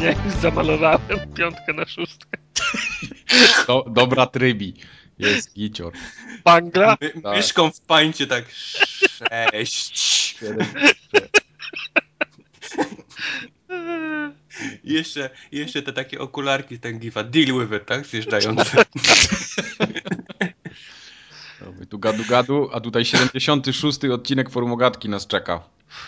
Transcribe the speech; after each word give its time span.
nagrania 0.00 0.26
i 0.28 0.30
zamalowałem 0.40 1.34
piątkę 1.34 1.72
na 1.72 1.86
szóstkę. 1.86 2.38
Do, 3.66 3.84
dobra 3.88 4.26
trybi. 4.26 4.74
Jest 5.18 5.54
gicior. 5.54 5.92
Bangla? 6.44 6.96
My, 7.00 7.22
Tak. 7.22 7.36
Myszką 7.36 7.70
w 7.70 7.80
pańcie 7.80 8.26
tak 8.26 8.44
sześć. 8.50 10.38
Jeszcze, 14.84 15.30
jeszcze 15.52 15.82
te 15.82 15.92
takie 15.92 16.20
okularki 16.20 16.76
z 16.76 16.80
ten 16.80 16.98
gifa, 16.98 17.24
deal 17.24 17.46
with 17.46 17.72
it, 17.72 17.86
tak? 17.86 18.06
Zjeżdżające. 18.06 18.84
Dobra, 21.60 21.86
Tu 21.90 21.98
gadu 21.98 22.24
gadu, 22.28 22.70
a 22.72 22.80
tutaj 22.80 23.04
76 23.04 24.04
odcinek 24.04 24.50
Formogatki 24.50 25.08
nas 25.08 25.26
czeka. 25.26 25.62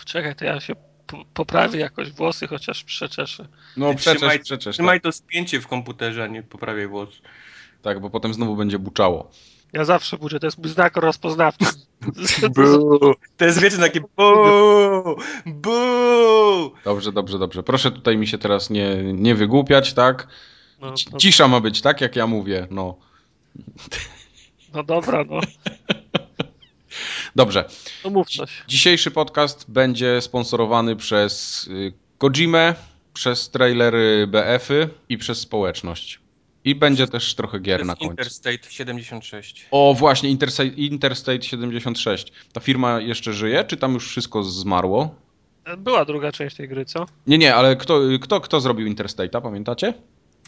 Czekaj, 0.05 0.35
to 0.35 0.45
ja 0.45 0.59
się 0.59 0.75
po- 1.07 1.25
poprawię 1.33 1.79
jakoś 1.79 2.11
włosy, 2.11 2.47
chociaż 2.47 2.83
przeczeszę. 2.83 3.47
No 3.77 3.95
przeczesz, 3.95 4.21
trzymaj- 4.21 4.43
przeczesz. 4.43 4.75
Trzymaj 4.75 5.01
to 5.01 5.11
spięcie 5.11 5.61
w 5.61 5.67
komputerze, 5.67 6.23
a 6.23 6.27
nie 6.27 6.43
poprawiaj 6.43 6.87
włos. 6.87 7.09
Tak, 7.81 7.99
bo 7.99 8.09
potem 8.09 8.33
znowu 8.33 8.55
będzie 8.55 8.79
buczało. 8.79 9.31
Ja 9.73 9.85
zawsze 9.85 10.17
budzę, 10.17 10.39
to 10.39 10.47
jest 10.47 10.65
znak 10.65 10.97
rozpoznawczy. 10.97 11.65
Buu! 12.55 13.13
To 13.37 13.45
jest 13.45 13.59
wiecie 13.61 13.77
takie 13.77 14.01
buu! 14.01 15.15
Buu! 15.45 16.71
Dobrze, 16.85 17.11
dobrze, 17.11 17.39
dobrze. 17.39 17.63
Proszę 17.63 17.91
tutaj 17.91 18.17
mi 18.17 18.27
się 18.27 18.37
teraz 18.37 18.69
nie, 18.69 18.95
nie 19.13 19.35
wygłupiać, 19.35 19.93
tak? 19.93 20.27
No, 20.81 20.93
no, 21.11 21.17
Cisza 21.17 21.47
ma 21.47 21.59
być, 21.59 21.81
tak 21.81 22.01
jak 22.01 22.15
ja 22.15 22.27
mówię, 22.27 22.67
no. 22.71 22.97
no 24.73 24.83
dobra, 24.83 25.23
no. 25.29 25.39
Dobrze. 27.35 27.65
No 28.03 28.09
mów 28.09 28.29
coś. 28.29 28.63
Dzisiejszy 28.67 29.11
podcast 29.11 29.71
będzie 29.71 30.21
sponsorowany 30.21 30.95
przez 30.95 31.67
y, 31.67 31.93
Kojimę, 32.17 32.75
przez 33.13 33.49
trailery 33.49 34.27
BF-y 34.27 34.89
i 35.09 35.17
przez 35.17 35.39
społeczność. 35.39 36.19
I 36.65 36.75
będzie 36.75 37.07
też 37.07 37.35
trochę 37.35 37.59
gier 37.59 37.85
na 37.85 37.95
końcu. 37.95 38.11
Interstate 38.11 38.69
76. 38.69 39.65
O, 39.71 39.95
właśnie, 39.97 40.29
Interstate, 40.29 40.69
Interstate 40.69 41.41
76. 41.41 42.31
Ta 42.53 42.59
firma 42.59 42.99
jeszcze 42.99 43.33
żyje, 43.33 43.63
czy 43.63 43.77
tam 43.77 43.93
już 43.93 44.07
wszystko 44.07 44.43
zmarło? 44.43 45.15
Była 45.77 46.05
druga 46.05 46.31
część 46.31 46.55
tej 46.55 46.67
gry, 46.67 46.85
co? 46.85 47.05
Nie, 47.27 47.37
nie, 47.37 47.55
ale 47.55 47.75
kto, 47.75 47.99
kto, 48.21 48.41
kto 48.41 48.59
zrobił 48.61 48.87
Interstate'a, 48.87 49.41
pamiętacie? 49.41 49.93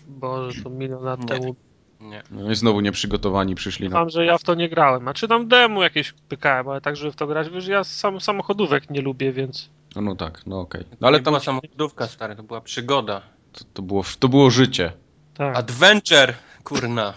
Boże, 0.08 0.64
to 0.64 0.70
milion 0.70 1.04
lat 1.04 1.20
Nie. 1.20 1.26
temu. 1.26 1.56
Nie. 2.00 2.24
No 2.32 2.52
i 2.52 2.56
znowu 2.56 2.82
nieprzygotowani 2.82 3.56
przyszli 3.56 3.90
na... 3.90 4.00
Mam, 4.00 4.10
że 4.10 4.26
ja 4.26 4.38
w 4.38 4.44
to 4.44 4.56
nie 4.56 4.70
grałem. 4.70 5.08
A 5.08 5.14
czy 5.14 5.28
tam 5.28 5.48
demo 5.48 5.84
jakieś 5.84 6.12
pykałem, 6.12 6.70
ale 6.70 6.82
tak, 6.82 6.96
żeby 6.96 7.12
w 7.12 7.16
to 7.16 7.28
grać, 7.28 7.50
wiesz, 7.50 7.68
ja 7.68 7.84
sam 7.84 8.22
samochodówek 8.22 8.90
nie 8.90 9.02
lubię, 9.02 9.32
więc... 9.32 9.70
No, 9.96 10.02
no 10.02 10.16
tak, 10.16 10.42
no 10.46 10.60
okej. 10.60 10.84
No 11.02 11.08
Ale 11.08 11.18
tam 11.20 11.24
była 11.24 11.40
samochodówka 11.40 12.08
stary, 12.08 12.36
to 12.36 12.44
była 12.44 12.62
przygoda. 12.62 13.22
to, 13.54 13.66
to, 13.74 13.82
było, 13.82 14.04
to 14.20 14.30
było 14.30 14.50
życie. 14.50 14.92
Tak. 15.34 15.58
Adventure! 15.58 16.34
Kurna. 16.64 17.14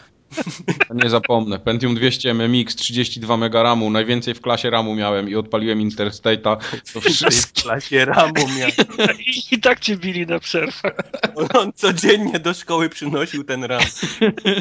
Nie 0.95 1.11
zapomnę. 1.11 1.59
Pentium 1.59 1.95
200 1.95 2.31
MMX, 2.35 2.77
32 2.77 3.35
MB 3.37 3.55
RAMu, 3.55 3.91
najwięcej 3.91 4.35
w 4.35 4.41
klasie 4.41 4.71
RAMu 4.71 4.95
miałem 4.95 5.29
i 5.29 5.35
odpaliłem 5.35 5.79
Interstate'a. 5.79 6.57
To 6.93 7.01
W 7.01 7.05
wszystko. 7.05 7.63
klasie 7.63 8.05
ramu 8.05 8.49
miał. 8.59 8.69
I, 9.19 9.55
I 9.55 9.61
tak 9.61 9.81
cię 9.81 9.97
bili 9.97 10.27
na 10.27 10.39
przerwę. 10.39 10.91
On 11.55 11.73
codziennie 11.73 12.39
do 12.41 12.55
szkoły 12.55 12.89
przynosił 12.89 13.45
ten 13.45 13.65
ram. 13.65 13.83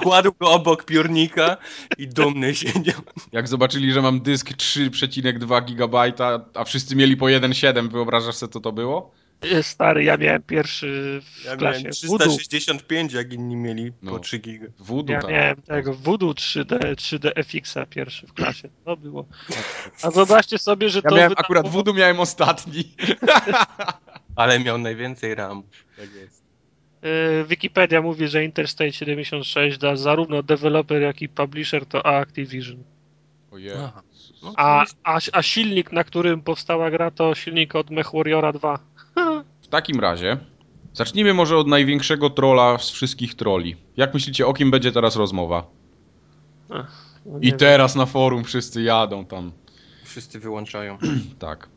Kładł 0.02 0.32
go 0.40 0.52
obok 0.52 0.86
piórnika 0.86 1.58
i 1.98 2.08
dumny 2.08 2.56
siedział. 2.56 3.02
Jak 3.32 3.48
zobaczyli, 3.48 3.92
że 3.94 4.02
mam 4.02 4.22
dysk 4.22 4.50
3,2 4.50 5.66
GB, 5.76 6.14
a 6.54 6.64
wszyscy 6.64 6.96
mieli 6.96 7.18
po 7.18 7.26
1,7, 7.26 7.90
wyobrażasz 7.90 8.36
sobie 8.36 8.54
co 8.54 8.60
to 8.60 8.72
było? 8.72 9.12
Jest 9.44 9.70
Stary, 9.70 10.04
ja 10.04 10.18
miałem 10.18 10.42
pierwszy 10.44 11.22
w 11.24 11.46
Ja 11.46 11.56
klasie 11.58 11.80
miałem 11.80 11.94
Voodoo. 12.08 12.28
365, 12.38 13.14
jak 13.14 13.34
inni 13.34 13.56
mieli 13.56 13.92
No. 14.02 14.12
po 14.12 14.20
3 14.20 14.40
giga. 14.40 14.68
Voodoo, 14.80 15.14
Ja 15.14 15.22
tak. 15.22 15.32
miałem 15.32 15.62
tego 15.62 15.94
Voodoo 15.94 16.32
3D, 16.32 16.78
3D 16.96 17.32
FX-a 17.44 17.86
pierwszy 17.86 18.28
w 18.28 18.34
klasie. 18.34 18.70
To 18.86 18.98
było. 18.98 19.26
A 20.04 20.12
zobaczcie 20.12 20.58
sobie, 20.58 20.90
że 20.90 21.02
Ja 21.04 21.10
to 21.10 21.16
miałem 21.16 21.30
wydało- 21.30 21.46
akurat 21.46 21.68
Voodoo 21.68 21.94
miałem 21.94 22.20
ostatni. 22.20 22.84
Ale 24.36 24.60
miał 24.60 24.78
najwięcej 24.78 25.36
ram. 25.36 25.64
Tak 25.98 26.14
jest. 26.16 26.44
Y, 27.42 27.46
Wikipedia 27.50 28.02
mówi, 28.02 28.28
że 28.28 28.44
Interstate 28.44 28.92
76 28.94 29.78
da 29.78 29.96
zarówno 29.96 30.44
deweloper, 30.44 31.02
jak 31.02 31.22
i 31.22 31.30
publisher 31.30 31.86
to 31.86 32.06
Activision. 32.06 32.84
Ojej. 33.52 33.76
No, 34.44 34.54
A, 34.58 34.86
a, 35.04 35.20
a 35.34 35.42
silnik, 35.42 35.92
na 35.92 36.04
którym 36.04 36.42
powstała 36.42 36.92
gra, 36.92 37.12
to 37.12 37.36
silnik 37.36 37.76
od 37.76 37.90
MechWarriora 37.90 38.54
2. 38.54 38.80
W 39.68 39.70
takim 39.70 40.00
razie 40.00 40.38
zacznijmy 40.94 41.34
może 41.34 41.58
od 41.58 41.68
największego 41.68 42.30
trolla 42.30 42.78
z 42.78 42.90
wszystkich 42.90 43.36
troli. 43.36 43.76
Jak 43.98 44.14
myślicie, 44.14 44.48
o 44.48 44.54
kim 44.54 44.72
będzie 44.72 44.92
teraz 44.92 45.16
rozmowa? 45.16 45.68
No 46.70 47.40
I 47.42 47.50
wiem. 47.50 47.58
teraz 47.58 47.96
na 47.96 48.06
forum 48.06 48.44
wszyscy 48.44 48.82
jadą 48.82 49.26
tam. 49.26 49.52
Wszyscy 50.04 50.40
wyłączają. 50.40 50.98
Tak. 51.40 51.70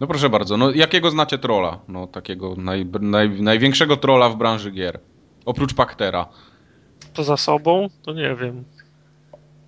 No 0.00 0.06
proszę 0.06 0.30
bardzo, 0.30 0.56
no 0.56 0.70
jakiego 0.70 1.10
znacie 1.10 1.38
trolla? 1.38 1.78
No 1.88 2.06
takiego 2.06 2.54
naj, 2.56 2.86
naj, 3.00 3.42
największego 3.42 3.96
trolla 3.96 4.28
w 4.28 4.36
branży 4.36 4.70
gier. 4.70 5.00
Oprócz 5.44 5.74
Paktera. 5.74 6.28
Poza 7.14 7.36
sobą, 7.36 7.88
to 8.02 8.12
nie 8.12 8.36
wiem. 8.36 8.64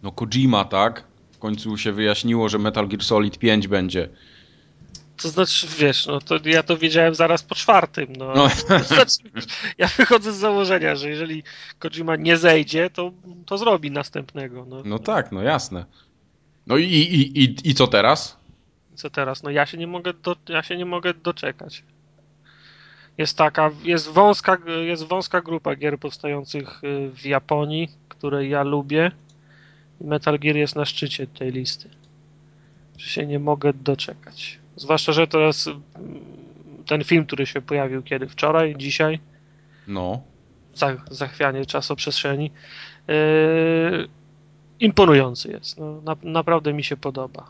No 0.02 0.12
Kojima, 0.12 0.64
tak? 0.64 1.04
W 1.32 1.38
końcu 1.38 1.76
się 1.76 1.92
wyjaśniło, 1.92 2.48
że 2.48 2.58
Metal 2.58 2.88
Gear 2.88 3.02
Solid 3.02 3.38
5 3.38 3.68
będzie. 3.68 4.08
To 5.22 5.28
znaczy, 5.28 5.66
wiesz, 5.78 6.06
no 6.06 6.20
to 6.20 6.38
ja 6.44 6.62
to 6.62 6.76
wiedziałem 6.76 7.14
zaraz 7.14 7.42
po 7.42 7.54
czwartym. 7.54 8.12
No. 8.18 8.34
No. 8.34 8.48
To 8.68 8.84
znaczy, 8.84 9.18
ja 9.78 9.86
wychodzę 9.88 10.32
z 10.32 10.36
założenia, 10.36 10.96
że 10.96 11.08
jeżeli 11.08 11.42
Kojima 11.78 12.16
nie 12.16 12.36
zejdzie, 12.36 12.90
to, 12.90 13.12
to 13.46 13.58
zrobi 13.58 13.90
następnego. 13.90 14.64
No. 14.68 14.82
No 14.84 14.98
tak, 14.98 15.32
no 15.32 15.42
jasne. 15.42 15.84
No 16.66 16.76
i, 16.76 16.84
i, 16.84 17.42
i, 17.42 17.70
i 17.70 17.74
co 17.74 17.86
teraz? 17.86 18.38
Co 18.94 19.10
teraz? 19.10 19.42
No 19.42 19.50
ja 19.50 19.66
się 19.66 19.78
nie 19.78 19.86
mogę, 19.86 20.12
do, 20.14 20.36
ja 20.48 20.62
się 20.62 20.76
nie 20.76 20.86
mogę 20.86 21.14
doczekać. 21.14 21.82
Jest 23.18 23.38
taka, 23.38 23.70
jest 23.84 24.08
wąska, 24.08 24.58
jest 24.86 25.04
wąska 25.04 25.40
grupa 25.40 25.76
gier 25.76 25.98
powstających 25.98 26.84
y, 26.84 27.10
w 27.10 27.24
Japonii, 27.26 27.88
której 28.08 28.50
ja 28.50 28.62
lubię. 28.62 29.10
Metal 30.00 30.38
Gear 30.38 30.56
jest 30.56 30.76
na 30.76 30.84
szczycie 30.84 31.26
tej 31.26 31.52
listy. 31.52 31.88
Że 32.98 33.08
się 33.08 33.26
nie 33.26 33.38
mogę 33.38 33.72
doczekać. 33.72 34.58
Zwłaszcza, 34.76 35.12
że 35.12 35.26
teraz 35.26 35.68
ten 36.86 37.04
film, 37.04 37.26
który 37.26 37.46
się 37.46 37.60
pojawił 37.60 38.02
kiedy? 38.02 38.28
Wczoraj? 38.28 38.74
Dzisiaj? 38.78 39.20
No. 39.88 40.22
za- 40.74 40.96
zachwianie 41.10 41.66
czasoprzestrzeni. 41.66 42.50
Yy, 43.08 44.08
imponujący 44.80 45.50
jest. 45.50 45.78
No, 45.78 46.00
na, 46.04 46.16
naprawdę 46.22 46.72
mi 46.72 46.84
się 46.84 46.96
podoba. 46.96 47.46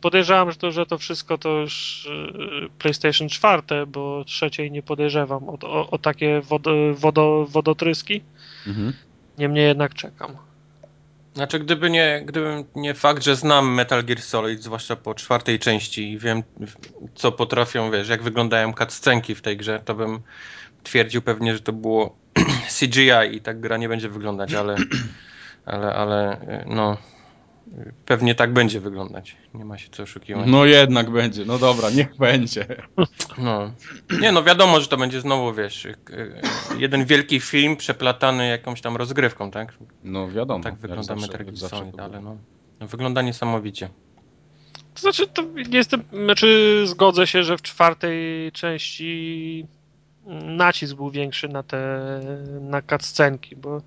Podejrzewam, 0.00 0.50
że 0.50 0.56
to, 0.56 0.70
że 0.70 0.86
to 0.86 0.98
wszystko 0.98 1.38
to 1.38 1.48
już 1.48 2.06
yy, 2.38 2.68
PlayStation 2.78 3.28
4, 3.28 3.62
bo 3.86 4.24
trzeciej 4.24 4.70
nie 4.70 4.82
podejrzewam 4.82 5.48
o, 5.48 5.58
o, 5.62 5.90
o 5.90 5.98
takie 5.98 6.40
wodo, 6.40 6.70
wodo, 6.94 7.46
wodotryski. 7.48 8.22
Mhm. 8.66 8.92
Niemniej 9.38 9.64
jednak 9.66 9.94
czekam. 9.94 10.36
Znaczy, 11.38 11.58
gdyby 11.58 11.90
nie, 11.90 12.22
gdyby 12.26 12.64
nie 12.74 12.94
fakt, 12.94 13.22
że 13.22 13.36
znam 13.36 13.74
Metal 13.74 14.04
Gear 14.04 14.20
Solid, 14.20 14.62
zwłaszcza 14.62 14.96
po 14.96 15.14
czwartej 15.14 15.58
części 15.58 16.12
i 16.12 16.18
wiem, 16.18 16.42
co 17.14 17.32
potrafią, 17.32 17.90
wiesz, 17.90 18.08
jak 18.08 18.22
wyglądają 18.22 18.72
cutscenki 18.72 19.34
w 19.34 19.42
tej 19.42 19.56
grze, 19.56 19.80
to 19.84 19.94
bym 19.94 20.20
twierdził 20.82 21.22
pewnie, 21.22 21.54
że 21.54 21.60
to 21.60 21.72
było 21.72 22.16
CGI 22.78 23.36
i 23.36 23.40
tak 23.40 23.60
gra 23.60 23.76
nie 23.76 23.88
będzie 23.88 24.08
wyglądać, 24.08 24.54
ale, 24.54 24.76
ale, 25.64 25.94
ale, 25.94 26.40
no, 26.66 26.96
pewnie 28.06 28.34
tak 28.34 28.52
będzie 28.52 28.80
wyglądać. 28.80 29.36
Nie 29.54 29.64
ma 29.64 29.78
się 29.78 29.88
co 29.92 30.02
oszukiwać. 30.02 30.44
No 30.46 30.64
jednak 30.64 31.10
będzie, 31.10 31.44
no 31.44 31.58
dobra, 31.58 31.90
niech 31.90 32.16
będzie. 32.16 32.66
No. 33.38 33.72
Nie, 34.20 34.32
no 34.32 34.42
wiadomo, 34.42 34.80
że 34.80 34.88
to 34.88 34.96
będzie 34.96 35.20
znowu, 35.20 35.54
wiesz, 35.54 35.84
y, 35.84 35.96
y, 36.10 36.40
jeden 36.78 37.04
wielki 37.04 37.40
film 37.40 37.76
przeplatany 37.76 38.48
jakąś 38.48 38.80
tam 38.80 38.96
rozgrywką, 38.96 39.50
tak? 39.50 39.78
No 40.04 40.28
wiadomo. 40.28 40.64
tak 40.64 40.76
wygląda 40.76 41.14
Metal 41.14 41.56
Solid, 41.56 42.00
ale 42.00 42.20
no, 42.20 42.36
no, 42.80 42.86
wygląda 42.86 43.22
niesamowicie. 43.22 43.88
To 44.94 45.00
znaczy, 45.00 45.26
to 45.26 45.42
nie 45.42 45.78
jestem, 45.78 46.02
znaczy 46.12 46.82
zgodzę 46.86 47.26
się, 47.26 47.44
że 47.44 47.56
w 47.56 47.62
czwartej 47.62 48.52
części 48.52 49.66
nacisk 50.44 50.96
był 50.96 51.10
większy 51.10 51.48
na 51.48 51.62
te 51.62 52.00
na 52.60 52.82
cutscenki, 52.82 53.56
bo 53.56 53.82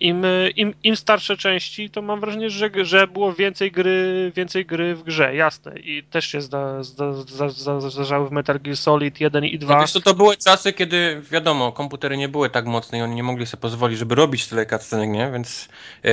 im, 0.00 0.24
im, 0.56 0.74
im 0.82 0.96
starsze 0.96 1.36
części, 1.36 1.90
to 1.90 2.02
mam 2.02 2.20
wrażenie, 2.20 2.50
że, 2.50 2.70
że 2.82 3.06
było 3.06 3.32
więcej 3.32 3.72
gry, 3.72 4.32
więcej 4.36 4.66
gry 4.66 4.94
w 4.94 5.02
grze, 5.02 5.34
jasne. 5.34 5.78
I 5.78 6.02
też 6.02 6.26
się 6.26 6.40
zda, 6.40 6.82
zda, 6.82 7.12
zda, 7.12 7.48
zda, 7.48 7.80
zdarzały 7.80 8.28
w 8.28 8.32
Metal 8.32 8.60
Gear 8.60 8.76
Solid 8.76 9.20
1 9.20 9.44
i 9.44 9.58
2. 9.58 9.78
No 9.80 9.86
to, 9.86 10.00
to 10.00 10.14
były 10.14 10.36
czasy, 10.36 10.72
kiedy 10.72 11.22
wiadomo, 11.30 11.72
komputery 11.72 12.16
nie 12.16 12.28
były 12.28 12.50
tak 12.50 12.66
mocne 12.66 12.98
i 12.98 13.02
oni 13.02 13.14
nie 13.14 13.22
mogli 13.22 13.46
sobie 13.46 13.60
pozwolić, 13.60 13.98
żeby 13.98 14.14
robić 14.14 14.46
tyle 14.46 14.66
cutscenek, 14.66 15.10
nie? 15.10 15.30
Więc 15.32 15.68
e, 16.04 16.08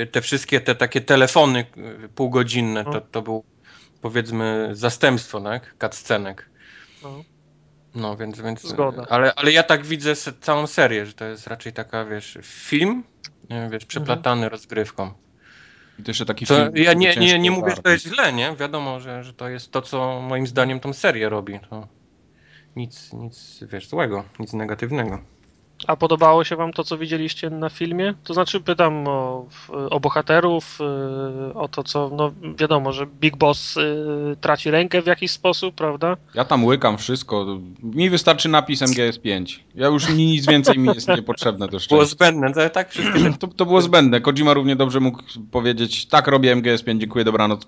e, 0.00 0.06
te 0.06 0.20
wszystkie 0.20 0.60
te 0.60 0.74
takie 0.74 1.00
telefony 1.00 1.64
półgodzinne, 2.14 2.84
to, 2.84 2.90
No. 2.90 3.00
to 3.00 3.22
był 3.22 3.44
powiedzmy 4.00 4.68
zastępstwo, 4.72 5.40
tak? 5.40 5.74
Cutscenek. 5.80 6.50
No. 7.02 7.24
No, 7.94 8.16
więc, 8.16 8.40
więc 8.40 8.62
Zgoda. 8.62 9.06
Ale, 9.08 9.34
ale 9.34 9.52
ja 9.52 9.62
tak 9.62 9.86
widzę 9.86 10.14
se- 10.14 10.32
całą 10.40 10.66
serię, 10.66 11.06
że 11.06 11.12
to 11.12 11.24
jest 11.24 11.46
raczej 11.46 11.72
taka, 11.72 12.04
wiesz, 12.04 12.38
film, 12.42 13.04
wiesz, 13.70 13.84
przeplatany 13.84 14.48
rozgrywką. 14.48 15.12
I 15.98 16.02
to 16.02 16.10
jeszcze 16.10 16.26
taki 16.26 16.46
Co, 16.46 16.56
film. 16.56 16.70
ja 16.74 16.92
nie, 16.92 17.16
nie, 17.16 17.38
nie 17.38 17.50
mówię, 17.50 17.70
że 17.76 17.82
to 17.82 17.90
jest 17.90 18.04
źle, 18.04 18.32
nie? 18.32 18.56
Wiadomo, 18.56 19.00
że, 19.00 19.24
że 19.24 19.34
to 19.34 19.48
jest 19.48 19.70
to, 19.70 19.82
co 19.82 20.20
moim 20.20 20.46
zdaniem 20.46 20.80
tą 20.80 20.92
serię 20.92 21.28
robi. 21.28 21.60
To 21.70 21.88
nic, 22.76 23.12
nic, 23.12 23.64
wiesz, 23.72 23.88
złego, 23.88 24.24
nic 24.38 24.52
negatywnego. 24.52 25.18
A 25.86 25.96
podobało 25.96 26.44
się 26.44 26.56
wam 26.56 26.72
to, 26.72 26.84
co 26.84 26.98
widzieliście 26.98 27.50
na 27.50 27.68
filmie? 27.68 28.14
To 28.24 28.34
znaczy 28.34 28.60
pytam 28.60 29.08
o, 29.08 29.46
o 29.90 30.00
bohaterów, 30.00 30.78
y, 31.50 31.54
o 31.54 31.68
to, 31.68 31.82
co, 31.82 32.10
no 32.16 32.32
wiadomo, 32.58 32.92
że 32.92 33.06
Big 33.06 33.36
Boss 33.36 33.76
y, 33.76 34.36
traci 34.40 34.70
rękę 34.70 35.02
w 35.02 35.06
jakiś 35.06 35.30
sposób, 35.30 35.74
prawda? 35.74 36.16
Ja 36.34 36.44
tam 36.44 36.64
łykam 36.64 36.98
wszystko. 36.98 37.46
Mi 37.82 38.10
wystarczy 38.10 38.48
napis 38.48 38.82
MGS5. 38.82 39.58
Ja 39.74 39.86
już 39.86 40.08
nic 40.08 40.46
więcej 40.46 40.78
mi 40.78 40.88
jest 40.94 41.08
niepotrzebne 41.08 41.66
do 41.66 41.70
Było 41.70 41.80
szczęścia. 41.80 42.06
zbędne, 42.06 42.52
ale 42.56 42.70
tak 42.70 42.90
wszystkie 42.90 43.32
To, 43.38 43.46
to 43.48 43.66
było 43.66 43.80
zbędne. 43.80 44.20
Kojima 44.20 44.54
równie 44.54 44.76
dobrze 44.76 45.00
mógł 45.00 45.18
powiedzieć, 45.50 46.06
tak 46.06 46.26
robię 46.26 46.56
MGS5, 46.56 46.98
dziękuję, 46.98 47.24
dobranoc. 47.24 47.66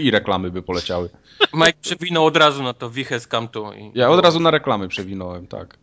I 0.00 0.10
reklamy 0.10 0.50
by 0.50 0.62
poleciały. 0.62 1.10
Mike 1.54 1.78
przewinął 1.82 2.26
od 2.26 2.36
razu 2.36 2.62
na 2.62 2.72
to 2.72 2.90
wichę 2.90 3.20
z 3.20 3.26
kamtu. 3.26 3.72
I 3.72 3.90
Ja 3.98 4.10
od 4.10 4.24
razu 4.24 4.40
na 4.40 4.50
reklamy 4.50 4.88
przewinąłem, 4.88 5.46
tak. 5.46 5.78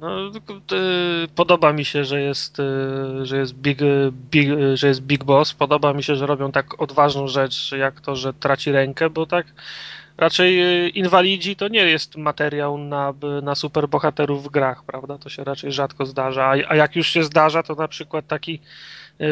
No, 0.00 0.28
y, 0.28 1.28
podoba 1.34 1.72
mi 1.72 1.84
się, 1.84 2.04
że 2.04 2.20
jest, 2.20 2.58
y, 2.58 3.26
że 3.26 3.38
jest 3.38 3.54
big, 3.54 3.78
big, 4.12 4.48
że 4.74 4.88
jest 4.88 5.00
Big 5.02 5.24
Boss. 5.24 5.54
Podoba 5.54 5.92
mi 5.92 6.02
się, 6.02 6.16
że 6.16 6.26
robią 6.26 6.52
tak 6.52 6.82
odważną 6.82 7.28
rzecz, 7.28 7.72
jak 7.72 8.00
to, 8.00 8.16
że 8.16 8.32
traci 8.32 8.72
rękę, 8.72 9.10
bo 9.10 9.26
tak 9.26 9.46
raczej 10.16 10.58
inwalidzi 10.98 11.56
to 11.56 11.68
nie 11.68 11.86
jest 11.86 12.16
materiał 12.16 12.78
na, 12.78 13.14
na 13.42 13.54
superbohaterów 13.54 14.44
w 14.44 14.48
grach, 14.48 14.84
prawda? 14.84 15.18
To 15.18 15.28
się 15.28 15.44
raczej 15.44 15.72
rzadko 15.72 16.06
zdarza. 16.06 16.44
A, 16.44 16.50
a 16.68 16.76
jak 16.76 16.96
już 16.96 17.08
się 17.08 17.24
zdarza, 17.24 17.62
to 17.62 17.74
na 17.74 17.88
przykład 17.88 18.26
taki 18.26 18.60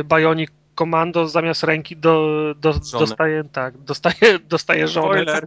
Bionic 0.05 0.50
Commando 0.79 1.29
zamiast 1.29 1.65
ręki 1.65 1.97
do, 1.97 2.55
do, 2.61 2.73
Żonę. 2.73 3.06
dostaje, 3.06 3.44
tak, 3.44 3.79
dostaje, 3.79 4.38
dostaje 4.49 4.88
żonę. 4.88 5.25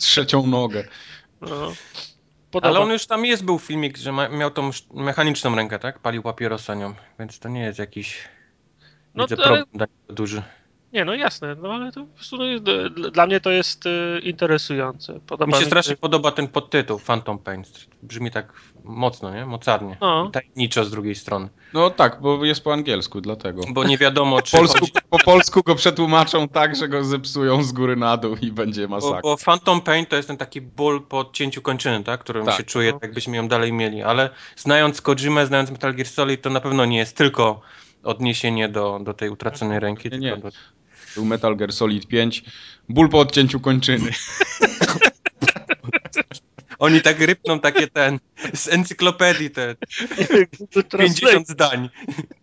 Trzecią 0.00 0.46
nogę. 0.46 0.84
no. 1.40 1.72
Podoba 2.56 2.68
Ale 2.68 2.80
on 2.80 2.90
już 2.92 3.06
tam 3.06 3.24
jest, 3.24 3.44
był 3.44 3.58
filmik, 3.58 3.96
że 3.96 4.12
ma, 4.12 4.28
miał 4.28 4.50
tą 4.50 4.70
mechaniczną 4.94 5.54
rękę, 5.54 5.78
tak? 5.78 5.98
Palił 5.98 6.22
papierosa 6.22 6.74
nią, 6.74 6.94
więc 7.18 7.38
to 7.38 7.48
nie 7.48 7.60
jest 7.60 7.78
jakiś 7.78 8.28
No 9.14 9.24
widzę 9.24 9.36
to 9.36 9.42
problem 9.42 9.66
taki 9.78 9.92
duży. 10.08 10.42
Nie, 10.96 11.04
no 11.04 11.14
jasne, 11.14 11.56
no 11.62 11.72
ale 11.72 11.92
to 11.92 12.00
po 12.00 12.14
prostu 12.14 12.36
no, 12.38 13.10
dla 13.10 13.26
mnie 13.26 13.40
to 13.40 13.50
jest 13.50 13.86
y, 13.86 14.20
interesujące. 14.22 15.20
Podoba 15.26 15.46
Mi 15.46 15.52
się 15.52 15.60
mi 15.60 15.66
strasznie 15.66 15.96
podoba 15.96 16.32
ten 16.32 16.48
podtytuł 16.48 16.98
Phantom 16.98 17.38
Pain. 17.38 17.62
Brzmi 18.02 18.30
tak 18.30 18.52
mocno, 18.84 19.34
nie? 19.34 19.46
Mocarnie. 19.46 19.96
No. 20.00 20.26
I 20.28 20.32
tajemniczo 20.32 20.84
z 20.84 20.90
drugiej 20.90 21.14
strony. 21.14 21.48
No 21.74 21.90
tak, 21.90 22.20
bo 22.20 22.44
jest 22.44 22.64
po 22.64 22.72
angielsku, 22.72 23.20
dlatego. 23.20 23.62
Bo 23.70 23.84
nie 23.84 23.98
wiadomo, 23.98 24.36
Po 24.40 24.42
czy 24.42 24.56
polsku, 24.56 24.78
chodzi... 24.80 24.92
po 25.10 25.18
polsku 25.18 25.62
go 25.62 25.74
przetłumaczą 25.74 26.48
tak, 26.48 26.76
że 26.76 26.88
go 26.88 27.04
zepsują 27.04 27.62
z 27.62 27.72
góry 27.72 27.96
na 27.96 28.16
dół 28.16 28.36
i 28.42 28.52
będzie 28.52 28.88
Bo, 28.88 28.94
masakra. 28.94 29.20
bo 29.22 29.36
Phantom 29.36 29.80
Pain 29.80 30.06
to 30.06 30.16
jest 30.16 30.28
ten 30.28 30.36
taki 30.36 30.60
ból 30.60 31.02
po 31.02 31.18
odcięciu 31.18 31.62
kończyny, 31.62 32.04
tak? 32.04 32.20
Którym 32.20 32.46
Tak. 32.46 32.56
się 32.56 32.62
czuje, 32.62 32.92
No. 32.92 32.98
tak 32.98 33.02
jakbyśmy 33.02 33.36
ją 33.36 33.48
dalej 33.48 33.72
mieli. 33.72 34.02
Ale 34.02 34.30
znając 34.56 35.02
Kojimę, 35.02 35.46
znając 35.46 35.70
Metal 35.70 35.94
Gear 35.94 36.08
Solid, 36.08 36.42
to 36.42 36.50
na 36.50 36.60
pewno 36.60 36.84
nie 36.84 36.98
jest 36.98 37.16
tylko 37.16 37.60
odniesienie 38.04 38.68
do, 38.68 39.00
do 39.02 39.14
tej 39.14 39.30
utraconej 39.30 39.80
ręki. 39.80 40.10
Nie, 40.10 40.18
nie. 40.18 40.32
tylko 40.32 40.50
do... 40.50 40.56
Był 41.16 41.24
Metal 41.24 41.56
Gear 41.56 41.72
Solid 41.72 42.06
5. 42.06 42.44
Ból 42.88 43.08
po 43.08 43.18
odcięciu 43.18 43.60
kończyny. 43.60 44.10
Oni 46.78 47.02
tak 47.02 47.20
rypną 47.20 47.60
takie 47.60 47.88
ten 47.88 48.20
z 48.54 48.68
encyklopedii 48.68 49.50
te 49.50 49.76
Google 50.58 50.82
Translate. 50.88 51.20
50 51.20 51.48
zdań. 51.48 51.90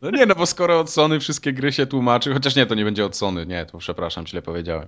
No 0.02 0.12
nie, 0.12 0.26
no 0.26 0.36
bo 0.36 0.46
skoro 0.46 0.80
od 0.80 0.90
Sony 0.90 1.20
wszystkie 1.20 1.54
gry 1.54 1.72
się 1.72 1.86
tłumaczy, 1.86 2.34
chociaż 2.34 2.56
nie, 2.56 2.66
to 2.66 2.76
nie 2.76 2.86
będzie 2.86 3.06
od 3.06 3.18
Sony, 3.18 3.46
nie, 3.46 3.66
to 3.66 3.78
przepraszam, 3.78 4.28
źle 4.28 4.42
powiedziałem. 4.42 4.88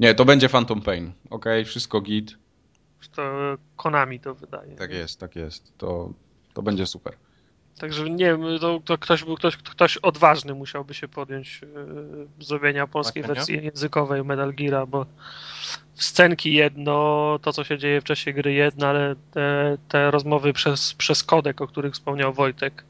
Nie, 0.00 0.14
to 0.14 0.24
będzie 0.24 0.48
Phantom 0.48 0.82
Pain. 0.82 1.12
Okej, 1.30 1.64
wszystko 1.64 2.00
git. 2.00 2.38
To 3.16 3.56
Konami 3.76 4.20
to 4.20 4.34
wydaje. 4.34 4.76
Tak 4.76 4.90
jest, 4.90 5.20
tak 5.20 5.36
jest. 5.36 5.78
To, 5.78 6.12
to 6.54 6.62
będzie 6.62 6.86
super. 6.86 7.16
Także 7.78 8.10
nie 8.10 8.24
wiem, 8.24 8.42
to, 8.60 8.80
to 8.84 8.98
ktoś, 8.98 9.24
był, 9.24 9.36
ktoś, 9.36 9.56
ktoś 9.56 9.96
odważny 9.96 10.54
musiałby 10.54 10.94
się 10.94 11.08
podjąć 11.08 11.60
y, 11.62 12.44
zrobienia 12.44 12.86
polskiej 12.86 13.22
Właśnie, 13.22 13.34
wersji 13.34 13.64
językowej 13.64 14.24
Metal 14.24 14.54
Geara, 14.54 14.86
bo 14.86 15.06
scenki 15.94 16.54
jedno, 16.54 17.38
to 17.42 17.52
co 17.52 17.64
się 17.64 17.78
dzieje 17.78 18.00
w 18.00 18.04
czasie 18.04 18.32
gry 18.32 18.52
jedno, 18.52 18.86
ale 18.86 19.14
te, 19.30 19.78
te 19.88 20.10
rozmowy 20.10 20.52
przez, 20.52 20.94
przez 20.94 21.24
kodek, 21.24 21.60
o 21.60 21.66
których 21.66 21.94
wspomniał 21.94 22.32
Wojtek, 22.32 22.84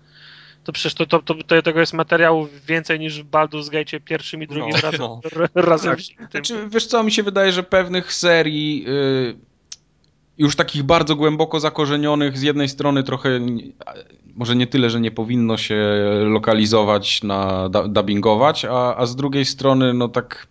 to 0.65 0.73
przecież 0.73 0.95
to, 0.95 1.07
to, 1.07 1.23
to, 1.23 1.35
to 1.35 1.63
tego 1.63 1.81
jest 1.81 1.93
materiału 1.93 2.49
więcej 2.67 2.99
niż 3.01 3.23
w 3.23 3.31
Baldur's 3.31 3.71
Gate 3.71 4.01
pierwszym 4.01 4.43
i 4.43 4.47
drugim 4.47 4.71
No, 4.71 4.81
razem, 4.81 5.01
no. 5.01 5.21
razem 5.55 5.97
Tak. 5.97 6.31
Znaczy, 6.31 6.69
wiesz 6.69 6.87
co, 6.87 7.03
mi 7.03 7.13
się 7.13 7.23
wydaje, 7.23 7.53
że 7.53 7.63
pewnych 7.63 8.13
serii 8.13 8.85
y, 8.89 9.50
już 10.41 10.57
takich 10.57 10.83
bardzo 10.83 11.17
głęboko 11.17 11.61
zakorzenionych, 11.61 12.39
z 12.39 12.43
jednej 12.43 12.69
strony 12.69 13.03
trochę, 13.03 13.41
może 14.37 14.57
nie 14.57 14.67
tyle, 14.67 14.91
że 14.91 15.01
nie 15.01 15.11
powinno 15.11 15.57
się 15.57 15.77
lokalizować, 16.25 17.23
na 17.23 17.69
dubbingować, 17.69 18.65
a, 18.65 18.97
a 18.97 19.07
z 19.07 19.17
drugiej 19.17 19.45
strony, 19.45 19.95
no 19.95 20.09
tak 20.09 20.47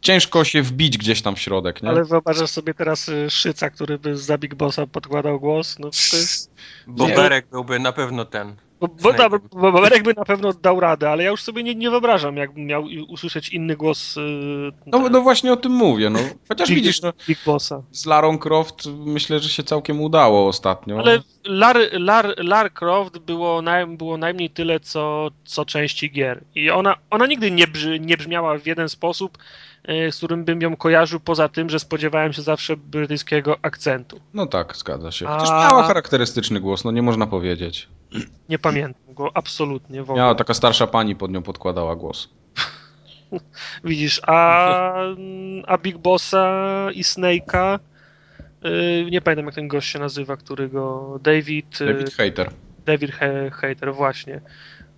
ciężko 0.00 0.44
się 0.44 0.62
wbić 0.62 0.98
gdzieś 0.98 1.22
tam 1.22 1.36
w 1.36 1.40
środek, 1.40 1.82
nie? 1.82 1.88
Ale 1.88 2.04
wyobrażasz 2.04 2.50
sobie 2.50 2.74
teraz 2.74 3.08
y, 3.08 3.30
Szyca, 3.30 3.70
który 3.70 3.98
by 3.98 4.16
za 4.16 4.38
Big 4.38 4.54
Bossa 4.54 4.86
podkładał 4.86 5.40
głos? 5.40 5.78
No, 5.78 5.90
to 5.90 6.16
jest... 6.16 6.50
Boberek 6.86 7.46
byłby 7.50 7.78
na 7.78 7.92
pewno 7.92 8.24
ten. 8.24 8.56
Bo, 8.82 8.88
bo, 8.88 9.10
Snake'em. 9.10 9.40
bo, 9.52 9.72
by 9.72 10.14
na 10.16 10.24
pewno 10.24 10.52
dał 10.52 10.80
radę, 10.80 11.10
ale 11.10 11.24
ja 11.24 11.30
już 11.30 11.42
sobie 11.42 11.62
nie, 11.62 11.74
nie 11.74 11.90
wyobrażam, 11.90 12.36
jakbym 12.36 12.66
miał 12.66 12.84
usłyszeć 13.08 13.48
inny 13.48 13.76
głos 13.76 14.16
y, 14.16 14.20
No, 14.86 15.08
no 15.08 15.20
właśnie 15.20 15.52
o 15.52 15.56
tym 15.56 15.72
mówię, 15.72 16.10
no. 16.10 16.18
Chociaż 16.48 16.68
Big, 16.68 16.76
widzisz, 16.76 17.02
no, 17.02 17.12
Big 17.28 17.38
Bossa. 17.46 17.82
z 17.92 18.06
Larą 18.06 18.38
Croft 18.38 18.86
myślę, 18.86 19.38
że 19.38 19.48
się 19.48 19.62
całkiem 19.62 20.00
udało 20.00 20.48
ostatnio. 20.48 20.98
Ale 20.98 21.22
Lar, 21.44 21.76
Lar, 21.92 22.34
Lar 22.38 22.72
Croft 22.72 23.18
było, 23.18 23.62
naj, 23.62 23.86
było 23.86 24.16
najmniej 24.16 24.50
tyle, 24.50 24.80
co, 24.80 25.30
co 25.44 25.64
części 25.64 26.10
gier. 26.10 26.44
I 26.54 26.70
ona, 26.70 26.96
ona 27.10 27.26
nigdy 27.26 27.50
nie, 27.50 27.66
brzy, 27.66 28.00
nie 28.00 28.16
brzmiała 28.16 28.58
w 28.58 28.66
jeden 28.66 28.88
sposób, 28.88 29.38
y, 29.88 30.12
z 30.12 30.16
którym 30.16 30.44
bym 30.44 30.62
ją 30.62 30.76
kojarzył, 30.76 31.20
poza 31.20 31.48
tym, 31.48 31.70
że 31.70 31.78
spodziewałem 31.78 32.32
się 32.32 32.42
zawsze 32.42 32.76
brytyjskiego 32.76 33.56
akcentu. 33.62 34.20
No 34.34 34.46
tak, 34.46 34.76
zgadza 34.76 35.12
się. 35.12 35.26
Chociaż 35.26 35.50
A- 35.50 35.68
miała 35.68 35.82
charakterystyczny 35.82 36.60
głos, 36.60 36.84
no 36.84 36.90
nie 36.90 37.02
można 37.02 37.26
powiedzieć. 37.26 37.88
Nie 38.48 38.58
pamiętam 38.58 39.14
go 39.14 39.30
absolutnie 39.34 40.00
w 40.00 40.10
ogóle. 40.10 40.16
Miała 40.22 40.34
taka 40.34 40.54
starsza 40.54 40.86
pani 40.86 41.16
pod 41.16 41.30
nią 41.30 41.42
podkładała 41.42 41.96
głos. 41.96 42.28
Widzisz, 43.84 44.20
a, 44.26 44.92
a 45.66 45.78
Big 45.78 45.98
Bossa 45.98 46.88
i 46.94 47.02
Snake'a 47.02 47.78
y, 48.64 49.10
nie 49.10 49.20
pamiętam 49.20 49.46
jak 49.46 49.54
ten 49.54 49.68
gość 49.68 49.88
się 49.90 49.98
nazywa, 49.98 50.36
którego 50.36 51.18
David 51.22 51.80
y, 51.80 51.86
David 51.86 52.14
Hater. 52.14 52.50
David 52.86 53.10
He- 53.10 53.50
Hater 53.50 53.94
właśnie. 53.94 54.40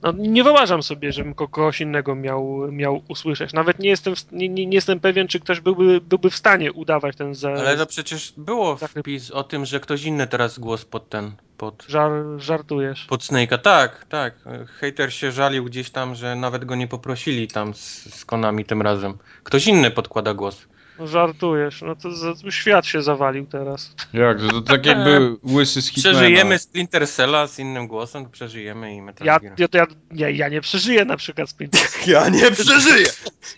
No, 0.02 0.12
nie 0.12 0.44
wyobrażam 0.44 0.83
sobie, 0.83 1.12
żebym 1.12 1.35
ko- 1.35 1.49
kogoś 1.49 1.80
innego 1.80 2.14
miał, 2.14 2.73
miał 2.73 3.02
usłyszeć. 3.09 3.52
Nawet 3.52 3.78
nie 3.78 3.88
jestem, 3.88 4.14
nie, 4.33 4.49
nie, 4.49 4.66
nie 4.66 4.75
jestem 4.75 5.00
pewien, 5.00 5.28
czy 5.28 5.40
ktoś 5.40 5.61
byłby, 5.61 6.00
byłby 6.00 6.30
w 6.30 6.37
stanie 6.37 6.73
udawać 6.73 7.16
ten 7.16 7.35
za, 7.35 7.52
Ale 7.52 7.76
to 7.76 7.87
przecież 7.87 8.35
było 8.37 8.76
wpis 8.76 9.30
o 9.30 9.44
tym, 9.44 9.64
że 9.64 9.80
ktoś 9.80 10.04
inny 10.04 10.26
teraz 10.26 10.59
głos 10.59 10.85
pod 10.85 11.09
ten, 11.09 11.33
pod, 11.64 11.85
żar, 11.88 12.12
żartujesz. 12.37 13.04
pod 13.04 13.23
Snake'a. 13.23 13.59
Tak, 13.59 14.04
tak. 14.09 14.35
Hater 14.80 15.14
się 15.14 15.33
żalił 15.33 15.64
gdzieś 15.64 15.90
tam, 15.90 16.14
że 16.14 16.37
nawet 16.37 16.64
go 16.64 16.75
nie 16.75 16.88
poprosili 16.88 17.49
tam 17.49 17.75
z, 17.75 18.14
z 18.14 18.25
Konami 18.25 18.64
tym 18.64 18.83
razem. 18.83 19.18
Ktoś 19.42 19.66
inny 19.66 19.90
podkłada 19.90 20.35
głos. 20.35 20.66
No, 20.99 21.07
żartujesz. 21.07 21.83
No 21.83 21.97
to, 21.97 22.11
za- 22.13 22.51
świat 22.51 22.87
się 22.87 23.03
zawalił 23.03 23.47
teraz. 23.47 23.95
Jak, 24.13 24.39
to 24.51 24.61
tak 24.61 24.87
jakby 24.87 25.37
łysy 25.53 25.83
z 25.83 25.89
Hitmana. 25.89 26.19
Przeżyjemy 26.19 26.59
Splinter 26.59 27.09
Cella 27.09 27.47
z 27.47 27.59
innym 27.59 27.87
głosem, 27.87 28.25
to 28.25 28.31
przeżyjemy 28.31 28.95
i 28.95 29.03
Metal 29.03 29.27
Ja, 29.27 29.39
Gear. 29.41 29.55
ja, 29.59 29.67
ja, 29.73 29.87
nie, 30.11 30.31
ja 30.37 30.49
nie 30.49 30.61
przeżyję 30.61 31.05
na 31.05 31.17
przykład 31.17 31.51
Splinter 31.51 31.81
Ja 32.07 32.29
nie 32.29 32.51
przeżyję! 32.51 33.07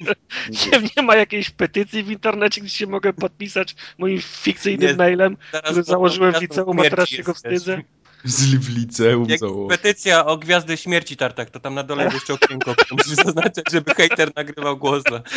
Nie, 0.51 0.81
nie 0.97 1.03
ma 1.03 1.17
jakiejś 1.17 1.51
petycji 1.51 2.03
w 2.03 2.11
internecie, 2.11 2.61
gdzie 2.61 2.71
się 2.71 2.87
mogę 2.87 3.13
podpisać 3.13 3.77
moim 3.99 4.21
fikcyjnym 4.21 4.91
Nie, 4.91 4.97
mailem, 4.97 5.37
który 5.65 5.83
założyłem 5.83 6.33
w 6.33 6.41
liceum, 6.41 6.81
a 6.81 6.83
teraz 6.83 7.09
się 7.09 7.23
go 7.23 7.35
wstydzę. 7.35 7.83
Z 8.27 8.55
w 8.55 8.77
liceum 8.79 9.27
Jak 9.29 9.39
założył. 9.41 9.69
petycja 9.69 10.27
o 10.27 10.37
Gwiazdę 10.37 10.77
Śmierci 10.77 11.17
Tartak, 11.17 11.51
to 11.51 11.61
tam 11.61 11.75
na 11.75 11.83
dole 11.83 12.05
jeszcze 12.15 12.35
okienko, 12.35 12.75
które 12.75 12.89
musisz 12.99 13.25
zaznaczać, 13.25 13.65
żeby 13.73 13.95
hater 13.95 14.31
nagrywał 14.37 14.77
głos. 14.77 15.03
Dla... 15.05 15.23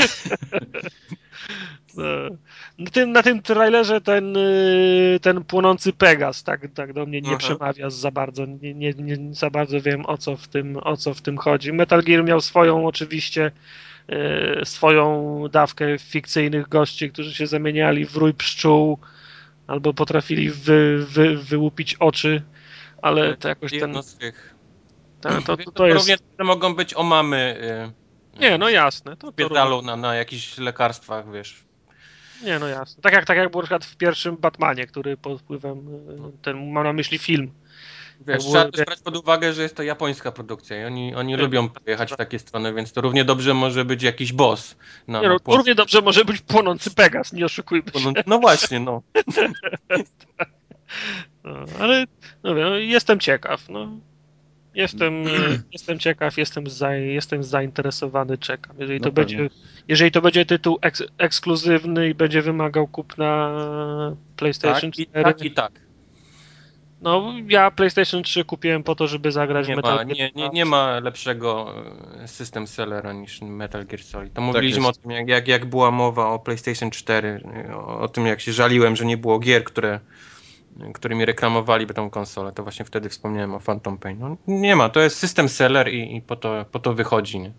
E, 1.98 2.30
Na 2.80 2.90
tym, 2.92 3.12
na 3.12 3.24
tym 3.24 3.42
trailerze 3.42 4.02
ten, 4.02 4.38
y, 4.38 5.20
ten 5.22 5.44
płonący 5.44 5.94
Pegas 5.94 6.44
tak, 6.44 6.62
tak 6.74 6.94
do 6.94 7.06
mnie 7.06 7.22
nie 7.22 7.30
Aha. 7.30 7.38
przemawia 7.38 7.90
za 7.90 8.12
bardzo. 8.12 8.46
Nie, 8.46 8.74
nie, 8.74 8.94
nie 8.94 9.18
za 9.36 9.50
bardzo 9.50 9.82
wiem 9.82 10.06
o 10.06 10.18
co, 10.18 10.38
w 10.38 10.48
tym, 10.48 10.78
o 10.78 10.98
co 10.98 11.14
w 11.14 11.22
tym 11.22 11.38
chodzi. 11.38 11.74
Metal 11.74 12.04
Gear 12.04 12.24
miał 12.24 12.42
swoją 12.42 12.88
oczywiście 12.88 13.52
y, 14.62 14.66
swoją 14.66 15.44
dawkę 15.52 15.98
fikcyjnych 16.00 16.70
gości, 16.70 17.12
którzy 17.12 17.34
się 17.34 17.48
zamieniali 17.48 18.06
w 18.06 18.16
rój 18.16 18.34
pszczół. 18.34 18.98
albo 19.68 19.94
potrafili 19.94 20.50
wy, 20.50 21.06
wy, 21.10 21.38
wyłupić 21.38 21.96
oczy, 21.96 22.42
ale 23.02 23.38
to 23.38 23.48
jakoś 23.48 23.72
ten... 23.72 23.80
Jedno 23.80 24.04
z 24.04 24.16
tych. 24.16 24.56
ten 25.22 25.44
to, 25.44 25.58
to, 25.58 25.72
to 25.72 25.88
jest... 25.88 25.98
Równie 25.98 26.18
to 26.38 26.44
mogą 26.44 26.76
być 26.76 26.94
omamy 26.94 27.58
y, 28.36 28.40
Nie, 28.40 28.58
no 28.58 28.70
jasne. 28.70 29.18
To, 29.18 29.32
to 29.32 29.82
na, 29.82 29.96
na 29.96 30.16
jakichś 30.16 30.58
lekarstwach, 30.58 31.32
wiesz. 31.32 31.64
Nie, 32.44 32.60
no 32.60 32.68
jasne. 32.68 33.02
Tak 33.02 33.14
jak, 33.14 33.26
tak 33.26 33.38
jak 33.38 33.52
było 33.52 33.64
przykład 33.64 33.86
w 33.86 33.98
pierwszym 33.98 34.38
Batmanie, 34.38 34.88
który 34.88 35.18
pod 35.18 35.42
wpływem, 35.42 35.78
e, 35.78 36.32
ten, 36.42 36.72
mam 36.72 36.84
na 36.84 36.94
myśli 36.94 37.18
film. 37.18 37.52
Wiesz, 38.28 38.46
trzeba 38.46 38.72
też 38.72 38.86
brać 38.86 39.00
pod 39.02 39.18
uwagę, 39.18 39.54
że 39.54 39.62
jest 39.62 39.76
to 39.76 39.84
japońska 39.84 40.32
produkcja 40.32 40.82
i 40.82 40.86
oni, 40.86 41.16
oni 41.16 41.34
Nie. 41.34 41.38
lubią 41.38 41.70
pojechać 41.70 42.14
w 42.14 42.16
takie 42.16 42.40
strony, 42.40 42.74
więc 42.74 42.92
to 42.92 43.02
równie 43.02 43.26
dobrze 43.26 43.54
może 43.54 43.86
być 43.86 44.04
jakiś 44.04 44.34
boss. 44.34 44.76
Na, 45.08 45.22
Nie, 45.22 45.30
no, 45.30 45.38
równie 45.48 45.76
dobrze 45.76 46.02
może 46.02 46.26
być 46.26 46.42
płonący 46.42 46.92
Pegas, 46.92 47.34
nie 47.34 47.46
oszukujmy 47.46 47.92
się. 47.92 48.00
no, 48.06 48.22
no 48.26 48.40
właśnie, 48.40 48.80
no. 48.80 49.02
No, 51.54 51.66
ale 51.80 52.06
no, 52.44 52.56
wiem, 52.56 52.70
no, 52.70 52.78
jestem 52.78 53.20
ciekaw. 53.20 53.70
No. 53.70 53.90
Jestem, 54.76 55.28
e, 55.28 55.30
jestem 55.74 56.00
ciekaw, 56.00 56.38
jestem, 56.38 56.68
za, 56.68 56.94
jestem 56.96 57.44
zainteresowany, 57.44 58.38
czekam. 58.38 58.76
Jeżeli 58.80 59.00
to, 59.00 59.10
No 59.10 59.12
pewnie. 59.16 59.38
będzie, 59.38 59.56
jeżeli 59.88 60.12
to 60.12 60.22
będzie 60.22 60.46
tytuł 60.46 60.80
eks, 60.82 61.04
ekskluzywny 61.18 62.10
i 62.10 62.14
będzie 62.16 62.42
wymagał 62.42 62.88
kupna 62.88 63.52
PlayStation 64.36 64.92
Tak 64.92 65.00
i, 65.00 65.08
4, 65.08 65.24
tak 65.24 65.42
i 65.42 65.52
tak. 65.52 65.72
no 67.02 67.34
ja 67.48 67.72
PlayStation 67.72 68.24
3 68.24 68.46
kupiłem 68.46 68.84
po 68.84 68.96
to, 68.96 69.08
żeby 69.08 69.32
zagrać 69.32 69.68
Nie 69.68 69.74
w 69.74 69.78
Metal 69.78 69.96
ma, 69.96 70.06
Gear 70.06 70.18
nie, 70.18 70.32
nie, 70.36 70.44
2. 70.44 70.50
nie 70.54 70.66
ma 70.66 71.00
lepszego 71.00 71.74
e, 72.24 72.28
system 72.28 72.68
sellera 72.68 73.14
niż 73.14 73.42
Metal 73.42 73.86
Gear 73.86 74.04
Solid. 74.04 74.34
To 74.34 74.42
mówiliśmy 74.42 74.88
jest. 74.88 75.00
o 75.00 75.02
tym, 75.02 75.12
jak, 75.12 75.28
jak, 75.28 75.48
jak 75.48 75.66
była 75.66 75.92
mowa 75.92 76.28
o 76.30 76.40
PlayStation 76.40 76.92
4, 76.92 77.42
e, 77.70 77.76
o, 77.76 78.00
o 78.00 78.08
tym 78.08 78.26
jak 78.28 78.42
się 78.42 78.54
żaliłem, 78.54 78.96
że 78.96 79.06
nie 79.06 79.18
było 79.18 79.40
gier, 79.40 79.64
które, 79.64 80.00
którymi 80.94 81.26
reklamowali 81.26 81.88
tą 81.88 82.10
konsolę. 82.10 82.52
To 82.52 82.64
właśnie 82.64 82.86
wtedy 82.86 83.10
wspomniałem 83.10 83.54
o 83.54 83.60
Phantom 83.60 83.98
Pain. 83.98 84.20
No, 84.20 84.38
nie 84.48 84.76
ma, 84.76 84.90
to 84.90 85.00
jest 85.00 85.18
system 85.18 85.50
seller 85.50 85.94
i, 85.94 86.16
i 86.16 86.22
po, 86.22 86.36
to, 86.36 86.66
po 86.72 86.80
to 86.80 86.94
wychodzi. 86.94 87.40
Nie? 87.40 87.52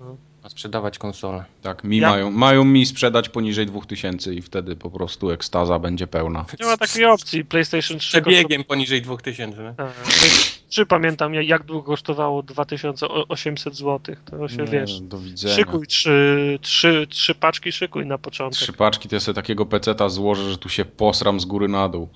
No. 0.00 0.16
A 0.42 0.48
sprzedawać 0.48 0.98
konsolę. 0.98 1.44
Tak, 1.62 1.84
mi 1.84 1.96
Ja- 1.96 2.10
mają, 2.10 2.30
mają 2.30 2.64
mi 2.64 2.86
sprzedać 2.86 3.28
poniżej 3.28 3.66
2000 3.66 4.34
i 4.34 4.42
wtedy 4.42 4.76
po 4.76 4.90
prostu 4.90 5.30
ekstaza 5.30 5.78
będzie 5.78 6.06
pełna. 6.06 6.44
Nie 6.60 6.66
ma 6.66 6.76
takiej 6.76 7.04
opcji. 7.04 7.44
PlayStation 7.44 7.98
3 7.98 8.10
Przebiegiem 8.22 8.64
poniżej 8.64 9.02
2000. 9.02 9.62
nie? 9.62 9.74
Tak, 9.76 9.92
PlayStation 9.92 10.62
3 10.68 10.86
pamiętam 10.86 11.34
jak- 11.34 11.46
jak 11.46 11.62
długo 11.62 11.86
kosztowało 11.86 12.42
2800 12.42 13.76
zł. 13.76 14.16
To 14.24 14.48
się 14.48 14.56
Nie, 14.56 14.64
wiesz. 14.64 15.00
Do 15.00 15.18
widzenia. 15.18 15.54
Szykuj 15.54 15.86
trzy, 15.86 16.58
trzy, 16.62 17.06
trzy 17.10 17.34
paczki, 17.34 17.72
szykuj 17.72 18.06
na 18.06 18.18
początek. 18.18 18.58
Trzy 18.60 18.72
paczki 18.72 19.08
to 19.08 19.16
ja 19.16 19.20
sobie 19.20 19.34
takiego 19.36 19.66
peceta 19.66 20.08
złożę, 20.08 20.50
że 20.50 20.58
tu 20.58 20.68
się 20.68 20.84
posram 20.84 21.40
z 21.40 21.44
góry 21.44 21.68
na 21.68 21.88
dół. 21.88 22.08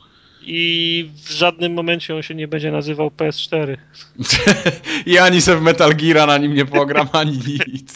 I 0.43 1.11
w 1.25 1.31
żadnym 1.31 1.75
momencie 1.75 2.15
on 2.15 2.23
się 2.23 2.35
nie 2.35 2.49
będzie 2.49 2.73
nazywał 2.73 3.09
PS4. 3.09 3.77
I 5.07 5.19
ani 5.19 5.41
se 5.41 5.57
w 5.57 5.63
Metal 5.63 5.95
Geara 5.95 6.27
na 6.27 6.39
nim 6.39 6.55
nie 6.55 6.67
pogram, 6.67 7.09
ani 7.21 7.41
nic. 7.67 7.95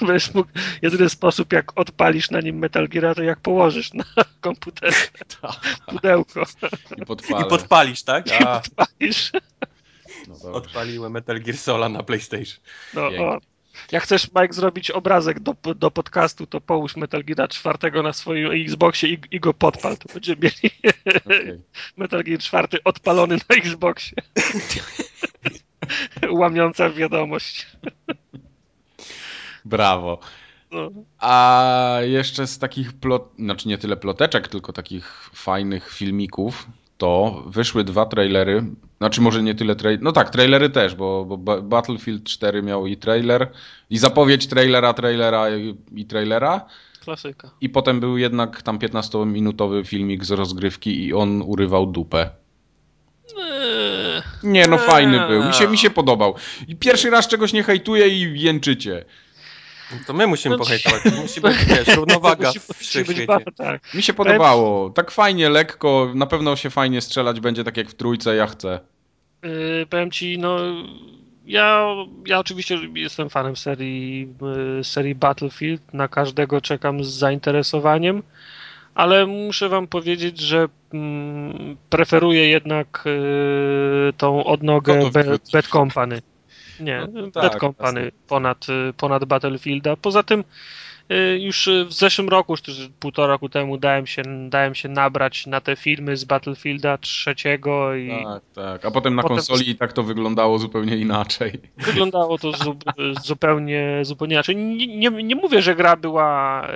Będziesz 0.00 0.34
mógł, 0.34 0.50
jedyny 0.82 1.08
sposób 1.08 1.52
jak 1.52 1.80
odpalisz 1.80 2.30
na 2.30 2.40
nim 2.40 2.58
Metal 2.58 2.88
Gear, 2.88 3.14
to 3.14 3.22
jak 3.22 3.40
położysz 3.40 3.92
na 3.92 4.04
komputer 4.40 4.94
pudełko. 5.86 6.42
I 6.96 7.04
podpalę. 7.04 7.46
I 7.46 7.48
podpalisz, 7.48 8.02
tak? 8.02 8.26
A, 8.46 8.56
Odpalisz. 8.56 9.32
No 10.28 10.52
odpaliłem 10.52 11.12
Metal 11.12 11.40
Gear 11.40 11.56
Sola 11.56 11.88
na 11.88 12.02
PlayStation. 12.02 12.58
No, 12.94 13.06
o. 13.06 13.51
Jak 13.92 14.02
chcesz, 14.02 14.28
Mike, 14.34 14.52
zrobić 14.52 14.90
obrazek 14.90 15.40
do, 15.40 15.54
do 15.74 15.90
podcastu, 15.90 16.46
to 16.46 16.60
połóż 16.60 16.96
Metal 16.96 17.24
Gear 17.24 17.48
4 17.48 18.02
na 18.02 18.12
swoim 18.12 18.50
Xboxie 18.66 19.08
i, 19.08 19.18
i 19.30 19.40
go 19.40 19.54
podpal. 19.54 19.96
To 19.96 20.14
będziemy 20.14 20.40
mieli 20.42 20.74
Okej. 21.26 21.60
Metal 21.96 22.22
Gear 22.24 22.38
4 22.38 22.68
odpalony 22.84 23.36
na 23.48 23.56
Xboxie. 23.56 24.16
Łamiąca 26.30 26.90
wiadomość. 26.90 27.66
Brawo. 29.64 30.18
No. 30.70 30.90
A 31.18 31.98
jeszcze 32.02 32.46
z 32.46 32.58
takich 32.58 32.92
plot, 32.92 33.32
znaczy 33.38 33.68
nie 33.68 33.78
tyle 33.78 33.96
ploteczek, 33.96 34.48
tylko 34.48 34.72
takich 34.72 35.30
fajnych 35.34 35.92
filmików, 35.92 36.66
to 37.02 37.42
wyszły 37.46 37.84
dwa 37.84 38.06
trailery. 38.06 38.64
Znaczy 38.98 39.20
może 39.20 39.42
nie 39.42 39.54
tyle 39.54 39.76
trailery, 39.76 40.04
no 40.04 40.12
tak, 40.12 40.30
trailery 40.30 40.70
też, 40.70 40.94
bo, 40.94 41.24
bo 41.24 41.36
Ba- 41.38 41.60
Battlefield 41.60 42.24
4 42.24 42.62
miał 42.62 42.86
i 42.86 42.96
trailer, 42.96 43.50
i 43.90 43.98
zapowiedź 43.98 44.46
trailera, 44.46 44.94
trailera 44.94 45.46
i, 45.94 46.06
trailera. 46.06 46.66
Klasyka. 47.00 47.50
I 47.60 47.68
potem 47.68 48.00
był 48.00 48.18
jednak 48.18 48.62
tam 48.62 48.78
15-minutowy 48.78 49.86
filmik 49.86 50.24
z 50.24 50.30
rozgrywki 50.30 51.04
i 51.04 51.14
on 51.14 51.42
urywał 51.42 51.86
dupę. 51.86 52.30
Eee, 53.38 54.22
Nie, 54.42 54.66
no 54.68 54.78
fajny 54.78 55.20
był. 55.28 55.44
Mi 55.44 55.54
się, 55.54 55.68
mi 55.68 55.78
się 55.78 55.90
podobał. 55.90 56.34
I 56.68 56.76
pierwszy 56.76 57.10
raz 57.10 57.28
czegoś 57.28 57.52
nie 57.52 57.62
hejtuję 57.62 58.08
i 58.08 58.40
jęczycie. 58.40 59.04
To 60.06 60.12
my 60.12 60.26
musimy 60.26 60.54
No, 60.54 60.58
pohejtować. 60.58 61.02
Musi 61.22 61.40
być, 61.40 61.64
wiesz, 61.64 61.88
równowaga 61.96 62.48
musi, 62.48 62.60
w 62.60 62.76
wszechświecie. 62.76 63.26
tak. 63.56 63.94
Mi 63.94 64.02
się 64.02 64.12
podobało. 64.12 64.90
Tak 64.90 65.10
fajnie, 65.10 65.48
lekko. 65.50 66.10
Na 66.14 66.26
pewno 66.26 66.56
się 66.56 66.70
fajnie 66.70 67.00
strzelać 67.00 67.40
będzie 67.40 67.64
tak 67.64 67.76
jak 67.76 67.88
w 67.88 67.94
trójce, 67.94 68.36
ja 68.36 68.46
chcę. 68.46 68.80
Yy, 69.42 69.86
powiem 69.90 70.10
ci, 70.10 70.38
no 70.38 70.56
ja, 71.46 71.86
ja 72.26 72.38
oczywiście 72.38 72.78
jestem 72.94 73.30
fanem 73.30 73.56
serii, 73.56 74.28
yy, 74.76 74.84
serii 74.84 75.14
Battlefield, 75.14 75.94
na 75.94 76.08
każdego 76.08 76.60
czekam 76.60 77.04
z 77.04 77.08
zainteresowaniem, 77.08 78.22
ale 78.94 79.26
muszę 79.26 79.68
wam 79.68 79.86
powiedzieć, 79.86 80.40
że 80.40 80.68
mm, 80.94 81.76
preferuję 81.90 82.48
jednak 82.48 83.02
yy, 83.06 84.12
tą 84.16 84.44
odnogę. 84.44 85.10
Bad 85.52 85.66
Company. 85.66 86.22
Nie, 86.82 87.06
No 87.12 87.22
Bad 87.22 87.52
tak, 87.52 87.60
Company 87.60 88.12
ponad, 88.28 88.68
yy, 88.68 88.92
ponad 88.96 89.24
Battlefielda. 89.24 89.96
Poza 89.96 90.22
tym 90.22 90.44
yy, 91.08 91.38
już 91.40 91.66
yy, 91.66 91.84
w 91.84 91.92
zeszłym 91.92 92.28
roku, 92.28 92.52
już 92.52 92.62
też 92.62 92.90
półtora 93.00 93.26
roku 93.28 93.48
temu 93.48 93.78
dałem 93.78 94.06
się, 94.06 94.22
dałem 94.48 94.74
się 94.74 94.88
nabrać 94.88 95.46
na 95.46 95.60
te 95.60 95.76
filmy 95.76 96.16
z 96.16 96.24
Battlefielda 96.24 96.98
trzeciego 96.98 97.94
i 97.94 98.10
Tak, 98.24 98.42
tak. 98.54 98.84
A 98.84 98.90
potem 98.90 99.14
na 99.14 99.22
Potem- 99.22 99.36
konsoli 99.36 99.70
i 99.70 99.76
tak 99.76 99.92
to 99.92 100.02
wyglądało 100.02 100.58
zupełnie 100.58 100.96
inaczej. 100.96 101.52
Wyglądało 101.76 102.38
to 102.38 102.52
zu, 102.52 102.76
zupełnie, 103.24 103.98
zupełnie 104.02 104.34
inaczej. 104.34 104.56
Nie, 104.56 104.86
nie, 104.86 105.10
nie 105.10 105.36
mówię, 105.36 105.62
że 105.62 105.74
gra 105.74 105.96
była 105.96 106.68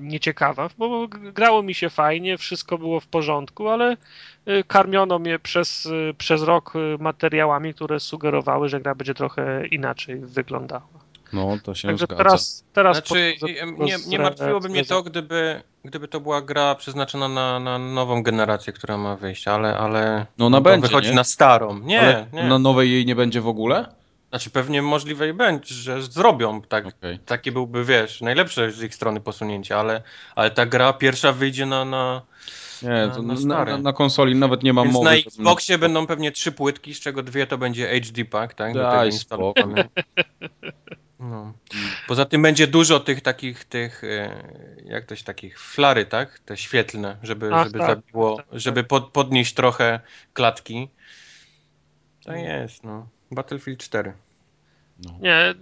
nieciekawa, 0.00 0.70
bo 0.78 1.08
grało 1.08 1.62
mi 1.62 1.74
się 1.74 1.90
fajnie, 1.90 2.38
wszystko 2.38 2.78
było 2.78 3.00
w 3.00 3.06
porządku, 3.06 3.68
ale 3.68 3.96
karmiono 4.66 5.18
mnie 5.18 5.38
przez, 5.38 5.86
e, 5.86 6.14
przez 6.14 6.42
rok 6.42 6.72
e, 6.76 7.02
materiałami, 7.02 7.74
które 7.74 8.00
sugerowały, 8.00 8.68
że 8.68 8.80
gra 8.80 8.94
będzie 8.94 9.14
trochę 9.14 9.66
inaczej 9.66 10.20
wyglądała. 10.20 11.02
No, 11.32 11.58
to 11.62 11.74
się 11.74 11.88
Także 11.88 12.04
zgadza. 12.06 12.24
teraz, 12.24 12.64
teraz 12.72 12.96
Znaczy, 12.96 13.34
nie, 13.78 13.96
nie 14.06 14.18
martwiłoby 14.18 14.68
mnie 14.68 14.84
to, 14.84 15.02
gdyby, 15.02 15.62
gdyby 15.84 16.08
to 16.08 16.20
była 16.20 16.42
gra 16.42 16.74
przeznaczona 16.74 17.28
na, 17.28 17.60
na 17.60 17.78
nową 17.78 18.22
generację, 18.22 18.72
która 18.72 18.96
ma 18.98 19.16
wyjść, 19.16 19.48
ale, 19.48 19.78
ale 19.78 20.26
No 20.38 20.46
ona 20.46 20.56
to 20.58 20.62
będzie, 20.62 20.88
wychodzi 20.88 21.08
nie? 21.08 21.14
na 21.14 21.24
starą. 21.24 21.78
Nie, 21.78 22.00
Ale 22.00 22.26
nie. 22.32 22.44
na 22.44 22.58
nowej 22.58 22.90
jej 22.90 23.06
nie 23.06 23.14
będzie 23.14 23.40
w 23.40 23.48
ogóle? 23.48 23.86
Znaczy 24.28 24.50
pewnie 24.50 24.82
możliwe 24.82 25.28
i 25.28 25.32
będzie, 25.32 25.74
że 25.74 26.02
zrobią 26.02 26.62
tak. 26.62 26.86
Okej. 26.86 27.18
Takie 27.18 27.52
byłby, 27.52 27.84
wiesz, 27.84 28.20
najlepsze 28.20 28.70
z 28.70 28.82
ich 28.82 28.94
strony 28.94 29.20
posunięcie, 29.20 29.76
ale, 29.76 30.02
ale 30.34 30.50
ta 30.50 30.66
gra 30.66 30.92
pierwsza 30.92 31.32
wyjdzie 31.32 31.66
na, 31.66 31.84
na, 31.84 32.22
Nie, 32.82 33.10
to 33.14 33.22
na 33.22 33.34
na, 33.34 33.64
na, 33.64 33.78
na 33.78 33.92
konsoli 33.92 34.34
nawet 34.34 34.62
nie 34.62 34.72
mam 34.72 34.84
Więc 34.84 34.94
mowy. 34.94 35.04
na 35.10 35.16
Xboxie 35.16 35.78
będą 35.78 36.06
pewnie 36.06 36.32
trzy 36.32 36.52
płytki, 36.52 36.94
z 36.94 37.00
czego 37.00 37.22
dwie 37.22 37.46
to 37.46 37.58
będzie 37.58 38.00
HD 38.00 38.24
pack, 38.24 38.54
tak? 38.54 38.74
Do 38.74 38.82
Daj 38.82 39.10
tego. 39.28 39.54
No. 41.20 41.52
Poza 42.08 42.24
tym 42.24 42.42
będzie 42.42 42.66
dużo 42.66 43.00
tych 43.00 43.20
takich, 43.20 43.64
tych, 43.64 44.04
e, 44.04 44.42
jak 44.84 45.04
toś 45.04 45.22
takich 45.22 45.60
flary, 45.60 46.06
tak? 46.06 46.38
Te 46.38 46.56
świetlne, 46.56 47.16
żeby, 47.22 47.50
Ach, 47.54 47.66
żeby 47.66 47.78
tak, 47.78 47.88
zabiło, 47.88 48.36
tak, 48.36 48.46
tak. 48.46 48.60
żeby 48.60 48.84
pod, 48.84 49.10
podnieść 49.10 49.54
trochę 49.54 50.00
klatki. 50.32 50.88
To 52.24 52.32
jest, 52.32 52.84
no. 52.84 53.06
Battlefield 53.30 53.80
4. 53.80 54.12
Nie, 55.20 55.54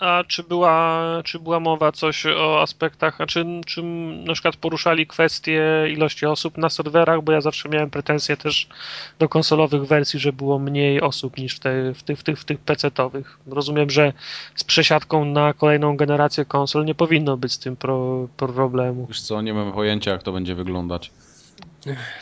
a 0.00 0.24
czy 0.28 0.42
była, 0.42 1.02
czy 1.24 1.38
była 1.38 1.60
mowa 1.60 1.92
coś 1.92 2.26
o 2.26 2.62
aspektach, 2.62 3.20
a 3.20 3.26
czy, 3.26 3.44
czy 3.66 3.82
na 4.26 4.32
przykład 4.32 4.56
poruszali 4.56 5.06
kwestie 5.06 5.62
ilości 5.90 6.26
osób 6.26 6.58
na 6.58 6.70
serwerach, 6.70 7.22
bo 7.22 7.32
ja 7.32 7.40
zawsze 7.40 7.68
miałem 7.68 7.90
pretensje 7.90 8.36
też 8.36 8.68
do 9.18 9.28
konsolowych 9.28 9.84
wersji, 9.84 10.20
że 10.20 10.32
było 10.32 10.58
mniej 10.58 11.00
osób 11.00 11.36
niż 11.36 11.56
w, 11.56 11.58
te, 11.58 11.94
w 11.94 12.02
tych, 12.02 12.18
w 12.18 12.22
tych, 12.22 12.40
w 12.40 12.44
tych 12.44 12.64
PC-towych. 12.64 13.38
Rozumiem, 13.46 13.90
że 13.90 14.12
z 14.54 14.64
przesiadką 14.64 15.24
na 15.24 15.52
kolejną 15.52 15.96
generację 15.96 16.44
konsol 16.44 16.84
nie 16.84 16.94
powinno 16.94 17.36
być 17.36 17.52
z 17.52 17.58
tym 17.58 17.76
pro, 17.76 18.28
problemu. 18.36 19.06
Wiesz 19.06 19.20
co, 19.20 19.42
nie 19.42 19.54
mam 19.54 19.72
pojęcia 19.72 20.10
jak 20.10 20.22
to 20.22 20.32
będzie 20.32 20.54
wyglądać. 20.54 21.10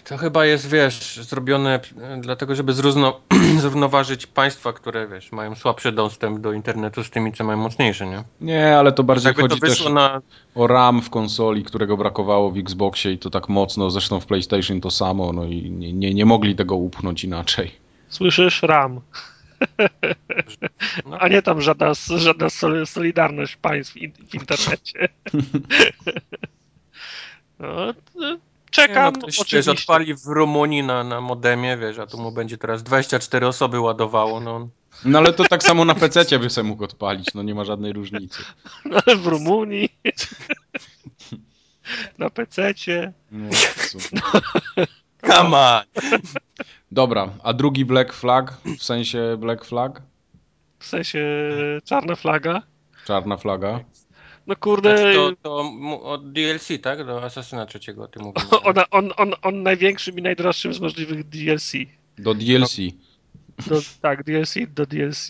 To 0.04 0.16
chyba 0.16 0.46
jest, 0.46 0.68
wiesz, 0.70 1.16
zrobione 1.16 1.80
e, 2.00 2.20
dlatego, 2.20 2.54
żeby 2.54 2.72
zrówno, 2.72 3.20
zrównoważyć 3.60 4.26
państwa, 4.26 4.72
które, 4.72 5.08
wiesz, 5.08 5.32
mają 5.32 5.54
słabszy 5.54 5.92
dostęp 5.92 6.40
do 6.40 6.52
internetu 6.52 7.04
z 7.04 7.10
tymi, 7.10 7.32
co 7.32 7.44
mają 7.44 7.58
mocniejszy, 7.58 8.06
nie? 8.06 8.24
Nie, 8.40 8.78
ale 8.78 8.92
to 8.92 9.02
bardziej 9.04 9.28
Jakby 9.28 9.42
to 9.42 9.48
chodzi 9.48 9.60
też 9.60 9.70
wyszło 9.70 9.90
na... 9.90 10.22
o 10.54 10.66
RAM 10.66 11.02
w 11.02 11.10
konsoli, 11.10 11.64
którego 11.64 11.96
brakowało 11.96 12.50
w 12.50 12.58
Xboxie 12.58 13.12
i 13.12 13.18
to 13.18 13.30
tak 13.30 13.48
mocno, 13.48 13.90
zresztą 13.90 14.20
w 14.20 14.26
PlayStation 14.26 14.80
to 14.80 14.90
samo, 14.90 15.32
no 15.32 15.44
i 15.44 15.70
nie, 15.70 15.92
nie, 15.92 16.14
nie 16.14 16.26
mogli 16.26 16.56
tego 16.56 16.76
upchnąć 16.76 17.24
inaczej. 17.24 17.72
Słyszysz? 18.08 18.62
RAM. 18.62 19.00
No. 21.06 21.18
A 21.18 21.28
nie 21.28 21.42
tam 21.42 21.60
żadna, 21.60 21.92
żadna 22.16 22.50
sol- 22.50 22.86
solidarność 22.86 23.56
państw 23.56 23.92
w 23.92 23.96
in- 23.96 24.12
w 24.12 24.34
internecie. 24.34 25.08
No, 27.58 27.94
to 27.94 28.38
czekam, 28.76 29.14
Nie, 29.14 29.20
no, 29.20 29.26
ktoś, 29.26 29.40
oczywiście. 29.40 29.72
odpali 29.72 30.14
w 30.14 30.26
Rumunii 30.26 30.82
na, 30.82 31.04
na 31.04 31.20
modemie, 31.20 31.76
wiesz, 31.76 31.98
a 31.98 32.06
tu 32.06 32.18
mu 32.18 32.32
będzie 32.32 32.58
teraz 32.58 32.82
24 32.82 33.46
osoby 33.46 33.80
ładowało, 33.80 34.40
no. 34.40 34.68
No 35.04 35.18
ale 35.18 35.32
to 35.32 35.44
tak 35.44 35.62
samo 35.62 35.84
na 35.84 35.94
PC 35.94 36.38
by 36.38 36.50
sobie 36.50 36.68
mógł 36.68 36.84
odpalić, 36.84 37.34
no 37.34 37.42
nie 37.42 37.54
ma 37.54 37.64
żadnej 37.64 37.92
różnicy. 37.92 38.42
No, 38.84 39.00
w 39.16 39.26
Rumunii, 39.26 39.88
na 42.18 42.30
PC-cie. 42.30 43.12
No, 43.30 43.50
super. 43.76 44.20
Come 45.26 45.56
on! 45.56 45.82
Dobra, 46.92 47.28
a 47.42 47.52
drugi 47.52 47.84
Black 47.84 48.12
Flag, 48.12 48.52
w 48.78 48.82
sensie 48.82 49.36
Black 49.38 49.64
Flag? 49.64 50.02
W 50.78 50.86
sensie 50.86 51.24
czarna 51.84 52.16
flaga. 52.16 52.62
Czarna 53.06 53.36
flaga. 53.36 53.80
No 54.46 54.56
kurde, 54.56 54.98
Znaczy 54.98 55.14
to, 55.14 55.32
to 55.42 55.72
od 56.02 56.32
DLC, 56.32 56.68
tak? 56.82 57.06
Do 57.06 57.22
Assassina 57.22 57.66
trzeciego 57.66 58.02
o 58.02 58.08
tym 58.08 58.22
mówimy. 58.22 58.50
on, 58.64 58.74
on, 58.90 59.12
on, 59.16 59.34
on 59.42 59.62
największym 59.62 60.18
i 60.18 60.22
najdroższym 60.22 60.74
z 60.74 60.80
możliwych 60.80 61.28
DLC. 61.28 61.72
Do 62.18 62.34
DLC. 62.34 62.76
Do, 63.68 63.80
tak, 64.02 64.24
DLC 64.24 64.54
do 64.68 64.86
DLC. 64.86 65.28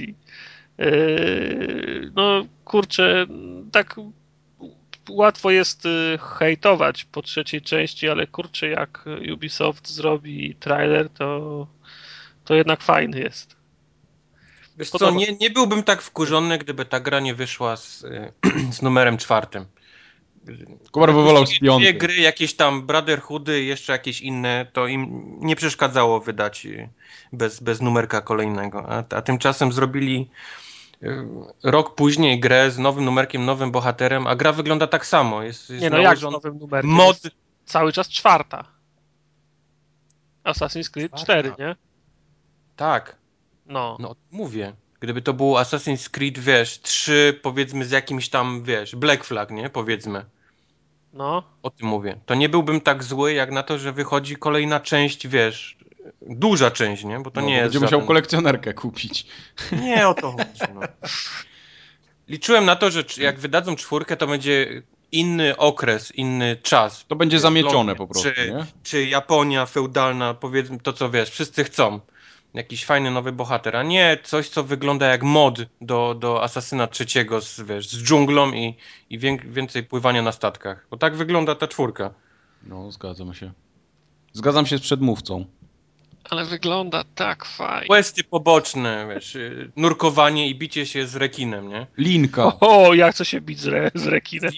Yy, 0.78 2.12
no 2.14 2.46
kurczę, 2.64 3.26
tak 3.72 3.96
łatwo 5.10 5.50
jest 5.50 5.86
y, 5.86 6.18
hejtować 6.38 7.04
po 7.04 7.22
trzeciej 7.22 7.62
części, 7.62 8.08
ale 8.08 8.26
kurczę, 8.26 8.68
jak 8.68 9.04
Ubisoft 9.34 9.88
zrobi 9.88 10.54
trailer, 10.54 11.10
to, 11.10 11.66
to 12.44 12.54
jednak 12.54 12.82
fajny 12.82 13.20
jest. 13.20 13.55
Wiesz 14.76 14.90
co, 14.90 15.10
nie, 15.10 15.36
nie 15.40 15.50
byłbym 15.50 15.82
tak 15.82 16.02
wkurzony, 16.02 16.58
gdyby 16.58 16.84
ta 16.84 17.00
gra 17.00 17.20
nie 17.20 17.34
wyszła 17.34 17.76
z, 17.76 18.04
z 18.76 18.82
numerem 18.82 19.18
czwartym. 19.18 19.66
Kubar 20.92 21.12
by 21.12 21.22
wolał 21.22 21.46
z 21.46 21.50
Dwie 21.58 21.94
gry, 21.94 22.16
jakieś 22.16 22.54
tam 22.54 22.86
Brotherhoody, 22.86 23.62
jeszcze 23.62 23.92
jakieś 23.92 24.20
inne, 24.20 24.66
to 24.72 24.86
im 24.86 25.32
nie 25.40 25.56
przeszkadzało 25.56 26.20
wydać 26.20 26.66
y, 26.66 26.88
bez, 27.32 27.60
bez 27.60 27.80
numerka 27.80 28.20
kolejnego. 28.20 28.88
A, 28.88 29.04
a 29.16 29.22
tymczasem 29.22 29.72
zrobili 29.72 30.30
y, 31.02 31.26
rok 31.62 31.94
później 31.94 32.40
grę 32.40 32.70
z 32.70 32.78
nowym 32.78 33.04
numerkiem, 33.04 33.44
nowym 33.44 33.70
bohaterem, 33.70 34.26
a 34.26 34.36
gra 34.36 34.52
wygląda 34.52 34.86
tak 34.86 35.06
samo. 35.06 35.42
Jest, 35.42 35.70
jest 35.70 35.82
Nie 35.82 35.90
no, 35.90 35.98
jak 35.98 36.18
z 36.18 36.22
nowym 36.22 36.58
numerem? 36.58 36.90
mod. 36.90 37.24
Jest 37.24 37.36
cały 37.64 37.92
czas 37.92 38.08
czwarta. 38.08 38.64
Assassin's 40.44 40.90
Creed 40.90 41.12
Czwarta. 41.12 41.24
4, 41.24 41.52
nie? 41.58 41.76
Tak, 42.76 43.16
No. 43.66 43.96
no 44.00 44.14
mówię. 44.30 44.72
Gdyby 45.00 45.22
to 45.22 45.32
był 45.32 45.54
Assassin's 45.54 46.10
Creed, 46.10 46.38
wiesz, 46.38 46.80
3 46.80 47.40
powiedzmy 47.42 47.84
z 47.84 47.90
jakimś 47.90 48.28
tam, 48.28 48.62
wiesz, 48.62 48.96
Black 48.96 49.24
Flag, 49.24 49.50
nie? 49.50 49.70
Powiedzmy. 49.70 50.24
No. 51.12 51.42
O 51.62 51.70
tym 51.70 51.88
mówię. 51.88 52.20
To 52.26 52.34
nie 52.34 52.48
byłbym 52.48 52.80
tak 52.80 53.04
zły, 53.04 53.32
jak 53.32 53.50
na 53.52 53.62
to, 53.62 53.78
że 53.78 53.92
wychodzi 53.92 54.36
kolejna 54.36 54.80
część, 54.80 55.28
wiesz, 55.28 55.76
duża 56.22 56.70
część, 56.70 57.04
nie? 57.04 57.20
Bo 57.20 57.30
to 57.30 57.40
No, 57.40 57.46
nie 57.46 57.54
jest 57.54 57.64
będzie 57.64 57.78
musiał 57.78 57.90
żaden... 57.90 58.06
kolekcjonerkę 58.06 58.74
kupić. 58.74 59.26
Nie 59.82 60.08
o 60.08 60.14
to 60.14 60.30
chodzi, 60.32 60.72
no. 60.74 60.80
Liczyłem 62.28 62.64
na 62.64 62.76
to, 62.76 62.90
że 62.90 63.04
jak 63.18 63.38
wydadzą 63.38 63.76
czwórkę, 63.76 64.16
to 64.16 64.26
będzie 64.26 64.82
inny 65.12 65.56
okres, 65.56 66.12
inny 66.14 66.56
czas. 66.56 67.04
To 67.08 67.16
będzie 67.16 67.34
Wiesz, 67.34 67.42
zamiecione 67.42 67.74
Londyn, 67.74 67.96
po 67.96 68.06
prostu, 68.06 68.30
czy, 68.34 68.50
nie? 68.50 68.66
Czy 68.82 69.06
Japonia 69.06 69.66
feudalna, 69.66 70.34
powiedzmy 70.34 70.80
to, 70.80 70.92
co 70.92 71.10
wiesz, 71.10 71.30
wszyscy 71.30 71.64
chcą. 71.64 72.00
Jakiś 72.56 72.84
fajny 72.84 73.10
nowy 73.10 73.32
bohater, 73.32 73.76
a 73.76 73.82
nie 73.82 74.18
coś, 74.22 74.48
co 74.48 74.64
wygląda 74.64 75.06
jak 75.06 75.22
mod 75.22 75.58
do, 75.80 76.14
do 76.14 76.42
Asasyna 76.42 76.86
trzeciego 76.86 77.40
z, 77.40 77.60
wiesz, 77.60 77.88
z 77.88 78.02
dżunglą 78.02 78.52
i, 78.52 78.74
i 79.10 79.18
wię, 79.18 79.38
więcej 79.44 79.82
pływania 79.82 80.22
na 80.22 80.32
statkach. 80.32 80.86
Bo 80.90 80.96
tak 80.96 81.16
wygląda 81.16 81.54
ta 81.54 81.68
czwórka. 81.68 82.10
No, 82.62 82.92
zgadzam 82.92 83.34
się. 83.34 83.52
Zgadzam 84.32 84.66
się 84.66 84.78
z 84.78 84.80
przedmówcą. 84.80 85.44
Ale 86.30 86.44
wygląda 86.44 87.04
tak 87.14 87.44
fajnie. 87.44 87.86
Questy 87.86 88.24
poboczne, 88.24 89.08
wiesz, 89.14 89.36
y, 89.36 89.72
nurkowanie 89.76 90.48
i 90.48 90.54
bicie 90.54 90.86
się 90.86 91.06
z 91.06 91.16
rekinem, 91.16 91.68
nie? 91.68 91.86
Linka. 91.98 92.60
O, 92.60 92.94
jak 92.94 93.14
co 93.14 93.24
się 93.24 93.40
bić 93.40 93.60
z, 93.60 93.66
re, 93.66 93.90
z 93.94 94.06
rekinem. 94.06 94.52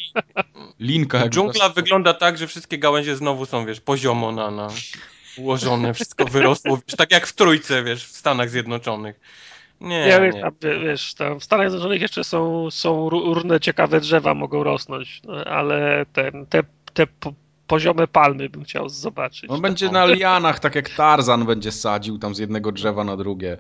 Linka 0.80 1.18
jak 1.18 1.30
Dżungla 1.30 1.68
wygląda 1.68 2.14
tak, 2.14 2.38
że 2.38 2.46
wszystkie 2.46 2.78
gałęzie 2.78 3.16
znowu 3.16 3.46
są, 3.46 3.66
wiesz, 3.66 3.80
poziomo 3.80 4.32
na, 4.32 4.50
na 4.50 4.68
ułożone, 5.38 5.94
wszystko 5.94 6.24
wyrosło, 6.24 6.76
wiesz, 6.76 6.96
tak 6.96 7.10
jak 7.10 7.26
w 7.26 7.32
trójce, 7.32 7.82
wiesz, 7.82 8.06
w 8.06 8.16
Stanach 8.16 8.50
Zjednoczonych. 8.50 9.20
Nie, 9.80 10.18
wiesz, 10.20 10.34
nie. 10.34 10.40
tam, 10.40 10.52
wiesz, 10.60 11.14
tam 11.14 11.40
w 11.40 11.44
Stanach 11.44 11.70
Zjednoczonych 11.70 12.02
jeszcze 12.02 12.24
są, 12.24 12.70
są 12.70 13.08
ró- 13.08 13.34
różne 13.34 13.60
ciekawe 13.60 14.00
drzewa 14.00 14.34
mogą 14.34 14.64
rosnąć, 14.64 15.20
no, 15.24 15.44
ale 15.44 16.06
ten, 16.12 16.46
te, 16.46 16.62
te 16.94 17.06
po, 17.06 17.32
poziome 17.66 18.06
palmy 18.06 18.48
bym 18.48 18.64
chciał 18.64 18.88
zobaczyć. 18.88 19.50
On 19.50 19.60
będzie 19.60 19.90
na 19.90 20.06
lianach, 20.06 20.58
tak 20.58 20.74
jak 20.74 20.90
Tarzan 20.90 21.46
będzie 21.46 21.72
sadził 21.72 22.18
tam 22.18 22.34
z 22.34 22.38
jednego 22.38 22.72
drzewa 22.72 23.04
na 23.04 23.16
drugie. 23.16 23.58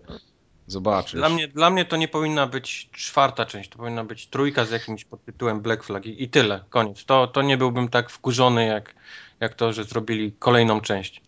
Zobaczysz. 0.66 1.20
Dla 1.20 1.28
mnie, 1.28 1.48
dla 1.48 1.70
mnie 1.70 1.84
to 1.84 1.96
nie 1.96 2.08
powinna 2.08 2.46
być 2.46 2.88
czwarta 2.92 3.46
część, 3.46 3.70
to 3.70 3.78
powinna 3.78 4.04
być 4.04 4.26
trójka 4.26 4.64
z 4.64 4.70
jakimś 4.70 5.04
podtytułem 5.04 5.60
Black 5.60 5.84
Flag 5.84 6.06
i, 6.06 6.22
i 6.22 6.28
tyle, 6.28 6.64
koniec. 6.70 7.04
To, 7.04 7.26
to 7.26 7.42
nie 7.42 7.56
byłbym 7.56 7.88
tak 7.88 8.10
wkurzony 8.10 8.66
jak, 8.66 8.94
jak 9.40 9.54
to, 9.54 9.72
że 9.72 9.84
zrobili 9.84 10.32
kolejną 10.32 10.80
część. 10.80 11.22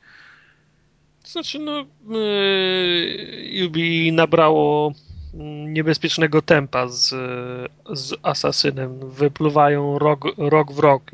Znaczy, 1.25 1.59
no, 1.59 1.87
yy, 2.09 3.67
Ubi 3.67 4.13
nabrało 4.13 4.93
mm, 5.35 5.73
niebezpiecznego 5.73 6.43
tempa 6.43 6.89
z, 6.89 7.09
z 7.91 8.15
Asasynem. 8.23 9.11
Wypluwają 9.11 9.99
rok, 9.99 10.25
rok 10.39 10.73
w 10.73 10.79
rok 10.79 11.11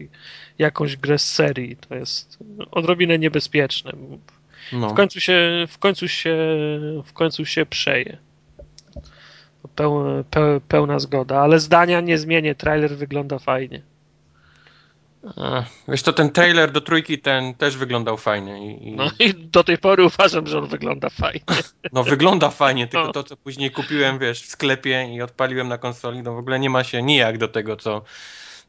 jakąś 0.58 0.96
grę 0.96 1.18
z 1.18 1.32
serii. 1.32 1.76
To 1.76 1.94
jest 1.94 2.38
odrobinę 2.70 3.18
niebezpieczne. 3.18 3.92
No. 4.72 4.88
W 4.88 4.94
końcu 4.94 5.20
się, 5.20 5.66
w 5.68 5.78
końcu 5.78 6.08
się, 6.08 6.36
w 7.04 7.12
końcu 7.12 7.44
się 7.44 7.66
przeje. 7.66 8.18
Peł, 9.74 10.04
peł, 10.30 10.60
pełna 10.60 10.98
zgoda, 10.98 11.40
ale 11.40 11.60
zdania 11.60 12.00
nie 12.00 12.18
zmienię. 12.18 12.54
Trailer 12.54 12.96
wygląda 12.96 13.38
fajnie. 13.38 13.82
Wiesz 15.88 16.02
to 16.02 16.12
ten 16.12 16.30
trailer 16.30 16.72
do 16.72 16.80
trójki 16.80 17.18
ten 17.18 17.54
też 17.54 17.76
wyglądał 17.76 18.16
fajnie 18.16 18.74
i, 18.76 18.88
i 18.88 18.96
No 18.96 19.10
i 19.18 19.34
do 19.34 19.64
tej 19.64 19.78
pory 19.78 20.04
uważam, 20.04 20.46
że 20.46 20.58
on 20.58 20.66
wygląda 20.66 21.10
fajnie. 21.10 21.40
no 21.92 22.04
wygląda 22.04 22.50
fajnie, 22.50 22.86
tylko 22.86 23.06
No. 23.06 23.12
to 23.12 23.24
co 23.24 23.36
później 23.36 23.70
kupiłem, 23.70 24.18
wiesz, 24.18 24.42
w 24.42 24.46
sklepie 24.46 25.08
i 25.14 25.22
odpaliłem 25.22 25.68
na 25.68 25.78
konsoli, 25.78 26.22
no 26.22 26.34
w 26.34 26.38
ogóle 26.38 26.58
nie 26.58 26.70
ma 26.70 26.84
się 26.84 27.02
nijak 27.02 27.38
do 27.38 27.48
tego, 27.48 27.76
co, 27.76 28.02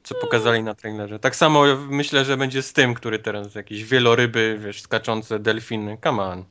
co 0.04 0.15
pokazali 0.15 0.63
na 0.63 0.76
trailerze. 0.76 1.20
Tak 1.20 1.36
samo 1.36 1.63
myślę, 1.89 2.26
że 2.26 2.38
będzie 2.38 2.62
z 2.62 2.74
tym, 2.74 2.93
który 2.93 3.20
teraz 3.20 3.56
jakieś 3.56 3.84
wieloryby, 3.84 4.58
wiesz, 4.65 4.82
skaczące 4.82 5.39
delfiny. 5.39 5.98
Come 6.04 6.24
on. 6.24 6.46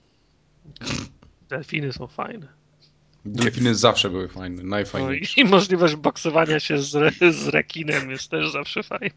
Delfiny 1.48 1.92
są 1.92 2.06
fajne. 2.06 2.46
Delfiny 3.26 3.74
zawsze 3.74 4.10
były 4.10 4.28
fajne, 4.28 4.62
No 4.62 4.68
najfajniejsze. 4.68 5.40
i, 5.40 5.44
i 5.44 5.48
możliwość 5.48 5.96
boksowania 5.96 6.60
się 6.60 6.78
z, 6.82 6.94
re, 6.96 7.10
z 7.32 7.48
rekinem 7.48 8.10
jest 8.10 8.30
też 8.30 8.50
zawsze 8.52 8.82
fajna. 8.82 9.14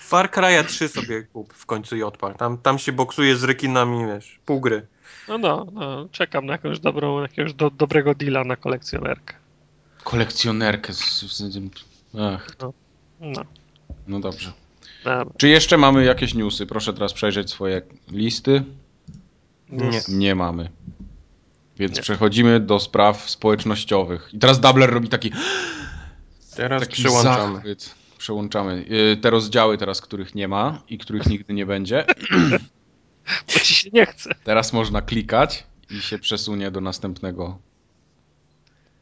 Far 0.00 0.30
Cry'a 0.30 0.64
3 0.64 0.88
sobie 0.88 1.22
kup 1.22 1.54
w 1.54 1.66
końcu 1.66 1.96
i 1.96 2.02
odpal. 2.02 2.34
Tam, 2.34 2.58
tam 2.58 2.78
się 2.78 2.92
boksuje 2.92 3.36
z 3.36 3.44
rekinami, 3.44 4.06
wiesz, 4.06 4.38
pół 4.46 4.60
gry. 4.60 4.86
No, 5.28 5.38
no, 5.38 5.66
no 5.72 6.08
czekam 6.12 6.46
na 6.46 6.52
jakąś 6.52 6.80
dobrą, 6.80 7.22
jakiegoś 7.22 7.54
do, 7.54 7.70
dobrego 7.70 8.14
deala 8.14 8.44
na 8.44 8.56
kolekcjonerkę. 8.56 9.34
Kolekcjonerkę. 10.04 10.92
Z, 10.92 10.98
z, 11.20 11.40
z, 11.42 11.58
ach, 12.20 12.46
No, 13.20 13.42
no 14.08 14.20
dobrze. 14.20 14.52
dobra. 15.04 15.34
Czy 15.36 15.48
jeszcze 15.48 15.76
mamy 15.76 16.04
jakieś 16.04 16.34
newsy? 16.34 16.66
Proszę 16.66 16.92
teraz 16.94 17.12
przejrzeć 17.12 17.50
swoje 17.50 17.82
listy. 18.10 18.64
Nie. 19.68 20.00
Nie 20.08 20.34
mamy. 20.34 20.70
Więc 21.80 21.96
Nie. 21.96 22.02
przechodzimy 22.02 22.60
do 22.60 22.80
spraw 22.80 23.30
społecznościowych. 23.30 24.30
I 24.32 24.38
teraz 24.38 24.60
Doubler 24.60 24.90
robi 24.90 25.08
taki, 25.08 25.30
Teraz 26.56 26.82
taki 26.82 26.92
przełączamy. 27.02 27.54
zachwyt. 27.54 27.94
Przełączamy. 28.18 28.84
Y, 29.12 29.16
Te 29.16 29.30
rozdziały 29.30 29.78
teraz, 29.78 30.00
których 30.00 30.34
nie 30.34 30.48
ma 30.48 30.82
i 30.88 30.98
których 30.98 31.26
nigdy 31.26 31.54
nie 31.54 31.66
będzie. 31.66 32.04
Bo 33.54 33.60
ci 33.60 33.74
się 33.74 33.90
nie 33.92 34.06
chce. 34.06 34.30
Teraz 34.44 34.72
można 34.72 35.02
klikać 35.02 35.64
i 35.90 36.00
się 36.00 36.18
przesunie 36.18 36.70
do 36.70 36.80
następnego 36.80 37.58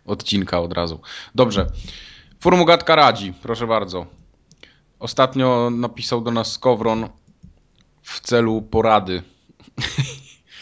odcinka 0.06 0.60
od 0.60 0.72
razu. 0.72 1.00
Dobrze. 1.34 1.66
Formugatka 2.40 2.96
radzi, 2.96 3.32
proszę 3.42 3.66
bardzo. 3.66 4.06
Ostatnio 4.98 5.70
napisał 5.70 6.20
do 6.20 6.30
nas 6.30 6.52
Skowron 6.52 7.08
w 8.02 8.16
w 8.16 8.20
celu 8.20 8.62
porady. 8.62 9.22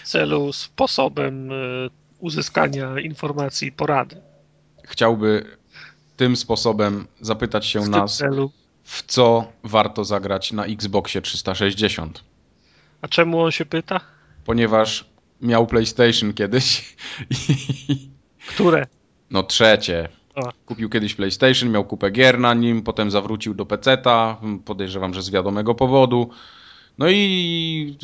W 0.03 0.09
celu, 0.09 0.53
sposobem 0.53 1.53
y, 1.53 1.91
uzyskania 2.19 3.01
informacji, 3.01 3.73
porady. 3.73 4.21
Chciałby 4.85 5.57
tym 6.17 6.37
sposobem 6.37 7.07
zapytać 7.21 7.67
się 7.67 7.81
W 7.81 7.89
nas, 7.89 8.17
celu. 8.17 8.51
w 8.85 9.03
co 9.07 9.53
warto 9.65 10.05
zagrać 10.05 10.53
na 10.53 10.65
Xboxie 10.65 11.23
360. 11.23 12.25
A 13.03 13.09
czemu 13.09 13.41
on 13.41 13.51
się 13.51 13.67
pyta? 13.67 14.01
Ponieważ 14.45 15.05
miał 15.43 15.67
PlayStation 15.67 16.33
kiedyś 16.35 16.97
i 17.31 18.09
Które? 18.49 18.87
no 19.31 19.43
trzecie. 19.43 20.09
O. 20.35 20.53
Kupił 20.67 20.89
kiedyś 20.91 21.15
PlayStation, 21.15 21.71
miał 21.71 21.85
kupę 21.85 22.11
gier 22.11 22.39
na 22.39 22.55
nim, 22.55 22.83
potem 22.83 23.11
zawrócił 23.11 23.55
do 23.55 23.67
PC-ta, 23.67 24.41
podejrzewam, 24.65 25.15
że 25.15 25.23
z 25.23 25.31
wiadomego 25.31 25.75
powodu. 25.75 26.31
No 26.99 27.11
i 27.11 27.97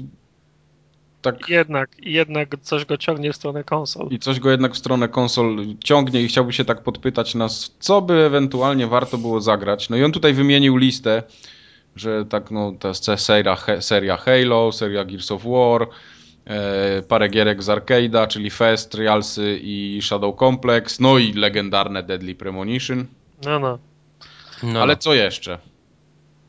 tak 1.23 1.49
Jednak, 1.49 1.91
jednak 2.03 2.57
coś 2.63 2.85
go 2.85 2.97
ciągnie 2.97 3.33
w 3.33 3.37
stronę 3.37 3.65
konsol. 3.65 4.09
i 4.11 4.19
coś 4.19 4.41
go 4.41 4.51
jednak 4.51 4.73
w 4.75 4.79
stronę 4.79 5.09
konsol 5.09 5.57
ciągnie 5.85 6.23
i 6.23 6.29
chciałby 6.29 6.53
się 6.53 6.65
tak 6.65 6.83
podpytać 6.83 7.35
nas, 7.35 7.75
co 7.79 8.03
by 8.03 8.15
ewentualnie 8.15 8.87
warto 8.87 9.19
było 9.19 9.41
zagrać. 9.41 9.89
No 9.89 9.97
i 9.97 10.05
on 10.05 10.13
tutaj 10.13 10.35
wymienił 10.35 10.77
listę, 10.77 11.23
że 11.97 12.25
tak 12.25 12.51
no 12.51 12.73
ta 12.81 12.95
se- 12.95 13.19
seria, 13.19 13.57
seria 13.81 14.17
Halo, 14.17 14.73
seria 14.73 15.05
Gears 15.05 15.33
of 15.33 15.43
War, 15.45 15.89
e, 16.47 17.03
parę 17.03 17.29
gierek 17.29 17.63
z 17.63 17.67
arcade'a, 17.69 18.27
czyli 18.29 18.51
Fest, 18.51 18.93
Trialsy 18.93 19.61
i 19.63 20.01
Shadow 20.03 20.39
Complex, 20.39 21.01
no 21.01 21.19
i 21.19 21.33
legendarne 21.33 22.03
Deadly 22.03 22.35
Premonition. 22.35 23.07
No, 23.45 23.59
no. 23.59 23.79
No, 24.63 24.83
Ale 24.83 24.97
co 24.97 25.15
jeszcze? 25.15 25.59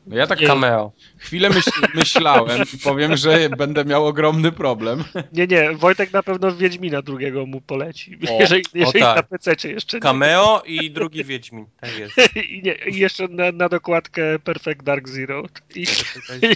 No 0.08 0.16
ja 0.16 0.28
tak 0.28 0.40
Nie. 0.40 0.48
cameo. 0.48 0.92
chwilę 1.18 1.50
myśl, 1.50 1.72
myślałem 1.96 2.62
i 2.74 2.78
powiem, 2.78 3.18
że 3.18 3.50
będę 3.50 3.86
miał 3.86 4.08
ogromny 4.08 4.52
problem. 4.52 5.04
Nie, 5.34 5.48
nie, 5.48 5.72
Wojtek 5.72 6.14
na 6.14 6.24
pewno 6.24 6.56
Wiedźmina 6.56 7.02
drugiego 7.02 7.46
mu 7.46 7.62
poleci. 7.62 8.18
O, 8.30 8.38
jeżeli 8.42 8.64
jeżeli 8.74 9.00
tak. 9.00 9.16
na 9.16 9.24
PC 9.24 9.70
jeszcze 9.70 9.98
nie. 9.98 10.02
Cameo 10.02 10.62
i 10.66 10.92
drugi 10.98 11.24
Wiedźmin. 11.24 11.66
Tak 11.82 11.98
jest. 11.98 12.16
I, 12.36 12.62
nie, 12.64 12.74
I 12.74 12.98
jeszcze 12.98 13.28
na, 13.28 13.52
na 13.52 13.70
dokładkę 13.70 14.40
Perfect 14.40 14.84
Dark 14.84 15.10
Zero. 15.10 15.44
I, 15.76 15.86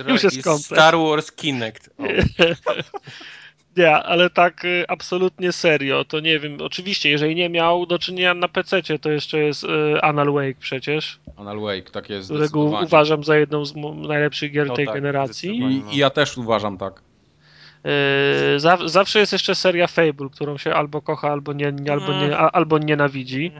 już 0.07 0.23
jest 0.23 0.37
I 0.37 0.43
komplet. 0.43 0.79
Star 0.79 0.97
Wars 0.97 1.31
Kinect. 1.31 1.89
O. 1.97 2.03
nie, 3.77 3.91
ale 3.91 4.29
tak 4.29 4.65
y, 4.65 4.85
absolutnie 4.87 5.51
serio, 5.51 6.05
to 6.05 6.19
nie 6.19 6.39
wiem. 6.39 6.57
Oczywiście, 6.61 7.09
jeżeli 7.09 7.35
nie 7.35 7.49
miał 7.49 7.85
do 7.85 7.99
czynienia 7.99 8.33
na 8.33 8.47
PC, 8.47 8.81
to 9.01 9.11
jeszcze 9.11 9.39
jest 9.39 9.63
y, 9.63 10.01
Anal 10.01 10.31
Wake 10.31 10.59
przecież, 10.59 11.19
Anal 11.37 11.59
Wake, 11.59 11.91
tak 11.91 12.09
jest 12.09 12.29
którego 12.29 12.59
uważam 12.59 13.23
za 13.23 13.37
jedną 13.37 13.65
z 13.65 13.75
najlepszych 14.07 14.51
gier 14.51 14.67
No 14.67 14.75
tej 14.75 14.85
tak, 14.85 14.95
generacji. 14.95 15.59
I, 15.59 15.95
I 15.95 15.97
ja 15.97 16.09
też 16.09 16.37
uważam 16.37 16.77
tak. 16.77 17.01
Yy, 17.83 18.59
za, 18.59 18.77
zawsze 18.85 19.19
jest 19.19 19.31
jeszcze 19.31 19.55
seria 19.55 19.87
Fable, 19.87 20.29
którą 20.31 20.57
się 20.57 20.73
albo 20.73 21.01
kocha, 21.01 21.31
albo 21.31 21.53
nie, 21.53 21.71
nie, 21.71 21.91
albo, 21.91 22.13
nie, 22.13 22.37
a, 22.37 22.51
albo 22.51 22.77
nienawidzi. 22.77 23.51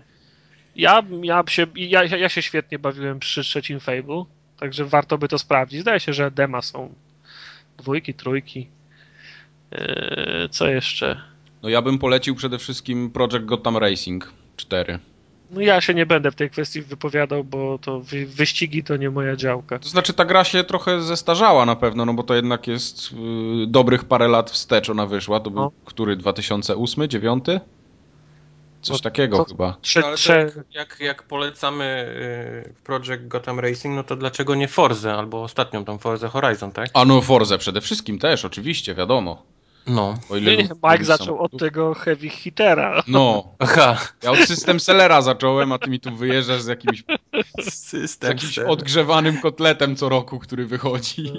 Ja, 0.76 1.04
ja, 1.22 1.44
się, 1.48 1.68
ja, 1.76 2.04
ja 2.04 2.30
się 2.30 2.42
świetnie 2.42 2.80
bawiłem 2.80 3.20
przy 3.20 3.42
trzecim 3.44 3.80
Fable, 3.80 4.24
także 4.60 4.86
warto 4.86 5.18
by 5.18 5.28
to 5.28 5.38
sprawdzić. 5.38 5.82
Zdaje 5.82 6.00
się, 6.00 6.14
że 6.14 6.32
dema 6.32 6.62
są 6.62 6.94
dwójki, 7.78 8.14
trójki. 8.14 8.68
Yy, 9.72 10.50
co 10.52 10.68
jeszcze? 10.68 11.22
No 11.64 11.70
ja 11.70 11.82
bym 11.82 11.98
polecił 12.00 12.36
przede 12.36 12.58
wszystkim 12.58 13.12
Project 13.12 13.46
Gotham 13.46 13.78
Racing 13.78 14.32
4. 14.58 15.00
No 15.52 15.62
ja 15.62 15.82
się 15.82 15.94
nie 15.94 16.06
będę 16.06 16.32
w 16.32 16.36
tej 16.36 16.50
kwestii 16.50 16.82
wypowiadał, 16.82 17.44
bo 17.44 17.78
to 17.82 18.00
wy, 18.00 18.26
wyścigi 18.26 18.84
to 18.84 18.98
nie 18.98 19.10
moja 19.10 19.36
działka. 19.36 19.80
To 19.80 19.90
znaczy 19.90 20.14
ta 20.14 20.26
gra 20.26 20.44
się 20.44 20.64
trochę 20.64 21.02
zestarzała 21.02 21.66
na 21.66 21.76
pewno, 21.76 22.06
no 22.06 22.14
bo 22.14 22.24
to 22.24 22.36
jednak 22.36 22.68
jest 22.68 23.12
y, 23.64 23.68
dobrych 23.68 24.06
parę 24.06 24.28
lat 24.28 24.52
wstecz 24.52 24.90
ona 24.90 25.06
wyszła. 25.06 25.40
To 25.40 25.50
był 25.52 25.62
No. 25.62 25.72
który? 25.86 26.16
2008, 26.16 26.76
2009? 27.08 27.46
Coś 28.82 28.98
No, 28.98 29.00
takiego 29.04 29.38
to- 29.38 29.46
chyba. 29.46 29.78
Trze, 29.82 30.04
trze, 30.16 30.40
jak, 30.40 30.56
jak, 30.72 31.00
jak 31.00 31.24
polecamy 31.24 31.86
y, 32.70 32.84
Project 32.84 33.28
Gotham 33.28 33.60
Racing, 33.60 33.96
no 33.96 34.04
to 34.04 34.16
dlaczego 34.16 34.56
nie 34.56 34.68
Forza 34.68 35.18
albo 35.18 35.44
ostatnią 35.44 35.86
tą 35.86 35.98
Forza 35.98 36.28
Horizon, 36.30 36.72
tak? 36.72 36.90
A 36.94 37.06
no 37.06 37.22
Forze 37.22 37.58
przede 37.58 37.82
wszystkim 37.82 38.20
też, 38.20 38.46
oczywiście, 38.46 38.96
wiadomo. 38.96 39.44
No. 39.88 40.18
O 40.30 40.38
ile 40.38 40.52
nie, 40.52 40.58
nie, 40.58 40.64
lubię 40.64 40.76
Mike 40.84 41.06
zaczął 41.06 41.40
od 41.40 41.58
tego 41.58 41.94
heavy 41.94 42.30
hittera. 42.30 43.04
No, 43.08 43.54
Aha. 43.60 43.98
ja 44.24 44.32
od 44.32 44.40
System 44.40 44.80
Sellera 44.80 45.22
zacząłem, 45.22 45.72
a 45.72 45.80
ty 45.80 45.90
mi 45.90 46.00
tu 46.00 46.16
wyjeżdżasz 46.16 46.62
z 46.62 46.68
jakimś, 46.68 47.04
z 48.06 48.24
jakimś 48.24 48.60
odgrzewanym 48.60 49.42
kotletem 49.42 49.96
co 49.96 50.10
roku, 50.10 50.40
który 50.40 50.66
wychodzi. 50.66 51.34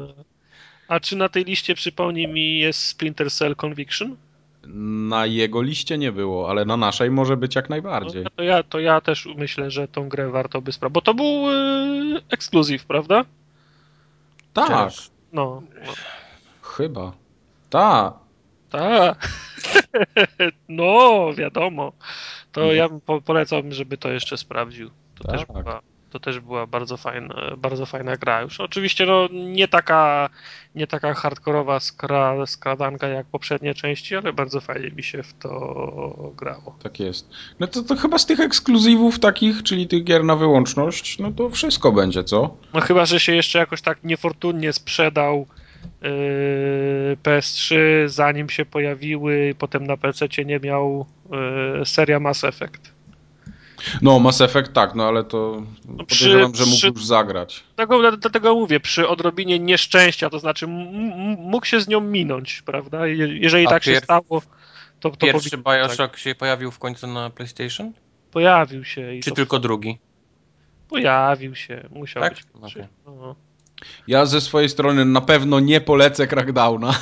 A 0.89 1.01
czy 1.01 1.17
na 1.17 1.29
tej 1.29 1.45
liście, 1.45 1.75
przypomnij 1.75 2.29
mi, 2.29 2.59
jest 2.59 2.87
Splinter 2.87 3.31
Cell 3.31 3.57
Conviction? 3.57 4.17
Na 5.09 5.27
jego 5.27 5.63
liście 5.63 5.99
nie 5.99 6.13
było, 6.13 6.51
ale 6.51 6.65
na 6.65 6.77
naszej 6.77 7.11
może 7.11 7.37
być 7.37 7.55
jak 7.55 7.71
najbardziej. 7.71 8.25
No, 8.25 8.31
to, 8.37 8.43
ja, 8.43 8.63
to 8.63 8.81
ja 8.81 9.01
też 9.01 9.29
myślę, 9.37 9.71
że 9.71 9.89
tą 9.89 10.09
grę 10.09 10.31
warto 10.31 10.61
by 10.61 10.73
sprawdzić. 10.73 10.95
Bo 10.95 11.01
to 11.01 11.15
był 11.15 11.51
yy, 11.51 12.23
ekskluzyw, 12.31 12.85
prawda? 12.85 13.25
Tak. 14.53 14.93
No, 15.33 15.63
no. 15.87 15.93
chyba. 16.63 17.13
Tak. 17.71 18.28
Tak. 18.71 19.29
no, 20.69 21.29
wiadomo. 21.35 21.93
To 22.53 22.61
Mhm. 22.61 22.77
ja 22.79 22.89
bym 22.89 23.01
po, 23.01 23.21
polecam, 23.21 23.73
żeby 23.73 23.97
to 23.99 24.09
jeszcze 24.11 24.37
sprawdził. 24.37 24.91
To, 25.15 25.25
Tak. 25.25 25.37
też, 25.37 25.47
była, 25.47 25.81
to 26.11 26.21
też 26.21 26.41
była 26.41 26.67
bardzo 26.67 26.97
fajna, 26.97 27.35
bardzo 27.59 27.87
fajna 27.87 28.17
gra. 28.17 28.43
Już 28.43 28.61
oczywiście 28.61 29.07
no, 29.07 29.29
nie 29.33 29.69
taka 29.69 30.31
nie 30.75 30.87
taka 30.87 31.15
hardkorowa 31.15 31.81
skra, 31.81 32.47
skradanka 32.47 33.09
jak 33.09 33.27
poprzednie 33.27 33.75
części, 33.75 34.17
ale 34.17 34.33
bardzo 34.33 34.61
fajnie 34.61 34.91
mi 34.91 35.03
się 35.03 35.23
w 35.23 35.35
to 35.35 35.51
grało. 36.37 36.77
Tak 36.83 37.01
jest. 37.01 37.31
No 37.61 37.67
to, 37.67 37.83
to 37.83 37.97
chyba 37.97 38.19
z 38.19 38.27
tych 38.27 38.41
ekskluzywów 38.41 39.19
takich, 39.19 39.63
czyli 39.63 39.89
tych 39.89 40.05
gier 40.05 40.25
na 40.25 40.37
wyłączność, 40.37 41.19
no 41.19 41.33
to 41.33 41.51
wszystko 41.51 41.93
będzie, 41.93 42.25
co? 42.25 42.57
No 42.75 42.81
chyba, 42.81 43.07
że 43.07 43.21
się 43.21 43.35
jeszcze 43.35 43.59
jakoś 43.59 43.83
tak 43.83 44.05
niefortunnie 44.05 44.73
sprzedał 44.73 45.47
PS3, 47.23 47.75
zanim 48.07 48.49
się 48.51 48.65
pojawiły, 48.65 49.55
potem 49.59 49.87
na 49.87 49.97
PC 49.97 50.27
nie 50.45 50.61
miał 50.61 51.07
yy, 51.79 51.87
seria 51.87 52.21
Mass 52.21 52.45
Effect. 52.45 52.93
No, 54.03 54.19
Mass 54.19 54.41
Effect 54.41 54.73
tak, 54.73 54.95
no 54.95 55.09
ale 55.09 55.25
to 55.25 55.63
przy- 56.07 56.25
podejrzewam, 56.25 56.55
że 56.55 56.65
mógł 56.65 56.77
przy- 56.77 56.87
już 56.89 57.07
zagrać. 57.07 57.65
Dlatego, 57.77 58.17
dlatego 58.17 58.55
mówię, 58.55 58.81
przy 58.81 59.09
odrobinie 59.09 59.59
nieszczęścia, 59.59 60.31
to 60.31 60.39
znaczy 60.39 60.67
mógł 61.39 61.67
się 61.67 61.81
z 61.81 61.89
nią 61.89 62.01
minąć, 62.01 62.63
prawda? 62.63 63.07
Je- 63.07 63.39
Jeżeli 63.39 63.67
A 63.67 63.71
tak 63.71 63.85
się 63.85 63.97
stało, 63.97 64.43
to, 65.01 65.11
to 65.11 65.17
Pierwszy 65.17 65.51
tak, 65.51 65.61
Bioshock 65.61 66.17
się 66.19 66.35
pojawił 66.35 66.71
w 66.71 66.79
końcu 66.79 67.07
na 67.07 67.31
PlayStation? 67.31 67.93
pojawił 68.31 68.85
się 68.85 69.15
i 69.15 69.21
Czy 69.21 69.31
to 69.31 69.37
tylko 69.37 69.59
drugi? 69.59 69.99
pojawił 70.89 71.55
się, 71.55 71.89
musiał 71.91 72.23
Tak? 72.23 72.35
być. 72.35 72.43
Okej. 72.63 72.85
No. 73.07 73.35
Ja 74.07 74.27
ze 74.27 74.41
swojej 74.41 74.69
strony 74.69 75.05
na 75.05 75.21
pewno 75.21 75.61
nie 75.61 75.81
polecę 75.81 76.27
Crackdowna. 76.27 76.95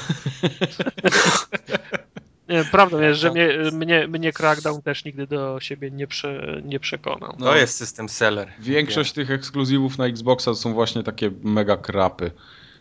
Nie, 2.48 2.64
prawdą 2.64 3.00
jest, 3.00 3.20
że 3.20 3.28
No. 3.28 3.34
mnie, 3.34 3.48
mnie, 3.72 4.08
mnie 4.08 4.32
Crackdown 4.32 4.82
też 4.82 5.04
nigdy 5.04 5.26
do 5.26 5.60
siebie 5.60 5.90
nie, 5.90 6.06
prze, 6.06 6.62
nie 6.64 6.80
przekonał. 6.80 7.36
No. 7.38 7.46
To 7.46 7.56
jest 7.56 7.76
system 7.76 8.08
seller. 8.08 8.52
Większość 8.58 9.12
tych 9.12 9.30
ekskluzywów 9.30 9.98
na 9.98 10.06
Xboxa 10.06 10.50
to 10.50 10.54
są 10.54 10.74
właśnie 10.74 11.02
takie 11.02 11.30
mega 11.42 11.76
krapy. 11.76 12.30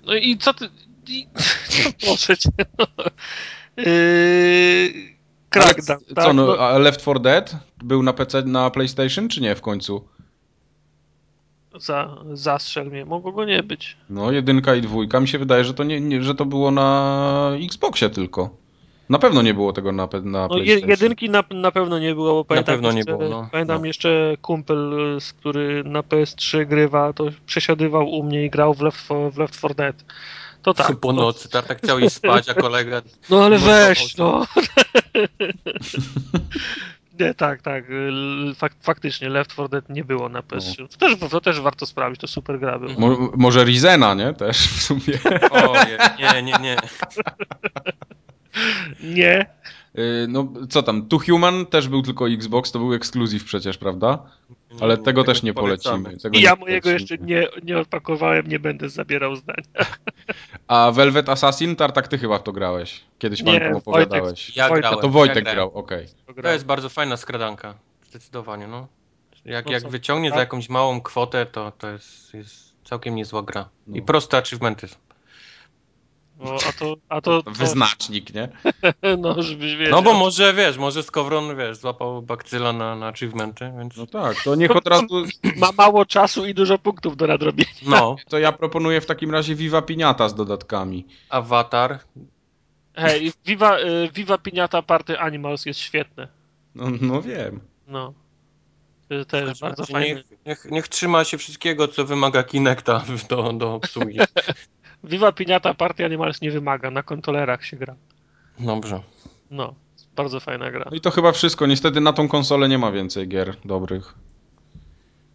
No 0.05 0.15
i 0.15 0.37
co 0.37 0.53
ty... 0.53 0.69
I, 1.07 1.27
no 1.85 1.91
proszę 2.05 2.37
cię, 2.37 2.49
no. 2.77 2.87
Yy, 3.77 4.93
Crackdown, 5.49 5.99
Ale 6.05 6.15
tak? 6.15 6.25
Co, 6.25 6.33
no, 6.33 6.45
no, 6.45 6.57
a 6.59 6.77
Left 6.77 7.01
4 7.01 7.19
Dead 7.19 7.55
był 7.83 8.03
na 8.03 8.13
PC, 8.13 8.41
na 8.43 8.69
PlayStation, 8.69 9.29
czy 9.29 9.41
nie 9.41 9.55
w 9.55 9.61
końcu? 9.61 10.07
Za, 11.79 12.17
zastrzel 12.33 12.87
mnie, 12.89 13.05
mogło 13.05 13.31
go 13.31 13.45
nie 13.45 13.63
być. 13.63 13.97
No, 14.09 14.31
jedynka 14.31 14.75
i 14.75 14.81
dwójka. 14.81 15.19
Mi 15.19 15.27
się 15.27 15.39
wydaje, 15.39 15.63
że 15.63 15.73
to, 15.73 15.83
nie, 15.83 16.01
nie, 16.01 16.23
że 16.23 16.35
to 16.35 16.45
było 16.45 16.71
na 16.71 17.51
Xboxie 17.65 18.09
tylko. 18.09 18.49
Na 19.09 19.19
pewno 19.19 19.41
nie 19.41 19.53
było 19.53 19.73
tego 19.73 19.91
na, 19.91 20.07
na 20.23 20.47
No, 20.47 20.57
jedynki 20.57 21.29
na, 21.29 21.43
na 21.51 21.71
pewno 21.71 21.99
nie 21.99 22.15
było, 22.15 22.33
bo 22.33 22.45
pamiętam, 22.45 22.75
pewno 22.75 22.91
nie 22.91 22.97
jeszcze, 22.97 23.17
było, 23.17 23.29
no. 23.29 23.49
pamiętam 23.51 23.81
No. 23.81 23.87
jeszcze 23.87 24.37
kumpel, 24.41 25.17
z 25.19 25.33
który 25.33 25.83
na 25.83 26.01
PS3 26.01 26.65
grywa, 26.65 27.13
to 27.13 27.25
przesiadywał 27.45 28.09
u 28.09 28.23
mnie 28.23 28.45
i 28.45 28.49
grał 28.49 28.73
w 28.73 28.81
Left 28.81 29.05
4, 29.05 29.31
w 29.31 29.37
Left 29.37 29.57
4 29.57 29.75
Dead. 29.75 30.05
To 30.61 30.73
tak. 30.73 30.95
po 30.95 31.13
no, 31.13 31.21
nocy, 31.21 31.49
tak, 31.49 31.67
tak 31.67 31.77
chciał 31.77 31.99
iść 31.99 32.15
spać, 32.15 32.49
a 32.49 32.53
kolega... 32.53 33.01
no 33.29 33.43
ale 33.43 33.57
weź, 33.59 34.17
no. 34.17 34.45
Nie, 37.19 37.33
tak, 37.33 37.61
tak. 37.61 37.83
Fak, 38.55 38.73
faktycznie 38.81 39.29
Left 39.29 39.51
4 39.51 39.69
Dead 39.69 39.89
nie 39.89 40.03
było 40.03 40.29
na 40.29 40.41
PS3. 40.41 40.87
To 40.87 40.97
też, 40.97 41.31
to 41.31 41.41
też 41.41 41.61
warto 41.61 41.85
sprawdzić, 41.85 42.21
to 42.21 42.27
super 42.27 42.59
gra 42.59 42.79
była. 42.79 42.93
Mo, 42.97 43.31
może 43.35 43.63
Rizena, 43.63 44.13
nie? 44.13 44.33
Też 44.33 44.57
w 44.57 44.81
sumie. 44.81 45.19
Oje, 45.51 45.97
nie, 46.19 46.43
nie, 46.43 46.53
nie. 46.59 46.75
Nie, 49.03 49.45
No, 50.27 50.47
co 50.69 50.83
tam? 50.83 51.07
Two 51.07 51.19
Human 51.19 51.65
też 51.65 51.87
był 51.87 52.01
tylko 52.01 52.29
Xbox, 52.29 52.71
to 52.71 52.79
był 52.79 52.93
ekskluzyw 52.93 53.43
przecież, 53.43 53.77
prawda? 53.77 54.25
Ale 54.81 54.97
tego 54.97 55.23
też 55.23 55.43
nie 55.43 55.53
polecamy. 55.53 56.03
polecimy. 56.03 56.21
Tego 56.23 56.35
i 56.35 56.39
nie 56.39 56.45
ja 56.45 56.55
mojego 56.55 56.81
polecimy. 56.89 56.93
jeszcze 56.93 57.17
nie, 57.17 57.47
nie 57.63 57.77
odpakowałem, 57.77 58.47
nie 58.47 58.59
będę 58.59 58.89
zabierał 58.89 59.35
zdania. 59.35 59.63
A 60.67 60.91
Velvet 60.91 61.29
Assassin, 61.29 61.75
Tartak, 61.75 62.07
ty 62.07 62.17
chyba 62.17 62.39
w 62.39 62.43
to 62.43 62.51
grałeś. 62.51 63.03
Kiedyś 63.19 63.39
Nie, 63.39 63.45
pamiętam 63.45 63.75
opowiadałeś. 63.75 64.55
Ja 64.55 64.69
Wojtek- 64.69 64.79
grałem. 64.79 64.99
A 64.99 65.01
to 65.01 65.09
Wojtek 65.09 65.45
ja 65.45 65.53
grał, 65.53 65.71
okej. 65.77 66.07
To 66.43 66.49
jest 66.49 66.65
bardzo 66.65 66.89
fajna 66.89 67.17
skradanka. 67.17 67.73
Zdecydowanie, 68.09 68.67
no. 68.67 68.87
Jak, 69.45 69.65
No 69.65 69.71
jak 69.71 69.89
wyciągnie 69.89 70.29
za 70.29 70.35
tak? 70.35 70.39
jakąś 70.39 70.69
małą 70.69 71.01
kwotę, 71.01 71.45
to, 71.45 71.71
to 71.71 71.89
jest, 71.89 72.33
jest 72.33 72.73
całkiem 72.83 73.15
niezła 73.15 73.43
gra. 73.43 73.69
I 73.87 73.99
No. 73.99 74.05
proste 74.05 74.37
achievementy. 74.37 74.87
są. 74.87 74.95
No, 76.39 76.55
a 76.69 76.71
to, 76.79 76.95
a 77.09 77.21
to, 77.21 77.43
to 77.43 77.51
Wyznacznik, 77.51 78.33
nie? 78.33 78.49
no, 79.17 79.41
żebyś 79.41 79.75
wiedział. 79.75 79.91
No 79.91 80.01
bo 80.01 80.13
może, 80.13 80.53
wiesz, 80.53 80.77
może 80.77 81.03
Skowron, 81.03 81.57
wiesz, 81.57 81.77
złapał 81.77 82.21
bakcyla 82.21 82.73
na, 82.73 82.95
na 82.95 83.07
achievementy, 83.07 83.71
więc 83.77 83.97
No 83.97 84.07
tak, 84.07 84.43
to 84.43 84.55
niech 84.55 84.75
od 84.75 84.87
razu... 84.87 85.25
Ma 85.57 85.71
mało 85.77 86.05
czasu 86.05 86.45
i 86.45 86.53
dużo 86.53 86.77
punktów 86.77 87.17
do 87.17 87.27
nadrobienia. 87.27 87.69
no. 87.87 88.15
To 88.29 88.39
ja 88.39 88.51
proponuję 88.51 89.01
w 89.01 89.05
takim 89.05 89.31
razie 89.31 89.55
Viva 89.55 89.81
Piniata 89.81 90.29
z 90.29 90.35
dodatkami. 90.35 91.05
Awatar. 91.29 91.99
Hej, 92.95 93.31
Viva, 93.45 93.79
y, 93.79 94.09
Viva 94.13 94.37
Piniata 94.37 94.81
Party 94.81 95.19
Animals 95.19 95.65
jest 95.65 95.79
świetne. 95.79 96.27
No, 96.75 96.85
no 97.01 97.21
wiem. 97.21 97.59
No. 97.87 98.13
To 99.09 99.25
też 99.25 99.59
bardzo 99.59 99.75
Znaczy, 99.83 99.91
fajne. 99.91 100.15
niech, 100.15 100.25
niech, 100.45 100.65
niech 100.71 100.87
trzyma 100.87 101.23
się 101.23 101.37
wszystkiego, 101.37 101.87
co 101.87 102.05
wymaga 102.05 102.43
Kinecta 102.43 103.03
do, 103.29 103.53
do 103.53 103.73
obsługi. 103.73 104.19
Viva 105.03 105.31
Piniata 105.31 105.73
Party 105.73 106.05
Animals 106.05 106.41
nie 106.41 106.51
wymaga, 106.51 106.91
na 106.91 107.03
kontrolerach 107.03 107.65
się 107.65 107.77
gra. 107.77 107.95
Dobrze. 108.59 109.01
No, 109.51 109.75
bardzo 110.15 110.39
fajna 110.39 110.71
gra. 110.71 110.85
No 110.91 110.97
i 110.97 111.01
to 111.01 111.11
chyba 111.11 111.31
wszystko. 111.31 111.67
Niestety 111.67 112.01
na 112.01 112.13
tą 112.13 112.27
konsolę 112.27 112.69
nie 112.69 112.77
ma 112.77 112.91
więcej 112.91 113.27
gier 113.27 113.57
dobrych. 113.65 114.15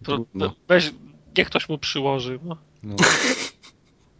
To, 0.04 0.18
to 0.38 0.52
weź, 0.68 0.92
niech 1.38 1.46
ktoś 1.46 1.68
mu 1.68 1.78
przyłoży. 1.78 2.38
No. 2.42 2.56
No. 2.82 2.96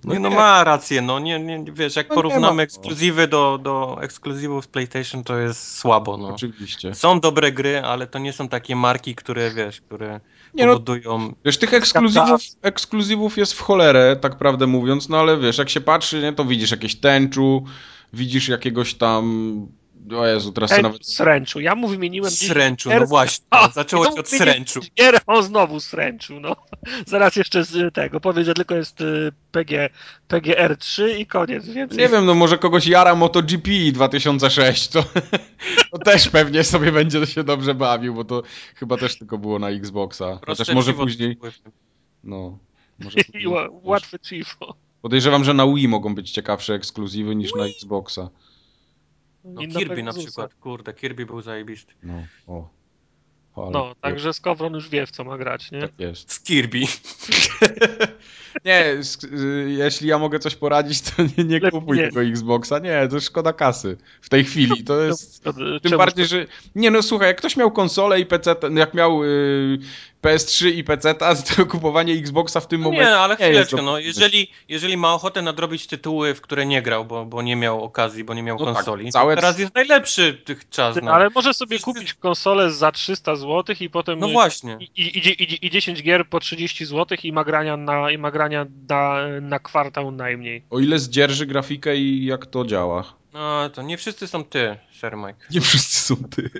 Nie, 0.04 0.20
no 0.20 0.30
ma 0.30 0.64
rację, 0.64 1.02
no 1.02 1.18
nie, 1.18 1.40
nie 1.40 1.64
wiesz, 1.72 1.96
jak 1.96 2.08
No 2.08 2.14
porównamy 2.14 2.56
ma. 2.56 2.62
ekskluzywy 2.62 3.28
do, 3.28 3.58
do 3.62 3.98
ekskluzywów 4.02 4.64
z 4.64 4.68
PlayStation, 4.68 5.24
to 5.24 5.38
jest 5.38 5.78
słabo, 5.78 6.16
no. 6.16 6.28
Oczywiście. 6.28 6.94
Są 6.94 7.20
dobre 7.20 7.52
gry, 7.52 7.80
ale 7.80 8.06
to 8.06 8.18
nie 8.18 8.32
są 8.32 8.48
takie 8.48 8.76
marki, 8.76 9.14
które 9.14 9.50
wiesz, 9.50 9.80
które 9.80 10.20
Nie 10.54 10.66
no, 10.66 10.72
powodują. 10.72 11.34
Wiesz, 11.44 11.58
tych 11.58 11.74
ekskluzywów, 11.74 12.40
ekskluzywów 12.62 13.38
jest 13.38 13.52
w 13.52 13.60
cholerę, 13.60 14.16
tak 14.16 14.38
prawdę 14.38 14.66
mówiąc, 14.66 15.08
no 15.08 15.20
ale 15.20 15.38
wiesz, 15.38 15.58
jak 15.58 15.68
się 15.68 15.80
patrzy, 15.80 16.22
nie, 16.22 16.32
to 16.32 16.44
widzisz 16.44 16.70
jakieś 16.70 16.94
tęczu, 16.96 17.64
widzisz 18.12 18.48
jakiegoś 18.48 18.94
tam... 18.94 19.79
O 20.16 20.26
Jezu, 20.26 20.52
teraz 20.52 20.72
Ej, 20.72 20.82
nawet... 20.82 21.06
Sręczu. 21.06 21.60
Ja 21.60 21.74
mu 21.74 21.88
wymieniłem 21.88 22.30
Sręczu, 22.30 22.90
no 23.00 23.06
właśnie. 23.06 23.46
A, 23.50 23.68
Zaczęło 23.68 24.04
się 24.04 24.20
od 24.20 24.28
sręczu. 24.28 24.80
Gier, 24.98 25.20
on 25.26 25.42
znowu 25.42 25.80
sręczył, 25.80 26.40
no. 26.40 26.56
Zaraz 27.06 27.36
jeszcze 27.36 27.64
z 27.64 27.94
tego 27.94 28.20
powie, 28.20 28.44
że 28.44 28.54
tylko 28.54 28.74
jest 28.74 29.00
y, 29.00 29.32
PG, 29.52 29.90
PGR3 30.28 31.18
i 31.18 31.26
koniec, 31.26 31.66
więcej. 31.66 31.98
Nie 31.98 32.08
wiem, 32.08 32.26
no 32.26 32.34
może 32.34 32.58
kogoś 32.58 32.86
jara 32.86 33.14
MotoGP 33.14 33.70
2006, 33.92 34.88
to, 34.88 35.04
to 35.92 35.98
też 35.98 36.28
pewnie 36.28 36.64
sobie 36.64 36.92
będzie 36.92 37.26
się 37.26 37.44
dobrze 37.44 37.74
bawił, 37.74 38.14
bo 38.14 38.24
to 38.24 38.42
chyba 38.74 38.96
też 38.96 39.18
tylko 39.18 39.38
było 39.38 39.58
na 39.58 39.70
Xboxa. 39.70 40.38
Proste 40.42 40.64
Chociaż 40.64 40.74
może 40.74 40.94
później, 40.94 41.38
no... 42.24 42.58
Może 42.98 43.18
później 43.24 43.46
łatwe 43.82 44.18
cicho. 44.18 44.74
Podejrzewam, 45.02 45.44
że 45.44 45.54
na 45.54 45.66
Wii 45.66 45.88
mogą 45.88 46.14
być 46.14 46.30
ciekawsze 46.30 46.74
ekskluzywy 46.74 47.36
niż 47.36 47.54
na 47.54 47.64
Xboxa. 47.66 48.30
No, 49.44 49.60
Inna 49.62 49.78
Kirby 49.78 50.02
na 50.02 50.12
przykład, 50.12 50.54
kurde, 50.54 50.94
Kirby 50.94 51.26
był 51.26 51.40
zajebisty. 51.42 51.94
No, 52.02 52.14
o. 52.46 52.68
Ale 53.56 53.70
No, 53.70 53.94
także 54.00 54.32
Skowron 54.32 54.74
już 54.74 54.88
wie, 54.88 55.06
w 55.06 55.10
co 55.10 55.24
ma 55.24 55.38
grać, 55.38 55.70
nie? 55.70 55.80
tak 55.80 55.90
jest. 56.00 56.32
Z 56.32 56.40
Kirby. 56.40 56.80
Nie, 58.64 58.86
y, 59.24 59.70
jeśli 59.70 60.08
ja 60.08 60.18
mogę 60.18 60.38
coś 60.38 60.56
poradzić, 60.56 61.00
to 61.00 61.22
nie, 61.38 61.44
nie 61.44 61.70
kupuj 61.70 61.96
nie. 61.98 62.04
tego 62.08 62.22
Xboxa. 62.22 62.78
Nie, 62.78 63.08
to 63.08 63.20
szkoda 63.20 63.52
kasy. 63.52 63.96
W 64.20 64.28
tej 64.28 64.44
chwili 64.44 64.84
to 64.84 65.00
jest... 65.00 65.44
To- 65.44 65.52
Tym 65.82 65.98
bardziej, 65.98 66.26
że. 66.26 66.46
Nie 66.74 66.90
no 66.90 67.02
słuchaj, 67.02 67.28
jak 67.28 67.36
ktoś 67.36 67.56
miał 67.56 67.70
konsolę 67.70 68.20
i 68.20 68.26
PC, 68.26 68.56
jak 68.74 68.94
miał 68.94 69.24
y, 69.24 69.78
PS3 70.22 70.68
i 70.68 70.84
PC, 70.84 71.14
to 71.56 71.66
kupowanie 71.66 72.12
Xboxa 72.14 72.60
w 72.60 72.66
tym 72.68 72.80
No 72.80 72.84
momencie. 72.90 73.10
nie, 73.10 73.16
ale 73.18 73.36
nie 73.36 73.46
jest 73.46 73.68
chwileczkę, 73.68 73.82
no 73.82 73.98
jeżeli, 73.98 74.50
jeżeli 74.68 74.96
ma 74.96 75.14
ochotę 75.14 75.42
nadrobić 75.42 75.86
tytuły, 75.86 76.34
w 76.34 76.40
które 76.40 76.66
nie 76.66 76.82
grał, 76.82 77.04
bo, 77.04 77.24
bo 77.24 77.42
nie 77.42 77.56
miał 77.56 77.84
okazji, 77.84 78.24
bo 78.24 78.34
nie 78.34 78.42
miał 78.42 78.58
No 78.58 78.64
tak, 78.66 78.74
konsoli, 78.74 79.12
całe- 79.12 79.34
to 79.34 79.40
teraz 79.40 79.58
jest 79.58 79.74
najlepszy 79.74 80.34
tych 80.34 80.68
czas. 80.68 80.96
No, 81.02 81.12
Ale 81.12 81.30
może 81.34 81.54
sobie 81.54 81.76
Wszyscy- 81.76 81.92
kupić 81.92 82.14
konsolę 82.14 82.70
za 82.70 82.92
300 82.92 83.36
zł 83.36 83.76
i 83.80 83.90
potem 83.90 84.18
no 84.18 84.28
y, 84.28 84.32
właśnie. 84.32 84.78
i, 84.80 85.02
i, 85.02 85.18
i, 85.42 85.66
i 85.66 85.70
10 85.70 86.02
gier 86.02 86.28
po 86.28 86.40
30 86.40 86.86
zł 86.86 87.18
i 87.22 87.32
ma 87.32 87.44
grania 87.44 87.76
na, 87.76 88.10
i 88.10 88.18
ma 88.18 88.30
grania 88.30 88.66
na, 88.88 89.16
na 89.40 89.58
kwartał 89.58 90.10
najmniej. 90.10 90.62
O 90.70 90.78
ile 90.78 90.98
zdzierży 90.98 91.46
grafikę 91.46 91.96
i 91.96 92.24
jak 92.24 92.46
to 92.46 92.64
działa. 92.64 93.04
No 93.32 93.70
to 93.70 93.82
nie 93.82 93.96
wszyscy 93.98 94.26
są 94.28 94.44
ty, 94.44 94.76
Sir 94.92 95.16
Mike. 95.16 95.46
Nie 95.50 95.60
wszyscy 95.60 96.00
są 96.00 96.16
ty. 96.16 96.50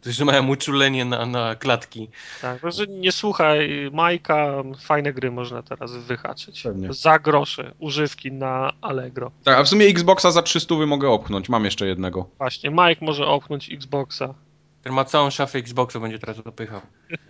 Którzy 0.00 0.24
mają 0.24 0.48
uczulenie 0.48 1.04
na, 1.04 1.26
na 1.26 1.54
klatki. 1.54 2.08
Tak, 2.42 2.60
także 2.60 2.86
nie 2.86 3.12
słuchaj 3.12 3.90
Majka, 3.92 4.52
fajne 4.82 5.12
gry 5.12 5.30
można 5.30 5.62
teraz 5.62 5.96
wyhaczyć. 5.96 6.62
Pewnie. 6.62 6.92
Za 6.92 7.18
grosze, 7.18 7.74
używki 7.78 8.32
na 8.32 8.72
Allegro. 8.80 9.30
Tak, 9.44 9.58
a 9.58 9.62
w 9.62 9.68
sumie 9.68 9.86
Xboxa 9.86 10.30
za 10.30 10.42
300 10.42 10.74
mogę 10.86 11.08
opchnąć. 11.08 11.48
Mam 11.48 11.64
jeszcze 11.64 11.86
jednego. 11.86 12.28
Właśnie, 12.38 12.70
Mike 12.70 13.04
może 13.04 13.26
opchnąć 13.26 13.72
Xboxa. 13.72 14.34
Który 14.80 14.94
ma 14.94 15.04
całą 15.04 15.30
szafę 15.30 15.58
Xboxa, 15.58 16.00
będzie 16.00 16.18
teraz 16.18 16.42
dopychał. 16.42 16.80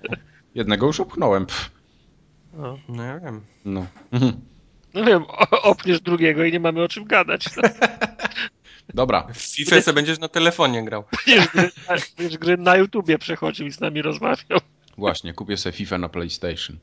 Jednego 0.55 0.87
już 0.87 1.01
opchnąłem. 1.01 1.47
Pff, 1.47 1.71
No, 2.53 2.79
No 2.89 3.03
ja 3.03 3.21
wiem. 3.21 3.41
no. 3.65 3.87
No 4.95 5.05
wiem, 5.05 5.25
opniesz 5.63 6.01
drugiego 6.01 6.45
i 6.45 6.53
nie 6.53 6.61
mamy 6.61 6.83
o 6.83 6.89
czym 6.89 7.05
gadać. 7.05 7.45
No. 7.57 7.63
Dobra. 8.95 9.29
W 9.35 9.39
FIFA 9.39 9.83
sobie 9.83 9.95
będziesz 9.95 10.19
na 10.19 10.29
telefonie 10.29 10.85
grał. 10.85 11.05
Będziesz, 11.27 11.49
gry, 11.49 11.71
będziesz 12.19 12.39
gry 12.39 12.57
na 12.57 12.77
YouTubie 12.77 13.19
przechodził 13.19 13.67
i 13.67 13.73
z 13.73 13.81
nami 13.81 14.03
rozmawiał. 14.03 14.61
Właśnie, 14.99 15.35
kupię 15.35 15.57
sobie 15.57 15.73
FIFA 15.73 15.99
na 15.99 16.09
PlayStation. 16.09 16.79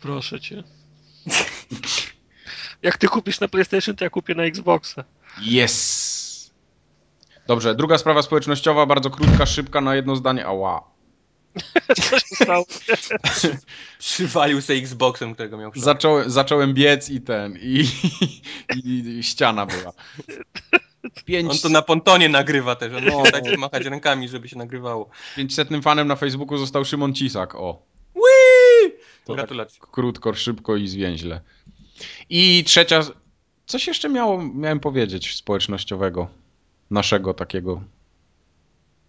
Proszę 0.00 0.40
cię. 0.40 0.62
Jak 2.82 2.98
ty 2.98 3.08
kupisz 3.08 3.40
na 3.40 3.48
PlayStation, 3.48 3.96
to 3.96 4.04
ja 4.04 4.10
kupię 4.10 4.34
na 4.34 4.44
Xboxa. 4.44 5.04
Yes! 5.42 6.50
Dobrze, 7.46 7.74
druga 7.74 7.98
sprawa 7.98 8.22
społecznościowa, 8.22 8.86
bardzo 8.86 9.10
krótka, 9.10 9.46
szybka, 9.46 9.80
na 9.80 9.94
jedno 9.94 10.16
zdanie. 10.16 10.46
Ała. 10.46 10.90
Co 12.02 12.18
się 12.18 12.36
stało? 12.44 12.64
Przywalił 13.98 14.62
sobie 14.62 14.78
Xboxem, 14.78 15.34
którego 15.34 15.58
miał. 15.58 15.72
Zacząłem, 15.74 16.30
zacząłem 16.30 16.74
biec 16.74 17.10
i 17.10 17.20
ten, 17.20 17.58
i, 17.60 17.84
i, 18.76 19.18
i 19.18 19.22
ściana 19.22 19.66
była. 19.66 19.92
Pięć, 21.24 21.50
On 21.50 21.58
to 21.58 21.68
na 21.68 21.82
pontonie 21.82 22.28
nagrywa 22.28 22.76
też. 22.76 22.92
On 22.94 23.04
No. 23.04 23.22
dać 23.32 23.56
machać 23.58 23.84
rękami, 23.86 24.28
żeby 24.28 24.48
się 24.48 24.58
nagrywało. 24.58 25.10
500 25.36 25.68
fanem 25.82 26.08
na 26.08 26.16
Facebooku 26.16 26.58
został 26.58 26.84
Szymon 26.84 27.14
Cisak, 27.14 27.54
o. 27.54 27.82
Whee! 28.14 28.90
To 29.24 29.26
tak 29.26 29.36
Gratulacje. 29.36 29.80
krótko, 29.90 30.34
szybko 30.34 30.76
i 30.76 30.88
zwięźle. 30.88 31.40
I 32.30 32.64
trzecia, 32.66 33.00
coś 33.66 33.86
jeszcze 33.86 34.08
miało, 34.08 34.42
miałem 34.54 34.80
powiedzieć 34.80 35.36
społecznościowego, 35.36 36.28
naszego 36.90 37.34
takiego. 37.34 37.82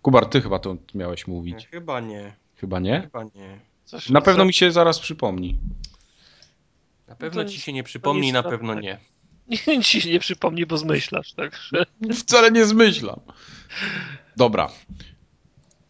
Kubar, 0.02 0.26
ty 0.26 0.42
chyba 0.42 0.60
to 0.60 0.76
miałeś 0.96 1.28
mówić. 1.28 1.68
Chyba 1.72 2.00
nie. 2.00 2.34
Chyba 2.56 2.80
nie? 2.80 3.02
Chyba 3.02 3.24
nie. 3.24 3.60
Coś, 3.86 4.10
Na 4.10 4.22
pewno 4.22 4.46
mi 4.46 4.54
się 4.54 4.72
zaraz 4.72 5.00
przypomni. 5.00 5.58
Na 7.08 7.16
pewno 7.16 7.46
ci 7.46 7.62
się 7.62 7.74
nie 7.74 7.84
przypomni, 7.84 8.32
na 8.32 8.44
pewno 8.44 8.74
nie. 8.74 8.98
Nic 9.52 9.86
ci 9.88 10.02
się 10.02 10.10
nie 10.10 10.20
przypomni, 10.20 10.66
bo 10.66 10.78
zmyślasz, 10.78 11.34
także... 11.34 11.86
Wcale 12.14 12.52
nie 12.52 12.66
zmyślam. 12.66 13.20
Dobra. 14.38 14.70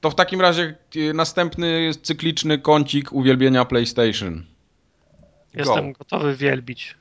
To 0.02 0.10
w 0.10 0.16
takim 0.16 0.42
razie 0.42 0.76
y, 0.96 1.14
następny 1.14 1.92
cykliczny 2.02 2.60
kącik 2.60 3.14
uwielbienia 3.14 3.66
PlayStation. 3.66 4.46
Jestem 5.54 5.94
gotowy 5.94 6.36
wielbić. 6.36 6.96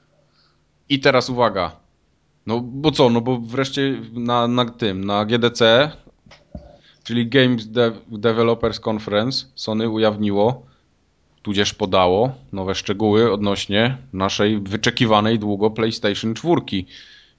I 0.88 1.01
teraz 1.01 1.31
uwaga. 1.31 1.77
No 2.46 2.61
bo 2.61 2.90
co, 2.90 3.11
no 3.11 3.20
bo 3.20 3.38
wreszcie 3.38 4.01
na, 4.12 4.49
na 4.49 4.64
tym, 4.64 5.05
na 5.05 5.25
GDC, 5.25 5.90
czyli 7.05 7.29
Games 7.29 7.66
De 7.66 7.92
Developers 8.09 8.81
Conference, 8.88 9.46
Sony 9.55 9.88
ujawniło, 9.88 10.66
tudzież 11.42 11.74
podało 11.74 12.33
nowe 12.53 12.74
szczegóły 12.74 13.33
odnośnie 13.33 13.96
naszej 14.12 14.61
wyczekiwanej 14.61 15.38
długo 15.38 15.70
PlayStation 15.70 16.35
4 16.35 16.55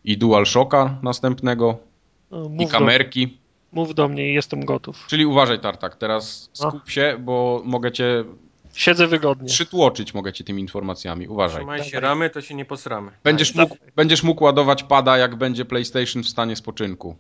i 0.03 0.17
DualShocka 0.17 0.97
następnego, 1.03 1.77
No, 2.31 2.45
i 2.45 2.49
Mów, 2.49 2.71
do, 2.71 2.77
kamerki. 2.77 3.37
mów 3.71 3.95
do 3.95 4.07
mnie 4.07 4.29
i 4.31 4.33
jestem 4.33 4.65
gotów. 4.65 5.05
Czyli 5.09 5.25
uważaj 5.25 5.59
Tartak, 5.59 5.95
teraz 5.95 6.49
No. 6.63 6.69
skup 6.71 6.89
się, 6.89 7.17
bo 7.19 7.61
mogę 7.65 7.91
cię 7.91 8.23
Siedzę 8.73 9.07
wygodnie. 9.07 9.47
przytłoczyć 9.47 10.13
mogę 10.13 10.33
cię 10.33 10.43
tymi 10.43 10.61
informacjami. 10.61 11.27
Uważaj. 11.27 11.57
Trzymaj 11.61 11.83
się 11.83 11.99
ramy, 11.99 12.29
to 12.29 12.41
się 12.41 12.55
nie 12.55 12.65
posramy. 12.65 13.11
Będziesz 13.23 13.55
mógł, 13.55 13.77
będziesz 13.95 14.23
mógł 14.23 14.43
ładować 14.43 14.83
pada, 14.83 15.17
jak 15.17 15.35
będzie 15.35 15.65
PlayStation 15.65 16.23
w 16.23 16.27
stanie 16.29 16.55
spoczynku. 16.55 17.15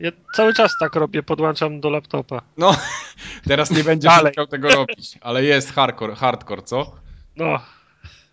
Ja 0.00 0.10
cały 0.34 0.54
czas 0.54 0.72
tak 0.80 0.94
robię, 0.94 1.22
podłączam 1.22 1.80
do 1.80 1.90
laptopa. 1.90 2.42
No, 2.56 2.76
teraz 3.48 3.70
nie 3.70 3.84
będziesz 3.84 4.12
Dalej. 4.12 4.32
musiał 4.32 4.46
tego 4.46 4.68
robić, 4.68 5.18
ale 5.20 5.44
jest 5.44 5.72
hardcore, 5.72 6.14
hardcore, 6.14 6.62
co? 6.62 6.94
No, 7.36 7.60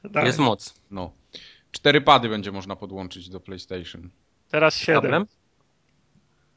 dalej. 0.03 0.27
Jest 0.27 0.39
moc. 0.39 0.73
No. 0.91 1.12
Cztery 1.71 2.01
pady 2.01 2.30
będzie 2.30 2.51
można 2.51 2.75
podłączyć 2.75 3.30
do 3.30 3.39
PlayStation. 3.39 4.10
Teraz 4.51 4.75
7. 4.77 5.01
Kablem? 5.01 5.25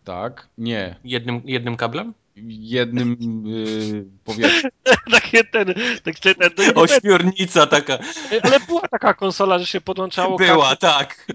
Tak? 0.04 0.48
Nie. 0.58 0.96
Jednym, 1.04 1.42
jednym 1.44 1.76
kablem? 1.76 2.14
Jednym 2.46 3.16
yy, 3.46 4.04
powietrzem. 4.24 4.70
Takie 5.12 5.44
ten, 5.44 5.74
tak, 6.04 6.18
ten, 6.18 6.34
ten, 6.34 6.72
Ośmiornica 6.78 7.66
taka. 7.66 7.98
ale 8.42 8.60
była 8.60 8.88
taka 8.88 9.14
konsola, 9.14 9.58
że 9.58 9.66
się 9.66 9.80
podłączało 9.80 10.36
Była, 10.36 10.76
tak. 10.76 11.26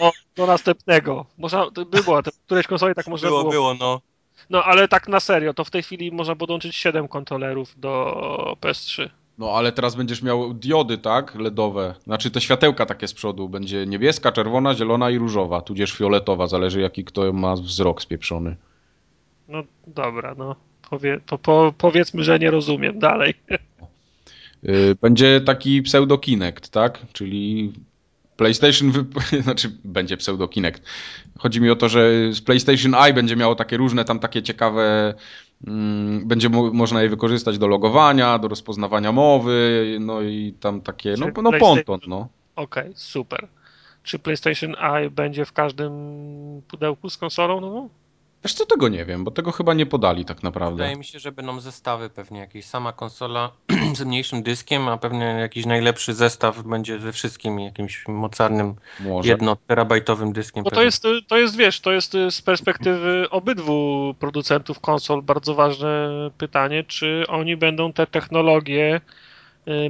do, 0.00 0.12
do 0.36 0.46
następnego. 0.46 1.26
Można, 1.38 1.70
to 1.70 1.84
było, 1.84 2.22
to 2.22 2.30
w 2.30 2.38
którejś 2.40 2.66
konsoli 2.66 2.94
tak 2.94 3.06
można 3.06 3.28
Było, 3.28 3.40
było. 3.40 3.52
było, 3.52 3.74
no. 3.74 4.00
No 4.50 4.64
ale 4.64 4.88
tak 4.88 5.08
na 5.08 5.20
serio, 5.20 5.54
to 5.54 5.64
w 5.64 5.70
tej 5.70 5.82
chwili 5.82 6.12
można 6.12 6.36
podłączyć 6.36 6.76
7 6.76 7.08
kontrolerów 7.08 7.80
do 7.80 8.56
PS3. 8.60 9.08
No 9.38 9.50
ale 9.50 9.72
teraz 9.72 9.94
będziesz 9.94 10.22
miał 10.22 10.54
diody, 10.54 10.98
tak? 10.98 11.34
LEDowe. 11.34 11.94
Znaczy 12.04 12.30
te 12.30 12.40
światełka 12.40 12.86
takie 12.86 13.08
z 13.08 13.14
przodu. 13.14 13.48
Będzie 13.48 13.86
niebieska, 13.86 14.32
czerwona, 14.32 14.74
zielona 14.74 15.10
i 15.10 15.18
różowa. 15.18 15.60
Tudzież 15.60 15.92
fioletowa. 15.92 16.46
Zależy 16.46 16.80
jaki 16.80 17.04
kto 17.04 17.32
ma 17.32 17.56
wzrok 17.56 18.02
spieprzony. 18.02 18.56
No 19.48 19.62
dobra, 19.86 20.34
no. 20.38 20.56
Powie, 20.90 21.20
po, 21.26 21.38
po, 21.38 21.74
powiedzmy, 21.78 22.24
że 22.24 22.38
nie 22.38 22.50
rozumiem 22.50 22.98
dalej. 22.98 23.34
Yy, 24.62 24.96
Będzie 25.02 25.40
taki 25.40 25.82
pseudo 25.82 26.18
Kinect, 26.18 26.68
tak? 26.68 26.98
Czyli 27.12 27.72
PlayStation, 28.36 28.92
znaczy 29.42 29.70
będzie 29.84 30.16
pseudo 30.16 30.48
Kinect. 30.48 30.82
Chodzi 31.38 31.60
mi 31.60 31.70
o 31.70 31.76
to, 31.76 31.88
że 31.88 32.32
z 32.32 32.40
PlayStation 32.40 32.94
Eye 32.94 33.14
będzie 33.14 33.36
miało 33.36 33.54
takie 33.54 33.76
różne 33.76 34.04
tam 34.04 34.18
takie 34.18 34.42
ciekawe, 34.42 35.14
mm, 35.66 36.28
będzie 36.28 36.48
mo 36.48 36.70
można 36.72 37.02
je 37.02 37.08
wykorzystać 37.08 37.58
do 37.58 37.66
logowania, 37.66 38.38
do 38.38 38.48
rozpoznawania 38.48 39.12
mowy, 39.12 39.96
no 40.00 40.22
i 40.22 40.54
tam 40.60 40.80
takie, 40.80 41.10
no, 41.10 41.26
Czyli 41.26 41.42
no 41.42 41.52
ponton, 41.52 42.00
no. 42.06 42.28
Okej, 42.56 42.92
super. 42.94 43.48
Czy 44.02 44.18
PlayStation 44.18 44.76
Eye 44.80 45.10
będzie 45.10 45.44
w 45.44 45.52
każdym 45.52 45.92
pudełku 46.68 47.10
z 47.10 47.16
konsolą 47.16 47.60
nową? 47.60 47.88
Wiesz 48.44 48.54
co, 48.54 48.66
tego 48.66 48.88
nie 48.88 49.04
wiem, 49.04 49.24
bo 49.24 49.30
tego 49.30 49.52
chyba 49.52 49.74
nie 49.74 49.86
podali 49.86 50.24
tak 50.24 50.42
naprawdę. 50.42 50.76
Wydaje 50.76 50.96
mi 50.96 51.04
się, 51.04 51.18
że 51.18 51.32
będą 51.32 51.60
zestawy 51.60 52.10
pewnie 52.10 52.40
jakieś. 52.40 52.64
Sama 52.64 52.92
konsola 52.92 53.50
z 53.96 54.04
mniejszym 54.04 54.42
dyskiem, 54.42 54.88
a 54.88 54.96
pewnie 54.96 55.24
jakiś 55.24 55.66
najlepszy 55.66 56.14
zestaw 56.14 56.62
będzie 56.62 56.98
ze 56.98 57.12
wszystkim 57.12 57.60
jakimś 57.60 58.08
mocarnym, 58.08 58.74
Może. 59.00 59.28
jednoterabajtowym 59.28 60.32
dyskiem. 60.32 60.64
Bo 60.64 60.70
to 60.70 60.76
pewnie. 60.76 60.84
jest, 60.84 61.02
to 61.28 61.38
jest, 61.38 61.56
wiesz, 61.56 61.80
to 61.80 61.92
jest 61.92 62.12
z 62.30 62.42
perspektywy 62.42 63.26
obydwu 63.30 64.14
producentów 64.18 64.80
konsol 64.80 65.22
bardzo 65.22 65.54
ważne 65.54 66.10
pytanie, 66.38 66.84
czy 66.84 67.24
oni 67.28 67.56
będą 67.56 67.92
te 67.92 68.06
technologie 68.06 68.96
y, 68.96 69.33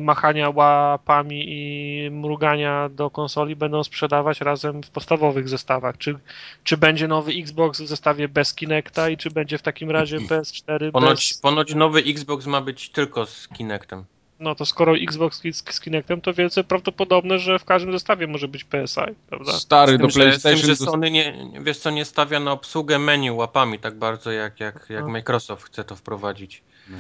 machania 0.01 0.51
łapami 0.51 1.45
i 1.49 2.11
mrugania 2.11 2.89
do 2.89 3.11
konsoli 3.11 3.57
będą 3.57 3.85
sprzedawać 3.85 4.41
razem 4.41 4.83
w 4.83 4.91
podstawowych 4.91 5.49
zestawach. 5.49 5.99
Czy, 5.99 6.19
czy 6.65 6.77
będzie 6.77 7.09
nowy 7.09 7.33
Xbox 7.33 7.81
w 7.81 7.87
zestawie 7.87 8.29
bez 8.29 8.55
Kinecta 8.55 9.09
i 9.09 9.17
czy 9.17 9.31
będzie 9.31 9.59
w 9.59 9.63
takim 9.63 9.91
razie 9.91 10.19
PS4 10.19 10.91
Ponoć, 10.93 11.29
bez... 11.31 11.39
ponoć 11.39 11.75
nowy 11.75 12.01
Xbox 12.01 12.47
ma 12.47 12.61
być 12.61 12.91
tylko 12.91 13.27
z 13.27 13.49
Kinectem. 13.49 14.05
No 14.41 14.55
to 14.55 14.67
skoro 14.67 14.97
Xbox 14.97 15.43
z, 15.53 15.75
z 15.75 15.81
Kinectem, 15.81 16.21
to 16.21 16.35
wielce 16.35 16.65
prawdopodobne, 16.65 17.39
że 17.39 17.59
w 17.59 17.65
każdym 17.65 17.93
zestawie 17.93 18.27
może 18.27 18.49
być 18.49 18.65
PSI, 18.65 19.01
prawda? 19.29 19.53
Stary 19.53 19.93
Z 19.93 19.99
do 19.99 20.09
tym, 20.09 20.11
że, 20.11 20.13
z 20.13 20.15
tym, 20.15 20.23
PlayStation. 20.23 20.67
że 20.67 20.77
Sony 20.77 21.11
nie, 21.11 21.51
wiesz 21.61 21.79
co, 21.79 21.91
nie 21.91 22.05
stawia 22.05 22.41
na 22.41 22.53
obsługę 22.53 22.99
menu 22.99 23.31
łapami 23.31 23.79
tak 23.79 23.99
bardzo 23.99 24.33
jak, 24.33 24.61
jak, 24.61 24.87
jak 24.89 25.05
No. 25.05 25.11
Microsoft 25.11 25.67
chce 25.67 25.85
to 25.85 25.97
wprowadzić. 25.97 26.63
No. 26.89 26.99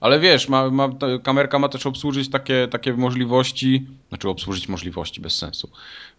Ale 0.00 0.20
wiesz, 0.20 0.48
ma, 0.48 0.70
ma, 0.70 0.88
kamerka 1.22 1.58
ma 1.58 1.68
też 1.68 1.86
obsłużyć 1.86 2.30
takie, 2.30 2.68
takie 2.70 2.92
możliwości, 2.92 3.86
znaczy 4.08 4.28
obsłużyć 4.28 4.68
możliwości 4.68 5.20
bez 5.20 5.38
sensu. 5.38 5.70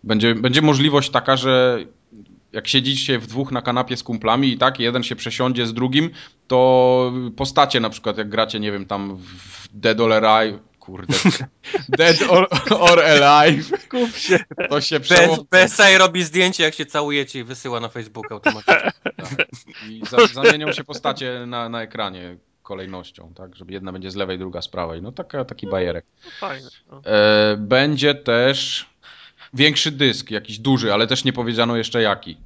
Będzie, 0.03 0.35
będzie 0.35 0.61
możliwość 0.61 1.09
taka, 1.09 1.37
że 1.37 1.85
jak 2.51 2.67
siedzicie 2.67 3.19
w 3.19 3.27
dwóch 3.27 3.51
na 3.51 3.61
kanapie 3.61 3.97
z 3.97 4.03
kumplami 4.03 4.47
i 4.47 4.57
tak, 4.57 4.79
jeden 4.79 5.03
się 5.03 5.15
przesiądzie 5.15 5.67
z 5.67 5.73
drugim, 5.73 6.09
to 6.47 7.13
postacie 7.35 7.79
na 7.79 7.89
przykład, 7.89 8.17
jak 8.17 8.29
gracie, 8.29 8.59
nie 8.59 8.71
wiem, 8.71 8.85
tam 8.85 9.17
w 9.17 9.67
Dead 9.73 9.99
or 9.99 10.13
Alive, 10.13 10.59
kurde, 10.79 11.17
Dead 11.97 12.21
or, 12.29 12.47
or 12.79 12.99
Alive, 12.99 13.87
Kup 13.89 14.15
się. 14.15 14.39
to 14.69 14.81
się 14.81 14.99
przełącza 14.99 15.43
PSI 15.49 15.97
robi 15.97 16.23
zdjęcie 16.23 16.63
jak 16.63 16.73
się 16.73 16.85
całujecie 16.85 17.39
i 17.39 17.43
wysyła 17.43 17.79
na 17.79 17.89
Facebook 17.89 18.31
automatycznie. 18.31 18.91
i 19.89 20.01
za, 20.09 20.27
zamienią 20.27 20.71
się 20.71 20.83
postacie 20.83 21.45
na, 21.47 21.69
na 21.69 21.81
ekranie 21.81 22.37
kolejnością, 22.71 23.33
tak, 23.35 23.55
żeby 23.55 23.73
jedna 23.73 23.91
będzie 23.91 24.11
z 24.11 24.15
lewej, 24.15 24.37
druga 24.39 24.61
z 24.61 24.67
prawej. 24.67 25.01
No 25.01 25.11
taka, 25.11 25.45
taki 25.45 25.67
bajerek. 25.67 26.05
Fajne. 26.39 26.69
No. 26.91 27.01
E, 27.05 27.57
będzie 27.57 28.15
też 28.15 28.89
większy 29.53 29.91
dysk, 29.91 30.31
jakiś 30.31 30.59
duży, 30.59 30.93
ale 30.93 31.07
też 31.07 31.23
nie 31.23 31.33
powiedziano 31.33 31.77
jeszcze 31.77 32.01
jaki. 32.01 32.37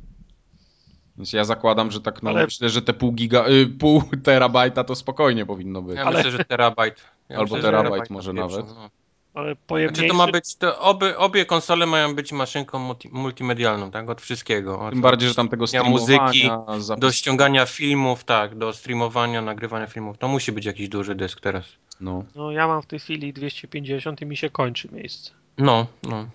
Więc 1.17 1.33
ja 1.33 1.43
zakładam, 1.43 1.91
że 1.91 2.01
tak, 2.01 2.23
no 2.23 2.29
Ale- 2.29 2.45
myślę, 2.45 2.69
że 2.69 2.81
te 2.81 2.93
pół 2.93 3.11
giga, 3.11 3.47
y, 3.47 3.67
pół 3.67 4.03
terabajta 4.23 4.83
to 4.83 4.95
spokojnie 4.95 5.45
powinno 5.45 5.81
być. 5.81 5.95
Ja 5.95 6.03
Ale- 6.03 6.17
myślę, 6.17 6.31
że 6.31 6.45
terabajt. 6.45 6.95
Ja 7.29 7.37
Albo 7.37 7.55
myślę, 7.55 7.71
że 7.71 7.77
terabajt 7.77 8.09
może 8.09 8.33
pierwszy, 8.33 8.57
nawet. 8.57 8.75
No. 8.75 8.89
Ale 9.35 9.45
Znaczy 9.47 9.61
pojemniejszy. 9.67 10.07
to 10.07 10.13
ma 10.13 10.27
być, 10.27 10.55
to 10.55 10.79
obie, 10.79 11.17
obie 11.17 11.45
konsole 11.45 11.85
mają 11.85 12.15
być 12.15 12.31
maszynką 12.31 12.79
multi, 12.79 13.09
multimedialną, 13.11 13.91
tak? 13.91 14.09
Od 14.09 14.21
wszystkiego. 14.21 14.79
Od, 14.79 14.89
Tym 14.93 15.01
bardziej, 15.01 15.29
że 15.29 15.35
tam 15.35 15.49
tego 15.49 15.67
streamowania, 15.67 15.99
muzyki, 16.23 16.49
zapis- 16.77 16.99
Do 16.99 17.11
ściągania 17.11 17.65
filmów, 17.65 18.23
tak, 18.23 18.57
do 18.57 18.73
streamowania, 18.73 19.41
nagrywania 19.41 19.87
filmów. 19.87 20.17
To 20.17 20.27
musi 20.27 20.51
być 20.51 20.65
jakiś 20.65 20.89
duży 20.89 21.15
dysk 21.15 21.41
teraz. 21.41 21.65
No, 22.01 22.23
No 22.35 22.51
ja 22.51 22.67
mam 22.67 22.81
w 22.81 22.85
tej 22.85 22.99
chwili 22.99 23.33
250 23.33 24.21
i 24.21 24.25
mi 24.25 24.37
się 24.37 24.49
kończy 24.49 24.89
miejsce. 24.91 25.31
No, 25.57 25.87
no. 26.03 26.25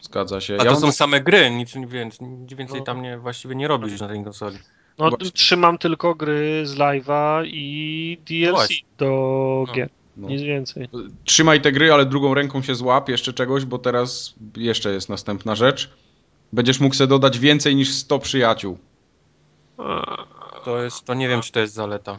zgadza 0.00 0.40
się. 0.40 0.54
A 0.54 0.56
ja 0.56 0.64
to 0.64 0.70
mam- 0.70 0.80
są 0.80 0.92
same 0.92 1.20
gry, 1.20 1.50
nic, 1.50 1.74
nic 2.20 2.54
więcej 2.54 2.78
No. 2.78 2.84
tam 2.84 3.02
nie, 3.02 3.18
właściwie 3.18 3.54
nie 3.54 3.68
robisz 3.68 4.00
na 4.00 4.08
tej 4.08 4.24
konsoli. 4.24 4.58
No 4.98 5.08
Właśnie. 5.10 5.30
trzymam 5.30 5.78
tylko 5.78 6.14
gry 6.14 6.66
z 6.66 6.74
live'a 6.76 7.42
i 7.46 8.18
DLC 8.26 8.50
Właśnie. 8.50 8.76
do 8.98 9.64
No. 9.68 9.72
gier. 9.74 9.88
no. 9.92 10.01
Nic 10.16 10.42
więcej. 10.42 10.88
Trzymaj 11.24 11.60
te 11.60 11.72
gry, 11.72 11.92
ale 11.92 12.06
drugą 12.06 12.34
ręką 12.34 12.62
się 12.62 12.74
złap 12.74 13.08
jeszcze 13.08 13.32
czegoś, 13.32 13.64
bo 13.64 13.78
teraz 13.78 14.34
jeszcze 14.56 14.92
jest 14.92 15.08
następna 15.08 15.54
rzecz. 15.54 15.90
Będziesz 16.52 16.80
mógł 16.80 16.94
sobie 16.94 17.08
dodać 17.08 17.38
więcej 17.38 17.76
niż 17.76 17.94
100 17.94 18.18
przyjaciół. 18.18 18.78
To 20.64 20.82
jest, 20.82 21.04
to 21.04 21.14
nie 21.14 21.28
wiem, 21.28 21.42
czy 21.42 21.52
to 21.52 21.60
jest 21.60 21.74
zaleta. 21.74 22.18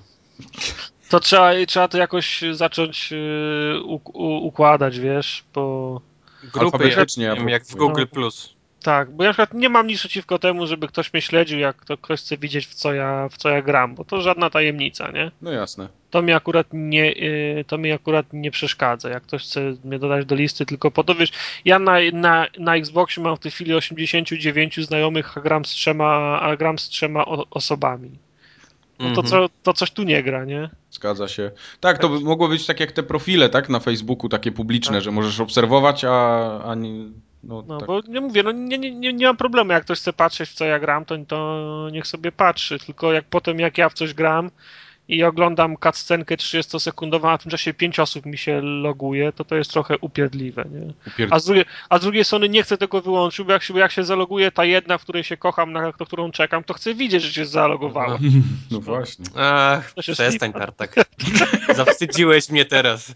To 1.09 1.19
trzeba, 1.19 1.51
trzeba 1.67 1.87
to 1.87 1.97
jakoś 1.97 2.43
zacząć 2.51 3.09
y, 3.13 3.81
u, 3.83 4.01
u, 4.13 4.47
układać, 4.47 4.99
wiesz, 4.99 5.43
bo 5.53 6.01
Grupy 6.53 6.59
Alfabetycznie, 6.59 7.25
jak, 7.25 7.39
ja 7.39 7.49
jak 7.49 7.65
w. 7.65 7.75
Google+. 7.75 8.01
No. 8.01 8.07
Plus. 8.07 8.52
Tak, 8.83 9.11
bo 9.11 9.23
ja 9.23 9.29
na 9.29 9.33
przykład 9.33 9.53
nie 9.53 9.69
mam 9.69 9.87
nic 9.87 9.99
przeciwko 9.99 10.39
temu, 10.39 10.67
żeby 10.67 10.87
ktoś 10.87 11.13
mnie 11.13 11.21
śledził, 11.21 11.59
jak 11.59 11.85
to 11.85 11.97
ktoś 11.97 12.19
chce 12.19 12.37
widzieć 12.37 12.67
w 12.67 12.73
co 12.73 12.93
ja, 12.93 13.29
w 13.29 13.37
co 13.37 13.49
ja 13.49 13.61
gram, 13.61 13.95
bo 13.95 14.05
to 14.05 14.21
żadna 14.21 14.49
tajemnica, 14.49 15.11
nie? 15.11 15.31
No 15.41 15.51
jasne. 15.51 15.87
To 16.09 16.21
mi 16.21 16.33
akurat 16.33 16.67
nie, 16.73 17.11
y, 17.11 17.65
to 17.67 17.77
mi 17.77 17.91
akurat 17.91 18.25
nie 18.33 18.51
przeszkadza. 18.51 19.09
Jak 19.09 19.23
ktoś 19.23 19.43
chce 19.43 19.61
mnie 19.83 19.99
dodać 19.99 20.25
do 20.25 20.35
listy 20.35 20.65
tylko 20.65 20.91
po 20.91 21.03
to, 21.03 21.15
wiesz, 21.15 21.31
ja 21.65 21.79
na, 21.79 21.93
na, 22.13 22.47
na 22.59 22.75
Xboxie 22.75 23.23
mam 23.23 23.35
w 23.35 23.39
tej 23.39 23.51
chwili 23.51 23.73
89 23.73 24.85
znajomych, 24.85 25.37
a 25.37 25.41
gram 25.41 25.65
z 25.65 25.69
trzema, 25.69 26.39
a 26.41 26.55
gram 26.55 26.79
z 26.79 26.89
trzema 26.89 27.25
o, 27.25 27.45
osobami. 27.49 28.11
No 28.99 29.05
to, 29.15 29.21
Mhm. 29.21 29.27
co, 29.27 29.49
to 29.63 29.73
coś 29.73 29.91
tu 29.91 30.03
nie 30.03 30.23
gra, 30.23 30.45
nie? 30.45 30.69
Zgadza 30.91 31.27
się. 31.27 31.51
Tak, 31.79 31.97
to 31.97 32.09
by 32.09 32.19
mogło 32.19 32.47
być 32.47 32.65
tak 32.65 32.79
jak 32.79 32.91
te 32.91 33.03
profile, 33.03 33.49
tak, 33.49 33.69
na 33.69 33.79
Facebooku, 33.79 34.29
takie 34.29 34.51
publiczne, 34.51 34.93
Tak. 34.93 35.03
że 35.03 35.11
możesz 35.11 35.39
obserwować, 35.39 36.05
a, 36.05 36.63
a 36.63 36.75
nie, 36.75 37.05
no, 37.43 37.63
No 37.67 37.77
tak. 37.77 37.87
bo 37.87 38.01
nie 38.07 38.21
mówię, 38.21 38.43
no 38.43 38.51
nie, 38.51 38.77
nie, 38.77 38.91
nie, 38.95 39.13
nie 39.13 39.25
mam 39.25 39.37
problemu, 39.37 39.71
jak 39.71 39.83
ktoś 39.83 39.99
chce 39.99 40.13
patrzeć 40.13 40.49
w 40.49 40.53
co 40.53 40.65
ja 40.65 40.79
gram, 40.79 41.05
to, 41.05 41.17
to 41.27 41.87
niech 41.91 42.07
sobie 42.07 42.31
patrzy, 42.31 42.79
tylko 42.79 43.13
jak 43.13 43.25
potem 43.25 43.59
jak 43.59 43.77
ja 43.77 43.89
w 43.89 43.93
coś 43.93 44.13
gram 44.13 44.51
i 45.07 45.23
oglądam 45.23 45.77
cutscenkę 45.83 46.35
30-sekundową, 46.35 47.29
a 47.29 47.37
w 47.37 47.41
tym 47.43 47.51
czasie 47.51 47.73
5 47.73 47.99
osób 47.99 48.25
mi 48.25 48.37
się 48.37 48.61
loguje, 48.61 49.31
to 49.31 49.45
to 49.45 49.55
jest 49.55 49.71
trochę 49.71 49.97
upierdliwe, 49.97 50.65
nie? 50.71 50.93
Upierd... 51.07 51.33
A 51.33 51.39
z, 51.39 51.45
drugiej, 51.45 51.65
a 51.89 51.97
z 51.97 52.01
drugiej 52.01 52.23
strony 52.23 52.49
nie 52.49 52.63
chcę 52.63 52.77
tego 52.77 53.01
wyłączyć, 53.01 53.45
bo 53.45 53.51
jak 53.51 53.63
się, 53.63 53.73
bo 53.73 53.79
jak 53.79 53.91
się 53.91 54.03
zaloguje 54.03 54.51
ta 54.51 54.65
jedna, 54.65 54.97
w 54.97 55.01
której 55.03 55.23
się 55.23 55.37
kocham, 55.37 55.71
na 55.71 55.81
na 55.81 55.91
którą 56.05 56.31
czekam, 56.31 56.63
to 56.63 56.73
chcę 56.73 56.93
widzieć, 56.93 57.23
że 57.23 57.33
się 57.33 57.45
zalogowała. 57.45 58.17
No 58.71 58.79
właśnie. 58.79 59.25
Ach, 59.35 59.93
To 59.93 60.01
się 60.01 60.13
przestań 60.13 60.53
Tartak. 60.53 60.95
Zawstydziłeś 61.75 62.49
mnie 62.49 62.65
teraz. 62.65 63.13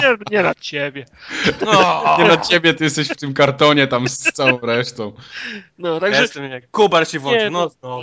Nie, 0.00 0.36
nie 0.36 0.42
na 0.42 0.54
ciebie. 0.54 1.04
No, 1.64 2.16
Nie 2.18 2.24
na 2.24 2.36
ciebie, 2.36 2.74
ty 2.74 2.84
jesteś 2.84 3.08
w 3.08 3.16
tym 3.16 3.34
kartonie 3.34 3.86
tam 3.86 4.08
z 4.08 4.18
całą 4.18 4.58
resztą. 4.60 5.12
No, 5.78 5.94
ja 5.94 6.00
także 6.00 6.22
jestem 6.22 6.50
jak 6.50 6.70
Kubar 6.70 7.08
się 7.08 7.18
włączył. 7.18 7.44
Nie, 7.44 7.50
No, 7.50 7.70
no. 7.82 8.02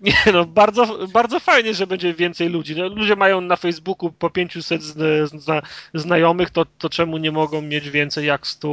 Nie, 0.00 0.16
no 0.32 0.44
bardzo, 0.44 1.08
bardzo 1.08 1.40
fajnie, 1.40 1.74
że 1.74 1.86
będzie 1.86 2.14
więcej 2.14 2.48
ludzi. 2.48 2.76
No, 2.76 2.88
ludzie 2.88 3.16
mają 3.16 3.40
na 3.40 3.56
Facebooku 3.56 4.12
po 4.12 4.30
500 4.30 4.82
zna, 4.82 5.04
zna, 5.26 5.62
znajomych, 5.94 6.50
to, 6.50 6.64
to 6.78 6.88
czemu 6.88 7.18
nie 7.18 7.32
mogą 7.32 7.62
mieć 7.62 7.90
więcej 7.90 8.26
jak 8.26 8.46
100 8.46 8.68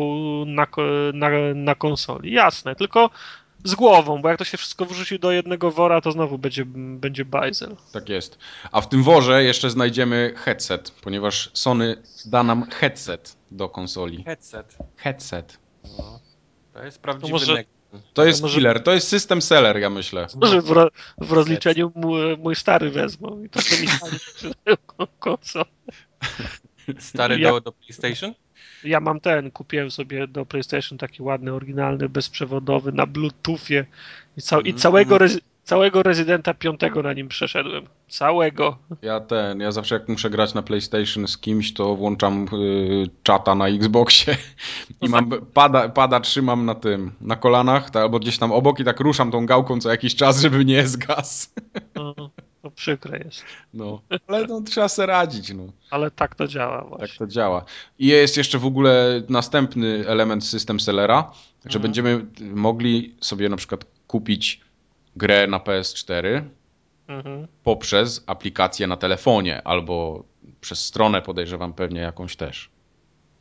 na, 0.48 0.68
na, 1.14 1.30
na 1.56 1.76
konsoli? 1.76 2.32
Jasne, 2.32 2.76
tylko 2.76 3.10
z 3.64 3.76
głową, 3.76 4.22
bo 4.22 4.30
jak 4.30 4.38
to 4.38 4.44
się 4.46 4.58
wszystko 4.58 4.86
wrzuci 4.86 5.20
do 5.20 5.32
jednego 5.32 5.72
wora, 5.72 6.02
to 6.02 6.12
znowu 6.12 6.38
będzie, 6.38 6.66
będzie 6.76 7.26
bajzel. 7.26 7.76
Tak 7.94 8.10
jest. 8.10 8.38
A 8.72 8.82
w 8.82 8.90
tym 8.90 9.04
worze 9.04 9.44
jeszcze 9.44 9.70
znajdziemy 9.70 10.34
headset, 10.36 10.92
ponieważ 10.92 11.50
Sony 11.54 11.96
da 12.26 12.44
nam 12.44 12.70
headset 12.70 13.38
do 13.52 13.70
konsoli. 13.70 14.24
Headset. 14.24 14.78
Headset. 14.96 15.58
No, 15.98 16.20
to 16.74 16.84
jest 16.84 17.02
prawdziwy 17.02 17.32
może- 17.32 17.54
nek- 17.54 17.68
To 18.14 18.26
jest 18.26 18.42
może- 18.42 18.56
killer, 18.56 18.84
to 18.84 18.94
jest 18.94 19.08
system 19.08 19.42
seller, 19.42 19.80
ja 19.80 19.90
myślę. 19.90 20.28
Może 20.42 20.62
w, 20.62 20.70
ro, 20.72 20.90
w 21.18 21.32
rozliczeniu 21.32 21.92
mój, 21.96 22.38
mój 22.38 22.56
stary 22.56 22.90
wezmą 22.92 23.44
i 23.44 23.50
to 23.50 23.60
co 23.62 23.76
mi 23.82 23.88
konsolę. 25.20 25.66
Stary 27.00 27.40
Ja- 27.40 27.52
do, 27.52 27.62
do 27.62 27.72
PlayStation? 27.72 28.34
Ja 28.84 29.00
mam 29.00 29.20
ten, 29.20 29.52
kupiłem 29.52 29.92
sobie 29.92 30.28
do 30.28 30.46
PlayStation 30.46 30.98
taki 30.98 31.24
ładny, 31.24 31.54
oryginalny, 31.54 32.10
bezprzewodowy 32.10 32.92
na 32.92 33.06
Bluetoothie 33.06 33.86
i, 34.38 34.42
cał, 34.42 34.62
i 34.62 34.70
Mm. 34.70 34.80
całego, 34.80 35.18
rezi, 35.18 35.40
całego 35.64 36.04
Rezydenta 36.04 36.54
5 36.54 36.80
na 37.04 37.14
nim 37.14 37.28
przeszedłem. 37.28 37.88
Całego. 38.10 38.78
Ja 39.02 39.20
ten, 39.20 39.60
ja 39.60 39.72
zawsze 39.72 39.96
jak 39.96 40.10
muszę 40.10 40.30
grać 40.30 40.54
na 40.54 40.62
PlayStation 40.62 41.28
z 41.28 41.38
kimś, 41.38 41.74
to 41.74 41.96
włączam 41.96 42.46
y, 42.54 43.10
czata 43.24 43.56
na 43.56 43.68
Xboxie 43.68 44.38
i 45.02 45.10
mam 45.10 45.30
pada, 45.54 45.90
pada 45.90 46.20
trzymam 46.20 46.66
na 46.66 46.76
tym, 46.76 47.12
na 47.22 47.36
kolanach, 47.36 47.90
tak, 47.90 48.04
albo 48.04 48.20
gdzieś 48.20 48.38
tam 48.38 48.52
obok 48.52 48.80
i 48.80 48.84
tak 48.84 49.00
ruszam 49.00 49.32
tą 49.32 49.46
gałką 49.46 49.80
co 49.82 49.90
jakiś 49.90 50.16
czas, 50.16 50.42
żeby 50.42 50.66
nie 50.66 50.88
zgasł. 50.98 51.48
No, 51.96 52.14
to 52.62 52.72
przykre 52.72 53.18
jest. 53.26 53.44
No, 53.74 54.02
ale 54.28 54.48
no, 54.48 54.62
trzeba 54.62 54.88
se 54.88 55.06
radzić, 55.06 55.54
no. 55.54 55.64
Ale 55.92 56.12
tak 56.12 56.36
to 56.36 56.48
działa 56.48 56.80
Tak 56.82 56.90
właśnie. 56.90 57.18
to 57.18 57.28
działa. 57.28 57.66
I 58.00 58.08
jest 58.08 58.38
jeszcze 58.38 58.60
w 58.60 58.66
ogóle 58.66 59.22
następny 59.30 60.04
element 60.08 60.46
system 60.46 60.80
sellera, 60.80 61.32
że 61.66 61.78
Mhm. 61.80 61.82
będziemy 61.82 62.26
mogli 62.56 63.16
sobie 63.22 63.50
na 63.50 63.58
przykład 63.58 63.86
kupić 64.08 64.62
grę 65.16 65.48
na 65.48 65.60
PS4 65.60 66.42
Mhm. 67.08 67.48
poprzez 67.64 68.24
aplikację 68.28 68.88
na 68.88 68.98
telefonie 68.98 69.62
albo 69.68 70.24
przez 70.62 70.86
stronę 70.86 71.22
podejrzewam 71.22 71.74
pewnie 71.74 72.02
jakąś 72.02 72.36
też. 72.36 72.70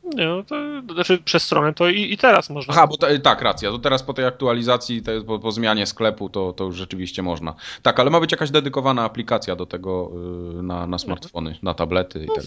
Nie, 0.03 0.25
no 0.25 0.43
to, 0.43 0.55
to 0.87 0.93
znaczy 0.93 1.17
przez 1.17 1.43
stronę 1.43 1.73
to 1.73 1.89
i, 1.89 2.13
i 2.13 2.17
teraz 2.17 2.49
można. 2.49 2.73
Aha, 2.73 2.87
bo 2.87 2.97
ta, 2.97 3.19
tak, 3.19 3.41
racja. 3.41 3.71
To 3.71 3.79
teraz 3.79 4.03
po 4.03 4.13
tej 4.13 4.25
aktualizacji, 4.25 5.01
te, 5.01 5.21
po, 5.21 5.39
po 5.39 5.51
zmianie 5.51 5.85
sklepu, 5.85 6.29
to, 6.29 6.53
to 6.53 6.63
już 6.63 6.75
rzeczywiście 6.75 7.21
można. 7.21 7.55
Tak, 7.81 7.99
ale 7.99 8.09
ma 8.09 8.19
być 8.19 8.31
jakaś 8.31 8.51
dedykowana 8.51 9.03
aplikacja 9.03 9.55
do 9.55 9.65
tego 9.65 10.11
y, 10.59 10.63
na, 10.63 10.87
na 10.87 10.97
smartfony, 10.99 11.55
na 11.63 11.73
tablety 11.73 12.23
i 12.23 12.27
No, 12.27 12.35
tak. 12.35 12.43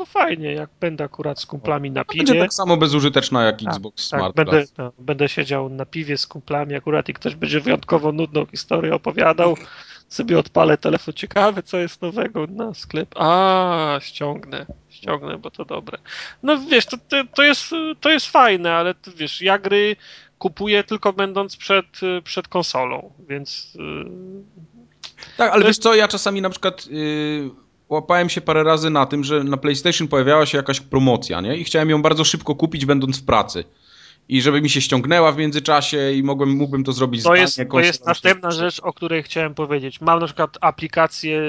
To 0.00 0.06
fajnie, 0.06 0.52
jak 0.52 0.70
będę 0.80 1.04
akurat 1.04 1.40
z 1.40 1.46
kumplami 1.46 1.90
na 1.90 2.04
Będzie 2.04 2.24
piwie. 2.32 2.40
tak 2.40 2.52
samo 2.54 2.76
bezużyteczna 2.76 3.44
jak 3.44 3.58
Tak, 3.58 3.68
Xbox 3.68 4.10
Tak, 4.10 4.20
Smart 4.20 4.36
będę, 4.36 4.52
Plus. 4.52 4.72
no, 4.78 4.92
będę 4.98 5.28
siedział 5.28 5.68
na 5.68 5.86
piwie 5.86 6.18
z 6.18 6.26
kumplami 6.26 6.74
akurat 6.74 7.08
i 7.08 7.14
ktoś 7.14 7.34
będzie 7.34 7.60
wyjątkowo 7.60 8.12
nudną 8.12 8.46
historię 8.46 8.94
opowiadał. 8.94 9.56
Sobie 10.08 10.38
odpalę 10.38 10.78
telefon, 10.78 11.14
ciekawe 11.14 11.62
co 11.62 11.78
jest 11.78 12.02
nowego 12.02 12.46
na 12.46 12.74
sklep. 12.74 13.14
A, 13.16 13.98
ściągnę, 14.02 14.66
ściągnę, 14.88 15.38
bo 15.38 15.50
to 15.50 15.64
dobre. 15.64 15.98
No 16.42 16.58
wiesz, 16.58 16.86
to, 16.86 16.96
to, 17.34 17.42
jest, 17.42 17.70
to 18.00 18.10
jest 18.10 18.26
fajne, 18.26 18.72
ale 18.72 18.94
to, 18.94 19.10
wiesz, 19.16 19.42
ja 19.42 19.58
gry 19.58 19.96
kupuję 20.38 20.84
tylko 20.84 21.12
będąc 21.12 21.56
przed, 21.56 21.86
przed 22.24 22.48
konsolą, 22.48 23.12
więc 23.28 23.74
yy, 23.74 24.10
Tak, 25.36 25.52
ale 25.52 25.64
wiesz 25.64 25.78
co, 25.78 25.94
ja 25.94 26.08
czasami 26.08 26.42
na 26.42 26.50
przykład 26.50 26.86
y, 26.92 27.50
łapałem 27.90 28.28
się 28.28 28.40
parę 28.40 28.62
razy 28.64 28.90
na 28.90 29.06
tym, 29.06 29.24
że 29.24 29.44
na 29.44 29.56
PlayStation 29.56 30.08
pojawiała 30.08 30.46
się 30.46 30.58
jakaś 30.58 30.80
promocja, 30.80 31.40
nie? 31.40 31.56
I 31.56 31.64
chciałem 31.64 31.90
ją 31.90 32.02
bardzo 32.02 32.24
szybko 32.24 32.54
kupić, 32.54 32.86
będąc 32.86 33.20
w 33.20 33.24
pracy. 33.24 33.64
I 34.28 34.42
żeby 34.42 34.62
mi 34.62 34.70
się 34.70 34.80
ściągnęła 34.80 35.32
w 35.32 35.36
międzyczasie 35.36 36.12
i 36.12 36.22
mogłem, 36.22 36.50
mógłbym 36.50 36.84
to 36.84 36.92
zrobić 36.92 37.22
To 37.22 37.34
jest, 37.34 37.60
to 37.70 37.80
jest 37.80 38.06
następna 38.06 38.50
rzecz, 38.50 38.80
o 38.80 38.92
której 38.92 39.22
chciałem 39.22 39.54
powiedzieć. 39.54 40.00
Mam 40.00 40.20
na 40.20 40.26
przykład 40.26 40.58
aplikację 40.60 41.42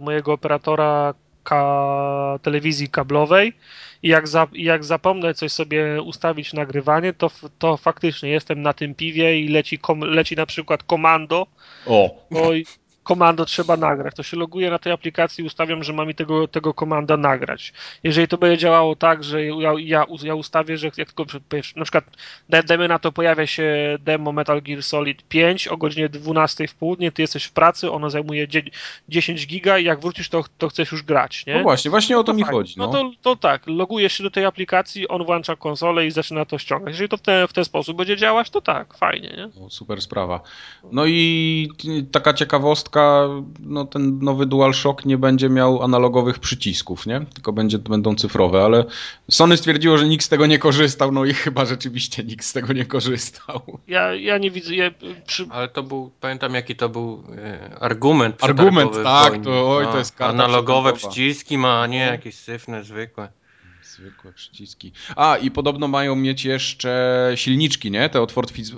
mojego 0.00 0.32
operatora 0.32 1.14
ka 1.44 2.38
telewizji 2.42 2.88
kablowej 2.88 3.52
i 4.02 4.08
jak, 4.08 4.28
za, 4.28 4.46
jak 4.52 4.84
zapomnę 4.84 5.34
coś 5.34 5.52
sobie 5.52 6.02
ustawić 6.02 6.52
nagrywanie, 6.52 7.12
to, 7.12 7.30
to 7.58 7.76
faktycznie 7.76 8.30
jestem 8.30 8.62
na 8.62 8.72
tym 8.72 8.94
piwie 8.94 9.40
i 9.40 9.48
leci, 9.48 9.78
leci 10.00 10.36
na 10.36 10.46
przykład 10.46 10.82
komando, 10.82 11.46
O, 11.86 12.26
i 12.54 12.66
komando 13.08 13.44
trzeba 13.44 13.76
nagrać. 13.76 14.14
To 14.14 14.22
się 14.22 14.36
loguję 14.36 14.70
na 14.70 14.78
tej 14.78 14.92
aplikacji 14.92 15.44
i 15.44 15.46
ustawiam, 15.46 15.84
że 15.84 15.92
ma 15.92 16.04
mi 16.04 16.14
tego, 16.14 16.48
tego 16.48 16.74
komanda 16.74 17.16
nagrać. 17.16 17.72
Jeżeli 18.04 18.28
to 18.28 18.38
będzie 18.38 18.58
działało 18.58 18.96
tak, 18.96 19.24
że 19.24 19.44
ja, 19.44 19.72
ja, 19.78 20.04
ja 20.22 20.34
ustawię, 20.34 20.78
że 20.78 20.86
jak 20.96 21.12
tylko 21.12 21.24
na 21.76 21.84
przykład 21.84 22.04
daj- 22.50 22.64
dajmy 22.64 22.88
na 22.88 22.98
to 22.98 23.12
pojawia 23.12 23.46
się 23.46 23.96
demo 24.00 24.32
Metal 24.32 24.62
Gear 24.62 24.82
Solid 24.82 25.22
5 25.28 25.68
o 25.68 25.76
godzinie 25.76 26.08
12 26.08 26.68
w 26.68 26.74
południe, 26.74 27.12
ty 27.12 27.22
jesteś 27.22 27.44
w 27.44 27.52
pracy, 27.52 27.90
ono 27.90 28.10
zajmuje 28.10 28.48
dzie- 28.48 28.62
10 29.08 29.46
giga 29.46 29.78
i 29.78 29.84
jak 29.84 30.00
wrócisz, 30.00 30.28
to, 30.28 30.44
to 30.58 30.68
chcesz 30.68 30.92
już 30.92 31.02
grać, 31.02 31.46
nie? 31.46 31.54
no 31.54 31.62
właśnie, 31.62 31.90
właśnie 31.90 32.18
o 32.18 32.24
to 32.24 32.34
mi 32.34 32.42
fajnie. 32.42 32.58
chodzi. 32.58 32.74
No, 32.76 32.86
No. 32.86 32.92
to, 32.92 33.10
to 33.22 33.36
tak, 33.36 33.62
logujesz 33.66 34.12
się 34.12 34.24
do 34.24 34.30
tej 34.30 34.44
aplikacji, 34.44 35.08
on 35.08 35.24
włącza 35.24 35.56
konsolę 35.56 36.06
i 36.06 36.10
zaczyna 36.10 36.44
to 36.44 36.58
ściągać. 36.58 36.92
Jeżeli 36.94 37.08
to 37.08 37.16
w, 37.16 37.20
te, 37.20 37.48
w 37.48 37.52
ten 37.52 37.64
sposób 37.64 37.96
będzie 37.96 38.16
działać, 38.16 38.50
to 38.50 38.60
tak, 38.60 38.94
fajnie, 38.94 39.28
nie? 39.36 39.48
No, 39.60 39.70
super 39.70 40.02
sprawa. 40.02 40.40
No 40.92 41.06
i 41.06 41.68
taka 42.12 42.34
ciekawostka, 42.34 42.97
no 43.60 43.84
ten 43.84 44.18
nowy 44.18 44.46
DualShock 44.46 45.04
nie 45.04 45.18
będzie 45.18 45.48
miał 45.48 45.82
analogowych 45.82 46.38
przycisków, 46.38 47.06
nie? 47.06 47.20
Tylko 47.34 47.52
będzie, 47.52 47.78
będą 47.78 48.14
cyfrowe, 48.14 48.64
ale 48.64 48.84
Sony 49.30 49.56
stwierdziło, 49.56 49.98
że 49.98 50.08
nikt 50.08 50.24
z 50.24 50.28
tego 50.28 50.46
nie 50.46 50.58
korzystał, 50.58 51.12
no 51.12 51.24
i 51.24 51.34
chyba 51.34 51.64
rzeczywiście 51.64 52.24
nikt 52.24 52.44
z 52.44 52.52
tego 52.52 52.72
nie 52.72 52.84
korzystał. 52.86 53.60
Ja, 53.88 54.14
ja 54.14 54.38
nie 54.38 54.50
widzę, 54.50 54.74
ja, 54.74 54.90
przy, 55.26 55.46
Ale 55.50 55.68
to 55.68 55.82
był, 55.82 56.10
pamiętam 56.20 56.54
jaki 56.54 56.76
to 56.76 56.88
był 56.88 57.24
e, 57.36 57.76
argument 57.80 58.44
Argument, 58.44 58.92
tak, 59.04 59.42
to- 59.44 59.76
oj, 59.76 59.84
No, 59.84 59.92
to 59.92 59.98
jest 59.98 60.16
karta 60.16 60.30
Analogowe 60.44 60.92
przyciski 60.92 61.58
ma, 61.58 61.80
a 61.82 61.86
nie 61.86 62.06
No. 62.06 62.12
jakieś 62.12 62.34
syfne, 62.34 62.84
zwykłe. 62.84 63.28
Zwykłe 63.88 64.32
przyciski. 64.32 64.92
A, 65.16 65.36
i 65.36 65.50
podobno 65.50 65.88
mają 65.88 66.16
mieć 66.16 66.44
jeszcze 66.44 67.32
silniczki, 67.34 67.90
nie? 67.90 68.08
Te 68.08 68.20
od 68.20 68.32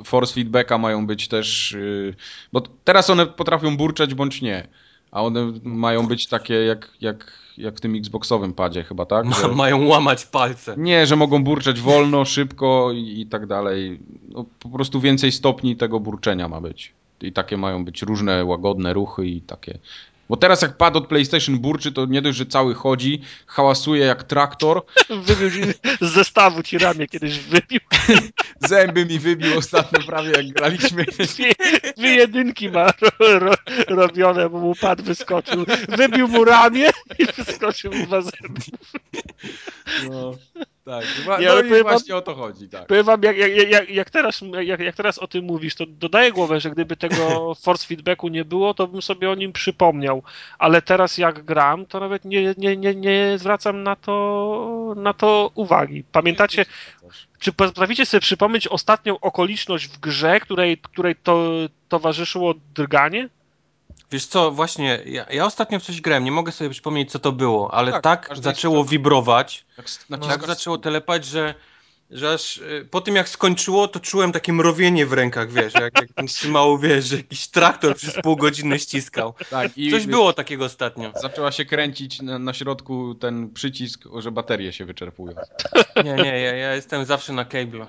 Force 0.04 0.34
Feedbacka 0.34 0.78
mają 0.78 1.06
być 1.06 1.28
też... 1.28 1.72
Yy, 1.72 2.14
bo 2.52 2.60
teraz 2.84 3.10
one 3.10 3.26
potrafią 3.26 3.76
burczeć 3.76 4.14
bądź 4.14 4.42
nie. 4.42 4.68
A 5.10 5.22
one 5.22 5.52
mają 5.62 6.06
być 6.06 6.26
takie 6.26 6.54
jak, 6.54 6.90
jak, 7.00 7.32
jak 7.58 7.76
w 7.76 7.80
tym 7.80 7.94
Xboxowym 7.96 8.54
padzie 8.54 8.84
chyba, 8.84 9.06
tak? 9.06 9.34
Że, 9.34 9.48
mają 9.48 9.86
łamać 9.86 10.26
palce. 10.26 10.74
nie, 10.78 11.06
że 11.06 11.16
mogą 11.16 11.44
burczeć 11.44 11.80
wolno, 11.80 12.24
szybko 12.24 12.92
i, 12.92 13.20
i 13.20 13.26
tak 13.26 13.46
dalej. 13.46 14.00
No, 14.28 14.44
po 14.58 14.68
prostu 14.68 15.00
więcej 15.00 15.32
stopni 15.32 15.76
tego 15.76 16.00
burczenia 16.00 16.48
ma 16.48 16.60
być. 16.60 16.92
I 17.20 17.32
takie 17.32 17.56
mają 17.56 17.84
być 17.84 18.02
różne 18.02 18.44
łagodne 18.44 18.92
ruchy 18.92 19.26
i 19.26 19.40
takie... 19.40 19.78
Bo 20.30 20.36
teraz 20.36 20.62
jak 20.62 20.76
pad 20.76 20.96
od 20.96 21.06
PlayStation 21.06 21.58
burczy, 21.58 21.92
to 21.92 22.06
nie 22.06 22.22
dość, 22.22 22.38
że 22.38 22.46
cały 22.46 22.74
chodzi, 22.74 23.22
hałasuje 23.46 24.04
jak 24.04 24.22
traktor, 24.22 24.82
wybił 25.26 25.66
z 26.00 26.12
zestawu 26.12 26.62
ci 26.62 26.78
ramię 26.78 27.06
kiedyś 27.06 27.38
wybił. 27.38 27.80
Zęby 28.68 29.06
mi 29.06 29.18
wybił 29.18 29.58
ostatnio 29.58 30.00
prawie 30.06 30.30
jak 30.30 30.46
graliśmy. 30.46 31.04
Dwie, 31.04 31.52
dwie 31.96 32.14
jedynki 32.14 32.68
ma 32.68 32.86
ro, 32.86 33.38
ro, 33.38 33.54
robione, 33.88 34.50
bo 34.50 34.58
mu 34.58 34.74
pad 34.74 35.02
wyskoczył. 35.02 35.64
Wybił 35.88 36.28
mu 36.28 36.44
ramię 36.44 36.90
i 37.18 37.26
wyskoczył 37.26 37.92
mu 37.92 38.06
dwa 38.06 38.20
zęby. 38.22 38.60
No, 40.10 40.34
tak. 40.90 41.04
No, 41.26 41.38
Nie, 41.38 41.50
ale 41.50 41.60
i 41.60 41.68
powiem 41.68 41.84
wam- 41.84 41.92
właśnie 41.92 42.16
o 42.16 42.22
to 42.22 42.34
chodzi, 42.34 42.68
tak. 42.68 42.86
Powiem 42.86 43.04
wam, 43.04 43.22
jak, 43.22 43.36
jak, 43.36 43.70
jak, 43.70 43.90
jak, 43.90 44.10
teraz, 44.10 44.40
jak, 44.62 44.80
jak 44.80 44.96
teraz 44.96 45.18
o 45.18 45.26
tym 45.26 45.44
mówisz, 45.44 45.74
to 45.74 45.86
dodaję 45.86 46.32
głowę, 46.32 46.60
że 46.60 46.70
gdyby 46.70 46.96
tego 46.96 47.24
force 47.64 47.86
feedbacku 47.86 48.28
nie 48.28 48.44
było, 48.44 48.74
to 48.74 48.86
bym 48.86 49.02
sobie 49.02 49.30
o 49.30 49.34
nim 49.34 49.52
przypomniał. 49.52 50.22
Ale 50.58 50.82
teraz 50.82 51.18
jak 51.18 51.44
gram, 51.44 51.86
to 51.86 52.00
nawet 52.00 52.24
nie, 52.24 52.54
nie, 52.58 52.76
nie, 52.76 52.94
nie 52.94 53.38
zwracam 53.38 53.82
na 53.82 53.96
to, 53.96 54.94
na 54.96 55.14
to 55.14 55.50
uwagi. 55.54 56.04
Pamiętacie, 56.12 56.64
czy 57.38 57.52
potraficie 57.52 58.06
sobie 58.06 58.20
przypomnieć 58.20 58.68
ostatnią 58.68 59.20
okoliczność 59.20 59.88
w 59.88 60.00
grze, 60.00 60.40
której, 60.40 60.78
której 60.78 61.16
to 61.16 61.50
towarzyszyło 61.88 62.54
drganie? 62.74 63.28
Wiesz 64.12 64.26
co, 64.26 64.50
właśnie, 64.50 65.00
ja, 65.06 65.26
ja 65.30 65.46
ostatnio 65.46 65.80
w 65.80 65.82
coś 65.82 66.00
grałem, 66.00 66.24
nie 66.24 66.32
mogę 66.32 66.52
sobie 66.52 66.70
przypomnieć 66.70 67.10
co 67.10 67.18
to 67.18 67.32
było, 67.32 67.74
ale 67.74 67.92
Tak, 67.92 68.02
tak, 68.02 68.38
zaczęło 68.42 68.78
jest- 68.78 68.90
wibrować, 68.90 69.64
tak 69.76 69.86
naciskasz- 70.10 70.46
zaczęło 70.46 70.78
telepać, 70.78 71.24
że, 71.24 71.54
że 72.10 72.32
aż 72.32 72.56
y, 72.56 72.88
po 72.90 73.00
tym 73.00 73.16
jak 73.16 73.28
skończyło, 73.28 73.88
to 73.88 74.00
czułem 74.00 74.32
takie 74.32 74.52
mrowienie 74.52 75.06
w 75.06 75.12
rękach, 75.12 75.52
wiesz, 75.52 75.74
jak, 75.74 76.00
jak 76.00 76.12
ten 76.12 76.26
trzymało, 76.26 76.78
wiesz, 76.78 77.04
że 77.04 77.16
jakiś 77.16 77.48
traktor 77.48 77.96
przez 77.96 78.14
pół 78.22 78.36
godziny 78.36 78.78
ściskał. 78.78 79.34
tak, 79.50 79.78
i 79.78 79.90
Coś 79.90 80.06
było 80.06 80.32
takiego 80.32 80.64
ostatnio. 80.64 81.12
Zaczęła 81.22 81.52
się 81.52 81.64
kręcić 81.64 82.22
na, 82.22 82.38
na 82.38 82.54
środku 82.54 83.14
ten 83.14 83.50
przycisk, 83.50 84.04
że 84.18 84.30
baterie 84.30 84.72
się 84.72 84.84
wyczerpują. 84.84 85.34
Nie, 86.04 86.14
nie, 86.14 86.40
ja, 86.40 86.54
ja 86.56 86.74
jestem 86.74 87.04
zawsze 87.04 87.32
na 87.32 87.44
cable'u. 87.44 87.86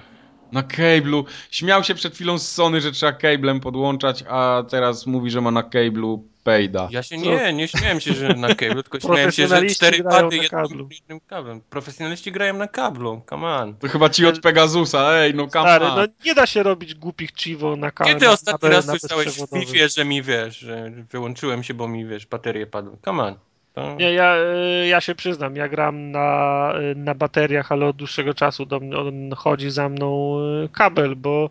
Na 0.51 0.61
cable'u. 0.63 1.23
Śmiał 1.51 1.83
się 1.83 1.95
przed 1.95 2.13
chwilą 2.13 2.37
z 2.37 2.49
Sony, 2.49 2.81
że 2.81 2.91
trzeba 2.91 3.13
cablem 3.13 3.59
podłączać, 3.59 4.23
a 4.29 4.63
teraz 4.69 5.07
mówi, 5.07 5.31
że 5.31 5.41
ma 5.41 5.51
na 5.51 5.63
cable'u 5.63 6.19
payda. 6.43 6.87
Ja 6.91 7.03
się 7.03 7.17
nie, 7.17 7.53
nie 7.53 7.67
śmiałem 7.67 7.99
się, 7.99 8.13
że 8.13 8.27
na 8.27 8.49
cable'u, 8.49 8.83
tylko 8.83 8.99
śmiałem 8.99 9.31
się, 9.31 9.47
że 9.47 9.65
cztery 9.65 10.03
pady 10.03 10.35
jednym, 10.35 10.49
kablu. 10.49 10.89
jednym 10.91 11.19
kablem. 11.19 11.61
Profesjonaliści 11.69 12.31
grają 12.31 12.53
na 12.53 12.67
kablu, 12.67 13.21
come 13.29 13.47
on. 13.47 13.75
To 13.75 13.87
chyba 13.87 14.09
ci 14.09 14.25
od 14.25 14.39
Pegasusa, 14.39 15.13
ej, 15.13 15.35
no 15.35 15.47
come 15.47 15.69
Stary, 15.69 15.85
on. 15.85 15.95
no 15.95 16.07
nie 16.25 16.35
da 16.35 16.45
się 16.45 16.63
robić 16.63 16.95
głupich 16.95 17.29
chivo 17.35 17.75
na 17.75 17.91
kanale. 17.91 18.15
Kiedy 18.15 18.29
ostatni 18.29 18.69
na, 18.69 18.75
raz 18.75 18.87
na 18.87 18.99
słyszałeś 18.99 19.27
w. 19.27 19.47
FIFA, 19.47 19.87
że 19.87 20.05
mi 20.05 20.21
wiesz, 20.21 20.57
że 20.57 20.91
wyłączyłem 21.11 21.63
się, 21.63 21.73
bo 21.73 21.87
mi 21.87 22.05
wiesz, 22.05 22.25
baterie 22.25 22.67
padły? 22.67 22.97
Come 23.05 23.23
on. 23.23 23.35
To... 23.73 23.95
Nie, 23.95 24.13
ja, 24.13 24.35
y, 24.83 24.87
ja 24.87 25.01
się 25.01 25.15
przyznam, 25.15 25.55
ja 25.55 25.69
gram 25.69 26.11
na, 26.11 26.73
y, 26.91 26.95
na 26.95 27.15
bateriach, 27.15 27.71
ale 27.71 27.85
od 27.85 27.95
dłuższego 27.95 28.33
czasu 28.33 28.65
do 28.65 28.79
mnie, 28.79 28.97
on 28.97 29.31
chodzi 29.35 29.71
za 29.71 29.89
mną 29.89 30.37
y, 30.65 30.69
kabel, 30.69 31.15
bo 31.15 31.49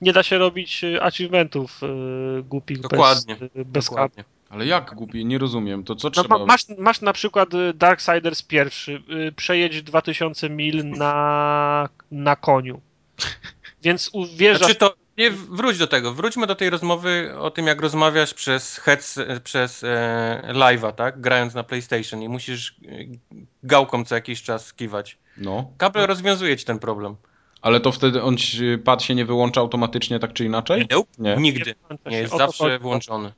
nie 0.00 0.12
da 0.12 0.22
się 0.22 0.38
robić 0.38 0.84
achievementów 1.00 1.80
głupich 2.44 2.80
Dokładnie, 2.80 3.36
bez, 3.36 3.50
bez 3.66 3.88
kabla. 3.88 4.02
Dokładnie. 4.02 4.24
Ale 4.48 4.66
jak 4.66 4.94
głupie, 4.94 5.24
nie 5.24 5.38
rozumiem, 5.38 5.84
to 5.84 5.96
co 5.96 6.08
No, 6.08 6.10
trzeba... 6.10 6.38
ma, 6.38 6.46
masz, 6.46 6.64
masz 6.78 7.00
na 7.00 7.12
przykład 7.12 7.48
Darksiders 7.74 8.42
pierwszy, 8.42 9.02
przejedź 9.36 9.82
2000 9.82 10.50
mil 10.50 10.90
na, 10.90 11.88
na 12.10 12.36
koniu. 12.36 12.80
Więc 13.82 14.10
uwierzasz... 14.12 14.58
Znaczy 14.58 14.74
to, 14.74 14.94
nie, 15.20 15.30
wróć 15.30 15.78
do 15.78 15.86
tego, 15.86 16.14
wróćmy 16.14 16.46
do 16.46 16.54
tej 16.54 16.70
rozmowy 16.70 17.34
o 17.38 17.50
tym, 17.50 17.66
jak 17.66 17.80
rozmawiasz 17.80 18.34
przez 18.34 18.76
heads, 18.76 19.18
przez 19.44 19.84
e, 19.84 20.42
live'a, 20.52 20.92
tak? 20.92 21.20
Grając 21.20 21.54
na 21.54 21.64
PlayStation 21.64 22.22
i 22.22 22.28
musisz 22.28 22.70
e, 22.70 22.74
gałką 23.62 24.04
co 24.04 24.14
jakiś 24.14 24.42
czas 24.42 24.74
kiwać. 24.74 25.18
No, 25.36 25.70
Kabel 25.78 26.06
rozwiązuje 26.06 26.56
ci 26.56 26.64
ten 26.64 26.78
problem. 26.78 27.16
ale 27.62 27.80
to 27.80 27.92
wtedy 27.92 28.22
on, 28.22 28.36
pad 28.84 29.02
się 29.02 29.14
nie 29.14 29.24
wyłącza 29.24 29.60
automatycznie 29.60 30.18
tak 30.18 30.32
czy 30.32 30.44
inaczej? 30.44 30.86
Nope. 30.90 31.10
Nie. 31.18 31.36
Nigdy. 31.36 31.74
Nie, 32.06 32.18
jest 32.18 32.36
zawsze 32.36 32.78
włączony. 32.78 33.32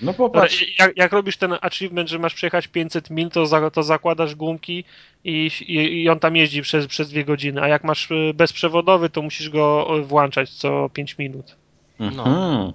No 0.00 0.14
popatrz. 0.14 0.78
Jak, 0.78 0.96
jak 0.96 1.12
robisz 1.12 1.36
ten 1.36 1.56
achievement, 1.60 2.08
że 2.08 2.18
masz 2.18 2.34
przejechać 2.34 2.68
500 2.68 3.10
mil, 3.10 3.30
to, 3.30 3.46
za, 3.46 3.70
to 3.70 3.82
zakładasz 3.82 4.34
gumki 4.34 4.84
i, 5.24 5.50
i, 5.60 6.02
i 6.02 6.08
on 6.08 6.18
tam 6.18 6.36
jeździ 6.36 6.62
przez, 6.62 6.86
przez 6.86 7.10
dwie 7.10 7.24
godziny, 7.24 7.62
a 7.62 7.68
jak 7.68 7.84
masz 7.84 8.10
y, 8.10 8.34
bezprzewodowy, 8.34 9.10
to 9.10 9.22
musisz 9.22 9.50
go 9.50 9.86
włączać 10.02 10.50
co 10.50 10.88
5 10.88 11.18
minut. 11.18 11.56
Mhm. 12.00 12.72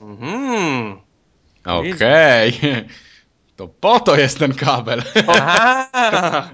Mhm. 0.00 0.96
Okej. 1.64 2.52
To 3.56 3.68
po 3.68 4.00
to 4.00 4.16
jest 4.16 4.38
ten 4.38 4.54
kabel. 4.54 5.02
Aha. 5.28 6.50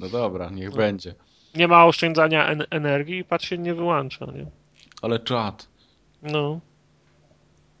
No 0.00 0.08
dobra, 0.08 0.50
niech 0.50 0.72
będzie. 0.72 1.14
Nie 1.54 1.68
ma 1.68 1.86
oszczędzania 1.86 2.46
en 2.46 2.64
energii 2.70 3.18
i 3.18 3.24
patrz 3.24 3.48
się 3.48 3.58
nie 3.58 3.74
wyłącza, 3.74 4.26
nie? 4.26 4.46
Ale 5.02 5.18
czad. 5.18 5.68
No. 6.22 6.60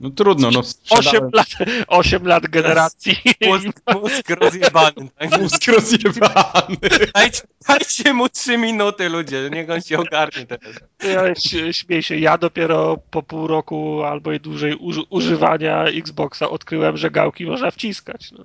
No 0.04 0.10
trudno, 0.10 0.50
no 0.50 0.60
8 0.60 0.72
sprzedałem 0.72 1.30
lat, 1.32 1.46
8 1.88 2.26
lat 2.26 2.46
generacji. 2.46 3.16
Mózg, 3.46 3.66
mózg 3.94 4.30
rozjebany. 4.30 5.08
Tak? 5.18 5.40
mózg 5.40 5.68
rozjebany. 5.68 6.76
Dajcie, 7.14 7.40
dajcie 7.68 8.12
mu 8.14 8.28
trzy 8.28 8.58
minuty, 8.58 9.08
ludzie. 9.08 9.50
Niech 9.52 9.70
on 9.70 9.80
się 9.80 9.98
ogarnie 9.98 10.46
teraz. 10.46 10.74
Ja 11.04 11.72
śmiej 11.72 12.02
się, 12.02 12.16
ja 12.16 12.38
dopiero 12.38 12.96
po 13.10 13.22
pół 13.22 13.46
roku 13.46 14.02
albo 14.02 14.32
i 14.32 14.40
dłużej 14.40 14.76
uży- 14.76 15.04
używania 15.10 15.84
Xboxa 15.84 16.48
odkryłem, 16.50 16.96
że 16.96 17.10
gałki 17.10 17.46
można 17.46 17.70
wciskać. 17.70 18.30
No. 18.32 18.44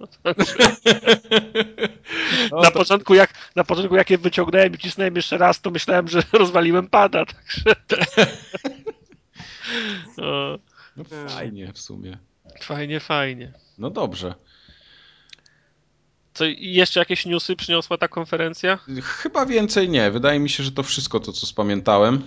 No, 2.51 2.61
na, 2.61 2.71
to- 2.71 2.79
początku 2.79 3.13
jak, 3.13 3.33
na 3.55 3.63
początku 3.63 3.95
jak 3.95 4.09
je 4.09 4.17
wyciągnąłem 4.17 4.73
i 4.73 4.77
wcisnąłem 4.77 5.15
jeszcze 5.15 5.37
raz, 5.37 5.61
to 5.61 5.71
myślałem, 5.71 6.07
że 6.07 6.23
rozwaliłem 6.33 6.87
pada. 6.87 7.25
Także... 7.25 7.75
O, 10.21 10.57
No 11.11 11.29
fajnie 11.29 11.73
w 11.73 11.79
sumie. 11.79 12.17
fajnie, 12.61 12.99
fajnie. 12.99 13.53
No 13.77 13.89
dobrze. 13.89 14.35
Co, 16.33 16.45
jeszcze 16.57 16.99
jakieś 16.99 17.25
newsy 17.25 17.55
przyniosła 17.55 17.97
ta 17.97 18.07
konferencja? 18.07 18.79
Chyba 19.03 19.45
więcej 19.45 19.89
nie. 19.89 20.11
Wydaje 20.11 20.39
mi 20.39 20.49
się, 20.49 20.63
że 20.63 20.71
to 20.71 20.83
wszystko 20.83 21.19
to, 21.19 21.31
co 21.33 21.45
spamiętałem. 21.45 22.21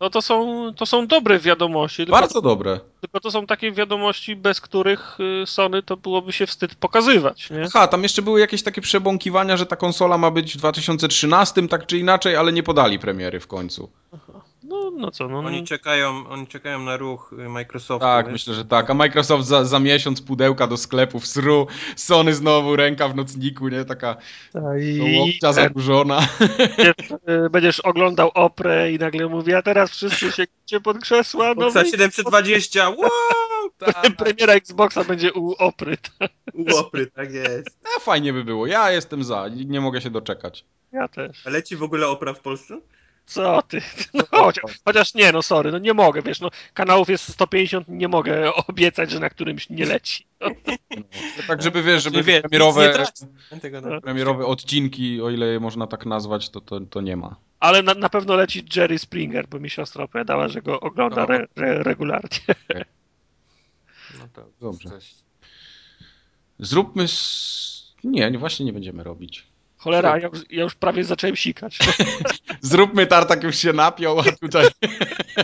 No 0.00 0.10
to 0.10 0.22
są, 0.22 0.66
to 0.76 0.86
są 0.86 1.06
dobre 1.06 1.38
wiadomości, 1.38 1.96
tylko, 1.96 2.20
Bardzo 2.20 2.42
dobre. 2.42 2.80
tylko 3.00 3.20
to 3.20 3.30
są 3.30 3.46
takie 3.46 3.72
wiadomości, 3.72 4.36
bez 4.36 4.60
których 4.60 5.18
y, 5.42 5.46
Sony 5.46 5.82
to 5.82 5.96
byłoby 5.96 6.32
się 6.32 6.46
wstyd 6.46 6.74
pokazywać, 6.74 7.50
nie? 7.50 7.62
Aha, 7.66 7.88
tam 7.88 8.02
jeszcze 8.02 8.22
były 8.22 8.40
jakieś 8.40 8.62
takie 8.62 8.80
przebąkiwania, 8.80 9.56
że 9.56 9.66
ta 9.66 9.76
konsola 9.76 10.18
ma 10.18 10.30
być 10.30 10.54
w 10.54 10.56
2013, 10.56 11.68
tak 11.68 11.86
czy 11.86 11.98
inaczej, 11.98 12.36
ale 12.36 12.52
nie 12.52 12.62
podali 12.62 12.98
premiery 12.98 13.40
w 13.40 13.46
końcu. 13.46 13.90
No, 14.68 14.90
no 14.90 15.10
co, 15.10 15.28
no, 15.28 15.38
Oni 15.38 15.64
czekają, 15.64 16.28
oni 16.28 16.46
czekają 16.46 16.82
na 16.82 16.96
ruch 16.96 17.32
Microsoftu. 17.32 18.06
Tak, 18.06 18.26
wiesz? 18.26 18.32
myślę, 18.32 18.54
że 18.54 18.64
tak. 18.64 18.90
A 18.90 18.94
Microsoft 18.94 19.46
za, 19.46 19.64
za 19.64 19.78
miesiąc 19.78 20.22
pudełka 20.22 20.66
do 20.66 20.76
sklepów 20.76 21.26
sru, 21.26 21.66
Sony 21.96 22.34
znowu 22.34 22.76
ręka 22.76 23.08
w 23.08 23.16
nocniku, 23.16 23.68
nie? 23.68 23.84
Taka 23.84 24.16
i, 24.80 25.18
łokcia 25.18 25.52
zakurzona. 25.52 26.28
będziesz, 26.76 27.10
y, 27.46 27.50
będziesz 27.50 27.80
oglądał 27.80 28.30
oprę 28.34 28.92
i 28.92 28.98
nagle 28.98 29.28
mówi, 29.28 29.54
a 29.54 29.62
teraz 29.62 29.90
wszyscy 29.90 30.32
sięgniecie 30.32 30.80
pod 30.82 30.98
krzesła. 30.98 31.48
No 31.48 31.54
Boxa 31.54 31.84
720, 31.90 32.88
wow! 32.88 33.10
Premiera 34.18 34.54
Xboxa 34.54 35.04
będzie 35.04 35.32
u 35.32 35.52
opry. 35.52 35.96
Łopry, 36.72 37.06
tak 37.06 37.32
jest. 37.32 37.78
A 37.96 38.00
fajnie 38.00 38.32
by 38.32 38.44
było. 38.44 38.66
Ja 38.66 38.90
jestem 38.90 39.24
za. 39.24 39.48
Nie 39.48 39.80
mogę 39.80 40.00
się 40.00 40.10
doczekać. 40.10 40.64
Ja 40.92 41.08
też. 41.08 41.46
A 41.46 41.50
leci 41.50 41.76
w 41.76 41.82
ogóle 41.82 42.08
opra 42.08 42.34
w 42.34 42.40
Polsce? 42.40 42.80
Co 43.28 43.62
ty? 43.62 43.80
No, 44.14 44.24
chociaż, 44.30 44.78
chociaż 44.84 45.14
nie, 45.14 45.32
no 45.32 45.42
sorry, 45.42 45.72
no 45.72 45.78
nie 45.78 45.94
mogę, 45.94 46.22
wiesz, 46.22 46.40
no 46.40 46.50
kanałów 46.74 47.08
jest 47.08 47.32
150, 47.32 47.88
nie 47.88 48.08
mogę 48.08 48.54
obiecać, 48.68 49.10
że 49.10 49.20
na 49.20 49.30
którymś 49.30 49.70
nie 49.70 49.86
leci. 49.86 50.26
No, 50.40 50.50
No, 50.96 51.42
tak, 51.46 51.62
żeby 51.62 51.82
wiesz, 51.82 52.02
żeby 52.02 52.22
wie, 52.22 52.40
premierowe, 52.40 53.06
no. 53.82 54.00
premierowe 54.00 54.46
odcinki, 54.46 55.22
o 55.22 55.30
ile 55.30 55.46
je 55.46 55.60
można 55.60 55.86
tak 55.86 56.06
nazwać, 56.06 56.50
to, 56.50 56.60
to, 56.60 56.80
to 56.80 57.00
nie 57.00 57.16
ma. 57.16 57.36
ale 57.60 57.82
na, 57.82 57.94
na 57.94 58.08
pewno 58.08 58.34
leci 58.36 58.64
Jerry 58.76 58.98
Springer, 58.98 59.48
bo 59.48 59.60
mi 59.60 59.70
siostra 59.70 60.04
opowiadała, 60.04 60.48
że 60.48 60.62
go 60.62 60.80
ogląda 60.80 61.26
re, 61.26 61.46
re, 61.56 61.82
regularnie. 61.82 62.38
No 64.18 64.28
to 64.32 64.50
Dobrze. 64.60 64.88
Zróbmy. 66.58 67.02
S... 67.02 67.94
Nie, 68.04 68.38
właśnie 68.38 68.66
nie 68.66 68.72
będziemy 68.72 69.02
robić. 69.04 69.46
Cholera, 69.78 70.18
ja, 70.18 70.28
już- 70.32 70.44
ja 70.50 70.62
już 70.62 70.74
prawie 70.74 71.04
zacząłem 71.04 71.36
sikać. 71.36 71.78
Zróbmy 72.60 73.06
tartak 73.06 73.42
już 73.42 73.56
się 73.56 73.72
napiął, 73.72 74.20
a 74.20 74.22
tutaj. 74.40 74.66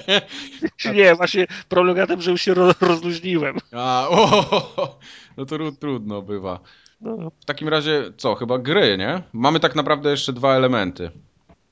nie, 0.95 1.15
właśnie 1.15 1.47
problem 1.69 1.97
na 1.97 2.07
tym, 2.07 2.23
że 2.23 2.31
już 2.31 2.43
się 2.43 2.55
ro, 2.55 2.73
rozluźniłem. 2.81 3.57
A, 3.73 4.07
o, 4.11 4.99
no 5.37 5.47
to 5.47 5.57
tru- 5.57 5.77
trudno 5.77 6.23
bywa. 6.23 6.61
No, 7.01 7.31
W 7.41 7.45
takim 7.45 7.69
razie, 7.69 8.13
co, 8.17 8.35
chyba 8.35 8.59
gry, 8.59 8.97
nie? 8.99 9.23
Mamy 9.33 9.61
tak 9.61 9.75
naprawdę 9.75 10.11
jeszcze 10.11 10.33
dwa 10.33 10.55
elementy 10.57 11.11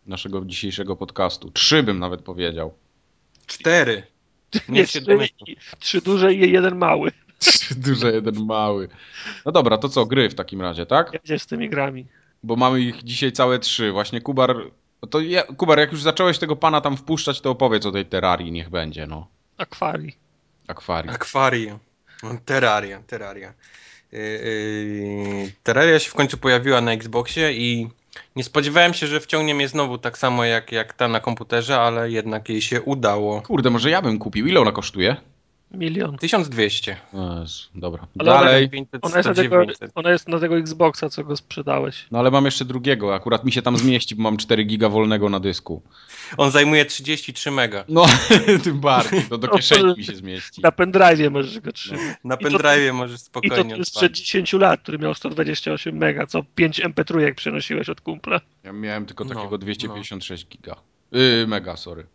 naszego 0.06 0.44
dzisiejszego 0.44 0.96
podcastu. 0.96 1.50
Trzy 1.50 1.82
bym 1.82 1.98
nawet 1.98 2.22
powiedział. 2.22 2.74
Cztery. 3.46 4.02
nie, 4.68 4.86
trzy, 4.86 5.02
trzy 5.78 6.00
duże 6.00 6.34
i 6.34 6.52
jeden 6.52 6.76
mały. 6.78 7.12
Trzy 7.38 7.74
duże, 7.74 8.12
jeden 8.12 8.46
mały. 8.46 8.88
No 9.46 9.52
dobra, 9.52 9.78
to 9.78 9.88
co, 9.88 10.06
gry 10.06 10.30
w 10.30 10.34
takim 10.34 10.62
razie, 10.62 10.86
tak? 10.86 11.12
Jedziesz 11.12 11.42
z 11.42 11.46
tymi 11.46 11.70
grami. 11.70 12.06
Bo 12.43 12.57
mamy 12.57 12.80
ich 12.80 13.03
dzisiaj 13.03 13.32
całe 13.32 13.59
trzy. 13.59 13.93
Właśnie 13.93 14.20
Kubar. 14.20 14.57
To 15.11 15.20
ja, 15.20 15.43
Kubar, 15.43 15.78
jak 15.78 15.93
już 15.93 16.03
zacząłeś 16.03 16.38
tego 16.38 16.57
pana 16.57 16.80
tam 16.80 16.97
wpuszczać, 16.97 17.40
to 17.40 17.51
opowiedz 17.51 17.86
o 17.86 17.93
tej 17.93 18.07
terrarii, 18.07 18.53
niech 18.53 18.70
będzie, 18.70 19.07
no. 19.07 19.26
Akwarii. 19.59 20.16
Akwarii. 20.68 21.11
Akwarium. 21.11 21.78
No, 22.22 22.30
Terraria, 22.45 23.03
Terraria. 23.07 23.55
Yy, 24.12 24.18
yy, 24.18 25.53
Terraria 25.62 25.99
się 25.99 26.11
w 26.11 26.14
końcu 26.14 26.38
pojawiła 26.38 26.80
na 26.80 26.93
Xboxie 26.93 27.53
i 27.53 27.88
nie 28.36 28.45
spodziewałem 28.45 28.95
się, 28.95 29.07
że 29.07 29.20
wciągnie 29.20 29.55
mnie 29.55 29.68
znowu 29.68 29.99
tak 29.99 30.18
samo 30.18 30.45
jak, 30.45 30.72
jak 30.72 30.93
ta 30.93 31.09
na 31.09 31.20
komputerze, 31.20 31.80
ale 31.80 32.11
jednak 32.11 32.49
jej 32.49 32.62
się 32.62 32.82
udało. 32.82 33.43
Kurde, 33.43 33.70
może 33.70 33.90
ja 33.90 34.03
bym 34.03 34.18
kupił. 34.18 34.47
Ile 34.47 34.61
ona 34.61 34.72
kosztuje? 34.72 35.16
Milion. 35.74 36.18
1200. 36.18 36.96
O 37.12 37.40
Jezu, 37.40 37.68
dobra. 37.74 38.06
Ale 38.18 38.30
Dalej. 38.30 38.70
500, 38.70 39.04
Ona 39.04 39.16
jest, 39.16 39.28
na 39.28 39.34
100, 39.34 39.42
tego, 39.42 39.56
900. 39.60 39.92
ona 39.94 40.10
jest 40.10 40.28
na 40.28 40.38
tego 40.40 40.58
Xboxa, 40.58 41.08
co 41.08 41.24
go 41.24 41.36
sprzedałeś. 41.36 42.06
No 42.10 42.18
ale 42.18 42.30
mam 42.30 42.44
jeszcze 42.44 42.64
drugiego. 42.64 43.14
Akurat 43.14 43.44
mi 43.44 43.52
się 43.52 43.62
tam 43.62 43.76
zmieści, 43.76 44.16
bo 44.16 44.22
mam 44.22 44.36
4 44.36 44.64
giga 44.64 44.88
wolnego 44.88 45.28
na 45.28 45.40
dysku. 45.40 45.82
On 46.36 46.50
zajmuje 46.50 46.84
33 46.84 47.50
mega. 47.50 47.84
No, 47.88 48.06
tym 48.64 48.80
bardziej. 48.80 49.22
To 49.22 49.38
do 49.38 49.48
kieszeni 49.48 49.94
mi 49.96 50.04
się 50.04 50.14
zmieści. 50.16 50.62
Na 50.62 50.72
pendrive 50.72 51.30
możesz 51.32 51.60
go 51.60 51.72
trzymać. 51.72 52.16
Na 52.24 52.34
I 52.34 52.38
to- 52.38 52.44
pendrive 52.50 52.92
możesz 52.94 53.20
I 53.20 53.22
to 53.22 53.26
spokojnie 53.26 53.76
już 53.76 53.86
sprzed 53.88 54.02
odpalić. 54.12 54.26
10 54.26 54.52
lat, 54.52 54.80
który 54.80 54.98
miał 54.98 55.14
128 55.14 55.96
mega, 55.96 56.26
co 56.26 56.42
5 56.54 56.80
MP3 56.80 57.34
przenosiłeś 57.34 57.88
od 57.88 58.00
kumpla. 58.00 58.40
Ja 58.64 58.72
miałem 58.72 59.06
tylko 59.06 59.24
No, 59.24 59.34
takiego 59.34 59.58
256 59.58 60.46
giga. 60.48 60.76
Yy, 61.12 61.46
mega, 61.46 61.76
sorry. 61.76 62.06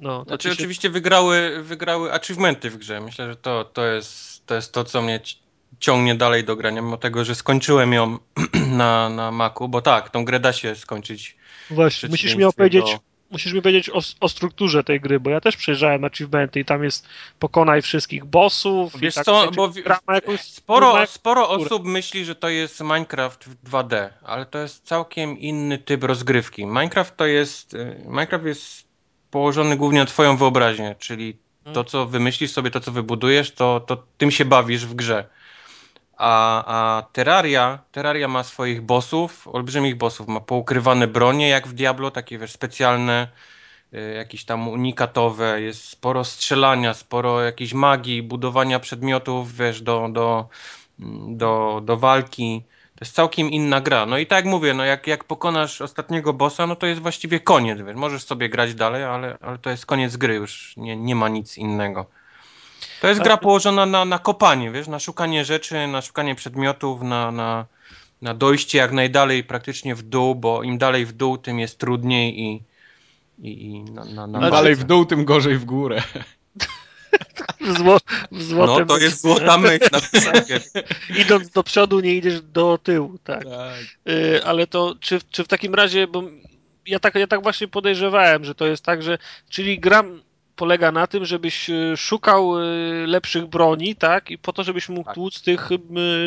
No, 0.00 0.18
to 0.24 0.28
Znaczy 0.28 0.48
się- 0.48 0.54
oczywiście 0.54 0.90
wygrały, 0.90 1.62
wygrały 1.62 2.12
achievementy 2.12 2.70
w 2.70 2.76
grze. 2.76 3.00
Myślę, 3.00 3.28
że 3.30 3.36
to, 3.36 3.64
to, 3.64 3.86
jest, 3.86 4.46
to 4.46 4.54
jest 4.54 4.72
to, 4.72 4.84
co 4.84 5.02
mnie 5.02 5.20
ci- 5.20 5.36
ciągnie 5.80 6.14
dalej 6.14 6.44
do 6.44 6.56
grania, 6.56 6.82
mimo 6.82 6.96
tego, 6.96 7.24
że 7.24 7.34
skończyłem 7.34 7.92
ją 7.92 8.18
na, 8.82 9.08
na 9.08 9.30
Macu, 9.30 9.68
bo 9.68 9.82
tak, 9.82 10.10
tą 10.10 10.24
grę 10.24 10.40
da 10.40 10.52
się 10.52 10.74
skończyć. 10.76 11.36
Właśnie, 11.70 12.08
w 12.08 12.10
musisz 12.10 12.34
mi 12.34 12.44
opowiedzieć, 12.44 12.84
do- 12.84 12.98
musisz 13.30 13.52
mi 13.52 13.62
powiedzieć 13.62 13.90
o, 13.90 14.00
o 14.20 14.28
strukturze 14.28 14.84
tej 14.84 15.00
gry, 15.00 15.20
bo 15.20 15.30
ja 15.30 15.40
też 15.40 15.56
przejrzałem 15.56 16.04
achievementy 16.04 16.60
i 16.60 16.64
tam 16.64 16.84
jest 16.84 17.06
pokonaj 17.38 17.82
wszystkich 17.82 18.24
bossów. 18.24 19.00
Wiesz 19.00 19.14
i 19.14 19.16
tak, 19.16 19.24
co, 19.24 19.50
bo 19.56 19.70
ma 20.06 20.14
jakąś 20.14 20.40
Sporo, 20.40 21.06
sporo 21.06 21.48
osób 21.48 21.84
myśli, 21.84 22.24
że 22.24 22.34
to 22.34 22.48
jest 22.48 22.80
Minecraft 22.80 23.44
w 23.44 23.70
2D, 23.70 24.08
ale 24.22 24.46
to 24.46 24.58
jest 24.58 24.84
całkiem 24.86 25.38
inny 25.38 25.78
typ 25.78 26.04
rozgrywki. 26.04 26.66
Minecraft 26.66 27.16
to 27.16 27.26
jest. 27.26 27.74
y, 27.74 28.02
Minecraft 28.06 28.44
jest 28.44 28.89
położony 29.30 29.76
głównie 29.76 29.98
na 29.98 30.06
twoją 30.06 30.36
wyobraźnię, 30.36 30.96
czyli 30.98 31.36
to, 31.72 31.84
co 31.84 32.06
wymyślisz 32.06 32.52
sobie, 32.52 32.70
to, 32.70 32.80
co 32.80 32.92
wybudujesz, 32.92 33.52
to, 33.52 33.80
to 33.80 33.96
tym 34.18 34.30
się 34.30 34.44
bawisz 34.44 34.86
w 34.86 34.94
grze. 34.94 35.24
A, 36.16 36.64
a 36.66 37.02
Terraria, 37.02 37.78
Terraria 37.92 38.28
ma 38.28 38.44
swoich 38.44 38.82
bossów, 38.82 39.48
olbrzymich 39.48 39.96
bossów, 39.96 40.28
ma 40.28 40.40
poukrywane 40.40 41.06
bronie 41.06 41.48
jak 41.48 41.68
w 41.68 41.72
Diablo, 41.72 42.10
takie 42.10 42.38
wiesz, 42.38 42.52
specjalne, 42.52 43.28
y, 43.94 44.14
jakieś 44.16 44.44
tam 44.44 44.68
unikatowe, 44.68 45.60
jest 45.60 45.84
sporo 45.84 46.24
strzelania, 46.24 46.94
sporo 46.94 47.42
jakiejś 47.42 47.74
magii, 47.74 48.22
budowania 48.22 48.80
przedmiotów, 48.80 49.56
wiesz, 49.56 49.82
do, 49.82 50.08
do, 50.12 50.48
do, 51.28 51.80
do 51.84 51.96
walki. 51.96 52.62
To 53.00 53.04
jest 53.04 53.14
całkiem 53.14 53.50
inna 53.50 53.80
gra. 53.80 54.06
No 54.06 54.18
i 54.18 54.26
tak 54.26 54.36
jak 54.36 54.44
mówię, 54.44 54.74
no 54.74 54.84
jak, 54.84 55.06
jak 55.06 55.24
pokonasz 55.24 55.80
ostatniego 55.80 56.32
bossa, 56.32 56.66
no 56.66 56.76
to 56.76 56.86
jest 56.86 57.00
właściwie 57.00 57.40
koniec, 57.40 57.78
wiesz. 57.78 57.96
Możesz 57.96 58.24
sobie 58.24 58.48
grać 58.48 58.74
dalej, 58.74 59.04
ale, 59.04 59.38
ale 59.40 59.58
to 59.58 59.70
jest 59.70 59.86
koniec 59.86 60.16
gry, 60.16 60.34
już 60.34 60.74
nie, 60.76 60.96
nie 60.96 61.14
ma 61.14 61.28
nic 61.28 61.58
innego. 61.58 62.06
To 63.00 63.08
jest 63.08 63.20
gra 63.20 63.36
położona 63.36 63.86
na, 63.86 64.04
na 64.04 64.18
kopanie, 64.18 64.70
wiesz, 64.70 64.88
na 64.88 64.98
szukanie 64.98 65.44
rzeczy, 65.44 65.86
na 65.86 66.02
szukanie 66.02 66.34
przedmiotów, 66.34 67.02
na, 67.02 67.30
na, 67.30 67.66
na 68.22 68.34
dojście 68.34 68.78
jak 68.78 68.92
najdalej 68.92 69.44
praktycznie 69.44 69.94
w 69.94 70.02
dół, 70.02 70.34
bo 70.34 70.62
im 70.62 70.78
dalej 70.78 71.06
w 71.06 71.12
dół, 71.12 71.38
tym 71.38 71.58
jest 71.58 71.78
trudniej 71.78 72.40
i, 72.40 72.62
i, 73.38 73.66
i 73.66 73.82
na, 73.84 74.04
na, 74.04 74.26
na 74.26 74.38
Im 74.38 74.50
dalej 74.50 74.74
w 74.74 74.84
dół, 74.84 75.04
tym 75.04 75.24
gorzej 75.24 75.58
w 75.58 75.64
górę. 75.64 76.02
W, 77.60 77.78
zło, 77.78 77.98
w 78.32 78.42
złotem... 78.42 78.86
No 78.88 78.94
to 78.94 78.98
jest 78.98 79.22
złota 79.22 79.58
myśl. 79.58 79.88
Na 79.92 80.00
Idąc 81.22 81.50
do 81.50 81.62
przodu, 81.62 82.00
nie 82.00 82.14
idziesz 82.14 82.40
do 82.40 82.78
tyłu, 82.78 83.18
tak. 83.24 83.44
Tak. 83.44 83.74
Y, 84.08 84.44
ale 84.44 84.66
to 84.66 84.94
czy, 85.00 85.20
czy 85.30 85.44
w 85.44 85.48
takim 85.48 85.74
razie, 85.74 86.06
bo 86.06 86.22
ja 86.86 86.98
tak, 86.98 87.14
ja 87.14 87.26
tak 87.26 87.42
właśnie 87.42 87.68
podejrzewałem, 87.68 88.44
że 88.44 88.54
to 88.54 88.66
jest 88.66 88.84
tak, 88.84 89.02
że 89.02 89.18
czyli 89.48 89.78
gram 89.78 90.22
polega 90.60 90.92
na 90.92 91.06
tym, 91.06 91.24
żebyś 91.24 91.70
y, 91.70 91.96
szukał 91.96 92.58
y, 92.58 92.62
lepszych 93.06 93.46
broni, 93.46 93.96
tak? 93.96 94.30
I 94.30 94.38
po 94.38 94.52
to, 94.52 94.64
żebyś 94.64 94.88
mógł 94.88 95.04
Tak. 95.04 95.14
tłuc 95.14 95.42
tych, 95.42 95.72
y, 95.72 95.78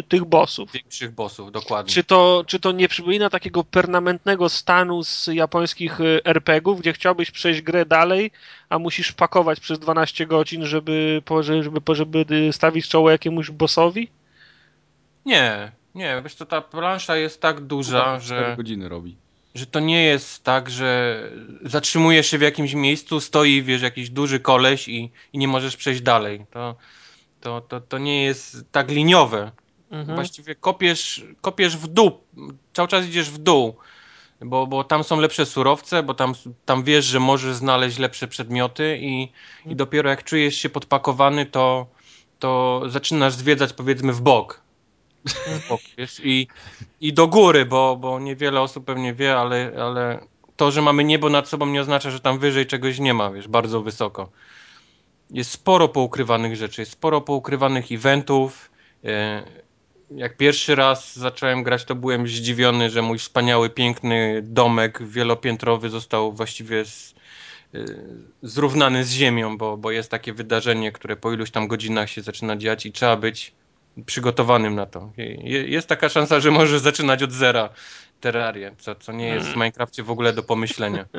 tych 0.08 0.26
bossów. 0.26 0.72
Większych 0.72 1.12
bossów, 1.12 1.52
dokładnie. 1.52 1.94
Czy 1.94 2.04
to, 2.04 2.44
czy 2.48 2.60
to 2.60 2.72
nie 2.72 2.88
przypomina 2.88 3.30
takiego 3.30 3.64
permanentnego 3.64 4.50
stanu 4.50 5.04
z 5.04 5.28
japońskich 5.28 6.00
RPG-ów, 6.26 6.80
gdzie 6.80 6.94
chciałbyś 6.94 7.32
przejść 7.32 7.62
grę 7.62 7.86
dalej, 7.86 8.32
a 8.70 8.80
musisz 8.80 9.12
pakować 9.12 9.60
przez 9.60 9.80
12 9.80 10.26
godzin, 10.26 10.66
żeby, 10.66 11.22
po- 11.26 11.44
żeby, 11.44 11.80
żeby 11.96 12.26
stawić 12.52 12.88
czoło 12.88 13.12
jakiemuś 13.12 13.52
bossowi? 13.52 14.08
Nie, 15.26 15.72
nie, 15.96 16.22
wiesz 16.24 16.36
co, 16.36 16.46
ta 16.46 16.62
plansza 16.62 17.16
jest 17.18 17.42
tak 17.42 17.62
duża, 17.62 18.20
Cztery 18.20 18.46
że, 18.46 18.56
godziny 18.58 18.90
robi. 18.90 19.16
Że 19.56 19.66
to 19.66 19.80
nie 19.80 20.04
jest 20.04 20.44
tak, 20.44 20.70
że 20.70 21.22
zatrzymujesz 21.62 22.28
się 22.28 22.38
w 22.38 22.42
jakimś 22.42 22.74
miejscu, 22.74 23.20
stoi, 23.20 23.64
wiesz, 23.64 23.82
jakiś 23.82 24.10
duży 24.10 24.40
koleś 24.40 24.88
i, 24.88 25.12
i 25.34 25.38
nie 25.38 25.48
możesz 25.48 25.78
przejść 25.78 26.02
dalej. 26.02 26.46
To, 26.52 26.76
to, 27.42 27.62
to, 27.62 27.82
to 27.82 27.98
nie 27.98 28.24
jest 28.24 28.58
tak 28.72 28.90
liniowe. 28.90 29.52
Mhm. 29.92 30.16
Właściwie 30.16 30.56
kopiesz, 30.56 31.26
kopiesz 31.42 31.78
w 31.78 31.88
dół, 31.88 32.12
cały 32.74 32.88
czas 32.88 33.06
idziesz 33.06 33.30
w 33.30 33.38
dół, 33.38 33.76
bo, 34.42 34.68
bo 34.68 34.84
tam 34.84 35.04
są 35.04 35.20
lepsze 35.20 35.46
surowce, 35.46 36.04
bo 36.04 36.14
tam, 36.14 36.34
tam 36.66 36.84
wiesz, 36.84 37.06
że 37.06 37.20
możesz 37.20 37.56
znaleźć 37.56 37.98
lepsze 37.98 38.28
przedmioty 38.28 38.98
i, 39.02 39.32
i 39.66 39.76
dopiero 39.76 40.10
jak 40.10 40.24
czujesz 40.24 40.56
się 40.56 40.70
podpakowany, 40.70 41.46
to, 41.46 41.88
to 42.40 42.82
zaczynasz 42.88 43.34
zwiedzać 43.34 43.74
powiedzmy 43.74 44.14
w 44.14 44.22
bok. 44.22 44.62
I, 46.24 46.48
I 47.02 47.14
do 47.14 47.28
góry, 47.28 47.66
bo, 47.66 47.96
bo 47.98 48.20
niewiele 48.20 48.62
osób 48.62 48.86
pewnie 48.86 49.14
wie, 49.14 49.36
ale, 49.38 49.72
ale 49.82 50.28
to, 50.56 50.72
że 50.72 50.82
mamy 50.82 51.04
niebo 51.04 51.30
nad 51.30 51.50
sobą 51.50 51.66
nie 51.66 51.82
oznacza, 51.82 52.12
że 52.12 52.20
tam 52.20 52.40
wyżej 52.40 52.68
czegoś 52.68 53.00
nie 53.00 53.14
ma, 53.14 53.32
wiesz, 53.32 53.48
bardzo 53.48 53.82
wysoko. 53.82 54.32
Jest 55.30 55.52
sporo 55.52 55.90
poukrywanych 55.90 56.56
rzeczy, 56.56 56.82
jest 56.82 56.92
sporo 56.92 57.22
poukrywanych 57.22 57.92
eventów. 57.92 58.72
e, 59.06 59.44
Jak 60.12 60.38
pierwszy 60.38 60.76
raz 60.76 61.16
zacząłem 61.16 61.64
grać, 61.64 61.86
to 61.86 61.96
byłem 61.96 62.28
zdziwiony, 62.28 62.90
że 62.90 63.02
mój 63.02 63.18
wspaniały, 63.20 63.70
piękny 63.70 64.42
domek 64.44 65.04
wielopiętrowy 65.04 65.90
został 65.90 66.34
właściwie 66.34 66.86
z, 66.86 67.16
y, 67.76 67.86
zrównany 68.42 69.04
z 69.06 69.12
ziemią, 69.12 69.58
bo, 69.58 69.78
bo 69.78 69.92
jest 69.92 70.12
takie 70.12 70.34
wydarzenie, 70.34 70.92
które 70.92 71.16
po 71.16 71.34
iluś 71.34 71.52
tam 71.52 71.68
godzinach 71.68 72.10
się 72.10 72.22
zaczyna 72.22 72.58
dziać 72.58 72.86
i 72.86 72.92
trzeba 72.92 73.18
być 73.18 73.56
przygotowanym 74.06 74.76
na 74.76 74.86
to. 74.86 75.12
Je- 75.18 75.68
Jest 75.68 75.88
taka 75.88 76.10
szansa, 76.10 76.40
że 76.40 76.52
możesz 76.52 76.82
zaczynać 76.82 77.24
od 77.24 77.32
zera 77.32 77.70
terrarię, 78.22 78.72
co, 78.80 78.96
co 78.96 79.12
nie 79.12 79.28
jest 79.28 79.48
w 79.48 79.56
Minecrafcie 79.56 80.04
w 80.04 80.12
ogóle 80.12 80.34
do 80.34 80.44
pomyślenia. 80.44 81.06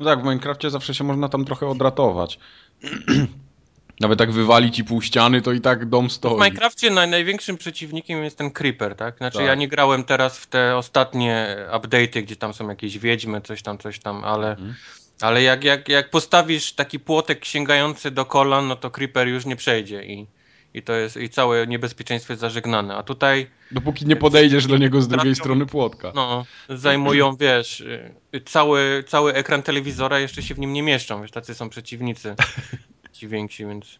No 0.00 0.06
tak, 0.06 0.20
w 0.20 0.22
Minecrafcie 0.22 0.70
zawsze 0.70 0.94
się 0.94 1.04
można 1.04 1.28
tam 1.28 1.44
trochę 1.44 1.66
odratować. 1.66 2.38
Nawet 4.00 4.20
jak 4.20 4.32
wywalić 4.32 4.78
i 4.78 4.84
pół 4.84 5.02
ściany, 5.02 5.42
to 5.42 5.52
i 5.52 5.60
tak 5.60 5.88
dom 5.88 6.08
W 6.08 6.12
stoi. 6.12 6.34
Minecrafcie 6.34 6.90
naj, 6.90 7.08
największym 7.08 7.56
przeciwnikiem 7.58 8.24
jest 8.24 8.38
ten 8.38 8.50
Creeper, 8.50 8.94
tak? 8.96 9.16
Znaczy 9.18 9.38
Tak. 9.38 9.46
ja 9.46 9.54
nie 9.54 9.68
grałem 9.68 10.04
teraz 10.04 10.38
w 10.38 10.46
te 10.46 10.76
ostatnie 10.76 11.56
update'y, 11.72 12.22
gdzie 12.22 12.36
tam 12.36 12.54
są 12.54 12.68
jakieś 12.68 12.98
wiedźmy, 12.98 13.40
coś 13.40 13.62
tam, 13.62 13.78
coś 13.78 13.98
tam, 13.98 14.24
ale, 14.24 14.50
Mhm. 14.50 14.74
ale 15.20 15.42
jak, 15.42 15.64
jak, 15.64 15.88
jak 15.88 16.10
postawisz 16.10 16.72
taki 16.72 17.00
płotek 17.00 17.44
sięgający 17.44 18.10
do 18.10 18.24
kolan, 18.24 18.68
no 18.68 18.76
to 18.76 18.90
Creeper 18.90 19.28
już 19.28 19.46
nie 19.46 19.56
przejdzie 19.56 20.04
i, 20.04 20.26
i 20.74 20.82
to 20.82 20.92
jest, 20.92 21.16
i 21.16 21.28
całe 21.28 21.66
niebezpieczeństwo 21.66 22.32
jest 22.32 22.40
zażegnane. 22.40 22.96
A 22.96 23.02
tutaj, 23.02 23.46
Dopóki 23.70 24.06
nie 24.06 24.16
podejdziesz 24.16 24.66
do 24.66 24.78
niego 24.78 25.02
z 25.02 25.08
drugiej 25.08 25.34
strony 25.34 25.66
płotka. 25.66 26.12
no, 26.14 26.46
zajmują, 26.68 27.36
wiesz, 27.36 27.80
y, 27.80 28.40
cały, 28.44 29.04
cały 29.08 29.34
ekran 29.34 29.62
telewizora, 29.62 30.18
jeszcze 30.18 30.42
się 30.42 30.54
w 30.54 30.58
nim 30.58 30.72
nie 30.72 30.82
mieszczą, 30.82 31.22
wiesz, 31.22 31.30
tacy 31.30 31.54
są 31.54 31.68
przeciwnicy, 31.68 32.34
ci 33.12 33.28
więksi, 33.28 33.66
więc 33.66 33.98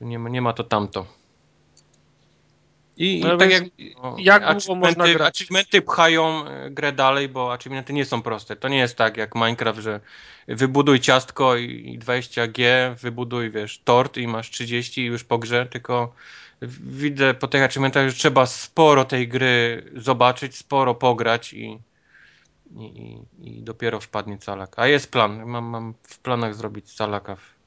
nie 0.00 0.18
ma, 0.18 0.28
nie 0.28 0.42
ma 0.42 0.52
to 0.52 0.64
tamto. 0.64 1.21
I, 3.02 3.20
i 3.20 3.24
No 3.24 3.36
tak 3.36 3.48
więc 3.48 3.70
jak, 3.78 3.94
no, 4.02 4.16
jak 4.18 4.42
achievementy-? 4.42 5.24
Achievementy 5.24 5.82
pchają 5.82 6.46
e, 6.46 6.70
grę 6.70 6.92
dalej, 6.92 7.28
bo 7.28 7.52
achievementy 7.52 7.92
nie 7.92 8.04
są 8.04 8.22
proste. 8.22 8.56
To 8.56 8.68
nie 8.68 8.78
jest 8.78 8.96
tak 8.96 9.16
jak 9.16 9.34
Minecraft, 9.34 9.80
że 9.80 10.00
wybuduj 10.48 11.00
ciastko 11.00 11.56
i 11.56 11.94
i 11.94 11.98
20G, 11.98 12.62
wybuduj, 12.96 13.50
wiesz, 13.50 13.78
tort 13.84 14.16
i 14.16 14.26
masz 14.28 14.50
30 14.50 15.00
i 15.00 15.04
już 15.04 15.24
po 15.24 15.38
grze, 15.38 15.66
tylko 15.66 16.14
widzę 16.80 17.34
po 17.34 17.48
tych 17.48 17.62
achievementach, 17.62 18.08
że 18.08 18.14
trzeba 18.14 18.46
sporo 18.46 19.04
tej 19.04 19.28
gry 19.28 19.82
zobaczyć, 19.96 20.56
sporo 20.56 20.94
pograć 20.94 21.52
i, 21.52 21.78
i, 22.76 22.84
i, 23.40 23.58
i 23.58 23.62
dopiero 23.62 24.00
wpadnie 24.00 24.38
calak. 24.38 24.78
A 24.78 24.86
jest 24.86 25.10
plan, 25.12 25.46
mam, 25.46 25.64
mam 25.64 25.94
w 26.02 26.18
planach 26.18 26.54
zrobić 26.54 26.92
calaka. 26.92 27.36
w- 27.36 27.61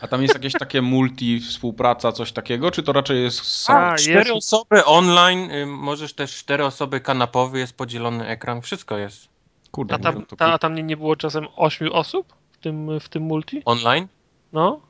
A 0.00 0.08
tam 0.08 0.22
jest 0.22 0.34
jakieś 0.34 0.52
takie 0.52 0.82
multi, 0.82 1.40
współpraca, 1.40 2.12
coś 2.12 2.32
takiego, 2.32 2.70
czy 2.70 2.82
to 2.82 2.92
raczej 2.92 3.22
jest 3.22 3.44
sam? 3.44 3.76
A, 3.76 3.96
Cztery 3.96 4.18
jest. 4.18 4.30
osoby 4.30 4.84
online, 4.84 5.50
y, 5.50 5.66
możesz 5.66 6.12
też 6.12 6.36
cztery 6.36 6.64
osoby 6.64 7.00
kanapowy, 7.00 7.58
jest 7.58 7.72
podzielony 7.72 8.26
ekran, 8.26 8.62
wszystko 8.62 8.98
jest. 8.98 9.28
Kurde, 9.70 9.94
A 9.94 9.98
tam, 9.98 10.26
to 10.26 10.36
ta, 10.36 10.52
a 10.52 10.58
tam 10.58 10.74
nie, 10.74 10.82
nie 10.82 10.96
było 10.96 11.16
czasem 11.16 11.46
ośmiu 11.56 11.92
osób 11.94 12.34
w 12.52 12.58
tym, 12.58 13.00
w 13.00 13.08
tym 13.08 13.22
multi? 13.22 13.62
Online? 13.64 14.08
No? 14.52 14.80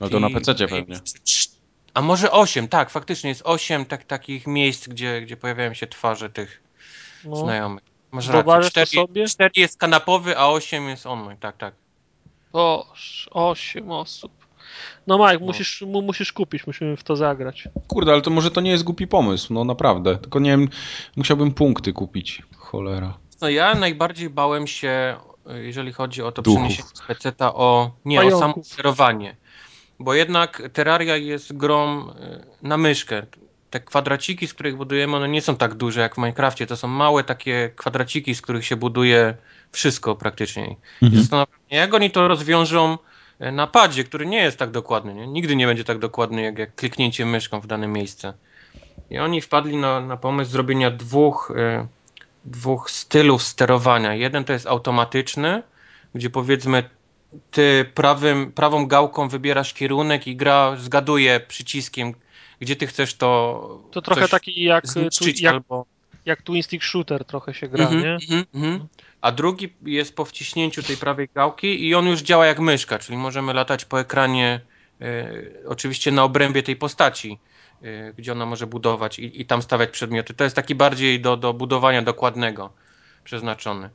No 0.00 0.08
to 0.08 0.20
na 0.20 0.28
I- 0.28 0.34
PC 0.34 0.54
pewnie. 0.54 0.96
A 1.94 2.02
może 2.02 2.30
osiem, 2.30 2.68
tak, 2.68 2.90
faktycznie 2.90 3.28
jest 3.30 3.42
osiem 3.44 3.84
tak, 3.84 4.04
takich 4.04 4.46
miejsc, 4.46 4.88
gdzie, 4.88 5.20
gdzie 5.22 5.36
pojawiają 5.36 5.74
się 5.74 5.86
twarze 5.86 6.30
tych 6.30 6.62
no. 7.24 7.36
znajomych. 7.36 7.84
Masz 8.10 8.28
Wyobrażasz 8.28 8.64
rację, 8.64 8.86
cztery, 8.86 9.06
sobie? 9.06 9.26
cztery 9.26 9.50
jest 9.56 9.78
kanapowy, 9.78 10.38
a 10.38 10.46
osiem 10.46 10.88
jest 10.88 11.06
online, 11.06 11.38
tak, 11.40 11.56
tak. 11.56 11.74
Boż, 12.52 13.28
osiem 13.32 13.90
osób. 13.90 14.32
No 15.06 15.18
Mike, 15.18 15.38
No. 15.40 15.46
musisz, 15.46 15.82
mu, 15.82 16.02
musisz 16.02 16.32
kupić, 16.32 16.66
musimy 16.66 16.96
w 16.96 17.04
to 17.04 17.16
zagrać. 17.16 17.68
Kurde, 17.88 18.12
ale 18.12 18.22
to 18.22 18.30
może 18.30 18.50
to 18.50 18.60
nie 18.60 18.70
jest 18.70 18.84
głupi 18.84 19.06
pomysł, 19.06 19.54
no 19.54 19.64
naprawdę. 19.64 20.16
Tylko 20.18 20.38
nie 20.40 20.50
wiem, 20.50 20.68
musiałbym 21.16 21.52
punkty 21.54 21.92
kupić. 21.92 22.42
Cholera. 22.56 23.18
No 23.40 23.48
ja 23.48 23.74
najbardziej 23.74 24.30
bałem 24.30 24.66
się, 24.66 25.16
jeżeli 25.54 25.92
chodzi 25.92 26.22
o 26.22 26.32
to 26.32 26.42
Duchów. 26.42 26.58
przeniesienie 26.60 26.88
z 26.94 27.00
peceta 27.00 27.54
o, 27.54 27.90
nie, 28.04 28.18
o 28.18 28.22
Pająków. 28.22 28.40
samo 28.40 28.54
sterowanie. 28.64 29.36
Bo 30.00 30.14
jednak 30.14 30.62
Terraria 30.72 31.16
jest 31.16 31.56
grą 31.56 32.08
y, 32.10 32.12
na 32.62 32.76
myszkę. 32.76 33.26
Te 33.70 33.80
kwadraciki, 33.80 34.46
z 34.46 34.54
których 34.54 34.76
budujemy, 34.76 35.16
one 35.16 35.28
nie 35.28 35.42
są 35.42 35.56
tak 35.56 35.74
duże 35.74 36.00
jak 36.00 36.14
w 36.14 36.18
Minecrafcie. 36.18 36.66
To 36.66 36.76
są 36.76 36.88
małe 36.88 37.24
takie 37.24 37.70
kwadraciki, 37.76 38.34
z 38.34 38.42
których 38.42 38.64
się 38.64 38.76
buduje 38.76 39.34
wszystko 39.72 40.16
praktycznie. 40.16 40.76
Mhm. 41.02 41.22
zastanawiam 41.22 41.58
się, 41.70 41.76
jak 41.76 41.94
oni 41.94 42.10
to 42.10 42.28
rozwiążą 42.28 42.98
y, 43.40 43.52
na 43.52 43.66
padzie, 43.66 44.04
który 44.04 44.26
nie 44.26 44.42
jest 44.42 44.58
tak 44.58 44.70
dokładny. 44.70 45.14
Nie? 45.14 45.26
Nigdy 45.26 45.56
nie 45.56 45.66
będzie 45.66 45.84
tak 45.84 45.98
dokładny, 45.98 46.42
jak, 46.42 46.58
jak 46.58 46.74
kliknięcie 46.74 47.26
myszką 47.26 47.60
w 47.60 47.66
dane 47.66 47.88
miejsce. 47.88 48.34
I 49.10 49.18
oni 49.18 49.40
wpadli 49.40 49.76
na, 49.76 50.00
na 50.00 50.16
pomysł 50.16 50.50
zrobienia 50.50 50.90
dwóch, 50.90 51.52
y, 51.56 51.86
dwóch 52.44 52.90
stylów 52.90 53.42
sterowania. 53.42 54.14
Jeden 54.14 54.44
to 54.44 54.52
jest 54.52 54.66
automatyczny, 54.66 55.62
gdzie 56.14 56.30
powiedzmy 56.30 56.90
ty 57.50 57.90
prawym, 57.94 58.52
prawą 58.52 58.86
gałką 58.86 59.28
wybierasz 59.28 59.74
kierunek 59.74 60.26
i 60.26 60.36
gra 60.36 60.76
zgaduje 60.76 61.40
przyciskiem, 61.40 62.14
gdzie 62.60 62.76
ty 62.76 62.86
chcesz 62.86 63.14
to. 63.14 63.80
To 63.90 64.02
trochę 64.02 64.28
taki 64.28 64.64
jak, 64.64 64.84
tu, 64.84 64.88
zniszczyć 64.90 65.40
jak, 65.40 65.54
albo. 65.54 65.86
jak 66.24 66.42
Twin 66.42 66.62
Stick 66.62 66.84
Shooter 66.84 67.24
trochę 67.24 67.54
się 67.54 67.68
gra, 67.68 67.84
Mhm, 67.84 68.02
nie? 68.02 68.12
mhm, 68.12 68.44
mhm. 68.54 68.88
A 69.20 69.32
drugi 69.32 69.72
jest 69.82 70.16
po 70.16 70.24
wciśnięciu 70.24 70.82
tej 70.82 70.96
prawej 70.96 71.28
gałki 71.34 71.86
i 71.86 71.94
on 71.94 72.06
już 72.06 72.20
działa 72.20 72.46
jak 72.46 72.58
myszka, 72.58 72.98
czyli 72.98 73.18
możemy 73.18 73.54
latać 73.54 73.84
po 73.84 74.00
ekranie 74.00 74.60
e, 75.00 75.32
oczywiście 75.66 76.12
na 76.12 76.24
obrębie 76.24 76.62
tej 76.62 76.76
postaci. 76.76 77.38
y, 77.84 78.14
gdzie 78.16 78.32
ona 78.32 78.46
może 78.46 78.66
budować 78.66 79.18
i, 79.18 79.40
i 79.40 79.46
tam 79.46 79.62
stawiać 79.62 79.90
przedmioty. 79.90 80.34
To 80.34 80.44
jest 80.44 80.56
taki 80.56 80.74
bardziej 80.74 81.20
do, 81.20 81.36
do 81.36 81.54
budowania 81.54 82.02
dokładnego 82.02 82.72
przeznaczony. 83.24 83.90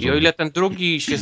I 0.00 0.10
o 0.10 0.14
ile 0.14 0.32
ten 0.32 0.50
drugi 0.50 1.00
się 1.00 1.16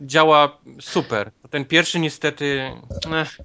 działa 0.00 0.58
super, 0.80 1.30
to 1.42 1.48
ten 1.48 1.64
pierwszy 1.64 2.00
niestety 2.00 2.72
eh, 3.12 3.36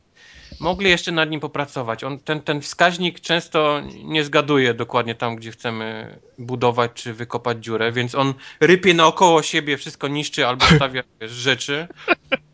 mogli 0.60 0.90
jeszcze 0.90 1.12
nad 1.12 1.30
nim 1.30 1.40
popracować. 1.40 2.04
On, 2.04 2.20
ten, 2.20 2.42
ten 2.42 2.62
wskaźnik 2.62 3.20
często 3.20 3.82
nie 4.04 4.24
zgaduje 4.24 4.74
dokładnie 4.74 5.16
tam, 5.16 5.36
gdzie 5.36 5.52
chcemy 5.52 6.18
budować 6.38 6.92
czy 6.94 7.14
wykopać 7.14 7.64
dziurę, 7.64 7.92
więc 7.92 8.16
on 8.16 8.34
rypie 8.60 8.94
naokoło 8.94 9.44
siebie, 9.44 9.78
wszystko 9.78 10.08
niszczy 10.08 10.48
albo 10.48 10.66
stawia 10.76 11.04
wiesz, 11.22 11.32
rzeczy. 11.32 11.88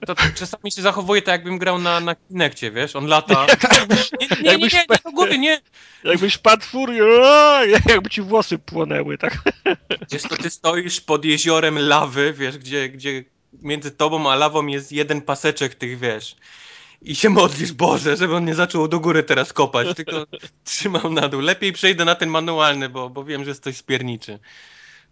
To, 0.05 0.15
to 0.15 0.23
czasami 0.35 0.71
się 0.71 0.81
zachowuje 0.81 1.21
tak, 1.21 1.31
jakbym 1.31 1.57
grał 1.57 1.79
na, 1.79 1.99
na 1.99 2.15
Kinekcie, 2.15 2.71
wiesz? 2.71 2.95
On 2.95 3.05
lata. 3.05 3.45
Nie, 3.89 4.27
nie, 4.27 4.27
nie, 4.43 4.57
nie, 4.57 4.57
nie, 4.57 4.85
nie 4.89 4.97
do 5.05 5.11
góry, 5.11 5.37
nie. 5.37 5.61
Jakbyś 6.03 6.37
padł 6.37 6.63
furią, 6.63 7.05
jakby 7.89 8.09
ci 8.09 8.21
włosy 8.21 8.57
płonęły, 8.57 9.17
tak? 9.17 9.37
Wiesz, 10.11 10.21
to 10.21 10.37
ty 10.37 10.49
stoisz 10.49 11.01
pod 11.01 11.25
jeziorem 11.25 11.79
lawy, 11.79 12.33
wiesz, 12.33 12.57
gdzie, 12.57 12.89
gdzie 12.89 13.23
między 13.53 13.91
tobą 13.91 14.31
a 14.31 14.35
lawą 14.35 14.67
jest 14.67 14.91
jeden 14.91 15.21
paseczek 15.21 15.75
tych, 15.75 15.99
wiesz, 15.99 16.35
i 17.01 17.15
się 17.15 17.29
modlisz, 17.29 17.73
Boże, 17.73 18.17
żeby 18.17 18.35
on 18.35 18.45
nie 18.45 18.55
zaczął 18.55 18.87
do 18.87 18.99
góry 18.99 19.23
teraz 19.23 19.53
kopać, 19.53 19.95
tylko 19.95 20.25
trzymał 20.63 21.11
na 21.11 21.27
dół. 21.27 21.41
Lepiej 21.41 21.73
przejdę 21.73 22.05
na 22.05 22.15
ten 22.15 22.29
manualny, 22.29 22.89
bo, 22.89 23.09
bo 23.09 23.23
wiem, 23.23 23.43
że 23.43 23.49
jest 23.49 23.63
coś 23.63 23.77
spierniczy. 23.77 24.39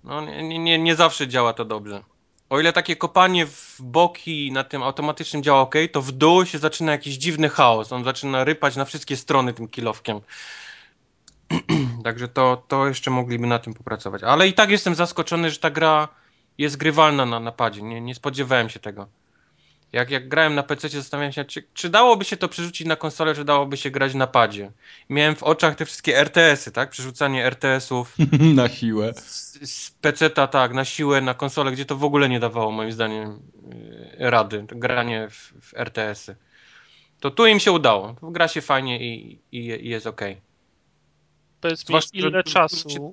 No, 0.03 0.21
nie, 0.21 0.59
nie, 0.59 0.79
nie 0.79 0.95
zawsze 0.95 1.27
działa 1.27 1.53
to 1.53 1.65
dobrze. 1.65 2.03
O 2.49 2.59
ile 2.59 2.73
takie 2.73 2.95
kopanie 2.95 3.45
w 3.45 3.75
boki 3.79 4.51
na 4.51 4.63
tym 4.63 4.83
automatycznym 4.83 5.43
działa 5.43 5.61
ok, 5.61 5.75
to 5.91 6.01
w 6.01 6.11
dół 6.11 6.45
się 6.45 6.57
zaczyna 6.57 6.91
jakiś 6.91 7.15
dziwny 7.15 7.49
chaos. 7.49 7.91
On 7.91 8.03
zaczyna 8.03 8.43
rypać 8.43 8.75
na 8.75 8.85
wszystkie 8.85 9.17
strony 9.17 9.53
tym 9.53 9.67
kilowkiem. 9.67 10.21
Także 12.03 12.27
to, 12.27 12.63
to 12.67 12.87
jeszcze 12.87 13.11
mogliby 13.11 13.47
na 13.47 13.59
tym 13.59 13.73
popracować. 13.73 14.23
Ale 14.23 14.47
i 14.47 14.53
tak 14.53 14.69
jestem 14.69 14.95
zaskoczony, 14.95 15.51
że 15.51 15.59
ta 15.59 15.69
gra 15.69 16.07
jest 16.57 16.77
grywalna 16.77 17.25
na 17.25 17.39
napadzie. 17.39 17.81
Nie, 17.81 18.01
nie 18.01 18.15
spodziewałem 18.15 18.69
się 18.69 18.79
tego. 18.79 19.07
Jak, 19.91 20.11
jak 20.11 20.27
grałem 20.27 20.55
na 20.55 20.63
PC, 20.63 20.89
zastanawiałem 20.89 21.33
się, 21.33 21.45
czy, 21.45 21.63
czy 21.73 21.89
dałoby 21.89 22.25
się 22.25 22.37
to 22.37 22.49
przerzucić 22.49 22.87
na 22.87 22.95
konsolę, 22.95 23.35
czy 23.35 23.45
dałoby 23.45 23.77
się 23.77 23.91
grać 23.91 24.13
na 24.13 24.27
padzie. 24.27 24.71
Miałem 25.09 25.35
w 25.35 25.43
oczach 25.43 25.75
te 25.75 25.85
wszystkie 25.85 26.17
RTS-y, 26.17 26.71
tak? 26.71 26.89
Przerzucanie 26.89 27.45
RTS-ów. 27.45 28.15
na 28.55 28.69
siłę. 28.69 29.13
Z, 29.13 29.71
z 29.71 29.91
PC-ta, 29.91 30.47
tak, 30.47 30.73
na 30.73 30.85
siłę, 30.85 31.21
na 31.21 31.33
konsolę, 31.33 31.71
gdzie 31.71 31.85
to 31.85 31.95
w 31.95 32.03
ogóle 32.03 32.29
nie 32.29 32.39
dawało, 32.39 32.71
moim 32.71 32.91
zdaniem, 32.91 33.39
yy, 34.19 34.29
rady. 34.29 34.65
granie 34.67 35.27
w, 35.29 35.53
w 35.61 35.73
RTS-y. 35.73 36.35
To 37.19 37.31
tu 37.31 37.45
im 37.45 37.59
się 37.59 37.71
udało. 37.71 38.15
Gra 38.21 38.47
się 38.47 38.61
fajnie 38.61 38.99
i, 38.99 39.39
i, 39.51 39.59
i 39.59 39.89
jest 39.89 40.07
ok. 40.07 40.21
Powiedz 41.61 41.89
mi, 41.89 41.99
ile 42.13 42.43
czasu... 42.43 43.11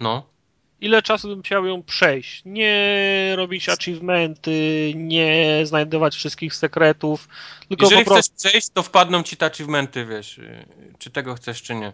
No 0.00 0.37
ile 0.80 1.02
czasu 1.02 1.28
bym 1.28 1.42
chciał 1.42 1.66
ją 1.66 1.82
przejść. 1.82 2.42
Nie 2.44 3.32
robić 3.36 3.68
achievementy, 3.68 4.92
nie 4.96 5.60
znajdować 5.64 6.14
wszystkich 6.14 6.54
sekretów, 6.54 7.28
tylko 7.68 7.84
Jeżeli 7.84 8.04
po 8.04 8.10
prostu... 8.10 8.32
chcesz 8.34 8.50
przejść, 8.50 8.68
to 8.70 8.82
wpadną 8.82 9.22
ci 9.22 9.36
te 9.36 9.46
achievementy, 9.46 10.06
wiesz, 10.06 10.38
y, 10.38 10.66
czy 10.98 11.10
tego 11.10 11.34
chcesz, 11.34 11.62
czy 11.62 11.74
nie. 11.74 11.92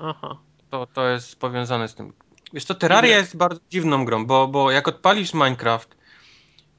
Aha. 0.00 0.36
To, 0.70 0.86
to 0.86 1.08
jest 1.08 1.40
powiązane 1.40 1.88
z 1.88 1.94
tym. 1.94 2.12
Wiesz 2.52 2.64
to 2.64 2.74
Terraria 2.74 3.16
jest 3.16 3.36
bardzo 3.36 3.60
dziwną 3.70 4.04
grą, 4.04 4.26
bo, 4.26 4.48
bo 4.48 4.70
jak 4.70 4.88
odpalisz 4.88 5.34
Minecraft, 5.34 5.96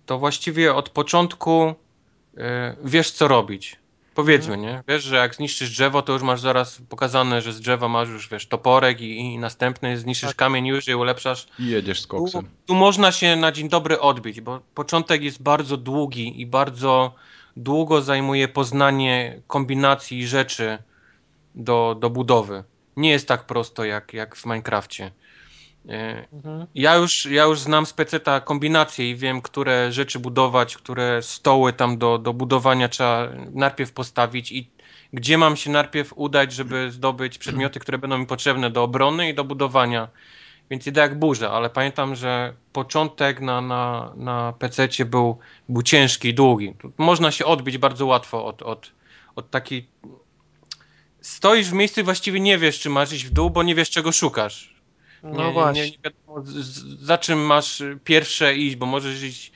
to 0.06 0.20
właściwie 0.20 0.76
od 0.76 0.90
początku 0.90 1.68
y, 1.68 2.42
wiesz, 2.84 3.12
co 3.12 3.28
robić. 3.28 3.76
Powiedzmy, 4.16 4.54
mhm. 4.54 4.74
nie? 4.74 4.84
Wiesz, 4.88 5.04
że 5.04 5.16
jak 5.16 5.36
zniszczysz 5.36 5.70
drzewo, 5.70 6.02
to 6.02 6.14
już 6.14 6.22
masz 6.22 6.42
zaraz 6.42 6.82
pokazane, 6.90 7.42
że 7.42 7.54
z 7.54 7.60
drzewa 7.60 7.88
masz 7.88 8.10
już, 8.10 8.30
wiesz, 8.30 8.48
toporek 8.48 9.02
i, 9.02 9.20
i 9.20 9.38
następny, 9.38 9.98
zniszczysz 9.98 10.30
tak. 10.30 10.38
kamień 10.38 10.68
już 10.68 10.88
i 10.88 10.96
ulepszasz. 10.96 11.48
I 11.60 11.68
jedziesz 11.68 12.02
z 12.02 12.08
koksem. 12.08 12.46
Tu, 12.46 12.50
tu, 12.66 12.76
można 12.76 13.12
się 13.12 13.36
na 13.36 13.52
dzień 13.52 13.70
dobry 13.70 14.00
odbić, 14.00 14.42
bo 14.42 14.60
początek 14.76 15.24
jest 15.24 15.42
bardzo 15.42 15.78
długi 15.78 16.42
i 16.42 16.46
bardzo 16.46 17.14
długo 17.58 18.02
zajmuje 18.02 18.48
poznanie 18.48 19.42
kombinacji 19.48 20.28
rzeczy 20.28 20.78
do, 21.56 21.98
do 22.00 22.10
budowy. 22.10 22.64
Nie 22.98 23.10
jest 23.10 23.28
tak 23.28 23.46
prosto 23.46 23.86
jak, 23.86 24.14
jak 24.14 24.36
w 24.36 24.46
Minecrafcie. 24.46 25.12
Mhm. 25.86 26.68
Ja, 26.76 26.96
już, 26.96 27.26
ja 27.26 27.44
już 27.44 27.60
znam 27.60 27.86
z 27.86 27.94
peceta 27.94 28.42
kombinacje 28.42 29.10
i 29.10 29.16
wiem, 29.16 29.42
które 29.42 29.92
rzeczy 29.92 30.20
budować, 30.20 30.78
które 30.78 31.22
stoły 31.22 31.74
tam 31.74 31.98
do, 31.98 32.18
do 32.18 32.34
budowania 32.34 32.90
trzeba 32.90 33.28
najpierw 33.54 33.92
postawić 33.92 34.52
i 34.52 34.70
gdzie 35.14 35.38
mam 35.38 35.56
się 35.56 35.72
najpierw 35.72 36.14
udać, 36.16 36.54
żeby 36.54 36.92
zdobyć 36.92 37.38
przedmioty, 37.38 37.80
które 37.80 37.98
będą 37.98 38.18
mi 38.18 38.26
potrzebne 38.26 38.70
do 38.70 38.84
obrony 38.84 39.30
i 39.30 39.34
do 39.34 39.44
budowania. 39.44 40.08
Więc 40.70 40.88
idę 40.88 41.02
jak 41.02 41.20
burza, 41.20 41.52
ale 41.52 41.70
pamiętam, 41.70 42.16
że 42.16 42.54
początek 42.74 43.42
na, 43.42 43.62
na, 43.62 44.14
na 44.16 44.54
pececie 44.60 45.06
był, 45.06 45.38
był 45.70 45.84
ciężki 45.84 46.28
i 46.28 46.34
długi. 46.34 46.74
Można 46.98 47.32
się 47.32 47.46
odbić 47.46 47.78
bardzo 47.78 48.06
łatwo 48.06 48.46
od, 48.46 48.62
od, 48.62 48.92
od 49.36 49.50
takiej... 49.50 49.88
Stoisz 51.22 51.70
w 51.70 51.74
miejscu 51.74 52.02
i 52.02 52.04
właściwie 52.04 52.40
nie 52.40 52.58
wiesz, 52.58 52.80
czy 52.80 52.90
masz 52.90 53.14
iść 53.14 53.26
w 53.26 53.32
dół, 53.32 53.50
bo 53.50 53.64
nie 53.64 53.76
wiesz, 53.76 53.90
czego 53.90 54.12
szukasz 54.12 54.79
no 55.24 55.48
nie, 55.48 55.54
właśnie. 55.54 55.84
Nie, 55.84 55.90
nie 55.92 55.98
wiadomo, 56.04 56.44
za 57.02 57.18
czym 57.18 57.40
masz 57.40 57.84
pierwsze 58.04 58.56
iść, 58.56 58.76
bo 58.76 58.86
możesz 58.86 59.24
iść. 59.24 59.52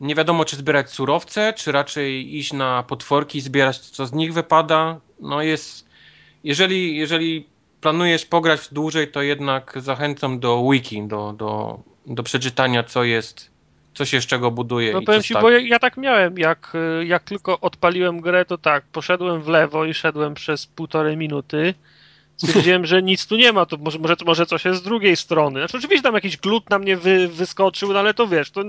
Nie 0.00 0.14
wiadomo, 0.14 0.44
czy 0.44 0.56
zbierać 0.56 0.90
surowce, 0.90 1.52
czy 1.52 1.72
raczej 1.72 2.36
iść 2.36 2.52
na 2.52 2.82
potworki 2.82 3.38
i 3.38 3.40
zbierać, 3.40 3.78
co 3.78 4.06
z 4.06 4.12
nich 4.12 4.32
wypada. 4.32 5.00
No 5.20 5.42
jest. 5.42 5.88
Jeżeli, 6.44 6.96
jeżeli 6.96 7.46
planujesz 7.80 8.26
pograć 8.26 8.68
dłużej, 8.72 9.08
to 9.08 9.22
jednak 9.22 9.72
zachęcam 9.76 10.40
do 10.40 10.70
wiki, 10.70 11.02
do, 11.02 11.32
do, 11.32 11.80
do 12.06 12.22
przeczytania, 12.22 12.82
co 12.82 13.04
jest, 13.04 13.50
co 13.94 14.04
się 14.04 14.20
z 14.20 14.26
czego 14.26 14.50
buduje. 14.50 14.92
No 14.92 15.02
powiem 15.02 15.22
ci, 15.22 15.34
bo 15.34 15.50
ja, 15.50 15.58
ja, 15.58 15.78
tak 15.78 15.96
miałem, 15.96 16.38
jak, 16.38 16.72
jak 17.04 17.22
tylko 17.22 17.60
odpaliłem 17.60 18.20
grę, 18.20 18.44
to 18.44 18.58
tak, 18.58 18.84
poszedłem 18.92 19.42
w 19.42 19.48
lewo 19.48 19.84
i 19.84 19.94
szedłem 19.94 20.34
przez 20.34 20.66
półtorej 20.66 21.16
minuty 21.16 21.74
stwierdziłem, 22.36 22.86
że 22.86 23.02
nic 23.02 23.26
tu 23.26 23.36
nie 23.36 23.52
ma, 23.52 23.66
to 23.66 23.76
może, 23.76 23.98
może, 23.98 24.16
może 24.26 24.46
coś 24.46 24.64
jest 24.64 24.80
z 24.80 24.82
drugiej 24.82 25.16
strony. 25.16 25.60
Znaczy 25.60 25.76
oczywiście 25.76 26.02
tam 26.02 26.14
jakiś 26.14 26.36
glut 26.36 26.70
na 26.70 26.78
mnie 26.78 26.96
wy, 26.96 27.28
wyskoczył, 27.28 27.92
no 27.92 27.98
ale 27.98 28.14
to 28.14 28.28
wiesz, 28.28 28.50
to 28.50 28.62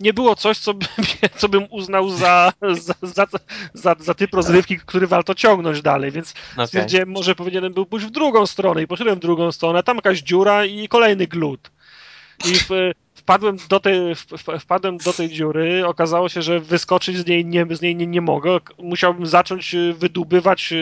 nie 0.00 0.12
było 0.12 0.36
coś, 0.36 0.58
co 0.58 0.74
bym, 0.74 0.88
co 1.38 1.48
bym 1.48 1.66
uznał 1.70 2.10
za, 2.10 2.52
za, 2.72 2.94
za, 3.02 3.26
za, 3.74 3.96
za 3.98 4.14
typ 4.14 4.34
rozrywki, 4.34 4.78
który 4.78 5.06
warto 5.06 5.34
ciągnąć 5.34 5.82
dalej, 5.82 6.10
więc 6.10 6.34
okay. 6.52 6.66
stwierdziłem, 6.66 7.08
może 7.08 7.34
powinienem 7.34 7.72
był 7.72 7.86
pójść 7.86 8.06
w 8.06 8.10
drugą 8.10 8.46
stronę 8.46 8.82
i 8.82 8.86
poszedłem 8.86 9.16
w 9.16 9.22
drugą 9.22 9.52
stronę, 9.52 9.82
tam 9.82 9.96
jakaś 9.96 10.22
dziura 10.22 10.64
i 10.64 10.88
kolejny 10.88 11.26
glut. 11.26 11.70
I 12.44 12.54
w, 12.54 12.68
wpadłem 13.14 13.56
do, 13.68 13.80
tej, 13.80 13.98
wpadłem 14.60 14.98
do 14.98 15.12
tej 15.12 15.28
dziury, 15.28 15.86
okazało 15.86 16.28
się, 16.28 16.42
że 16.42 16.60
wyskoczyć 16.60 17.16
z 17.16 17.26
niej 17.26 17.44
nie, 17.44 17.66
z 17.70 17.80
niej 17.80 17.96
nie, 17.96 18.06
nie 18.06 18.20
mogę, 18.20 18.58
musiałbym 18.78 19.26
zacząć 19.26 19.76
wydubywać 19.94 20.74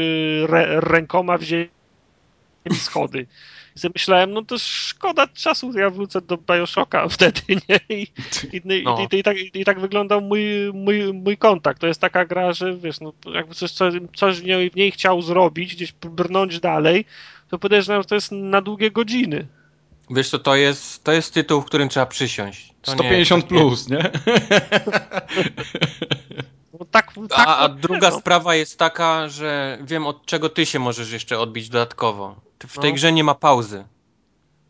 rę, 0.46 0.80
rękoma 0.80 1.38
w 1.38 1.42
ziemi 1.42 1.68
schody. 2.70 3.26
I 3.76 3.78
sobie 3.78 3.92
myślałem, 3.94 4.32
no 4.32 4.42
to 4.42 4.58
szkoda 4.58 5.26
czasu, 5.26 5.78
ja 5.78 5.90
wrócę 5.90 6.20
do 6.20 6.36
Bioshocka 6.36 7.08
wtedy, 7.08 7.40
nie? 7.68 7.80
I, 7.88 8.06
i, 8.52 8.82
no. 8.84 9.08
i, 9.12 9.18
i, 9.18 9.22
tak, 9.22 9.36
i 9.54 9.64
tak 9.64 9.80
wyglądał 9.80 10.20
mój, 10.20 10.42
mój, 10.74 11.12
mój 11.12 11.36
kontakt. 11.36 11.80
To 11.80 11.86
jest 11.86 12.00
taka 12.00 12.24
gra, 12.24 12.52
że 12.52 12.76
wiesz, 12.76 13.00
no 13.00 13.12
jakby 13.34 13.54
coś, 13.54 13.70
coś, 13.70 13.94
coś 14.16 14.40
w, 14.40 14.44
niej, 14.44 14.70
w 14.70 14.76
niej 14.76 14.90
chciał 14.90 15.22
zrobić, 15.22 15.74
gdzieś 15.76 15.92
brnąć 15.92 16.60
dalej, 16.60 17.04
to 17.48 17.58
podejrzewam, 17.58 18.02
że 18.02 18.08
to 18.08 18.14
jest 18.14 18.32
na 18.32 18.62
długie 18.62 18.90
godziny. 18.90 19.46
Wiesz 20.10 20.30
co, 20.30 20.38
to 20.38 20.56
jest, 20.56 21.04
to 21.04 21.12
jest 21.12 21.34
tytuł, 21.34 21.60
w 21.60 21.64
którym 21.64 21.88
trzeba 21.88 22.06
przysiąść. 22.06 22.74
To 22.82 22.92
150 22.92 23.50
nie, 23.50 23.58
plus, 23.58 23.88
nie? 23.88 24.10
No 26.80 26.86
tak, 26.90 27.12
tak, 27.28 27.48
a, 27.48 27.56
a 27.56 27.68
druga 27.68 28.10
no. 28.10 28.18
sprawa 28.18 28.54
jest 28.54 28.78
taka, 28.78 29.28
że 29.28 29.78
wiem 29.82 30.06
od 30.06 30.26
czego 30.26 30.48
ty 30.48 30.66
się 30.66 30.78
możesz 30.78 31.12
jeszcze 31.12 31.38
odbić 31.38 31.68
dodatkowo. 31.68 32.36
W 32.58 32.78
tej 32.78 32.90
no. 32.90 32.94
grze 32.94 33.12
nie 33.12 33.24
ma 33.24 33.34
pauzy. 33.34 33.84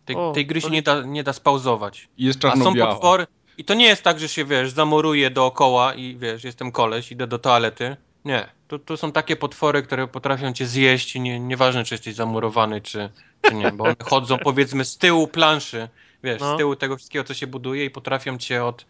Tej, 0.04 0.16
o, 0.16 0.32
tej 0.32 0.46
gry 0.46 0.60
się 0.60 0.70
nie 0.70 0.82
da, 0.82 1.02
nie 1.02 1.22
da 1.22 1.32
spauzować. 1.32 2.08
Jest 2.18 2.38
czarno 2.38 2.64
A 2.64 2.72
są 2.72 2.76
potwory. 2.76 3.26
I 3.58 3.64
to 3.64 3.74
nie 3.74 3.86
jest 3.86 4.02
tak, 4.02 4.20
że 4.20 4.28
się 4.28 4.44
wiesz, 4.44 4.70
zamoruje 4.70 5.30
dookoła 5.30 5.94
i 5.94 6.16
wiesz, 6.16 6.44
jestem 6.44 6.72
koleś, 6.72 7.12
idę 7.12 7.26
do 7.26 7.38
toalety. 7.38 7.96
Nie. 8.24 8.48
Tu, 8.72 8.78
tu 8.78 8.96
są 8.96 9.12
takie 9.12 9.36
potwory, 9.36 9.82
które 9.82 10.08
potrafią 10.08 10.52
cię 10.52 10.66
zjeść, 10.66 11.14
nie, 11.14 11.40
nieważne 11.40 11.84
czy 11.84 11.94
jesteś 11.94 12.14
zamurowany, 12.14 12.80
czy, 12.80 13.10
czy 13.42 13.54
nie, 13.54 13.72
bo 13.72 13.84
one 13.84 13.96
chodzą 14.02 14.38
powiedzmy 14.48 14.84
z 14.84 14.98
tyłu 14.98 15.28
planszy, 15.28 15.88
wiesz, 16.24 16.40
no. 16.40 16.54
z 16.54 16.58
tyłu 16.58 16.76
tego 16.76 16.96
wszystkiego, 16.96 17.24
co 17.24 17.34
się 17.34 17.46
buduje 17.46 17.84
i 17.84 17.90
potrafią 17.90 18.38
cię 18.38 18.64
od, 18.64 18.86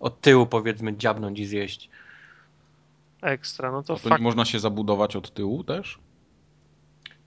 od 0.00 0.20
tyłu 0.20 0.46
powiedzmy 0.46 0.96
dziabnąć 0.96 1.38
i 1.38 1.46
zjeść. 1.46 1.88
Ekstra, 3.22 3.72
no 3.72 3.82
to, 3.82 3.96
to 3.96 4.08
fakt... 4.08 4.22
można 4.22 4.44
się 4.44 4.58
zabudować 4.60 5.16
od 5.16 5.34
tyłu 5.34 5.64
też? 5.64 5.98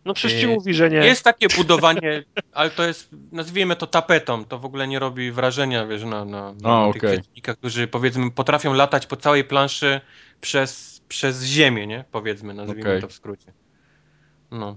No 0.05 0.13
przecież 0.13 0.41
ci 0.41 0.47
mówi, 0.47 0.73
że 0.73 0.89
nie. 0.89 0.97
Jest 0.97 1.23
takie 1.23 1.47
budowanie, 1.57 2.23
ale 2.53 2.69
to 2.69 2.83
jest, 2.83 3.09
nazwijmy 3.31 3.75
to 3.75 3.87
tapetą, 3.87 4.45
to 4.45 4.59
w 4.59 4.65
ogóle 4.65 4.87
nie 4.87 4.99
robi 4.99 5.31
wrażenia, 5.31 5.85
wiesz, 5.85 6.03
na, 6.03 6.25
na, 6.25 6.53
na 6.53 6.85
A, 6.85 6.93
tych 6.93 7.03
okay. 7.03 7.55
którzy 7.55 7.87
powiedzmy 7.87 8.31
potrafią 8.31 8.73
latać 8.73 9.07
po 9.07 9.15
całej 9.15 9.43
planszy 9.43 10.01
przez, 10.41 10.92
przez 11.14 11.43
ziemię, 11.43 11.88
nie? 11.88 12.03
Powiedzmy, 12.11 12.53
nazwijmy 12.53 12.89
okay. 12.89 13.01
to 13.01 13.07
w 13.07 13.14
skrócie. 13.14 13.53
No. 14.51 14.76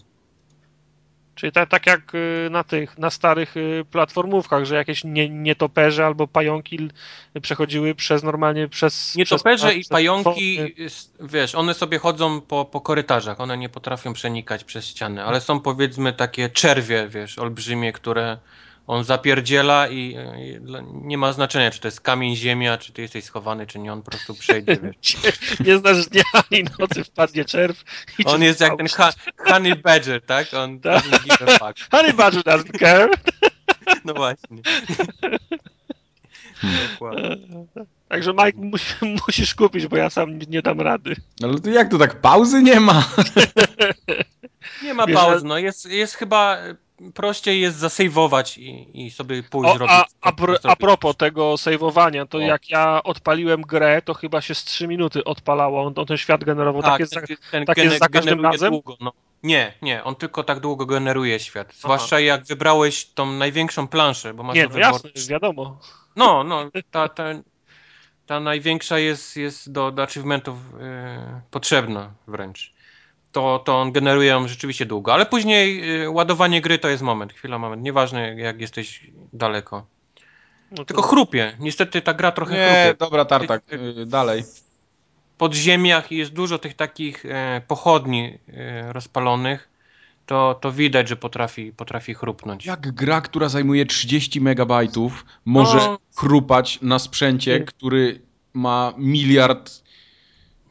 Czyli 1.35 1.53
tak, 1.53 1.69
tak 1.69 1.87
jak 1.87 2.15
y, 2.15 2.49
na 2.51 2.65
tych, 2.65 2.99
na 2.99 3.11
starych 3.11 3.57
y, 3.57 3.85
platformówkach, 3.91 4.65
że 4.65 4.75
jakieś 4.75 5.05
nie, 5.05 5.29
nietoperze 5.29 6.07
albo 6.07 6.27
pająki 6.27 6.89
przechodziły 7.43 7.95
przez 7.95 8.23
normalnie 8.23 8.69
przez... 8.69 9.17
Nietoperze 9.17 9.69
przez, 9.69 9.87
i 9.87 9.89
pająki, 9.91 10.59
wiesz, 11.21 11.55
one 11.55 11.75
sobie 11.75 11.99
chodzą 11.99 12.41
po, 12.41 12.65
po 12.65 12.81
korytarzach, 12.81 13.41
one 13.41 13.59
nie 13.59 13.69
potrafią 13.69 14.13
przenikać 14.13 14.65
przez 14.65 14.87
ściany, 14.87 15.25
ale 15.25 15.41
są 15.41 15.61
powiedzmy 15.61 16.13
takie 16.13 16.49
czerwie, 16.49 17.09
wiesz, 17.09 17.39
olbrzymie, 17.39 17.93
które 17.93 18.39
on 18.87 19.05
zapierdziela 19.05 19.89
i, 19.89 20.17
i 20.39 20.59
nie 20.93 21.19
ma 21.19 21.33
znaczenia, 21.33 21.71
czy 21.71 21.81
to 21.81 21.89
jest 21.89 22.01
kamień, 22.01 22.37
ziemia, 22.37 22.79
czy 22.79 22.93
ty 22.93 23.03
jesteś 23.03 23.25
schowany, 23.25 23.67
czy 23.67 23.79
nie, 23.79 23.93
on 23.93 24.03
po 24.03 24.11
prostu 24.11 24.35
przejdzie, 24.35 24.77
wiesz. 24.83 25.17
Nie 25.61 25.79
znasz 25.79 26.07
dnia 26.07 26.23
ani 26.33 26.65
nocy, 26.79 27.05
wpadnie 27.05 27.45
czerw 27.45 27.83
i 28.19 28.25
On 28.25 28.43
jest 28.43 28.61
jak 28.61 28.77
ten 28.77 28.89
ha- 28.89 29.13
honey 29.39 29.77
badger, 29.77 30.23
tak? 30.23 30.55
On 30.55 30.81
Tak. 30.81 31.03
doesn't 31.05 31.23
give 31.25 31.43
a 31.49 31.59
fuck. 31.59 31.79
Honey 31.93 32.13
Badger 32.13 32.43
doesn't 32.43 32.79
care. 32.79 33.11
No 34.05 34.15
właśnie. 34.15 34.57
Dokładnie. 36.93 37.37
Także 38.09 38.33
Mike, 38.33 38.53
musi, 38.59 38.95
musisz 39.27 39.55
kupić, 39.55 39.87
bo 39.87 39.97
ja 39.97 40.11
sam 40.11 40.39
nie 40.39 40.63
dam 40.63 40.81
rady. 40.81 41.17
Ale 41.43 41.61
to 41.61 41.71
jak 41.71 41.91
to 41.91 41.99
tak 41.99 42.21
pauzy 42.21 42.63
nie 42.63 42.81
ma? 42.81 43.09
Nie 44.83 44.95
ma 44.95 45.07
Wiesz, 45.07 45.17
pauz, 45.17 45.43
że- 45.43 45.49
no 45.49 45.59
jest, 45.59 45.87
jest 45.91 46.15
chyba 46.15 46.59
prościej 47.15 47.61
jest 47.61 47.77
zasejwować 47.77 48.59
i, 48.59 49.07
i 49.07 49.11
sobie 49.11 49.43
pójść 49.43 49.75
O, 49.75 49.79
robić. 49.79 49.95
a, 49.95 50.05
a, 50.21 50.33
pr, 50.33 50.59
a 50.63 50.77
propos 50.77 51.17
tego 51.17 51.57
saveowania, 51.57 52.27
to 52.27 52.39
O. 52.39 52.41
jak 52.41 52.71
ja 52.71 53.03
odpaliłem 53.03 53.63
grę, 53.63 54.03
to 54.03 54.15
chyba 54.15 54.41
się 54.41 54.55
z 54.55 54.65
3 54.65 54.89
minuty 54.89 55.25
odpalało, 55.25 55.83
on, 55.87 55.93
on 55.97 56.07
ten 56.07 56.17
świat 56.17 56.45
generował. 56.45 56.83
Tak, 56.83 57.01
jest 57.01 57.13
za, 57.13 57.21
ten, 57.21 57.37
ten 57.51 57.65
tak 57.65 57.77
jest 57.77 57.99
za 57.99 58.09
każdym 58.09 58.41
razem? 58.41 58.71
Długo, 58.71 58.97
no. 59.01 59.13
Nie, 59.43 59.73
nie, 59.83 60.05
on 60.05 60.15
tylko 60.15 60.45
tak 60.45 60.61
długo 60.61 60.87
generuje 60.87 61.41
świat. 61.41 61.75
Zwłaszcza 61.75 62.21
jak 62.21 62.45
wybrałeś 62.45 63.05
tą 63.07 63.33
największą 63.33 63.89
planszę, 63.89 64.35
bo 64.35 64.43
masz 64.43 64.57
nie, 64.57 64.63
do 64.63 64.69
no 64.69 64.75
wyboru. 64.75 65.09
jasne, 65.15 65.33
wiadomo. 65.35 65.79
No, 66.17 66.45
no, 66.45 66.71
ta, 66.91 67.09
ta, 67.09 67.25
ta 68.27 68.41
największa 68.41 68.99
jest, 68.99 69.37
jest 69.37 69.73
do, 69.73 69.91
do 69.91 70.03
achievementów 70.03 70.57
yy, 70.73 71.41
potrzebna 71.51 72.11
wręcz. 72.27 72.76
To, 73.37 73.59
to 73.65 73.81
on 73.81 73.93
generuje 73.93 74.29
ją 74.31 74.49
rzeczywiście 74.49 74.87
długo, 74.87 75.15
ale 75.15 75.27
później 75.27 75.89
yy, 76.01 76.11
ładowanie 76.11 76.61
gry 76.61 76.79
to 76.79 76.89
jest 76.89 77.03
moment, 77.03 77.33
chwila, 77.33 77.59
moment. 77.59 77.83
Nieważne 77.83 78.35
jak 78.35 78.61
jesteś 78.61 79.11
daleko. 79.33 79.87
No 80.71 80.77
to- 80.77 80.85
Tylko 80.85 81.03
chrupie. 81.03 81.57
Niestety 81.61 82.03
ta 82.03 82.15
gra 82.15 82.33
trochę 82.33 82.53
Nie, 82.55 82.83
chrupie. 82.85 82.99
dobra, 82.99 83.25
tartak, 83.25 83.63
y, 83.73 84.07
dalej. 84.07 84.43
W 84.43 85.37
podziemiach 85.39 86.13
jest 86.13 86.33
dużo 86.33 86.59
tych 86.59 86.75
takich 86.75 87.27
e, 87.27 87.63
pochodni 87.69 88.39
e, 88.49 88.93
rozpalonych. 88.93 89.69
To, 90.27 90.59
to 90.61 90.73
widać, 90.73 91.09
że 91.09 91.17
potrafi, 91.17 91.73
potrafi 91.73 92.15
chrupnąć. 92.15 92.67
Jak 92.67 92.93
gra, 92.93 93.21
która 93.21 93.49
zajmuje 93.49 93.87
30 93.87 94.41
megabajtów, 94.41 95.25
może 95.45 95.77
No. 95.79 95.99
chrupać 96.17 96.79
na 96.83 96.99
sprzęcie, 96.99 97.61
który 97.61 98.21
ma 98.55 98.93
miliard... 98.97 99.71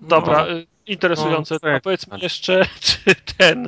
Dobra, 0.01 0.45
No. 0.49 0.74
Y, 0.89 0.91
interesujące. 0.91 1.57
No, 1.63 1.69
A 1.69 1.79
powiedz 1.79 2.11
mi 2.11 2.21
jeszcze, 2.21 2.65
czy 2.79 3.15
ten, 3.38 3.67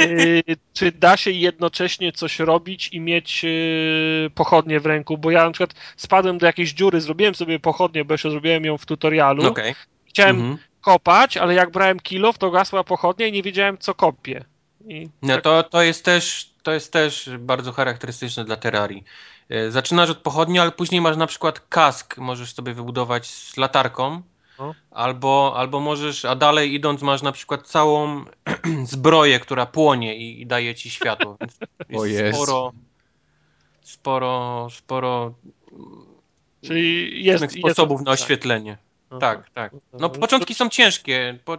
y, 0.00 0.42
czy 0.74 0.92
da 0.92 1.16
się 1.16 1.30
jednocześnie 1.30 2.12
coś 2.12 2.38
robić 2.38 2.88
i 2.92 3.00
mieć 3.00 3.44
y, 3.44 4.30
pochodnie 4.34 4.80
w 4.80 4.86
ręku? 4.86 5.18
Bo 5.18 5.30
ja 5.30 5.44
na 5.44 5.50
przykład 5.50 5.74
spadłem 5.96 6.38
do 6.38 6.46
jakiejś 6.46 6.72
dziury, 6.72 7.00
zrobiłem 7.00 7.34
sobie 7.34 7.58
pochodnię, 7.60 8.04
bo 8.04 8.14
jeszcze 8.14 8.30
zrobiłem 8.30 8.64
ją 8.64 8.78
w 8.78 8.86
tutorialu. 8.86 9.46
Okej. 9.46 9.74
Chciałem 10.06 10.36
Mhm. 10.36 10.58
kopać, 10.80 11.36
ale 11.36 11.54
jak 11.54 11.70
brałem 11.70 12.00
kilof, 12.00 12.38
to 12.38 12.50
gasła 12.50 12.84
pochodnia 12.84 13.26
i 13.26 13.32
nie 13.32 13.42
wiedziałem, 13.42 13.78
co 13.78 13.94
kopię. 13.94 14.44
I 14.88 15.08
No 15.22 15.34
tak, 15.34 15.44
to, 15.44 15.62
to, 15.62 15.82
jest 15.82 16.04
też, 16.04 16.50
to 16.62 16.72
jest 16.72 16.92
też 16.92 17.30
bardzo 17.38 17.72
charakterystyczne 17.72 18.44
dla 18.44 18.56
Terrarii. 18.56 19.04
E, 19.48 19.70
Zaczynasz 19.70 20.10
od 20.10 20.18
pochodni, 20.18 20.58
ale 20.58 20.72
później 20.72 21.00
masz 21.00 21.16
na 21.16 21.26
przykład 21.26 21.60
kask, 21.68 22.18
możesz 22.18 22.54
sobie 22.54 22.74
wybudować 22.74 23.26
z 23.26 23.56
latarką, 23.56 24.22
No. 24.58 24.74
albo, 24.90 25.52
albo 25.56 25.80
możesz, 25.80 26.24
a 26.24 26.34
dalej 26.34 26.74
idąc 26.74 27.02
masz 27.02 27.22
na 27.22 27.32
przykład 27.32 27.66
całą 27.66 28.24
zbroję, 28.84 29.40
która 29.40 29.66
płonie 29.66 30.16
i, 30.16 30.40
i 30.42 30.46
daje 30.46 30.74
ci 30.74 30.90
światło. 30.90 31.36
Więc 31.40 31.58
O 32.00 32.04
jest 32.06 32.20
Jezu. 32.20 32.42
sporo, 32.42 32.72
sporo, 33.82 34.68
sporo 34.70 35.34
czyli 36.62 37.24
jest, 37.24 37.42
różnych 37.42 37.50
jest 37.64 37.66
sposobów 37.66 38.00
na 38.00 38.04
tak. 38.04 38.14
oświetlenie. 38.20 38.78
Aha. 39.10 39.20
Tak, 39.20 39.50
tak. 39.50 39.72
No 39.92 40.06
Mhm. 40.06 40.20
początki 40.20 40.54
są 40.54 40.68
ciężkie. 40.68 41.38
Po, 41.44 41.58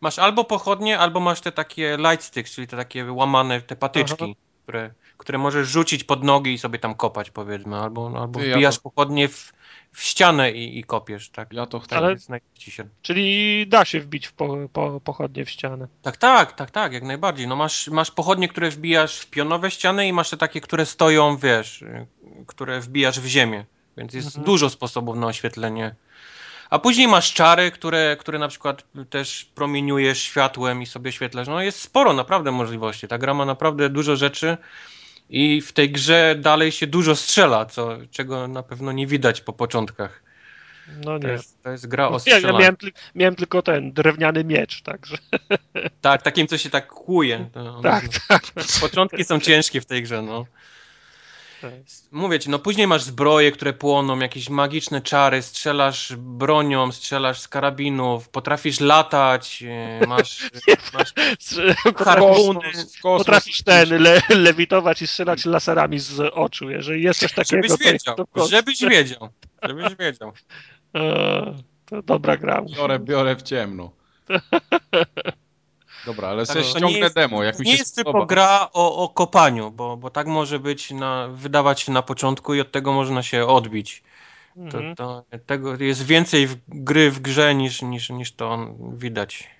masz 0.00 0.18
albo 0.18 0.44
pochodnie, 0.44 0.98
albo 0.98 1.20
masz 1.20 1.40
te 1.40 1.52
takie 1.52 1.96
light 1.96 2.22
sticks, 2.24 2.54
czyli 2.54 2.66
te 2.66 2.76
takie 2.76 3.12
łamane, 3.12 3.60
te 3.60 3.76
patyczki, 3.76 4.24
Aha. 4.24 4.32
które, 4.62 4.94
które 5.18 5.38
możesz 5.38 5.68
rzucić 5.68 6.04
pod 6.04 6.24
nogi 6.24 6.52
i 6.52 6.58
sobie 6.58 6.78
tam 6.78 6.94
kopać, 6.94 7.30
powiedzmy. 7.30 7.76
Albo, 7.76 8.12
albo 8.20 8.40
Ty, 8.40 8.48
ja 8.48 8.54
wbijasz 8.56 8.76
to- 8.76 8.82
pochodnie 8.82 9.28
w, 9.28 9.52
w 9.92 10.02
ścianę 10.02 10.52
i, 10.52 10.78
i 10.78 10.84
kopiesz, 10.84 11.30
tak. 11.30 11.52
Ja 11.52 11.66
to 11.66 11.80
chcę. 11.80 11.96
Ale- 11.96 12.16
się. 12.58 12.88
Czyli 13.02 13.66
da 13.68 13.84
się 13.84 14.00
wbić 14.00 14.26
w 14.26 14.32
po, 14.32 14.56
po, 14.72 15.00
pochodnie 15.00 15.44
w 15.44 15.50
ścianę. 15.50 15.88
Tak, 16.02 16.16
tak, 16.16 16.52
tak, 16.52 16.70
tak, 16.70 16.92
jak 16.92 17.02
najbardziej. 17.02 17.48
No 17.48 17.56
masz, 17.56 17.88
masz 17.88 18.10
pochodnie, 18.10 18.48
które 18.48 18.70
wbijasz 18.70 19.18
w 19.18 19.26
pionowe 19.30 19.70
ściany 19.70 20.08
i 20.08 20.12
masz 20.12 20.30
te 20.30 20.36
takie, 20.36 20.60
które 20.60 20.86
stoją, 20.86 21.36
wiesz, 21.36 21.84
które 22.46 22.80
wbijasz 22.80 23.20
w 23.20 23.26
ziemię. 23.26 23.64
Więc 23.96 24.14
jest 24.14 24.26
Mhm. 24.26 24.44
dużo 24.44 24.70
sposobów 24.70 25.16
na 25.16 25.26
oświetlenie. 25.26 25.94
A 26.70 26.78
później 26.78 27.08
masz 27.08 27.32
czary, 27.32 27.70
które, 27.70 28.16
które 28.20 28.38
na 28.38 28.48
przykład 28.48 28.84
też 29.10 29.44
promieniujesz 29.54 30.22
światłem 30.22 30.82
i 30.82 30.86
sobie 30.86 31.08
oświetlasz. 31.08 31.48
No 31.48 31.62
jest 31.62 31.80
sporo 31.80 32.12
naprawdę 32.12 32.50
możliwości. 32.52 33.08
Ta 33.08 33.18
gra 33.18 33.34
ma 33.34 33.44
naprawdę 33.44 33.90
dużo 33.90 34.16
rzeczy 34.16 34.56
i 35.28 35.60
w 35.60 35.72
tej 35.72 35.90
grze 35.90 36.36
dalej 36.38 36.72
się 36.72 36.86
dużo 36.86 37.16
strzela, 37.16 37.66
co, 37.66 37.98
czego 38.10 38.48
na 38.48 38.62
pewno 38.62 38.92
nie 38.92 39.06
widać 39.06 39.40
po 39.40 39.52
początkach. 39.52 40.22
No 41.04 41.18
To 41.18 41.26
nie. 41.26 41.32
jest, 41.32 41.62
to 41.62 41.70
jest 41.70 41.86
gra 41.86 42.08
o 42.08 42.18
Ja, 42.26 42.38
ja 42.38 42.52
miałem, 42.52 42.76
miałem 43.14 43.34
tylko 43.34 43.62
ten 43.62 43.92
drewniany 43.92 44.44
miecz, 44.44 44.82
także. 44.82 45.16
Tak, 46.00 46.22
takim, 46.22 46.46
co 46.46 46.58
się 46.58 46.70
tak 46.70 46.86
kłuje. 46.86 47.48
To, 47.52 47.80
Tak, 47.82 48.04
tak. 48.28 48.42
Początki 48.80 49.24
są 49.24 49.40
ciężkie 49.40 49.80
w 49.80 49.86
tej 49.86 50.02
grze, 50.02 50.22
no. 50.22 50.46
Mówię 52.12 52.38
ci, 52.40 52.50
no 52.50 52.58
później 52.58 52.86
masz 52.86 53.02
zbroje, 53.02 53.52
które 53.52 53.72
płoną, 53.72 54.18
jakieś 54.18 54.48
magiczne 54.50 55.00
czary, 55.02 55.42
strzelasz 55.42 56.12
bronią, 56.16 56.92
strzelasz 56.92 57.40
z 57.40 57.48
karabinów, 57.48 58.28
potrafisz 58.28 58.80
latać, 58.80 59.64
e, 60.02 60.06
masz, 60.06 60.50
masz 60.94 61.12
Potrafisz, 61.12 62.06
harpuny. 62.06 62.60
Kosmos, 62.60 62.84
kosmos 63.02 63.18
potrafisz 63.18 63.62
ten 63.62 63.88
le, 64.02 64.22
lewitować 64.28 65.02
i 65.02 65.06
strzelać 65.06 65.44
laserami 65.44 65.98
z 65.98 66.20
oczu. 66.20 66.70
Jeżeli 66.70 67.02
jest 67.02 67.20
coś 67.20 67.32
takiego, 67.32 67.62
Żebyś 67.62 67.68
to 67.78 67.84
jest 67.84 67.92
wiedział, 67.92 68.16
to 68.16 68.26
kosmos. 68.26 68.50
żebyś 68.50 68.80
wiedział, 68.80 69.28
żebyś 69.62 69.96
wiedział. 70.00 70.32
E, 70.96 71.54
To 71.86 72.02
dobra 72.02 72.36
gra. 72.36 72.62
Biorę, 72.76 72.98
biorę 72.98 73.36
w 73.36 73.42
ciemno. 73.42 73.90
Dobra, 76.06 76.28
ale 76.28 76.46
Tak, 76.46 76.56
sobie 76.56 76.60
to 76.64 76.66
nie 76.70 76.78
ściągnę 76.78 76.98
jest- 76.98 77.14
demo, 77.14 77.42
jak 77.42 77.58
mi 77.58 77.66
Nie 77.66 77.72
się 77.72 77.78
jest 77.78 77.92
spodoba. 77.92 78.18
tylko 78.18 78.26
gra 78.26 78.68
o, 78.72 78.96
o 79.04 79.08
kopaniu, 79.08 79.70
bo, 79.70 79.96
bo 79.96 80.10
tak 80.10 80.26
może 80.26 80.58
być, 80.58 80.90
na, 80.90 81.28
wydawać 81.28 81.80
się 81.80 81.92
na 81.92 82.02
początku 82.02 82.54
i 82.54 82.60
od 82.60 82.72
tego 82.72 82.92
można 82.92 83.22
się 83.22 83.46
odbić. 83.46 84.02
To, 84.54 84.60
Mhm. 84.60 84.96
to, 84.96 85.24
tego 85.46 85.76
jest 85.76 86.02
więcej 86.06 86.46
w, 86.46 86.56
gry 86.68 87.10
w 87.10 87.20
grze 87.20 87.54
niż, 87.54 87.82
niż, 87.82 88.10
niż 88.10 88.32
to 88.32 88.74
widać. 88.92 89.50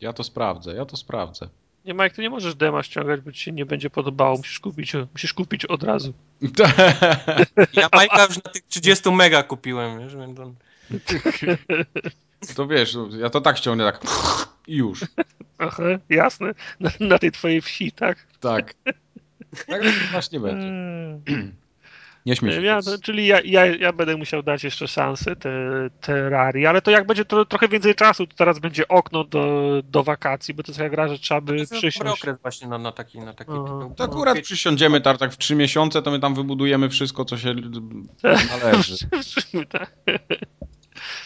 Ja 0.00 0.12
to 0.12 0.24
sprawdzę, 0.24 0.74
ja 0.74 0.84
to 0.86 0.96
sprawdzę. 0.96 1.48
Nie, 1.84 1.92
Mike, 1.94 2.10
ty 2.10 2.22
nie 2.22 2.30
możesz 2.30 2.54
dema 2.54 2.82
ściągać, 2.82 3.20
bo 3.20 3.32
ci 3.32 3.40
się 3.40 3.52
nie 3.52 3.66
będzie 3.66 3.90
podobało. 3.90 4.36
Musisz 4.36 4.60
kupić, 4.60 4.92
musisz 5.12 5.32
kupić 5.34 5.64
od 5.64 5.82
razu. 5.82 6.12
Ja 7.72 7.88
Majka 7.94 8.24
już 8.24 8.36
na 8.44 8.50
tych 8.50 8.62
30 8.68 9.10
mega 9.10 9.42
kupiłem, 9.42 9.98
wiesz, 10.00 10.16
więc 10.16 10.38
on... 10.40 10.54
to 12.56 12.66
wiesz, 12.66 12.96
ja 13.20 13.30
to 13.30 13.40
tak 13.40 13.58
ściągnę, 13.58 13.92
tak 13.92 14.00
już. 14.66 15.00
Aha, 15.58 15.82
jasne. 16.08 16.54
Na, 16.80 16.90
na 17.00 17.18
tej 17.18 17.32
twojej 17.32 17.60
wsi, 17.60 17.92
tak? 17.92 18.26
Tak. 18.40 18.74
Tak 19.66 19.82
właśnie 20.12 20.40
będzie. 20.40 20.66
Eee. 20.66 21.52
Nie 22.26 22.36
śmiej 22.36 22.52
się. 22.54 22.62
Ja, 22.62 22.82
to 22.82 22.90
jest- 22.90 23.02
czyli 23.02 23.26
ja, 23.26 23.40
ja, 23.44 23.66
ja 23.66 23.92
będę 23.92 24.16
musiał 24.16 24.42
dać 24.42 24.64
jeszcze 24.64 24.88
szansę 24.88 25.36
te, 25.36 25.50
Terrarii, 26.00 26.66
ale 26.66 26.82
to 26.82 26.90
jak 26.90 27.06
będzie 27.06 27.24
to 27.24 27.44
trochę 27.44 27.68
więcej 27.68 27.94
czasu, 27.94 28.26
to 28.26 28.36
teraz 28.36 28.58
będzie 28.58 28.88
okno 28.88 29.24
do, 29.24 29.72
do 29.84 30.02
wakacji, 30.02 30.54
bo 30.54 30.62
to 30.62 30.70
jest 30.70 30.78
taka 30.78 30.90
gra, 30.90 31.08
że 31.08 31.18
trzeba 31.18 31.40
by 31.40 31.66
To 31.66 31.74
przysiąść. 31.74 32.20
okres 32.20 32.36
właśnie 32.42 32.68
na, 32.68 32.78
na 32.78 32.92
taki, 32.92 33.18
na 33.18 33.32
taki 33.34 33.50
tytuł. 33.50 33.94
To 33.96 34.04
akurat 34.04 34.40
przysiądziemy 34.40 35.00
tartak 35.00 35.32
w 35.32 35.38
trzy 35.38 35.54
miesiące, 35.54 36.02
to 36.02 36.10
my 36.10 36.20
tam 36.20 36.34
wybudujemy 36.34 36.88
wszystko, 36.88 37.24
co 37.24 37.38
się 37.38 37.54
należy. 38.62 38.96
Tak. 39.68 39.92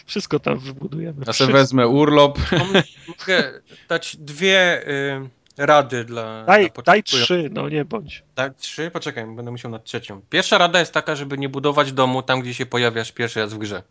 Wszystko 0.05 0.39
tam 0.39 0.59
wybudujemy. 0.59 1.23
Ja 1.27 1.33
sobie 1.33 1.53
wezmę 1.53 1.87
urlop. 1.87 2.39
Mogę 3.07 3.61
dać 3.89 4.17
dwie 4.17 4.87
y, 4.87 5.29
rady 5.57 6.05
dla, 6.05 6.43
Daj, 6.45 6.71
dla 6.71 6.83
daj 6.83 7.03
trzy, 7.03 7.49
no 7.53 7.69
nie 7.69 7.85
bądź. 7.85 8.23
Daj 8.35 8.51
trzy? 8.59 8.91
Poczekaj, 8.91 9.25
będę 9.35 9.51
musiał 9.51 9.71
nad 9.71 9.83
trzecią. 9.83 10.21
Pierwsza 10.29 10.57
rada 10.57 10.79
jest 10.79 10.93
taka, 10.93 11.15
żeby 11.15 11.37
nie 11.37 11.49
budować 11.49 11.91
domu 11.91 12.23
tam, 12.23 12.39
gdzie 12.41 12.53
się 12.53 12.65
pojawiasz 12.65 13.11
pierwszy 13.11 13.39
raz 13.39 13.53
w 13.53 13.57
grze. 13.57 13.83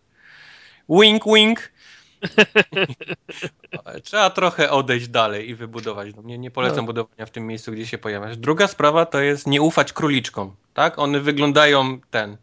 Wink, 0.88 1.24
wink. 1.34 1.72
trzeba 4.02 4.30
trochę 4.30 4.70
odejść 4.70 5.08
dalej 5.08 5.48
i 5.48 5.54
wybudować. 5.54 6.14
No, 6.16 6.22
nie, 6.22 6.38
nie 6.38 6.50
polecam 6.50 6.76
No. 6.76 6.82
budowania 6.86 7.26
w 7.26 7.30
tym 7.30 7.46
miejscu, 7.46 7.72
gdzie 7.72 7.86
się 7.86 7.98
pojawiasz. 7.98 8.36
Druga 8.36 8.66
sprawa 8.66 9.06
to 9.06 9.20
jest 9.20 9.46
nie 9.46 9.62
ufać 9.62 9.92
króliczkom, 9.92 10.56
tak? 10.74 10.98
One 10.98 11.20
wyglądają 11.20 12.00
ten 12.10 12.36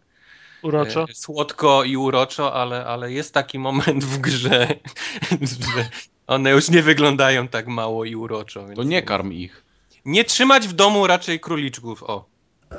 Uroczo. 0.64 1.06
e, 1.10 1.14
słodko 1.14 1.84
i 1.84 1.98
uroczo, 1.98 2.54
ale, 2.54 2.86
ale 2.86 3.12
jest 3.12 3.34
taki 3.34 3.60
moment 3.60 4.04
w 4.04 4.18
grze, 4.18 4.68
że 5.66 5.90
one 6.28 6.52
już 6.52 6.70
nie 6.70 6.82
wyglądają 6.82 7.48
tak 7.48 7.68
mało 7.68 8.06
i 8.06 8.16
uroczo. 8.16 8.66
Więc 8.66 8.76
To 8.76 8.84
nie 8.84 9.02
karm 9.02 9.34
ich. 9.34 9.64
nie 10.06 10.24
trzymać 10.24 10.68
w 10.68 10.74
domu 10.74 11.08
raczej 11.08 11.40
króliczków, 11.40 12.04
o. 12.04 12.26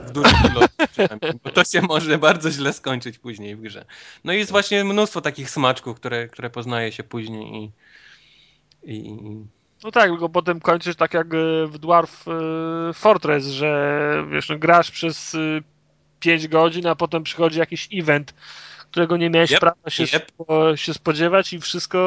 W 0.06 0.10
dużych 0.10 0.44
ilościach 0.50 0.90
przynajmniej, 0.90 1.32
bo 1.44 1.50
to 1.50 1.64
się 1.64 1.82
może 1.82 2.18
bardzo 2.18 2.50
źle 2.50 2.72
skończyć 2.72 3.18
później 3.18 3.56
w 3.56 3.60
grze. 3.60 3.84
No 4.24 4.32
i 4.32 4.38
jest 4.38 4.50
właśnie 4.50 4.84
mnóstwo 4.84 5.20
takich 5.20 5.50
smaczków, 5.50 5.96
które, 5.96 6.28
które 6.28 6.50
poznaje 6.50 6.92
się 6.92 7.02
później 7.04 7.54
i, 7.54 7.70
i, 8.92 8.96
i 9.06 9.46
No 9.84 9.90
tak, 9.90 10.10
tylko 10.10 10.28
potem 10.28 10.60
kończysz 10.60 10.96
tak 10.96 11.14
jak 11.14 11.26
e, 11.34 11.66
w 11.66 11.78
Dwarf 11.78 12.24
e, 12.28 12.32
Fortress, 12.92 13.46
że 13.46 14.24
wiesz, 14.30 14.48
no, 14.48 14.58
grasz 14.58 14.90
przez 14.90 15.36
5 16.24 16.48
godzin, 16.48 16.86
a 16.86 16.94
potem 16.94 17.22
przychodzi 17.22 17.58
jakiś 17.58 17.88
event, 17.92 18.34
którego 18.90 19.16
nie 19.16 19.30
miałeś 19.30 19.50
Yep, 19.50 19.60
prawa 19.60 19.90
się, 19.90 20.04
yep. 20.04 20.30
spo, 20.30 20.76
się 20.76 20.94
spodziewać 20.94 21.52
i 21.52 21.60
wszystko 21.60 21.98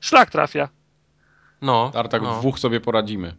szlak 0.00 0.30
trafia. 0.30 0.68
no. 1.62 1.90
Tartak 1.90 2.22
no. 2.22 2.38
dwóch 2.38 2.58
sobie 2.58 2.80
poradzimy. 2.80 3.34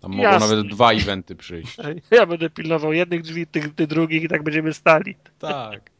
Tam 0.00 0.10
mogą 0.10 0.22
Jasne. 0.22 0.48
nawet 0.48 0.68
dwa 0.68 0.92
eventy 0.92 1.36
przyjść. 1.36 1.76
Ja 2.10 2.26
będę 2.26 2.50
pilnował 2.50 2.92
jednych 2.92 3.22
drzwi, 3.22 3.46
tych, 3.46 3.74
tych 3.74 3.86
drugich 3.86 4.22
i 4.22 4.28
tak 4.28 4.42
będziemy 4.42 4.74
stali. 4.74 5.16
Tak. 5.38 5.90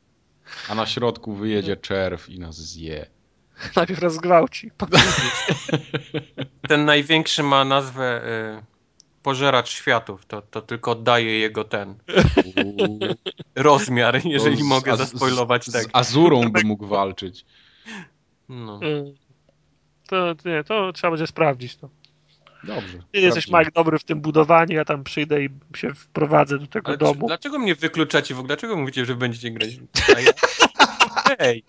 A 0.69 0.75
na 0.75 0.87
środku 0.87 1.35
wyjedzie 1.35 1.77
czerw 1.77 2.29
i 2.29 2.39
nas 2.39 2.57
zje. 2.57 3.07
Najpierw 3.77 4.01
raz 4.01 4.15
zgwałci. 4.15 4.71
Ten 6.69 6.85
największy 6.85 7.43
ma 7.43 7.65
nazwę 7.65 8.23
y, 8.59 8.76
Pożeracz 9.31 9.69
Światów, 9.71 10.27
to, 10.27 10.43
to 10.43 10.63
tylko 10.63 10.91
oddaje 10.91 11.39
jego 11.39 11.65
ten 11.65 11.95
rozmiar, 13.57 14.21
jeżeli 14.25 14.57
z- 14.57 14.63
mogę 14.63 14.97
zaspoilować 14.97 15.67
z, 15.67 15.73
tak. 15.73 15.83
Z 15.83 15.89
Azurą 15.93 16.49
by 16.51 16.65
mógł 16.65 16.87
walczyć. 16.87 17.45
No. 18.49 18.81
Y, 18.83 19.15
To, 20.09 20.35
nie, 20.45 20.65
to 20.65 20.93
trzeba 20.93 21.11
będzie 21.11 21.27
sprawdzić. 21.27 21.77
To. 21.77 21.89
Dobrze. 22.65 22.99
Ty 23.13 23.21
jesteś. 23.21 23.47
Mike, 23.49 23.71
dobry 23.75 23.99
w 23.99 24.05
tym 24.05 24.21
budowaniu, 24.21 24.75
ja 24.77 24.85
tam 24.85 25.05
przyjdę 25.05 25.45
i 25.45 25.49
się 25.77 25.95
wprowadzę 25.95 26.59
do 26.59 26.67
tego 26.67 26.89
Ale 26.89 26.99
czy, 26.99 27.05
domu. 27.05 27.27
dlaczego 27.27 27.59
mnie 27.59 27.75
wykluczacie 27.75 28.35
w 28.35 28.39
ogóle? 28.39 28.49
Dlaczego 28.49 28.77
mówicie, 28.77 29.05
że 29.05 29.15
będziecie 29.17 29.51
grać? 29.51 29.71
Ja... 30.25 30.33
Hej, 31.39 31.65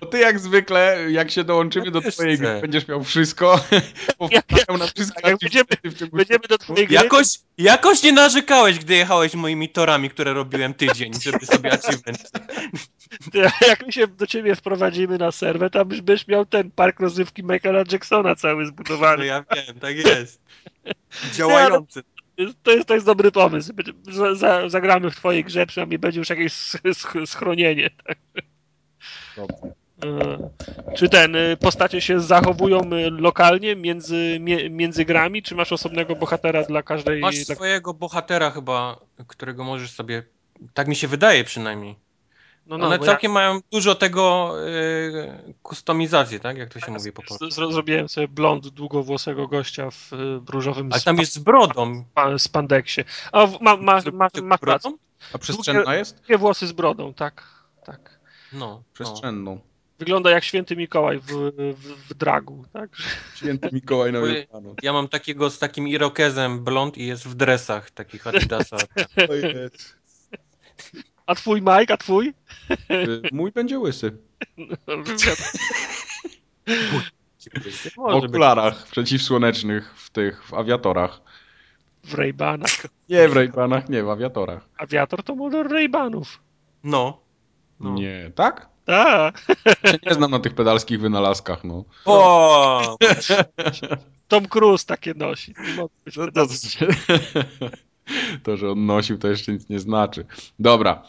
Bo 0.00 0.06
ty 0.06 0.18
jak 0.18 0.38
zwykle, 0.40 0.98
jak 1.10 1.30
się 1.30 1.44
dołączymy 1.44 1.84
Ja 1.84 1.90
do 1.90 2.00
twojej 2.00 2.38
gry, 2.38 2.60
będziesz 2.60 2.88
miał 2.88 3.04
wszystko. 3.04 3.60
Powtarzają 4.18 4.78
na 4.78 4.86
wszystkie 4.86 5.22
Tak, 5.22 5.30
jak 5.30 5.40
będziemy- 5.40 6.10
Będziemy 6.12 6.40
do 6.48 6.58
twojej 6.58 6.86
gry. 6.86 6.94
jakoś, 6.94 7.26
jakoś 7.58 8.02
nie 8.02 8.12
narzekałeś, 8.12 8.78
gdy 8.78 8.94
jechałeś 8.94 9.34
moimi 9.34 9.68
torami, 9.68 10.10
które 10.10 10.32
robiłem 10.32 10.74
tydzień, 10.74 11.12
żeby 11.22 11.46
sobie 11.46 11.72
achievement. 11.72 12.30
Jak 13.68 13.86
my 13.86 13.92
się 13.92 14.06
do 14.06 14.26
ciebie 14.26 14.54
wprowadzimy 14.56 15.18
na 15.18 15.32
tam 15.70 15.90
już 15.90 16.00
byś 16.00 16.28
miał 16.28 16.46
ten 16.46 16.70
park 16.70 17.00
rozrywki 17.00 17.42
Michaela 17.44 17.84
Jacksona 17.92 18.36
cały 18.36 18.62
No 18.62 18.68
zbudowany. 18.68 19.26
ja 19.26 19.44
wiem, 19.54 19.80
tak 19.80 19.96
jest. 19.96 20.40
Działający. 21.36 22.02
To 22.62 22.70
jest, 22.70 22.86
to 22.88 22.94
jest 22.94 23.06
dobry 23.06 23.32
pomysł. 23.32 23.72
Za- 24.12 24.34
za- 24.34 24.68
Zagramy 24.68 25.10
w 25.10 25.16
twojej 25.16 25.44
grze, 25.44 25.66
przynajmniej 25.66 25.98
będzie 25.98 26.18
już 26.20 26.30
jakieś 26.30 26.52
sch- 26.52 26.80
sch- 26.84 27.26
schronienie. 27.26 27.90
Tak. 28.06 28.18
Dobrze. 29.36 29.74
Czy 30.96 31.08
ten, 31.08 31.36
y, 31.36 31.56
postacie 31.56 32.00
się 32.00 32.20
zachowują 32.20 32.80
y, 32.80 33.10
lokalnie 33.10 33.76
między, 33.76 34.38
między 34.70 35.04
grami, 35.04 35.42
czy 35.42 35.54
masz 35.54 35.72
osobnego 35.72 36.16
bohatera 36.16 36.62
dla 36.62 36.82
każdej... 36.82 37.20
Masz 37.20 37.44
dla... 37.44 37.54
swojego 37.54 37.94
bohatera 37.94 38.50
chyba, 38.50 39.00
którego 39.26 39.64
możesz 39.64 39.90
sobie, 39.90 40.22
tak 40.74 40.88
mi 40.88 40.96
się 40.96 41.08
wydaje 41.08 41.44
przynajmniej. 41.44 41.96
No, 42.66 42.78
no, 42.78 42.86
One 42.86 42.98
całkiem 42.98 43.32
mają 43.32 43.60
dużo 43.72 43.94
tego 43.94 44.54
y, 44.68 45.54
kustomizacji, 45.62 46.40
tak? 46.40 46.56
Jak 46.56 46.72
to 46.72 46.80
się 46.80 46.92
mówi 46.92 47.12
po 47.12 47.22
ja 47.22 47.28
polsku. 47.28 47.70
zrobiłem 47.72 48.08
sobie 48.08 48.28
blond 48.28 48.68
długowłosego 48.68 49.48
gościa 49.48 49.90
w 49.90 50.12
y, 50.12 50.16
różowym 50.52 50.88
Ale 50.92 51.02
tam 51.02 51.16
jest 51.16 51.32
z 51.34 51.38
brodą. 51.38 52.04
spa- 52.10 52.38
spandeksie. 52.38 53.04
W- 53.32 53.60
ma, 53.60 53.76
ma, 53.76 53.76
ma, 53.76 54.00
ma, 54.12 54.28
ma 54.42 54.58
brodą? 54.58 54.96
A 55.32 55.38
przestrzenna 55.38 55.94
jest? 55.94 56.16
Długie 56.16 56.38
włosy 56.38 56.66
z 56.66 56.72
brodą, 56.72 57.14
tak. 57.14 57.42
tak. 57.84 58.20
No, 58.52 58.82
no. 59.32 59.58
Wygląda 60.04 60.30
jak 60.30 60.44
święty 60.44 60.76
Mikołaj 60.76 61.18
w, 61.18 61.26
w, 61.76 62.08
w 62.08 62.14
dragu, 62.14 62.64
tak? 62.72 62.90
Święty 63.34 63.68
Mikołaj 63.72 64.12
na 64.12 64.20
Wielkanoc. 64.20 64.76
Ja 64.82 64.92
mam 64.92 65.08
takiego 65.08 65.50
z 65.50 65.58
takim 65.58 65.88
irokezem 65.88 66.64
blond 66.64 66.98
i 66.98 67.06
jest 67.06 67.28
w 67.28 67.34
dresach 67.34 67.90
takich 67.90 68.26
Adidasa. 68.26 68.76
A 71.26 71.34
twój 71.34 71.60
Mike, 71.60 71.94
a 71.94 71.96
twój? 71.96 72.34
Y, 72.90 73.22
Mój 73.32 73.52
będzie 73.52 73.78
łysy. 73.78 74.16
W 74.56 74.72
Może 77.96 78.20
być. 78.20 78.24
okularach 78.24 78.86
przeciwsłonecznych 78.86 79.94
w 79.96 80.10
tych, 80.10 80.44
w 80.44 80.54
awiatorach. 80.54 81.20
W 82.04 82.14
Raybanach. 82.14 82.86
Nie 83.08 83.28
w 83.28 83.32
Raybanach, 83.32 83.88
nie, 83.88 84.02
w 84.02 84.10
awiatorach. 84.10 84.68
Awiator 84.78 85.22
to 85.22 85.34
model 85.34 85.68
Raybanów. 85.68 86.40
No. 86.82 87.20
no. 87.80 87.94
Nie, 87.94 88.30
tak? 88.34 88.73
Tak. 88.84 89.46
Się 89.86 89.98
nie 90.06 90.14
znam 90.14 90.30
na 90.30 90.38
tych 90.38 90.54
pedalskich 90.54 91.00
wynalazkach, 91.00 91.64
no. 91.64 91.84
O! 92.04 92.96
Tom 94.28 94.46
Cruise 94.46 94.86
takie 94.86 95.14
nosi. 95.14 95.54
Być 96.04 96.14
To, 98.42 98.56
że 98.56 98.70
on 98.70 98.86
nosił, 98.86 99.18
to 99.18 99.28
jeszcze 99.28 99.52
nic 99.52 99.68
nie 99.68 99.78
znaczy. 99.78 100.26
Dobra. 100.58 101.02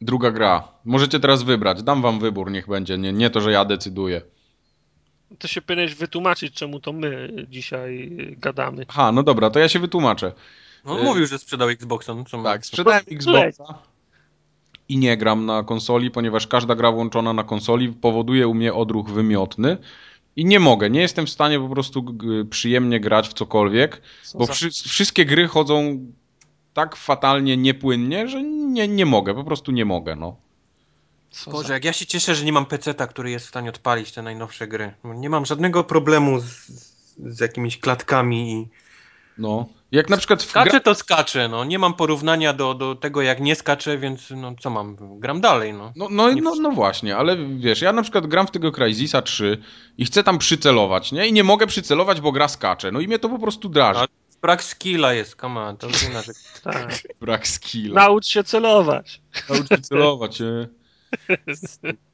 Druga 0.00 0.30
gra. 0.30 0.68
Możecie 0.84 1.20
teraz 1.20 1.42
wybrać. 1.42 1.82
Dam 1.82 2.02
wam 2.02 2.20
wybór, 2.20 2.50
niech 2.50 2.68
będzie. 2.68 2.98
Nie, 2.98 3.12
nie 3.12 3.30
to, 3.30 3.40
że 3.40 3.52
ja 3.52 3.64
decyduję. 3.64 4.22
To 5.38 5.48
się 5.48 5.62
powinieneś 5.62 5.94
wytłumaczyć, 5.94 6.54
czemu 6.54 6.80
to 6.80 6.92
my 6.92 7.28
dzisiaj 7.48 8.10
gadamy. 8.38 8.86
Ha, 8.88 9.12
no 9.12 9.22
dobra, 9.22 9.50
to 9.50 9.58
ja 9.58 9.68
się 9.68 9.78
wytłumaczę. 9.78 10.32
On 10.84 11.04
mówił, 11.04 11.26
że 11.26 11.38
sprzedał 11.38 11.68
Xboxa. 11.68 12.14
No 12.14 12.42
Tak, 12.42 12.66
sprzedałem. 12.66 13.02
Xboxa 13.10 13.82
i 14.88 14.98
nie 14.98 15.16
gram 15.16 15.46
na 15.46 15.62
konsoli, 15.62 16.10
ponieważ 16.10 16.46
każda 16.46 16.74
gra 16.74 16.92
włączona 16.92 17.32
na 17.32 17.44
konsoli 17.44 17.88
powoduje 17.88 18.48
u 18.48 18.54
mnie 18.54 18.74
odruch 18.74 19.10
wymiotny 19.10 19.76
i 20.36 20.44
nie 20.44 20.60
mogę, 20.60 20.90
nie 20.90 21.00
jestem 21.00 21.26
w 21.26 21.30
stanie 21.30 21.60
po 21.60 21.68
prostu 21.68 22.04
przyjemnie 22.50 23.00
grać 23.00 23.28
w 23.28 23.32
cokolwiek, 23.32 24.02
Co 24.22 24.38
bo 24.38 24.46
za- 24.46 24.52
wszy 24.52 24.70
wszystkie 24.70 25.24
gry 25.24 25.48
chodzą 25.48 25.98
tak 26.74 26.96
fatalnie 26.96 27.56
niepłynnie, 27.56 28.28
że 28.28 28.42
nie, 28.42 28.88
nie 28.88 29.06
mogę, 29.06 29.34
po 29.34 29.44
prostu 29.44 29.72
nie 29.72 29.84
mogę, 29.84 30.16
no. 30.16 30.36
Boże, 31.46 31.72
jak 31.72 31.84
ja 31.84 31.92
się 31.92 32.06
cieszę, 32.06 32.34
że 32.34 32.44
nie 32.44 32.52
mam 32.52 32.66
PC-ta, 32.66 33.06
który 33.06 33.30
jest 33.30 33.46
w 33.46 33.48
stanie 33.48 33.68
odpalić 33.70 34.12
te 34.12 34.22
najnowsze 34.22 34.68
gry. 34.68 34.92
Nie 35.04 35.30
mam 35.30 35.46
żadnego 35.46 35.84
problemu 35.84 36.40
z, 36.40 36.66
z 37.18 37.40
jakimiś 37.40 37.78
klatkami 37.78 38.52
i... 38.52 38.68
no. 39.38 39.66
Jak 39.92 40.10
na 40.10 40.16
przykład 40.16 40.42
w 40.42 40.50
Skacze 40.50 40.70
gra... 40.70 40.80
to 40.80 40.94
skacze, 40.94 41.48
no. 41.48 41.64
Nie 41.64 41.78
mam 41.78 41.94
porównania 41.94 42.52
do, 42.52 42.74
do 42.74 42.94
tego, 42.94 43.22
jak 43.22 43.40
nie 43.40 43.56
skacze, 43.56 43.98
więc 43.98 44.30
no 44.30 44.54
co 44.60 44.70
mam? 44.70 44.96
Gram 45.20 45.40
dalej, 45.40 45.72
no. 45.72 45.92
No, 45.96 46.08
no, 46.10 46.28
no, 46.42 46.54
no 46.54 46.70
właśnie, 46.70 47.16
ale 47.16 47.36
wiesz, 47.56 47.82
ja 47.82 47.92
na 47.92 48.02
przykład 48.02 48.26
gram 48.26 48.46
w 48.46 48.50
tego 48.50 48.72
Crysisa 48.72 49.22
3 49.22 49.58
i 49.98 50.04
chcę 50.04 50.22
tam 50.22 50.38
przycelować, 50.38 51.12
nie? 51.12 51.26
I 51.26 51.32
nie 51.32 51.44
mogę 51.44 51.66
przycelować, 51.66 52.20
bo 52.20 52.32
gra 52.32 52.48
skacze. 52.48 52.92
No 52.92 53.00
i 53.00 53.06
mnie 53.06 53.18
to 53.18 53.28
po 53.28 53.38
prostu 53.38 53.68
drażni. 53.68 54.02
A- 54.02 54.26
Brak 54.42 54.64
skilla 54.64 55.12
jest, 55.12 55.40
come 55.40 55.60
on, 55.60 55.76
to 55.76 55.86
inaczej. 56.10 56.34
Tak. 56.64 57.02
Brak 57.20 57.48
skilla. 57.48 57.94
Naucz 57.94 58.26
się 58.26 58.44
celować. 58.44 59.20
Naucz 59.48 59.68
się 59.68 59.78
celować, 59.78 60.40
nie? 60.40 60.68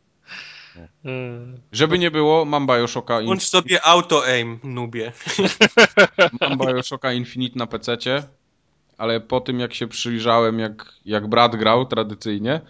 Yy. 0.77 1.13
Żeby 1.73 1.99
nie 1.99 2.11
było, 2.11 2.45
mam 2.45 2.67
Bioshocka, 2.67 3.21
in... 3.21 3.27
Włącz 3.27 3.43
sobie 3.43 3.87
auto-aim, 3.87 4.59
nubie. 4.65 5.13
mam 6.41 6.59
Bioshocka 6.59 7.13
Infinite 7.13 7.59
na 7.59 7.67
PC-cie, 7.67 8.23
ale 8.99 9.21
po 9.21 9.41
tym 9.41 9.61
jak 9.61 9.75
się 9.75 9.89
przyjrzałem, 9.89 10.59
jak, 10.59 10.95
jak 11.05 11.27
brat 11.27 11.57
grał 11.57 11.87
tradycyjnie, 11.87 12.61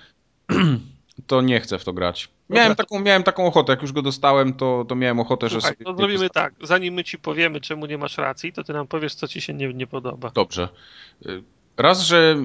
to 1.27 1.41
nie 1.41 1.61
chcę 1.61 1.79
w 1.79 1.85
to 1.85 1.93
grać. 1.93 2.29
Miałem 2.51 2.75
taką, 2.75 3.01
miałem 3.01 3.23
taką 3.23 3.47
ochotę, 3.47 3.73
jak 3.73 3.83
już 3.83 3.93
go 3.93 4.03
dostałem, 4.03 4.55
to, 4.55 4.85
to 4.89 4.95
miałem 4.95 5.21
ochotę, 5.21 5.49
że 5.49 5.61
Słuchaj, 5.61 5.73
sobie... 5.73 5.85
to 5.85 5.97
zrobimy 5.97 6.31
tak. 6.31 6.55
Zanim 6.63 6.95
my 6.95 7.05
ci 7.05 7.19
powiemy, 7.19 7.61
czemu 7.61 7.87
nie 7.87 7.99
masz 7.99 8.19
racji, 8.19 8.53
to 8.53 8.65
ty 8.65 8.73
nam 8.73 8.87
powiesz, 8.87 9.15
co 9.15 9.29
ci 9.29 9.41
się 9.41 9.55
nie, 9.55 9.75
nie 9.75 9.87
podoba. 9.87 10.31
Dobrze. 10.35 10.69
Raz, 11.77 12.03
że 12.03 12.37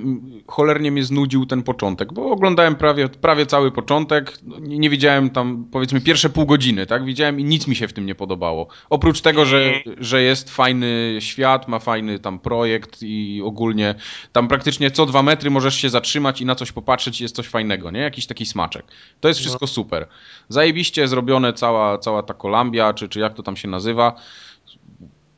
cholernie 0.48 0.92
mnie 0.92 1.04
znudził 1.04 1.46
ten 1.46 1.64
początek, 1.64 2.14
bo 2.14 2.32
oglądałem 2.32 2.76
prawie, 2.76 3.10
prawie 3.10 3.46
cały 3.46 3.72
początek, 3.72 4.34
no, 4.44 4.60
nie, 4.60 4.80
nie 4.80 4.90
widziałem 4.90 5.30
tam 5.30 5.66
powiedzmy 5.72 6.02
pierwsze 6.02 6.30
pół 6.30 6.46
godziny, 6.46 6.86
tak? 6.86 7.06
Widziałem 7.06 7.40
i 7.40 7.44
nic 7.44 7.68
mi 7.68 7.76
się 7.76 7.88
w 7.88 7.94
tym 7.94 8.06
nie 8.06 8.16
podobało. 8.16 8.68
Oprócz 8.90 9.22
tego, 9.22 9.46
że, 9.46 9.72
że 9.98 10.22
jest 10.22 10.50
fajny 10.50 11.18
świat, 11.20 11.68
ma 11.68 11.80
fajny 11.80 12.20
tam 12.20 12.40
projekt 12.40 12.98
i 13.02 13.42
ogólnie 13.46 13.96
tam 14.32 14.48
praktycznie 14.48 14.92
co 14.92 15.06
dwa 15.06 15.24
metry 15.24 15.50
możesz 15.50 15.76
się 15.76 15.90
zatrzymać 15.90 16.42
i 16.42 16.46
na 16.46 16.56
coś 16.56 16.72
popatrzeć 16.72 17.22
jest 17.22 17.36
coś 17.36 17.48
fajnego, 17.48 17.92
nie? 17.92 18.00
Jakiś 18.00 18.28
taki 18.28 18.46
smaczek. 18.46 18.86
To 19.20 19.28
jest 19.28 19.40
wszystko 19.40 19.68
super. 19.68 20.08
Zajebiście 20.50 21.08
zrobione 21.08 21.54
cała, 21.54 21.98
cała 21.98 22.24
ta 22.24 22.34
Kolambia, 22.34 22.94
czy, 22.94 23.10
czy 23.10 23.20
jak 23.20 23.34
to 23.34 23.44
tam 23.44 23.58
się 23.58 23.68
nazywa. 23.68 24.16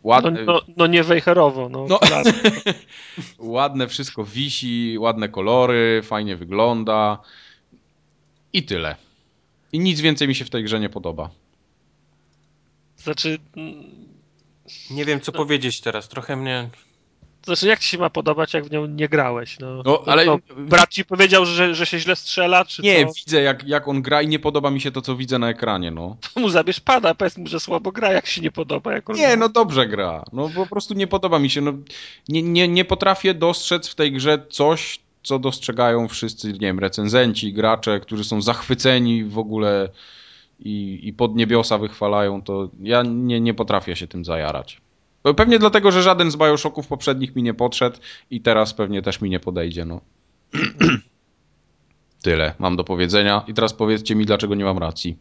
Ładne, 0.03 0.31
no, 0.31 0.53
no, 0.53 0.61
no 0.77 0.87
nie 0.87 1.03
wejherowo. 1.03 1.69
No, 1.69 1.85
no. 1.89 1.99
ładne 3.55 3.87
wszystko 3.87 4.23
wisi, 4.25 4.97
ładne 4.99 5.29
kolory, 5.29 6.01
fajnie 6.03 6.35
wygląda 6.35 7.17
i 8.53 8.63
tyle. 8.63 8.95
I 9.71 9.79
nic 9.79 10.01
więcej 10.01 10.27
mi 10.27 10.35
się 10.35 10.45
w 10.45 10.49
tej 10.49 10.63
grze 10.63 10.79
nie 10.79 10.89
podoba. 10.89 11.29
Znaczy... 12.97 13.39
Nie 14.91 15.05
wiem, 15.05 15.21
co 15.21 15.31
no. 15.31 15.37
powiedzieć 15.37 15.81
teraz. 15.81 16.09
Trochę 16.09 16.35
mnie 16.35 16.69
znaczy, 17.45 17.67
jak 17.67 17.79
ci 17.79 17.89
się 17.89 17.97
ma 17.97 18.09
podobać, 18.09 18.53
jak 18.53 18.65
w 18.65 18.71
nią 18.71 18.85
nie 18.85 19.09
grałeś? 19.09 19.59
No, 19.59 19.83
no 19.85 20.03
ale... 20.05 20.25
To 20.25 20.39
brat 20.57 20.89
ci 20.89 21.05
powiedział, 21.05 21.45
że, 21.45 21.75
że 21.75 21.85
się 21.85 21.99
źle 21.99 22.15
strzela, 22.15 22.65
czy 22.65 22.81
Nie, 22.81 23.05
widzę 23.05 23.41
jak, 23.41 23.67
jak 23.67 23.87
on 23.87 24.01
gra 24.01 24.21
i 24.21 24.27
nie 24.27 24.39
podoba 24.39 24.71
mi 24.71 24.81
się 24.81 24.91
to, 24.91 25.01
co 25.01 25.15
widzę 25.15 25.39
na 25.39 25.49
ekranie, 25.49 25.91
no. 25.91 26.17
To 26.33 26.39
mu 26.39 26.49
zabierz 26.49 26.79
pada, 26.79 27.15
powiedz 27.15 27.37
mu, 27.37 27.47
że 27.47 27.59
słabo 27.59 27.91
gra, 27.91 28.11
jak 28.11 28.27
się 28.27 28.41
nie 28.41 28.51
podoba. 28.51 28.93
Jak 28.93 29.09
on 29.09 29.15
nie, 29.15 29.37
no 29.37 29.49
dobrze 29.49 29.87
gra. 29.87 30.23
No 30.33 30.49
po 30.55 30.65
prostu 30.65 30.93
nie 30.93 31.07
podoba 31.07 31.39
mi 31.39 31.49
się. 31.49 31.61
No, 31.61 31.73
nie, 32.29 32.41
nie, 32.41 32.67
nie 32.67 32.85
potrafię 32.85 33.33
dostrzec 33.33 33.87
w 33.87 33.95
tej 33.95 34.11
grze 34.11 34.45
coś, 34.49 34.99
co 35.23 35.39
dostrzegają 35.39 36.07
wszyscy, 36.07 36.53
nie 36.53 36.59
wiem, 36.59 36.79
recenzenci, 36.79 37.53
gracze, 37.53 37.99
którzy 37.99 38.23
są 38.23 38.41
zachwyceni 38.41 39.23
w 39.23 39.37
ogóle 39.37 39.89
i, 40.59 40.99
i 41.03 41.13
pod 41.13 41.35
niebiosa 41.35 41.77
wychwalają, 41.77 42.41
to 42.41 42.69
ja 42.81 43.03
nie, 43.03 43.41
nie 43.41 43.53
potrafię 43.53 43.95
się 43.95 44.07
tym 44.07 44.25
zajarać. 44.25 44.81
Pewnie 45.33 45.59
dlatego, 45.59 45.91
że 45.91 46.03
żaden 46.03 46.31
z 46.31 46.35
Bioshocków 46.35 46.87
poprzednich 46.87 47.35
mi 47.35 47.43
nie 47.43 47.53
podszedł 47.53 47.97
i 48.29 48.41
teraz 48.41 48.73
pewnie 48.73 49.01
też 49.01 49.21
mi 49.21 49.29
nie 49.29 49.39
podejdzie, 49.39 49.85
no. 49.85 50.01
Tyle 52.23 52.53
mam 52.59 52.75
do 52.75 52.83
powiedzenia 52.83 53.43
i 53.47 53.53
teraz 53.53 53.73
powiedzcie 53.73 54.15
mi, 54.15 54.25
dlaczego 54.25 54.55
nie 54.55 54.63
mam 54.63 54.77
racji. 54.77 55.17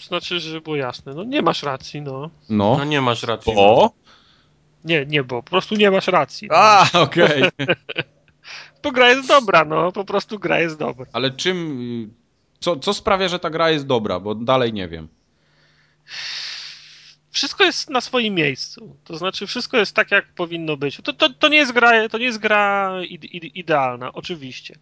Znaczy, 0.00 0.40
że 0.40 0.60
było 0.60 0.76
jasne, 0.76 1.14
no 1.14 1.24
nie 1.24 1.42
masz 1.42 1.62
racji, 1.62 2.00
no. 2.02 2.30
No, 2.48 2.76
no 2.78 2.84
nie 2.84 3.00
masz 3.00 3.22
racji. 3.22 3.54
Bo? 3.54 3.92
No. 4.04 4.12
Nie, 4.84 5.06
nie, 5.06 5.24
bo 5.24 5.42
po 5.42 5.50
prostu 5.50 5.74
nie 5.74 5.90
masz 5.90 6.08
racji. 6.08 6.48
No. 6.48 6.56
A, 6.56 6.86
okej. 6.92 7.42
Okay. 8.80 8.82
bo 8.82 8.92
gra 8.92 9.10
jest 9.10 9.28
dobra, 9.28 9.64
no, 9.64 9.92
po 9.92 10.04
prostu 10.04 10.38
gra 10.38 10.60
jest 10.60 10.78
dobra. 10.78 11.06
Ale 11.12 11.30
czym, 11.30 12.14
co, 12.60 12.76
co 12.76 12.94
sprawia, 12.94 13.28
że 13.28 13.38
ta 13.38 13.50
gra 13.50 13.70
jest 13.70 13.86
dobra, 13.86 14.20
bo 14.20 14.34
dalej 14.34 14.72
nie 14.72 14.88
wiem 14.88 15.08
wszystko 17.38 17.64
jest 17.64 17.90
na 17.90 18.00
swoim 18.00 18.34
miejscu. 18.34 18.96
To 19.04 19.16
znaczy, 19.16 19.46
wszystko 19.46 19.76
jest 19.76 19.94
tak, 19.94 20.10
jak 20.10 20.34
powinno 20.34 20.76
być. 20.76 20.96
To, 20.96 21.12
to, 21.12 21.30
to 21.30 21.48
nie 21.48 21.56
jest 21.56 21.72
gra, 21.72 22.08
to 22.08 22.18
nie 22.18 22.24
jest 22.24 22.38
gra 22.38 22.92
idealna, 23.54 24.12
oczywiście 24.12 24.78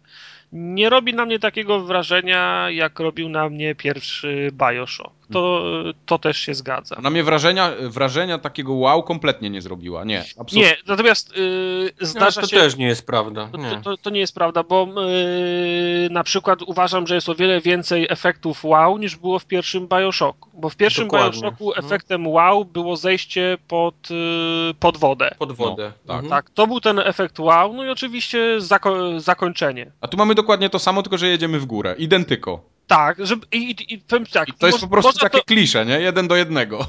nie 0.51 0.89
robi 0.89 1.13
na 1.13 1.25
mnie 1.25 1.39
takiego 1.39 1.79
wrażenia, 1.79 2.69
jak 2.69 2.99
robił 2.99 3.29
na 3.29 3.49
mnie 3.49 3.75
pierwszy 3.75 4.51
Bioshock. 4.53 5.17
To, 5.33 5.63
to 6.05 6.19
też 6.19 6.37
się 6.37 6.53
zgadza. 6.53 6.95
Na 7.01 7.09
mnie 7.09 7.23
wrażenia, 7.23 7.71
wrażenia 7.81 8.37
takiego 8.37 8.73
wow 8.73 9.03
kompletnie 9.03 9.49
nie 9.49 9.61
zrobiła. 9.61 10.03
Nie, 10.03 10.19
absolutnie. 10.19 10.61
Nie, 10.61 10.77
natomiast 10.87 11.37
yy, 11.37 11.91
zdarza 12.01 12.41
no, 12.41 12.47
to 12.47 12.51
się... 12.51 12.57
To 12.57 12.63
też 12.63 12.75
nie 12.75 12.87
jest 12.87 13.05
prawda. 13.05 13.49
Nie. 13.57 13.69
To, 13.69 13.81
to, 13.81 13.97
to, 13.97 14.09
nie 14.09 14.19
jest 14.19 14.35
prawda, 14.35 14.63
bo 14.63 14.87
yy, 14.87 16.09
na 16.09 16.23
przykład 16.23 16.61
uważam, 16.61 17.07
że 17.07 17.15
jest 17.15 17.29
o 17.29 17.35
wiele 17.35 17.61
więcej 17.61 18.07
efektów 18.09 18.65
wow 18.65 18.97
niż 18.97 19.15
było 19.15 19.39
w 19.39 19.45
pierwszym 19.45 19.87
Bioshocku. 19.87 20.49
Bo 20.53 20.69
w 20.69 20.75
pierwszym 20.75 21.03
Dokładnie. 21.03 21.41
Bioshocku 21.41 21.65
no. 21.65 21.75
efektem 21.75 22.27
wow 22.27 22.65
było 22.65 22.95
zejście 22.95 23.57
pod, 23.67 24.09
yy, 24.09 24.73
pod 24.79 24.97
wodę. 24.97 25.35
Pod 25.39 25.51
wodę. 25.51 25.91
No, 26.05 26.13
tak. 26.13 26.29
tak, 26.29 26.49
to 26.49 26.67
był 26.67 26.81
ten 26.81 26.99
efekt 26.99 27.39
wow, 27.39 27.73
no 27.73 27.85
i 27.85 27.89
oczywiście 27.89 28.61
zako 28.61 29.19
zakończenie. 29.19 29.91
A 30.01 30.07
tu 30.07 30.17
mamy 30.17 30.35
dokładnie 30.37 30.69
to 30.69 30.79
samo, 30.79 31.03
tylko 31.03 31.17
że 31.17 31.27
jedziemy 31.27 31.59
w 31.59 31.65
górę. 31.65 31.95
Identyko. 31.97 32.61
Tak, 32.87 33.25
żeby, 33.25 33.45
i, 33.51 33.57
i, 33.57 33.93
i 33.93 33.97
powiem 33.97 34.25
tak. 34.25 34.49
I 34.49 34.53
to 34.53 34.67
jest 34.67 34.79
po 34.79 34.87
prostu 34.87 35.19
takie 35.19 35.37
to... 35.37 35.43
klisze, 35.43 35.85
nie? 35.85 35.99
Jeden 35.99 36.27
do 36.27 36.35
jednego. 36.35 36.87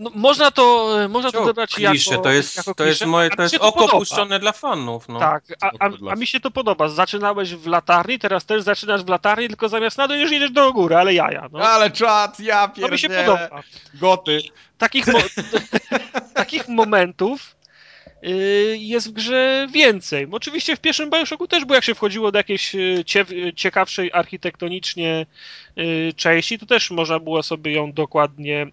No, 0.00 0.10
można 0.14 0.50
to, 0.50 0.96
można 1.08 1.32
to 1.32 1.42
odebrać 1.42 1.74
klisze, 1.74 2.10
jako 2.10 2.22
to 2.22 2.30
jest, 2.30 2.56
jako 2.56 2.74
to 2.74 2.84
jest, 2.84 3.06
moje, 3.06 3.30
to 3.30 3.42
jest 3.42 3.54
oko 3.60 3.88
to 3.88 3.98
puszczone 3.98 4.38
dla 4.38 4.52
fanów. 4.52 5.08
No. 5.08 5.18
Tak, 5.18 5.44
a, 5.60 5.70
a, 5.78 5.90
a, 6.10 6.16
mi 6.16 6.26
się 6.26 6.40
to 6.40 6.50
podoba. 6.50 6.88
Zaczynałeś 6.88 7.54
w 7.54 7.66
latarni, 7.66 8.18
teraz 8.18 8.44
też 8.44 8.62
zaczynasz 8.62 9.04
w 9.04 9.08
latarni, 9.08 9.48
tylko 9.48 9.68
zamiast 9.68 9.98
na 9.98 10.08
dół 10.08 10.16
już 10.16 10.30
jedziesz 10.30 10.50
do 10.50 10.72
góry, 10.72 10.96
ale 10.96 11.14
jaja. 11.14 11.48
No. 11.52 11.58
Ale 11.58 11.90
czad, 11.90 12.40
ja 12.40 12.68
pierdolę. 12.68 12.88
To 12.88 12.92
mi 12.92 12.98
się 12.98 13.08
podoba. 13.08 13.62
Goty. 13.94 14.40
Takich, 14.78 15.06
mo 15.06 15.18
takich 16.34 16.68
momentów 16.68 17.56
jest 18.78 19.08
w 19.08 19.12
grze 19.12 19.68
więcej. 19.72 20.26
Oczywiście 20.30 20.76
w 20.76 20.80
pierwszym 20.80 21.10
Bioshocku 21.10 21.48
też 21.48 21.64
było, 21.64 21.74
jak 21.74 21.84
się 21.84 21.94
wchodziło 21.94 22.32
do 22.32 22.38
jakiejś 22.38 22.74
y, 22.74 23.04
ciekawszej 23.56 24.10
architektonicznie 24.12 25.26
y, 25.78 26.12
części, 26.16 26.58
to 26.58 26.66
też 26.66 26.90
można 26.90 27.18
było 27.18 27.42
sobie 27.42 27.72
ją 27.72 27.92
dokładnie, 27.92 28.66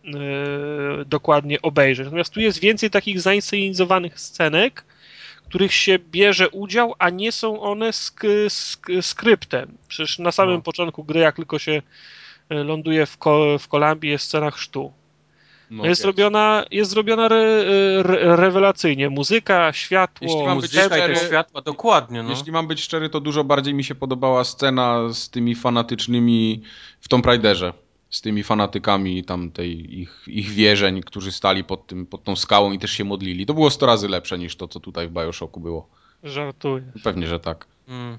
dokładnie 1.06 1.62
obejrzeć. 1.62 2.06
Natomiast 2.06 2.34
tu 2.34 2.40
jest 2.40 2.60
więcej 2.60 2.90
takich 2.90 3.22
zainscenizowanych 3.22 4.20
scenek, 4.20 4.86
których 5.46 5.74
się 5.74 6.00
bierze 6.00 6.50
udział, 6.50 6.96
a 7.00 7.10
nie 7.10 7.32
są 7.32 7.62
one 7.62 7.94
sk 7.94 8.24
sk 8.50 8.88
skryptem. 9.02 9.78
Przecież 9.88 10.20
na 10.20 10.32
samym 10.32 10.56
no. 10.56 10.62
początku 10.62 11.04
gry, 11.04 11.20
jak 11.20 11.36
tylko 11.36 11.60
się 11.60 11.82
ląduje 12.50 13.06
w, 13.06 13.18
ko 13.18 13.60
w 13.60 13.68
Kolambii, 13.68 14.12
jest 14.12 14.26
scena 14.26 14.52
chrztu. 14.52 14.94
No, 15.72 15.86
jest, 15.86 16.02
zrobiona, 16.02 16.66
jest 16.72 16.92
zrobiona 16.92 17.26
re, 17.26 17.66
re, 18.04 18.36
rewelacyjnie. 18.36 19.10
Muzyka, 19.10 19.74
światło, 19.74 20.28
Jeśli 20.28 20.44
mam 20.44 20.62
być 20.62 20.72
szczery, 20.72 21.16
światła, 21.16 21.62
dokładnie. 21.62 22.24
No. 22.24 22.30
Jeśli 22.30 22.52
mam 22.52 22.68
być 22.68 22.82
szczery, 22.82 23.10
to 23.10 23.20
dużo 23.20 23.44
bardziej 23.44 23.74
mi 23.74 23.84
się 23.84 23.96
podobała 23.96 24.44
scena 24.44 25.14
z 25.14 25.30
tymi 25.30 25.56
fanatycznymi 25.56 26.62
w 27.00 27.08
Tomb 27.08 27.26
Raiderze. 27.26 27.74
Z 28.10 28.22
tymi 28.22 28.44
fanatykami 28.44 29.24
tam 29.24 29.52
tej 29.52 30.00
ich, 30.00 30.24
ich 30.28 30.50
wierzeń, 30.50 31.02
którzy 31.02 31.32
stali 31.32 31.64
pod, 31.64 31.88
tym, 31.88 32.06
pod 32.06 32.24
tą 32.24 32.36
skałą 32.36 32.72
i 32.72 32.80
też 32.80 32.92
się 32.92 33.04
modlili. 33.04 33.46
To 33.46 33.54
było 33.54 33.70
100 33.70 33.86
razy 33.86 34.08
lepsze 34.08 34.38
niż 34.38 34.56
to, 34.56 34.68
co 34.68 34.80
tutaj 34.80 35.08
w 35.08 35.12
Bioshocku 35.12 35.60
było. 35.60 35.90
Żartuję. 36.24 36.84
Pewnie, 37.04 37.28
że 37.28 37.40
tak. 37.40 37.68
Mm 37.88 38.18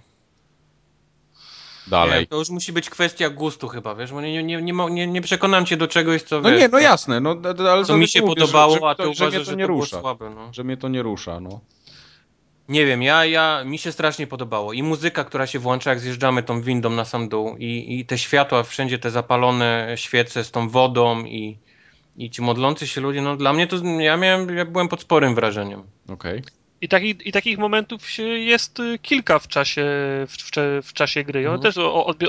dalej. 1.88 2.20
Nie, 2.20 2.26
to 2.26 2.36
już 2.36 2.50
musi 2.50 2.72
być 2.72 2.90
kwestia 2.90 3.30
gustu 3.30 3.68
chyba, 3.68 3.94
wiesz, 3.94 4.12
bo 4.12 4.20
nie, 4.20 4.42
nie, 4.42 4.62
nie, 4.62 4.72
nie, 4.90 5.06
nie 5.06 5.20
przekonam 5.20 5.66
cię 5.66 5.76
do 5.76 5.88
czegoś, 5.88 6.22
co 6.22 6.40
No 6.40 6.50
wiesz, 6.50 6.60
nie, 6.60 6.68
no 6.68 6.78
jasne, 6.78 7.20
no, 7.20 7.36
ale 7.70 7.84
co 7.84 7.96
mi 7.96 8.08
się 8.08 8.20
mówię, 8.20 8.34
podobało, 8.34 8.74
że, 8.74 8.80
że, 8.80 8.86
a 8.86 8.94
ty 8.94 9.08
uważasz, 9.08 9.32
że, 9.32 9.44
że, 9.44 9.50
to 9.50 9.56
nie 9.56 9.66
rusza. 9.66 10.00
Słabe, 10.00 10.30
no. 10.30 10.52
Że 10.52 10.64
mnie 10.64 10.76
to 10.76 10.88
nie 10.88 11.02
rusza, 11.02 11.40
no. 11.40 11.60
Nie 12.68 12.86
wiem, 12.86 13.02
ja, 13.02 13.24
ja, 13.24 13.64
mi 13.64 13.78
się 13.78 13.92
strasznie 13.92 14.26
podobało. 14.26 14.72
I 14.72 14.82
muzyka, 14.82 15.24
która 15.24 15.46
się 15.46 15.58
włącza, 15.58 15.90
jak 15.90 16.00
zjeżdżamy 16.00 16.42
tą 16.42 16.62
windą 16.62 16.90
na 16.90 17.04
sam 17.04 17.28
dół, 17.28 17.56
i, 17.58 17.98
i 17.98 18.06
te 18.06 18.18
światła, 18.18 18.62
wszędzie 18.62 18.98
te 18.98 19.10
zapalone 19.10 19.92
świece 19.96 20.44
z 20.44 20.50
tą 20.50 20.68
wodą 20.68 21.24
i, 21.24 21.58
i 22.16 22.30
ci 22.30 22.42
modlący 22.42 22.86
się 22.86 23.00
ludzie, 23.00 23.22
no 23.22 23.36
dla 23.36 23.52
mnie 23.52 23.66
to, 23.66 23.76
ja 23.98 24.16
miałem, 24.16 24.56
ja 24.56 24.64
byłem 24.64 24.88
pod 24.88 25.00
sporym 25.00 25.34
wrażeniem. 25.34 25.82
Okej. 26.08 26.40
Okay. 26.40 26.57
I, 26.80 26.88
taki, 26.88 27.16
I 27.24 27.32
takich 27.32 27.58
momentów 27.58 28.18
jest 28.36 28.80
y, 28.80 28.98
kilka 28.98 29.38
w 29.38 29.48
czasie, 29.48 29.86
w, 30.28 30.36
w, 30.82 30.92
czasie 30.92 31.24
gry. 31.24 31.40
Mhm. 31.40 31.60
też 31.60 31.78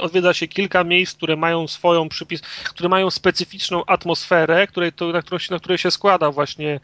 odwiedza 0.02 0.34
się 0.34 0.48
kilka 0.48 0.84
miejsc, 0.84 1.16
które 1.16 1.36
mają 1.36 1.68
swoją 1.68 2.10
przypis, 2.10 2.42
które 2.42 2.90
mają 2.90 3.10
specyficzną 3.10 3.86
atmosferę, 3.86 4.68
której, 4.68 4.94
to, 4.94 5.12
na, 5.12 5.22
której, 5.22 5.42
na 5.52 5.60
której 5.60 5.78
się 5.78 5.92
składa 5.92 6.32
właśnie 6.32 6.80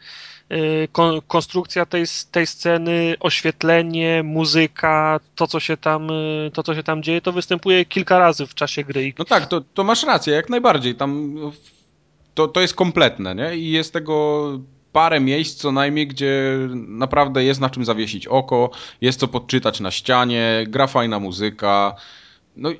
y, 0.52 0.88
konstrukcja 1.26 1.86
tej, 1.86 2.04
tej 2.30 2.46
sceny, 2.46 3.14
oświetlenie, 3.20 4.22
muzyka, 4.22 5.20
to 5.34 5.46
co, 5.46 5.60
się 5.60 5.76
tam, 5.76 6.10
y, 6.10 6.50
to 6.54 6.62
co 6.62 6.74
się 6.74 6.82
tam 6.82 7.02
dzieje, 7.02 7.20
to 7.20 7.32
występuje 7.32 7.84
kilka 7.84 8.18
razy 8.18 8.46
w 8.46 8.54
czasie 8.54 8.84
gry. 8.84 9.12
No 9.18 9.24
tak, 9.24 9.46
to, 9.46 9.60
to 9.60 9.84
masz 9.84 10.02
rację, 10.02 10.34
jak 10.34 10.50
najbardziej. 10.50 10.94
Tam 10.94 11.36
to, 12.34 12.48
to 12.48 12.60
jest 12.60 12.74
kompletne, 12.74 13.34
nie? 13.34 13.56
I 13.56 13.70
jest 13.70 13.92
tego 13.92 14.48
parę 14.96 15.20
miejsc 15.20 15.58
co 15.60 15.72
najmniej, 15.72 16.06
gdzie 16.06 16.58
naprawdę 16.74 17.44
jest 17.44 17.60
na 17.60 17.70
czym 17.70 17.84
zawiesić 17.84 18.26
oko, 18.26 18.70
jest 19.00 19.20
co 19.20 19.28
podczytać 19.28 19.80
na 19.80 19.90
ścianie, 19.90 20.64
gra 20.68 20.86
fajna 20.86 21.20
muzyka. 21.20 21.94
No 22.56 22.70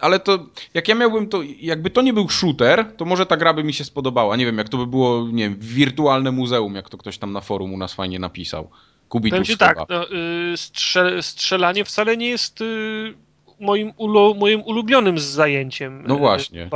ale 0.00 0.20
to, 0.20 0.46
jak 0.74 0.88
ja 0.88 0.94
miałbym 0.94 1.28
to, 1.28 1.42
jakby 1.60 1.90
to 1.90 2.02
nie 2.02 2.12
był 2.12 2.28
shooter, 2.28 2.92
to 2.96 3.04
może 3.04 3.26
ta 3.26 3.36
gra 3.36 3.54
by 3.54 3.64
mi 3.64 3.72
się 3.72 3.84
spodobała. 3.84 4.36
Nie 4.36 4.46
wiem, 4.46 4.58
jak 4.58 4.68
to 4.68 4.76
by 4.78 4.86
było, 4.86 5.28
nie 5.32 5.44
wiem, 5.44 5.56
wirtualne 5.60 6.32
muzeum, 6.32 6.74
jak 6.74 6.88
to 6.88 6.98
ktoś 6.98 7.18
tam 7.18 7.32
na 7.32 7.40
forum 7.40 7.74
u 7.74 7.76
nas 7.76 7.94
fajnie 7.94 8.18
napisał. 8.18 8.70
Kubitus 9.08 9.46
ci 9.46 9.58
tak, 9.58 9.78
no, 9.88 10.06
y, 10.10 11.22
strzelanie 11.22 11.84
wcale 11.84 12.16
nie 12.16 12.28
jest 12.28 12.60
y, 12.60 13.14
moim, 13.62 13.92
ulu, 13.96 14.34
moim 14.34 14.62
ulubionym 14.62 15.18
zajęciem 15.18 16.04
No 16.06 16.16
właśnie. 16.16 16.68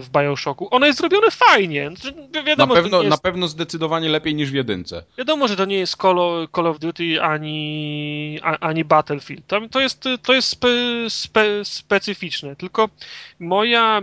w, 0.00 0.08
Bioshocku. 0.18 0.68
Ono 0.70 0.86
jest 0.86 0.98
zrobione 0.98 1.30
fajnie. 1.30 1.90
Wiadomo, 2.46 2.74
Na 2.74 2.82
pewno, 2.82 3.02
nie 3.02 3.08
na 3.08 3.14
jest, 3.14 3.22
pewno 3.22 3.48
zdecydowanie 3.48 4.08
lepiej 4.08 4.34
niż 4.34 4.50
w 4.50 4.54
jedynce. 4.54 5.02
wiadomo, 5.18 5.48
że 5.48 5.56
to 5.56 5.64
nie 5.64 5.78
jest 5.78 5.96
Call 5.96 6.18
of, 6.18 6.50
Call 6.56 6.66
of 6.66 6.78
Duty 6.78 7.22
ani, 7.22 8.38
ani 8.60 8.84
Battlefield. 8.84 9.46
Tam 9.46 9.68
To 9.68 9.80
jest, 9.80 10.04
to 10.22 10.32
jest 10.34 10.48
spe, 10.48 10.68
spe, 11.08 11.64
specyficzne. 11.64 12.56
Tylko 12.56 12.88
moja, 13.40 14.00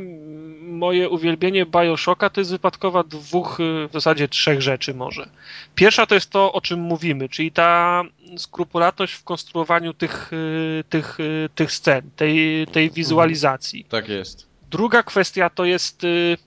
moje 0.61 1.09
uwielbienie 1.09 1.65
Bioshocka 1.65 2.29
to 2.29 2.41
jest 2.41 2.51
wypadkowa 2.51 3.03
dwóch, 3.03 3.59
y, 3.59 3.87
w 3.89 3.93
zasadzie 3.93 4.27
trzech 4.27 4.61
rzeczy 4.61 4.93
może. 4.93 5.29
Pierwsza 5.75 6.05
to 6.05 6.15
jest 6.15 6.29
to, 6.29 6.53
o 6.53 6.61
czym 6.61 6.79
mówimy, 6.79 7.29
czyli 7.29 7.51
ta 7.51 8.03
skrupulatność 8.37 9.13
w 9.13 9.23
konstruowaniu 9.23 9.93
tych, 9.93 10.33
y, 10.33 10.83
tych, 10.89 11.17
tych 11.55 11.71
scen, 11.71 12.06
tej, 12.15 12.67
tej 12.67 12.91
wizualizacji. 12.91 13.85
Tak 13.89 14.09
jest. 14.09 14.47
Druga 14.71 15.03
kwestia 15.03 15.49
to 15.49 15.65
jest 15.65 16.03
y, 16.03 16.37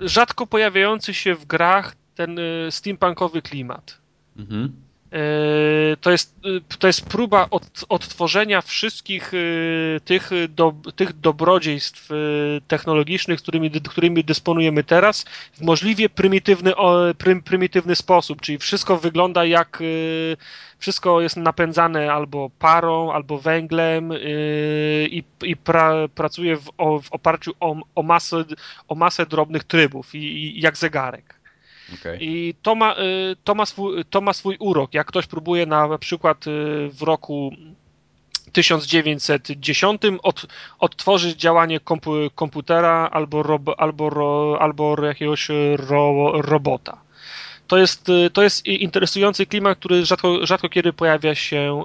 rzadko 0.00 0.46
pojawiający 0.46 1.14
się 1.14 1.34
w 1.34 1.46
grach 1.46 1.96
ten 2.14 2.38
y, 2.38 2.68
steampunkowy 2.70 3.42
klimat. 3.42 3.98
Mhm. 4.36 4.72
Y, 5.14 5.96
To 6.00 6.10
jest, 6.10 6.34
y, 6.46 6.76
to 6.78 6.86
jest 6.86 7.08
próba 7.08 7.46
od, 7.50 7.84
odtworzenia 7.88 8.60
wszystkich 8.62 9.34
y, 9.34 10.00
tych, 10.04 10.30
do, 10.48 10.74
tych 10.96 11.12
dobrodziejstw 11.12 12.08
technologicznych, 12.68 13.42
którymi, 13.42 13.70
którymi 13.70 14.24
dysponujemy 14.24 14.84
teraz, 14.84 15.24
w 15.52 15.60
możliwie 15.62 16.08
prymitywny, 16.08 16.72
prym, 17.18 17.42
prymitywny 17.42 17.96
sposób, 17.96 18.40
czyli 18.40 18.58
wszystko 18.58 18.96
wygląda 18.98 19.44
jak 19.44 19.82
wszystko 20.78 21.20
jest 21.20 21.36
napędzane 21.36 22.12
albo 22.12 22.50
parą, 22.58 23.12
albo 23.12 23.38
węglem 23.38 24.12
i, 25.08 25.24
i 25.42 25.56
pra, 25.56 26.08
pracuje 26.14 26.56
w, 26.56 26.64
w 27.02 27.12
oparciu 27.12 27.52
o, 27.60 27.76
o, 27.94 28.02
masę, 28.02 28.44
o 28.88 28.94
masę 28.94 29.26
drobnych 29.26 29.64
trybów, 29.64 30.14
i, 30.14 30.18
i 30.18 30.60
jak 30.60 30.76
zegarek. 30.76 31.43
Okej. 31.92 32.18
I 32.20 32.54
to 32.62 32.74
ma, 32.74 32.94
y, 32.98 33.36
to, 33.44 33.54
ma 33.54 33.66
swój, 33.66 34.04
to 34.04 34.20
ma 34.20 34.32
swój 34.32 34.56
urok. 34.58 34.94
Jak 34.94 35.06
ktoś 35.06 35.26
próbuje 35.26 35.66
na 35.66 35.98
przykład 35.98 36.46
y, 36.46 36.50
w 36.92 37.02
roku 37.02 37.52
1910 38.52 40.02
od, 40.22 40.46
odtworzyć 40.78 41.40
działanie 41.40 41.80
kompu, 41.80 42.12
komputera 42.34 43.08
albo, 43.12 43.60
albo, 43.78 44.10
ro, 44.10 44.58
albo 44.60 45.04
jakiegoś 45.06 45.48
ro, 45.76 46.32
robota. 46.34 47.04
To 47.66 47.78
jest, 47.78 48.08
y, 48.08 48.30
to 48.30 48.42
jest 48.42 48.66
interesujący 48.66 49.46
klimat, 49.46 49.78
który 49.78 50.04
rzadko, 50.06 50.46
rzadko 50.46 50.68
kiedy 50.68 50.92
pojawia 50.92 51.34
się, 51.34 51.82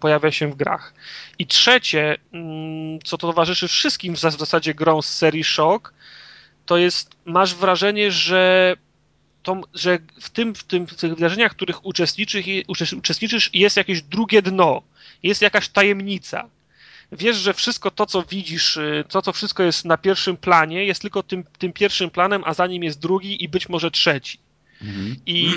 pojawia 0.00 0.30
się 0.32 0.48
w 0.48 0.56
grach. 0.56 0.94
I 1.38 1.46
trzecie, 1.46 2.16
mm, 2.32 2.98
co 3.04 3.18
towarzyszy 3.18 3.68
wszystkim 3.68 4.14
w 4.14 4.18
zas- 4.18 4.36
w 4.36 4.38
zasadzie 4.38 4.74
grom 4.74 5.02
z 5.02 5.08
serii 5.08 5.44
Shock, 5.44 5.92
to 6.66 6.76
jest, 6.76 7.16
masz 7.24 7.54
wrażenie, 7.54 8.10
że 8.10 8.74
to, 9.46 9.60
że 9.74 9.98
w, 10.20 10.30
tym, 10.30 10.54
w, 10.54 10.64
tym, 10.64 10.86
w 10.86 10.94
tych 10.94 11.14
wydarzeniach, 11.14 11.52
w 11.52 11.56
których 11.56 11.86
uczestniczysz, 11.86 12.46
uczes- 12.68 12.98
uczestniczysz, 12.98 13.50
jest 13.54 13.76
jakieś 13.76 14.02
drugie 14.02 14.42
dno, 14.42 14.82
jest 15.22 15.42
jakaś 15.42 15.68
tajemnica. 15.68 16.48
Wiesz, 17.12 17.36
że 17.36 17.54
wszystko 17.54 17.90
to, 17.90 18.06
co 18.06 18.22
widzisz, 18.22 18.76
y, 18.76 19.04
to, 19.08 19.22
co 19.22 19.32
wszystko 19.32 19.62
jest 19.62 19.84
na 19.84 19.96
pierwszym 19.96 20.36
planie, 20.36 20.84
jest 20.84 21.02
tylko 21.02 21.22
tym, 21.22 21.44
tym 21.58 21.72
pierwszym 21.72 22.10
planem, 22.10 22.42
a 22.44 22.54
za 22.54 22.66
nim 22.66 22.84
jest 22.84 23.00
drugi 23.00 23.44
i 23.44 23.48
być 23.48 23.68
może 23.68 23.90
trzeci. 23.90 24.38
Mhm. 24.82 25.16
I 25.26 25.50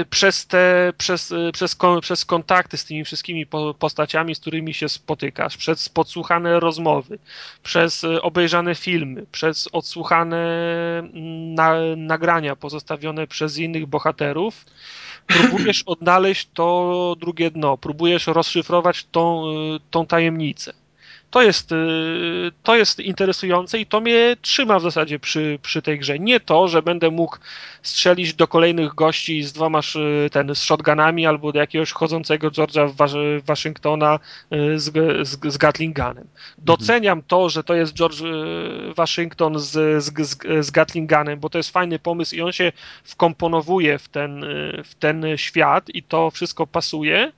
y, 0.00 0.04
przez 0.10 0.46
te, 0.46 0.92
przez, 0.98 1.30
y, 1.30 1.50
przez, 1.52 1.76
przez 2.02 2.24
kontakty 2.24 2.76
z 2.76 2.84
tymi 2.84 3.04
wszystkimi 3.04 3.46
po, 3.46 3.74
postaciami, 3.74 4.34
z 4.34 4.40
którymi 4.40 4.74
się 4.74 4.88
spotykasz, 4.88 5.56
przez 5.56 5.88
podsłuchane 5.88 6.60
rozmowy, 6.60 7.18
przez 7.62 8.04
y, 8.04 8.22
obejrzane 8.22 8.74
filmy, 8.74 9.26
przez 9.32 9.68
odsłuchane 9.72 10.38
mm, 10.98 11.54
na, 11.54 11.74
nagrania 11.96 12.56
pozostawione 12.56 13.26
przez 13.26 13.58
innych 13.58 13.86
bohaterów, 13.86 14.64
próbujesz 15.26 15.82
odnaleźć 15.86 16.48
to 16.54 17.16
drugie 17.20 17.50
dno, 17.50 17.78
próbujesz 17.78 18.26
rozszyfrować 18.26 19.04
tą, 19.04 19.50
y, 19.76 19.80
tą 19.90 20.06
tajemnicę. 20.06 20.81
To 21.32 21.42
jest, 21.42 21.72
y, 21.72 21.76
to 22.62 22.76
jest 22.76 23.00
interesujące 23.00 23.78
i 23.78 23.86
to 23.86 24.00
mnie 24.00 24.36
trzyma 24.42 24.78
w 24.78 24.82
zasadzie 24.82 25.18
przy, 25.18 25.58
przy 25.62 25.82
tej 25.82 25.98
grze. 25.98 26.18
Nie 26.18 26.40
to, 26.40 26.68
że 26.68 26.82
będę 26.82 27.10
mógł 27.10 27.36
strzelić 27.82 28.34
do 28.34 28.48
kolejnych 28.48 28.94
gości 28.94 29.42
z 29.42 29.52
dwoma 29.52 29.80
ten, 30.32 30.54
z 30.54 30.62
shotgunami 30.62 31.26
albo 31.26 31.52
do 31.52 31.58
jakiegoś 31.58 31.92
chodzącego 31.92 32.50
George'a 32.50 32.92
Was- 32.92 33.44
Waszyngtona 33.46 34.18
y, 34.52 34.78
z, 34.78 34.92
z, 35.28 35.52
z 35.52 35.56
Gatling 35.56 35.96
Gunem. 35.96 36.28
Doceniam 36.58 37.22
to, 37.22 37.48
że 37.48 37.64
to 37.64 37.74
jest 37.74 37.94
George 37.94 38.20
y, 38.20 38.94
Waszyngton 38.94 39.58
z, 39.58 39.70
z, 40.04 40.28
z, 40.28 40.66
z 40.66 40.70
Gatling 40.70 41.10
Gunem, 41.12 41.40
bo 41.40 41.50
to 41.50 41.58
jest 41.58 41.70
fajny 41.70 41.98
pomysł 41.98 42.34
i 42.34 42.40
on 42.40 42.52
się 42.52 42.72
wkomponowuje 43.04 43.98
w 43.98 44.08
ten, 44.08 44.44
w 44.84 44.94
ten 44.94 45.24
świat 45.36 45.90
i 45.94 46.02
to 46.02 46.30
wszystko 46.30 46.66
pasuje 46.66 47.32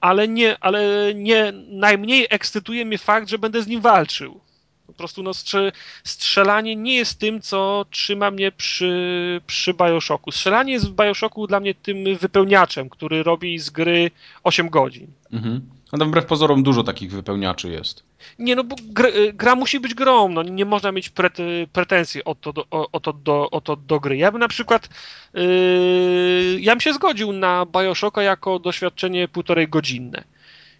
ale 0.00 0.28
nie, 0.28 0.58
ale 0.60 1.12
nie 1.14 1.52
najmniej 1.68 2.26
ekscytuje 2.30 2.84
mnie 2.84 2.98
fakt, 2.98 3.28
że 3.28 3.38
będę 3.38 3.62
z 3.62 3.66
nim 3.66 3.80
walczył. 3.80 4.40
Po 4.86 4.92
prostu 4.92 5.22
no, 5.22 5.34
strze, 5.34 5.72
strzelanie 6.04 6.76
nie 6.76 6.96
jest 6.96 7.18
tym, 7.18 7.40
co 7.40 7.86
trzyma 7.90 8.30
mnie 8.30 8.52
przy, 8.52 9.40
przy 9.46 9.74
Bioshocku. 9.74 10.32
Strzelanie 10.32 10.72
jest 10.72 10.90
w 10.90 10.94
Bioshocku 10.94 11.46
dla 11.46 11.60
mnie 11.60 11.74
tym 11.74 12.16
wypełniaczem, 12.16 12.88
który 12.88 13.22
robi 13.22 13.58
z 13.58 13.70
gry 13.70 14.10
8 14.44 14.68
godzin. 14.68 15.06
Mhm. 15.32 15.75
No 15.92 15.98
tam 15.98 16.08
wbrew 16.08 16.26
pozorom 16.26 16.62
dużo 16.62 16.82
takich 16.82 17.10
wypełniaczy 17.10 17.68
jest. 17.68 18.02
Nie, 18.38 18.56
no 18.56 18.64
bo 18.64 18.76
gr, 18.82 19.12
gra 19.34 19.54
musi 19.54 19.80
być 19.80 19.94
grą, 19.94 20.28
no 20.28 20.42
nie 20.42 20.64
można 20.64 20.92
mieć 20.92 21.08
pret, 21.08 21.36
pretensji 21.72 22.24
o 22.24 22.34
to, 22.34 22.52
do, 22.52 22.66
o, 22.70 23.00
to 23.00 23.12
do, 23.12 23.50
o 23.50 23.60
to 23.60 23.76
do 23.76 24.00
gry. 24.00 24.16
Ja 24.16 24.32
bym 24.32 24.40
na 24.40 24.48
przykład, 24.48 24.88
yy, 25.34 26.60
ja 26.60 26.72
bym 26.72 26.80
się 26.80 26.92
zgodził 26.92 27.32
na 27.32 27.66
Bioshocka 27.66 28.22
jako 28.22 28.58
doświadczenie 28.58 29.28
półtorej 29.28 29.68
godzinne. 29.68 30.24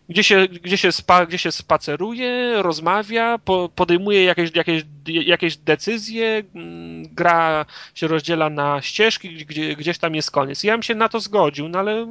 Gdzie 0.08 0.24
się, 0.24 0.48
gdzie, 0.48 0.76
się 0.76 0.92
spa, 0.92 1.26
gdzie 1.26 1.38
się 1.38 1.52
spaceruje, 1.52 2.62
rozmawia, 2.62 3.38
po, 3.38 3.68
podejmuje 3.74 4.24
jakieś, 4.24 4.54
jakieś, 4.54 4.82
jakieś 5.06 5.56
decyzje, 5.56 6.42
mm, 6.54 7.02
gra 7.14 7.66
się 7.94 8.08
rozdziela 8.08 8.50
na 8.50 8.82
ścieżki, 8.82 9.44
gdzie, 9.44 9.76
gdzieś 9.76 9.98
tam 9.98 10.14
jest 10.14 10.30
koniec. 10.30 10.64
Ja 10.64 10.74
bym 10.74 10.82
się 10.82 10.94
na 10.94 11.08
to 11.08 11.20
zgodził, 11.20 11.68
no 11.68 11.78
ale 11.78 12.06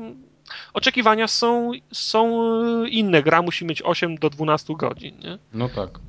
oczekiwania 0.74 1.28
są, 1.28 1.72
są 1.92 2.50
inne. 2.86 3.24
Gra 3.24 3.42
musi 3.42 3.66
mieć 3.66 3.82
8 3.82 4.16
do 4.16 4.30
12 4.30 4.74
godzin. 4.76 5.20
Nie? 5.20 5.38
No 5.54 5.70
tak. 5.70 6.00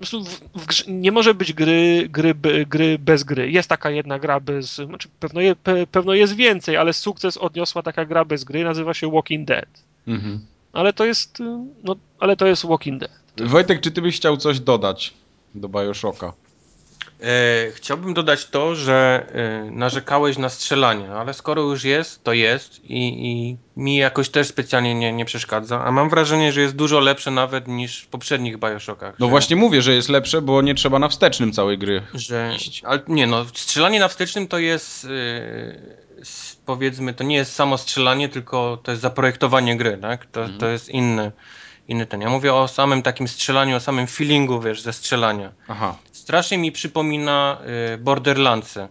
W, 0.00 0.06
w 0.54 0.66
grze, 0.66 0.84
nie 0.88 1.12
może 1.12 1.34
być 1.34 1.52
gry, 1.52 2.08
gry, 2.10 2.34
gry 2.66 2.98
bez 2.98 3.24
gry. 3.24 3.50
Jest 3.50 3.68
taka 3.68 3.90
jedna 3.90 4.18
gra 4.18 4.40
bez. 4.40 4.74
Znaczy 4.74 5.08
pewno, 5.20 5.40
je, 5.40 5.56
pe, 5.56 5.86
pewno 5.86 6.14
jest 6.14 6.36
więcej, 6.36 6.76
ale 6.76 6.92
sukces 6.92 7.36
odniosła 7.36 7.82
taka 7.82 8.04
gra 8.04 8.24
bez 8.24 8.44
gry, 8.44 8.64
nazywa 8.64 8.94
się 8.94 9.10
Walking 9.10 9.48
Dead. 9.48 9.68
Mhm. 10.06 10.46
Ale 10.72 10.92
to 10.92 11.04
jest. 11.04 11.42
No, 11.84 11.96
ale 12.18 12.36
to 12.36 12.46
jest 12.46 12.66
Walking 12.66 13.00
Dead. 13.00 13.10
Wojtek, 13.40 13.80
czy 13.80 13.90
ty 13.90 14.02
byś 14.02 14.16
chciał 14.16 14.36
coś 14.36 14.60
dodać 14.60 15.14
do 15.54 15.68
Bioshocka? 15.68 16.32
E, 17.22 17.72
chciałbym 17.72 18.14
dodać 18.14 18.46
to, 18.46 18.74
że 18.74 19.26
e, 19.32 19.70
narzekałeś 19.70 20.38
na 20.38 20.48
strzelanie, 20.48 21.10
ale 21.10 21.34
skoro 21.34 21.62
już 21.62 21.84
jest, 21.84 22.24
to 22.24 22.32
jest 22.32 22.84
i, 22.84 23.26
i 23.30 23.56
mi 23.80 23.96
jakoś 23.96 24.28
też 24.28 24.46
specjalnie 24.46 24.94
nie, 24.94 25.12
nie 25.12 25.24
przeszkadza, 25.24 25.84
a 25.84 25.92
mam 25.92 26.10
wrażenie, 26.10 26.52
że 26.52 26.60
jest 26.60 26.76
dużo 26.76 27.00
lepsze 27.00 27.30
nawet 27.30 27.68
niż 27.68 28.02
w 28.02 28.06
poprzednich 28.06 28.58
Bioshockach. 28.58 29.18
No 29.18 29.26
że, 29.26 29.30
właśnie 29.30 29.56
mówię, 29.56 29.82
że 29.82 29.94
jest 29.94 30.08
lepsze, 30.08 30.42
bo 30.42 30.62
nie 30.62 30.74
trzeba 30.74 30.98
na 30.98 31.08
wstecznym 31.08 31.52
całej 31.52 31.78
gry. 31.78 32.02
Że, 32.14 32.56
ale 32.84 33.00
nie 33.08 33.26
no, 33.26 33.44
strzelanie 33.54 34.00
na 34.00 34.08
wstecznym 34.08 34.48
to 34.48 34.58
jest 34.58 35.04
e, 35.04 35.08
powiedzmy, 36.66 37.14
to 37.14 37.24
nie 37.24 37.36
jest 37.36 37.54
samo 37.54 37.78
strzelanie, 37.78 38.28
tylko 38.28 38.78
to 38.82 38.90
jest 38.90 39.02
zaprojektowanie 39.02 39.76
gry, 39.76 39.98
tak? 40.02 40.26
To, 40.26 40.48
to 40.58 40.68
jest 40.68 40.88
inny, 40.88 41.32
inny 41.88 42.06
ten. 42.06 42.20
Ja 42.20 42.28
mówię 42.28 42.54
o 42.54 42.68
samym 42.68 43.02
takim 43.02 43.28
strzelaniu, 43.28 43.76
o 43.76 43.80
samym 43.80 44.06
feelingu, 44.06 44.60
wiesz, 44.60 44.80
ze 44.80 44.92
strzelania. 44.92 45.52
Aha. 45.68 45.96
Strasznie 46.12 46.58
mi 46.58 46.72
przypomina 46.72 47.58
y, 47.94 47.98
Borderlandsy. 47.98 48.88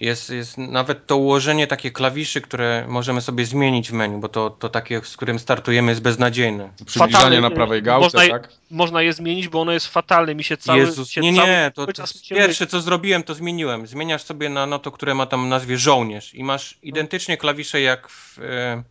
Jest, 0.00 0.30
jest 0.30 0.58
nawet 0.58 1.06
to 1.06 1.16
ułożenie 1.16 1.66
takie 1.66 1.90
klawiszy, 1.90 2.40
które 2.40 2.84
możemy 2.88 3.20
sobie 3.20 3.46
zmienić 3.46 3.90
w 3.90 3.92
menu, 3.92 4.18
bo 4.18 4.28
to, 4.28 4.50
to 4.50 4.68
takie, 4.68 5.00
z 5.04 5.16
którym 5.16 5.38
startujemy, 5.38 5.92
jest 5.92 6.02
beznadziejne. 6.02 6.70
Przybliżanie 6.86 7.12
Fatalny, 7.12 7.40
na 7.40 7.50
prawej 7.50 7.82
gałce, 7.82 8.04
można, 8.04 8.24
je- 8.24 8.30
tak? 8.30 8.48
Można 8.70 9.02
je 9.02 9.12
zmienić, 9.12 9.48
bo 9.48 9.60
ono 9.60 9.72
jest 9.72 9.86
fatalne. 9.86 10.34
Mi 10.34 10.44
się 10.44 10.56
cały. 10.56 10.78
Jezus, 10.78 11.10
się 11.10 11.20
nie, 11.20 11.34
cały, 11.34 11.48
nie, 11.48 11.72
to, 11.74 11.86
to 11.86 12.04
pierwsze 12.30 12.66
co 12.66 12.80
zrobiłem, 12.80 13.22
to 13.22 13.34
zmieniłem. 13.34 13.86
Zmieniasz 13.86 14.22
sobie 14.22 14.48
na 14.48 14.66
no 14.66 14.78
to, 14.78 14.90
które 14.90 15.14
ma 15.14 15.26
tam 15.26 15.48
nazwie 15.48 15.78
żołnierz 15.78 16.34
i 16.34 16.44
masz 16.44 16.78
identycznie 16.82 17.36
klawisze 17.36 17.80
jak 17.80 18.08
w, 18.08 18.38
e, 18.38 18.82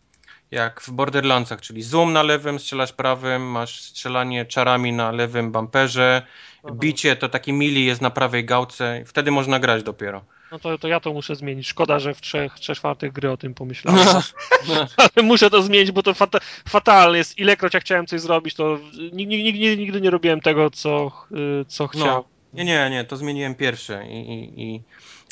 jak 0.52 0.80
w 0.80 0.90
Borderlandsach, 0.90 1.60
czyli 1.60 1.82
zoom 1.82 2.12
na 2.12 2.22
lewym, 2.22 2.58
strzelasz 2.58 2.92
prawym, 2.92 3.50
masz 3.50 3.80
strzelanie 3.80 4.46
czarami 4.46 4.92
na 4.92 5.10
lewym 5.10 5.52
bumperze, 5.52 6.22
Aha. 6.64 6.74
bicie 6.78 7.16
to 7.16 7.28
taki 7.28 7.52
mili 7.52 7.84
jest 7.86 8.00
na 8.00 8.10
prawej 8.10 8.44
gałce, 8.44 9.02
wtedy 9.06 9.30
można 9.30 9.58
grać 9.58 9.82
dopiero. 9.82 10.24
No 10.52 10.58
to, 10.58 10.78
to 10.78 10.88
ja 10.88 11.00
to 11.00 11.12
muszę 11.12 11.36
zmienić. 11.36 11.66
Szkoda, 11.66 11.98
że 11.98 12.14
w 12.14 12.20
trzech, 12.20 12.54
trzech 12.54 12.76
czwartych 12.76 13.12
gry 13.12 13.30
o 13.30 13.36
tym 13.36 13.54
pomyślałem. 13.54 14.06
Ale 14.96 15.26
muszę 15.26 15.50
to 15.50 15.62
zmienić, 15.62 15.92
bo 15.92 16.02
to 16.02 16.14
fata, 16.14 16.38
fatalne 16.68 17.18
jest. 17.18 17.38
Ilekroć 17.38 17.74
ja 17.74 17.80
chciałem 17.80 18.06
coś 18.06 18.20
zrobić, 18.20 18.54
to 18.54 18.78
nigdy, 19.12 19.42
nigdy, 19.42 19.76
nigdy 19.76 20.00
nie 20.00 20.10
robiłem 20.10 20.40
tego, 20.40 20.70
co, 20.70 21.12
co 21.68 21.88
chciałem. 21.88 22.08
No. 22.08 22.24
Nie, 22.52 22.64
nie, 22.64 22.90
nie, 22.90 23.04
to 23.04 23.16
zmieniłem 23.16 23.54
pierwsze 23.54 24.06
i, 24.08 24.32
i, 24.32 24.62
i... 24.62 24.82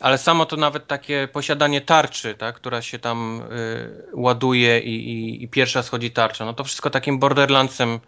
ale 0.00 0.18
samo 0.18 0.46
to 0.46 0.56
nawet 0.56 0.86
takie 0.86 1.28
posiadanie 1.32 1.80
tarczy, 1.80 2.34
tak, 2.34 2.54
która 2.54 2.82
się 2.82 2.98
tam 2.98 3.42
y, 3.52 4.16
ładuje 4.16 4.80
i, 4.80 5.10
i, 5.10 5.44
i, 5.44 5.48
pierwsza 5.48 5.82
schodzi 5.82 6.10
tarcza, 6.10 6.44
no 6.44 6.54
to 6.54 6.64
wszystko 6.64 6.90
takim 6.90 7.18
Borderlandsem 7.18 8.00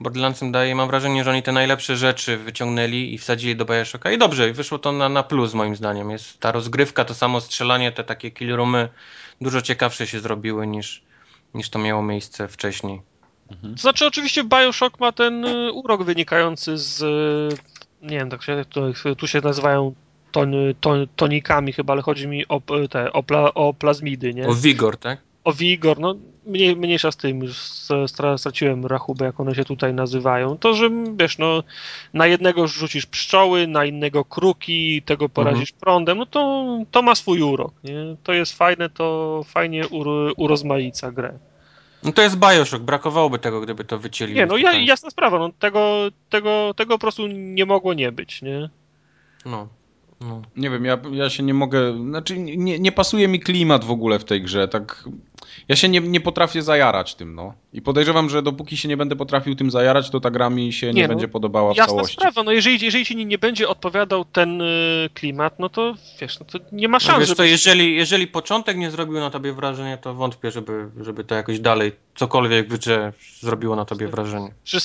Borderlandsem 0.00 0.52
daje, 0.52 0.74
mam 0.74 0.88
wrażenie, 0.88 1.24
że 1.24 1.30
oni 1.30 1.42
te 1.42 1.52
najlepsze 1.52 1.96
rzeczy 1.96 2.36
wyciągnęli 2.36 3.14
i 3.14 3.18
wsadzili 3.18 3.56
do 3.56 3.64
Bioshocka 3.64 4.12
i 4.12 4.18
dobrze, 4.18 4.52
wyszło 4.52 4.78
to 4.78 4.92
na, 4.92 5.08
na 5.08 5.22
plus 5.22 5.54
moim 5.54 5.76
zdaniem. 5.76 6.10
Jest 6.10 6.40
ta 6.40 6.52
rozgrywka, 6.52 7.04
to 7.04 7.14
samo 7.14 7.40
strzelanie, 7.40 7.92
te 7.92 8.04
takie 8.04 8.30
killroomy 8.30 8.88
dużo 9.40 9.62
ciekawsze 9.62 10.06
się 10.06 10.20
zrobiły 10.20 10.66
niż, 10.66 11.02
niż 11.54 11.70
to 11.70 11.78
miało 11.78 12.02
miejsce 12.02 12.48
wcześniej. 12.48 13.02
Mhm. 13.50 13.74
To 13.74 13.80
znaczy 13.80 14.06
oczywiście 14.06 14.44
Bioshock 14.44 15.00
ma 15.00 15.12
ten 15.12 15.44
y, 15.44 15.72
urok 15.72 16.02
wynikający 16.02 16.78
z 16.78 17.02
nie 18.02 18.18
wiem, 18.18 18.30
tak 18.30 18.42
się, 18.42 18.64
tu 19.18 19.26
się 19.26 19.40
nazywają 19.40 19.94
ton, 20.30 20.52
ton, 20.80 21.06
tonikami 21.16 21.72
chyba, 21.72 21.92
ale 21.92 22.02
chodzi 22.02 22.28
mi 22.28 22.48
o, 22.48 22.60
te, 22.90 23.12
o, 23.12 23.22
pla, 23.22 23.54
o 23.54 23.74
plazmidy, 23.74 24.34
nie? 24.34 24.46
O 24.46 24.54
wigor, 24.54 24.96
tak? 24.96 25.18
O 25.44 25.52
wigor, 25.52 26.00
no 26.00 26.14
mniej, 26.48 26.76
mniejsza 26.76 27.12
z 27.12 27.16
tym, 27.16 27.42
już 27.42 27.56
straciłem 28.36 28.86
rachubę, 28.86 29.24
jak 29.24 29.40
one 29.40 29.54
się 29.54 29.64
tutaj 29.64 29.94
nazywają. 29.94 30.58
To, 30.58 30.74
że 30.74 30.90
wiesz, 31.16 31.38
no 31.38 31.62
na 32.14 32.26
jednego 32.26 32.68
rzucisz 32.68 33.06
pszczoły, 33.06 33.66
na 33.66 33.84
innego 33.84 34.24
kruki, 34.24 35.02
tego 35.02 35.28
porazisz 35.28 35.70
mhm. 35.70 35.80
prądem, 35.80 36.18
no 36.18 36.26
to, 36.26 36.66
to 36.90 37.02
ma 37.02 37.14
swój 37.14 37.42
urok, 37.42 37.72
nie? 37.84 38.16
To 38.22 38.32
jest 38.32 38.52
fajne, 38.52 38.90
to 38.90 39.40
fajnie 39.46 39.88
ur, 39.88 40.08
urozmaica 40.36 41.12
grę. 41.12 41.38
No 42.02 42.12
to 42.12 42.22
jest 42.22 42.36
Bioshock, 42.36 42.82
brakowałoby 42.82 43.38
tego, 43.38 43.60
gdyby 43.60 43.84
to 43.84 43.98
wycięli. 43.98 44.34
Nie, 44.34 44.46
no 44.46 44.56
ja, 44.56 44.72
jasna 44.72 45.10
sprawa, 45.10 45.38
no 45.38 45.50
tego, 45.58 46.08
tego, 46.30 46.74
tego 46.76 46.94
po 46.94 46.98
prostu 46.98 47.26
nie 47.26 47.66
mogło 47.66 47.94
nie 47.94 48.12
być, 48.12 48.42
nie? 48.42 48.70
No. 49.44 49.68
No. 50.20 50.42
Nie 50.56 50.70
wiem, 50.70 50.84
ja, 50.84 50.98
ja 51.12 51.30
się 51.30 51.42
nie 51.42 51.54
mogę, 51.54 51.96
znaczy 51.96 52.38
nie, 52.38 52.78
nie 52.78 52.92
pasuje 52.92 53.28
mi 53.28 53.40
klimat 53.40 53.84
w 53.84 53.90
ogóle 53.90 54.18
w 54.18 54.24
tej 54.24 54.42
grze, 54.42 54.68
tak 54.68 55.04
ja 55.68 55.76
się 55.76 55.88
nie, 55.88 56.00
nie 56.00 56.20
potrafię 56.20 56.62
zajarać 56.62 57.14
tym, 57.14 57.34
no. 57.34 57.54
I 57.72 57.82
podejrzewam, 57.82 58.30
że 58.30 58.42
dopóki 58.42 58.76
się 58.76 58.88
nie 58.88 58.96
będę 58.96 59.16
potrafił 59.16 59.54
tym 59.54 59.70
zajarać, 59.70 60.10
to 60.10 60.20
ta 60.20 60.30
gra 60.30 60.50
mi 60.50 60.72
się 60.72 60.86
nie, 60.86 60.92
nie 60.92 61.02
no, 61.02 61.08
będzie 61.08 61.28
podobała 61.28 61.74
w 61.74 61.76
jasna 61.76 61.94
całości. 61.94 62.16
sprawa, 62.16 62.42
no 62.42 62.52
jeżeli, 62.52 62.84
jeżeli 62.84 63.06
ci 63.06 63.16
nie, 63.16 63.38
będzie 63.38 63.68
odpowiadał 63.68 64.24
ten 64.24 64.60
y, 64.60 65.10
klimat, 65.14 65.58
no 65.58 65.68
to 65.68 65.94
wiesz, 66.20 66.40
no 66.40 66.46
to 66.46 66.58
nie 66.72 66.88
ma 66.88 67.00
szans. 67.00 67.20
No 67.20 67.26
wiesz, 67.26 67.36
to 67.36 67.44
jeżeli, 67.44 67.96
jeżeli 67.96 68.26
początek 68.26 68.76
nie 68.76 68.90
zrobił 68.90 69.20
na 69.20 69.30
tobie 69.30 69.52
wrażenia, 69.52 69.96
to 69.96 70.14
wątpię, 70.14 70.50
żeby, 70.50 70.88
żeby 71.00 71.24
to 71.24 71.34
jakoś 71.34 71.60
dalej, 71.60 71.92
cokolwiek 72.14 72.68
w 72.68 72.78
zrobiło 73.40 73.76
na 73.76 73.84
tobie 73.84 74.08
wrażenie. 74.08 74.54
Że 74.64 74.80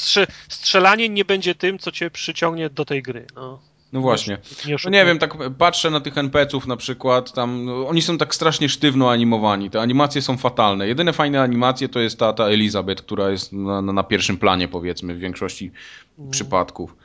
strzelanie 0.50 1.10
nie 1.10 1.26
będzie 1.26 1.56
tym, 1.56 1.80
co 1.80 1.92
cię 1.92 2.12
przyciągnie 2.12 2.70
do 2.70 2.86
tej 2.86 3.02
gry, 3.02 3.28
no. 3.36 3.73
No 3.94 4.02
właśnie. 4.02 4.38
Nie, 4.66 4.76
no 4.86 4.90
nie 4.90 5.06
wiem, 5.06 5.20
tak 5.20 5.38
patrzę 5.58 5.90
na 5.90 6.00
tych 6.00 6.18
NPC-ów 6.18 6.68
na 6.68 6.78
przykład, 6.78 7.34
tam 7.34 7.66
no, 7.66 7.88
oni 7.88 8.02
są 8.02 8.18
tak 8.18 8.36
strasznie 8.36 8.70
sztywno 8.70 9.12
animowani. 9.12 9.70
Te 9.70 9.82
animacje 9.82 10.22
są 10.22 10.38
fatalne. 10.38 10.88
Jedyne 10.88 11.14
fajne 11.14 11.42
animacje 11.42 11.90
to 11.90 12.00
jest 12.00 12.20
ta, 12.20 12.34
ta 12.34 12.46
Elizabeth, 12.46 13.04
która 13.04 13.30
jest 13.30 13.54
na, 13.54 13.82
na 13.82 14.04
pierwszym 14.04 14.38
planie, 14.38 14.68
powiedzmy, 14.68 15.16
w 15.16 15.20
większości 15.20 15.72
mm. 16.20 16.32
przypadków. 16.32 16.96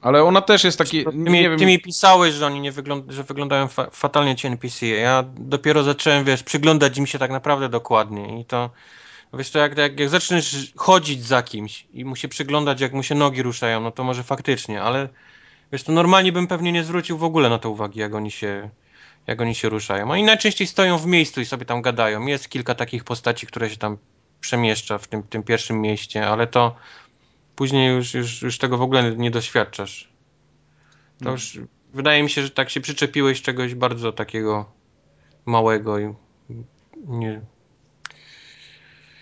Ale 0.00 0.24
ona 0.24 0.40
też 0.40 0.64
jest 0.64 0.78
taki. 0.78 1.04
Ty, 1.04 1.10
nie, 1.14 1.42
wiem... 1.42 1.58
ty 1.58 1.66
mi 1.66 1.78
pisałeś, 1.78 2.34
że 2.34 2.46
oni 2.46 2.60
nie 2.60 2.72
wygląd 2.72 3.12
że 3.12 3.24
wyglądają 3.24 3.68
fa 3.68 3.90
fatalnie 3.90 4.36
ci 4.36 4.46
NPC. 4.46 4.86
Ja 4.86 5.24
dopiero 5.38 5.82
zacząłem, 5.82 6.24
wiesz, 6.24 6.42
przyglądać 6.42 6.98
im 6.98 7.06
się 7.06 7.18
tak 7.18 7.30
naprawdę 7.30 7.68
dokładnie. 7.68 8.40
I 8.40 8.44
to. 8.44 8.70
Wiesz, 9.34 9.50
to 9.50 9.58
jak, 9.58 9.78
jak, 9.78 10.00
jak 10.00 10.08
zaczniesz 10.08 10.72
chodzić 10.76 11.24
za 11.24 11.42
kimś 11.42 11.86
i 11.92 12.04
mu 12.04 12.16
się 12.16 12.28
przyglądać, 12.28 12.80
jak 12.80 12.92
mu 12.92 13.02
się 13.02 13.14
nogi 13.14 13.42
ruszają, 13.42 13.80
no 13.80 13.90
to 13.90 14.04
może 14.04 14.22
faktycznie, 14.22 14.82
ale 14.82 15.08
Wiesz, 15.72 15.82
to 15.82 15.92
normalnie 15.92 16.32
bym 16.32 16.46
pewnie 16.46 16.72
nie 16.72 16.84
zwrócił 16.84 17.18
w 17.18 17.24
ogóle 17.24 17.48
na 17.48 17.58
to 17.58 17.70
uwagi, 17.70 18.00
jak 18.00 18.14
oni 18.14 18.30
się, 18.30 18.70
jak 19.26 19.40
oni 19.40 19.54
się 19.54 19.68
ruszają. 19.68 20.10
Oni 20.10 20.22
najczęściej 20.22 20.66
stoją 20.66 20.98
w 20.98 21.06
miejscu 21.06 21.40
i 21.40 21.44
sobie 21.44 21.64
tam 21.64 21.82
gadają. 21.82 22.26
Jest 22.26 22.48
kilka 22.48 22.74
takich 22.74 23.04
postaci, 23.04 23.46
które 23.46 23.70
się 23.70 23.76
tam 23.76 23.98
przemieszcza 24.40 24.98
w 24.98 25.08
tym, 25.08 25.22
tym 25.22 25.42
pierwszym 25.42 25.80
mieście, 25.80 26.26
ale 26.26 26.46
to 26.46 26.76
później 27.56 27.96
już, 27.96 28.14
już, 28.14 28.42
już 28.42 28.58
tego 28.58 28.78
w 28.78 28.82
ogóle 28.82 29.16
nie 29.16 29.30
doświadczasz. 29.30 30.08
To 31.18 31.24
no. 31.24 31.30
już 31.30 31.58
wydaje 31.94 32.22
mi 32.22 32.30
się, 32.30 32.42
że 32.42 32.50
tak 32.50 32.70
się 32.70 32.80
przyczepiłeś 32.80 33.42
czegoś 33.42 33.74
bardzo 33.74 34.12
takiego 34.12 34.72
małego 35.46 35.98
i 35.98 36.14
nie, 37.06 37.40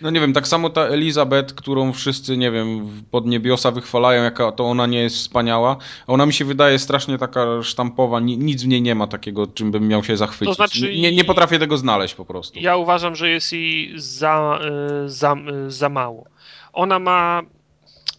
no 0.05 0.11
nie 0.11 0.19
wiem, 0.19 0.33
tak 0.33 0.47
samo 0.47 0.69
ta 0.69 0.81
Elizabeth, 0.81 1.53
którą 1.53 1.93
wszyscy, 1.93 2.37
nie 2.37 2.51
wiem, 2.51 2.87
pod 3.11 3.25
niebiosa 3.25 3.71
wychwalają, 3.71 4.23
jaka 4.23 4.51
to 4.51 4.65
ona 4.65 4.85
nie 4.85 5.01
jest 5.01 5.15
wspaniała. 5.15 5.77
Ona 6.07 6.25
mi 6.25 6.33
się 6.33 6.45
wydaje 6.45 6.79
strasznie 6.79 7.17
taka 7.17 7.63
sztampowa, 7.63 8.19
nic 8.19 8.63
w 8.63 8.67
niej 8.67 8.81
nie 8.81 8.95
ma 8.95 9.07
takiego, 9.07 9.47
czym 9.47 9.71
bym 9.71 9.87
miał 9.87 10.03
się 10.03 10.17
zachwycić. 10.17 10.57
To 10.57 10.67
znaczy, 10.67 10.95
nie, 10.95 11.11
nie 11.11 11.23
potrafię 11.23 11.59
tego 11.59 11.77
znaleźć 11.77 12.15
po 12.15 12.25
prostu. 12.25 12.59
Ja 12.59 12.77
uważam, 12.77 13.15
że 13.15 13.29
jest 13.29 13.53
jej 13.53 13.93
za, 13.95 14.59
y, 15.05 15.09
za, 15.09 15.35
y, 15.67 15.71
za 15.71 15.89
mało. 15.89 16.25
Ona 16.73 16.99
ma 16.99 17.41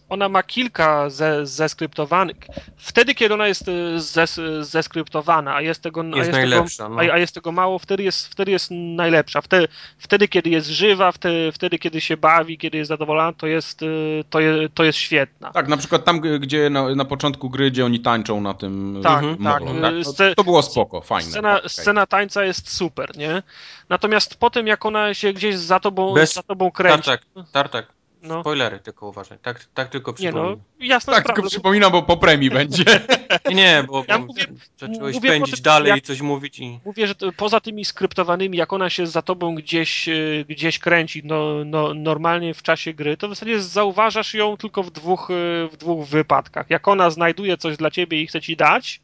ona 0.09 0.29
ma 0.29 0.43
kilka 0.43 1.09
ze, 1.09 1.45
zeskryptowanych. 1.45 2.37
Wtedy, 2.77 3.15
kiedy 3.15 3.33
ona 3.33 3.47
jest 3.47 3.67
e, 3.67 3.99
zes, 3.99 4.39
zeskryptowana, 4.59 5.55
a 5.55 5.61
jest 5.61 5.81
tego, 5.81 6.03
jest 6.03 6.33
a, 6.33 6.39
jest 6.41 6.77
tego, 6.77 6.89
no. 6.89 7.01
a, 7.01 7.13
a, 7.13 7.17
jest 7.17 7.35
tego 7.35 7.51
mało, 7.51 7.79
wtedy 7.79 8.03
jest, 8.03 8.27
wtedy 8.27 8.51
jest 8.51 8.71
najlepsza. 8.71 9.41
Wtedy, 9.41 9.67
wtedy 9.97 10.27
kiedy 10.27 10.49
jest 10.49 10.67
żywa, 10.67 11.11
wtedy, 11.11 11.51
wtedy, 11.51 11.79
kiedy 11.79 12.01
się 12.01 12.17
bawi, 12.17 12.57
kiedy 12.57 12.77
jest 12.77 12.87
zadowolona, 12.87 13.33
to 13.33 13.47
jest, 13.47 13.83
e, 13.83 13.85
to 14.29 14.39
jest, 14.39 14.73
to 14.73 14.83
jest 14.83 14.99
świetna. 14.99 15.51
Tak, 15.51 15.67
na 15.67 15.77
przykład 15.77 16.05
tam, 16.05 16.21
gdzie 16.21 16.69
na, 16.69 16.95
na 16.95 17.05
początku 17.05 17.49
gry, 17.49 17.71
gdzie 17.71 17.85
oni 17.85 17.99
tańczą 17.99 18.41
na 18.41 18.53
tym 18.53 18.99
tak, 19.03 19.23
mhm. 19.23 19.43
tak. 19.43 19.63
tak. 19.81 19.93
To, 20.17 20.35
to, 20.35 20.43
było 20.43 20.63
spoko, 20.63 21.01
fajne. 21.01 21.31
Scena, 21.31 21.57
okay. 21.57 21.69
scena 21.69 22.05
tańca 22.05 22.43
jest 22.43 22.69
super, 22.69 23.17
nie? 23.17 23.43
Natomiast 23.89 24.35
potem, 24.35 24.67
jak 24.67 24.85
ona 24.85 25.13
się 25.13 25.33
gdzieś 25.33 25.55
za 25.55 25.79
tobą, 25.79 26.13
Bez... 26.13 26.33
za 26.33 26.43
tobą 26.43 26.71
kręci... 26.71 27.03
Tartak, 27.05 27.21
tartak. 27.51 27.96
No. 28.21 28.41
Spoilery 28.41 28.79
tylko 28.79 29.07
uważaj. 29.07 29.37
Tak, 29.39 29.65
tak 29.73 29.89
tylko 29.89 30.13
przypominam. 30.13 30.49
Nie 30.49 30.55
no, 30.55 30.85
jasna 30.85 31.13
tak, 31.13 31.25
tylko 31.25 31.43
przypominam, 31.43 31.91
bo 31.91 32.03
po 32.03 32.17
premii 32.17 32.49
będzie. 32.49 32.83
Nie, 33.53 33.83
bo, 33.87 34.05
ja 34.07 34.17
mówię, 34.17 34.45
zacząłeś 34.77 35.15
mówię 35.15 35.29
pędzić 35.29 35.55
tym, 35.55 35.63
dalej 35.63 35.97
i 35.97 36.01
coś 36.01 36.21
mówić 36.21 36.59
i... 36.59 36.79
Mówię, 36.85 37.07
że 37.07 37.15
to, 37.15 37.31
poza 37.31 37.59
tymi 37.59 37.85
skryptowanymi, 37.85 38.57
jak 38.57 38.73
ona 38.73 38.89
się 38.89 39.07
za 39.07 39.21
tobą 39.21 39.55
gdzieś, 39.55 40.09
e, 40.09 40.13
gdzieś 40.49 40.79
kręci, 40.79 41.21
no, 41.25 41.65
no, 41.65 41.93
normalnie 41.93 42.53
w 42.53 42.63
czasie 42.63 42.93
gry, 42.93 43.17
to 43.17 43.27
w 43.27 43.31
zasadzie 43.31 43.61
zauważasz 43.61 44.33
ją 44.33 44.57
tylko 44.57 44.83
w 44.83 44.91
dwóch, 44.91 45.31
e, 45.31 45.33
w 45.67 45.77
dwóch 45.77 46.07
wypadkach. 46.07 46.69
Jak 46.69 46.87
ona 46.87 47.09
znajduje 47.09 47.57
coś 47.57 47.77
dla 47.77 47.91
ciebie 47.91 48.21
i 48.21 48.27
chce 48.27 48.41
ci 48.41 48.55
dać, 48.55 49.01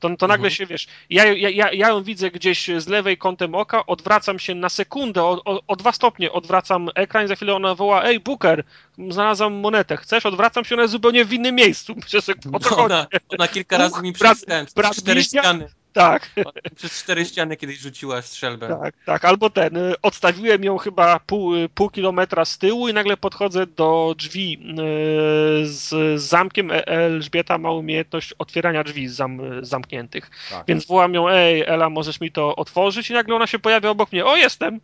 to, 0.00 0.16
to 0.16 0.26
nagle 0.26 0.46
mhm. 0.46 0.50
się, 0.50 0.66
wiesz, 0.66 0.86
ja, 1.10 1.24
ja, 1.24 1.72
ja 1.72 1.88
ją 1.88 2.02
widzę 2.02 2.30
gdzieś 2.30 2.70
z 2.78 2.88
lewej 2.88 3.18
kątem 3.18 3.54
oka, 3.54 3.86
odwracam 3.86 4.38
się 4.38 4.54
na 4.54 4.68
sekundę, 4.68 5.22
o, 5.22 5.42
o, 5.44 5.60
o 5.66 5.76
dwa 5.76 5.92
stopnie 5.92 6.32
odwracam 6.32 6.88
ekran 6.94 7.24
i 7.24 7.28
za 7.28 7.36
chwilę 7.36 7.54
ona 7.54 7.74
woła, 7.74 8.04
ej, 8.04 8.20
Booker, 8.20 8.64
znalazłam 9.08 9.54
monetę, 9.54 9.96
chcesz? 9.96 10.26
Odwracam 10.26 10.64
się, 10.64 10.74
ona 10.74 10.82
jest 10.82 10.92
zupełnie 10.92 11.24
w 11.24 11.32
innym 11.32 11.54
miejscu. 11.54 11.94
O 12.52 12.60
co 12.60 12.76
ona, 12.76 13.06
ona 13.28 13.48
kilka 13.48 13.78
razy 13.78 14.02
mi 14.02 14.12
przez, 14.12 14.44
brat, 14.76 14.96
cztery 14.96 15.22
ściany. 15.24 15.68
Tak. 15.92 16.30
Przez 16.76 17.02
cztery 17.02 17.24
ściany 17.24 17.56
kiedyś 17.56 17.78
rzuciła 17.78 18.22
strzelbę. 18.22 18.68
Tak, 18.68 18.94
tak. 19.06 19.24
Albo 19.24 19.50
ten. 19.50 19.76
Y, 19.76 19.94
odstawiłem 20.02 20.64
ją 20.64 20.78
chyba 20.78 21.20
pół, 21.20 21.54
y, 21.54 21.68
pół 21.68 21.90
kilometra 21.90 22.44
z 22.44 22.58
tyłu 22.58 22.88
i 22.88 22.94
nagle 22.94 23.16
podchodzę 23.16 23.66
do 23.66 24.14
drzwi 24.18 24.58
y, 24.70 25.66
z 25.66 26.20
zamkiem. 26.20 26.70
E, 26.70 26.86
Elżbieta 26.86 27.58
ma 27.58 27.70
umiejętność 27.70 28.34
otwierania 28.38 28.84
drzwi 28.84 29.08
zam, 29.08 29.40
zamkniętych. 29.62 30.30
Tak. 30.50 30.66
Więc 30.68 30.86
wołam 30.86 31.14
ją, 31.14 31.28
ej, 31.28 31.62
Ela, 31.66 31.90
możesz 31.90 32.20
mi 32.20 32.32
to 32.32 32.56
otworzyć? 32.56 33.10
I 33.10 33.12
nagle 33.12 33.36
ona 33.36 33.46
się 33.46 33.58
pojawia 33.58 33.90
obok 33.90 34.12
mnie. 34.12 34.24
O, 34.24 34.36
jestem! 34.36 34.80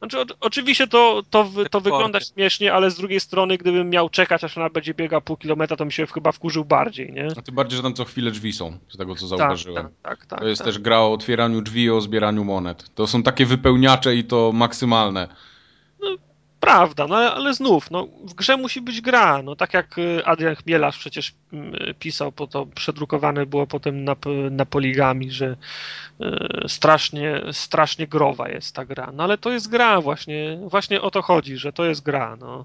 Znaczy, 0.00 0.20
o, 0.20 0.24
oczywiście 0.40 0.86
to, 0.86 1.22
to, 1.30 1.50
to 1.70 1.80
wygląda 1.80 2.20
śmiesznie, 2.20 2.72
ale 2.72 2.90
z 2.90 2.96
drugiej 2.96 3.20
strony, 3.20 3.58
gdybym 3.58 3.90
miał 3.90 4.08
czekać, 4.08 4.44
aż 4.44 4.58
ona 4.58 4.70
będzie 4.70 4.94
biegała 4.94 5.20
pół 5.20 5.36
kilometra, 5.36 5.76
to 5.76 5.84
mi 5.84 5.92
się 5.92 6.06
chyba 6.06 6.32
wkurzył 6.32 6.64
bardziej, 6.64 7.12
nie? 7.12 7.28
A 7.36 7.42
tym 7.42 7.54
bardziej, 7.54 7.76
że 7.76 7.82
tam 7.82 7.94
co 7.94 8.04
chwilę 8.04 8.30
drzwi 8.30 8.52
są, 8.52 8.78
z 8.88 8.96
tego 8.96 9.14
co 9.14 9.28
tak, 9.28 9.38
zauważyłem. 9.38 9.84
Tak, 9.84 9.92
tak, 10.02 10.26
tak, 10.26 10.40
to 10.40 10.46
jest 10.46 10.58
tak. 10.58 10.66
też 10.66 10.78
gra 10.78 10.98
o 10.98 11.12
otwieraniu 11.12 11.62
drzwi 11.62 11.82
i 11.82 11.90
o 11.90 12.00
zbieraniu 12.00 12.44
monet. 12.44 12.94
To 12.94 13.06
są 13.06 13.22
takie 13.22 13.46
wypełniacze 13.46 14.16
i 14.16 14.24
to 14.24 14.52
maksymalne. 14.52 15.28
Prawda, 16.60 17.06
no 17.06 17.16
ale 17.16 17.54
znów, 17.54 17.90
no, 17.90 18.08
w 18.24 18.34
grze 18.34 18.56
musi 18.56 18.80
być 18.80 19.00
gra. 19.00 19.42
No, 19.42 19.56
tak 19.56 19.74
jak 19.74 19.98
y, 19.98 20.22
Adrian 20.24 20.54
Chmielarz 20.54 20.98
przecież 20.98 21.34
mm, 21.52 21.74
pisał, 21.98 22.32
po 22.32 22.46
to 22.46 22.66
przedrukowane 22.66 23.46
było 23.46 23.66
potem 23.66 24.04
na, 24.04 24.16
na 24.50 24.66
poligami, 24.66 25.30
że 25.30 25.56
y, 26.20 26.68
strasznie, 26.68 27.40
strasznie 27.52 28.06
growa 28.06 28.48
jest 28.48 28.74
ta 28.74 28.84
gra. 28.84 29.12
No 29.12 29.24
ale 29.24 29.38
to 29.38 29.50
jest 29.50 29.68
gra 29.68 30.00
właśnie, 30.00 30.58
właśnie 30.62 31.00
o 31.00 31.10
to 31.10 31.22
chodzi, 31.22 31.56
że 31.56 31.72
to 31.72 31.84
jest 31.84 32.02
gra, 32.02 32.36
no. 32.40 32.64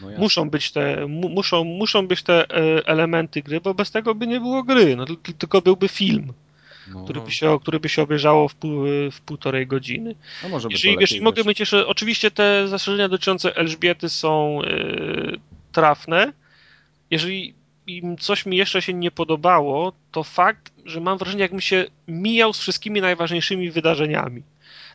No 0.00 0.10
muszą 0.18 0.50
być 0.50 0.72
te, 0.72 1.06
mu, 1.06 1.28
muszą, 1.28 1.64
muszą 1.64 2.06
być 2.06 2.22
te 2.22 2.44
y, 2.44 2.86
elementy 2.86 3.42
gry, 3.42 3.60
bo 3.60 3.74
bez 3.74 3.90
tego 3.90 4.14
by 4.14 4.26
nie 4.26 4.40
było 4.40 4.62
gry, 4.62 4.96
no, 4.96 5.04
tylko 5.38 5.62
byłby 5.62 5.88
film. 5.88 6.32
No. 6.88 7.04
który, 7.04 7.20
by 7.20 7.30
się, 7.30 7.58
który 7.60 7.80
by 7.80 7.88
się 7.88 8.02
obejrzało 8.02 8.48
w, 8.48 8.54
pół, 8.54 8.84
w 9.12 9.20
półtorej 9.20 9.66
godziny. 9.66 10.14
No 10.42 10.48
może 10.48 10.68
jeżeli, 10.70 11.20
mogę 11.20 11.44
mieć 11.44 11.60
jeszcze, 11.60 11.86
oczywiście 11.86 12.30
te 12.30 12.68
zastrzeżenia 12.68 13.08
dotyczące 13.08 13.56
Elżbiety 13.56 14.08
są 14.08 14.62
yy, 14.62 15.40
trafne. 15.72 16.32
Jeżeli 17.10 17.54
coś 18.20 18.46
mi 18.46 18.56
jeszcze 18.56 18.82
się 18.82 18.94
nie 18.94 19.10
podobało, 19.10 19.92
to 20.12 20.22
fakt, 20.22 20.72
że 20.84 21.00
mam 21.00 21.18
wrażenie, 21.18 21.42
jakbym 21.42 21.60
się 21.60 21.84
mijał 22.08 22.52
z 22.52 22.58
wszystkimi 22.58 23.00
najważniejszymi 23.00 23.70
wydarzeniami. 23.70 24.42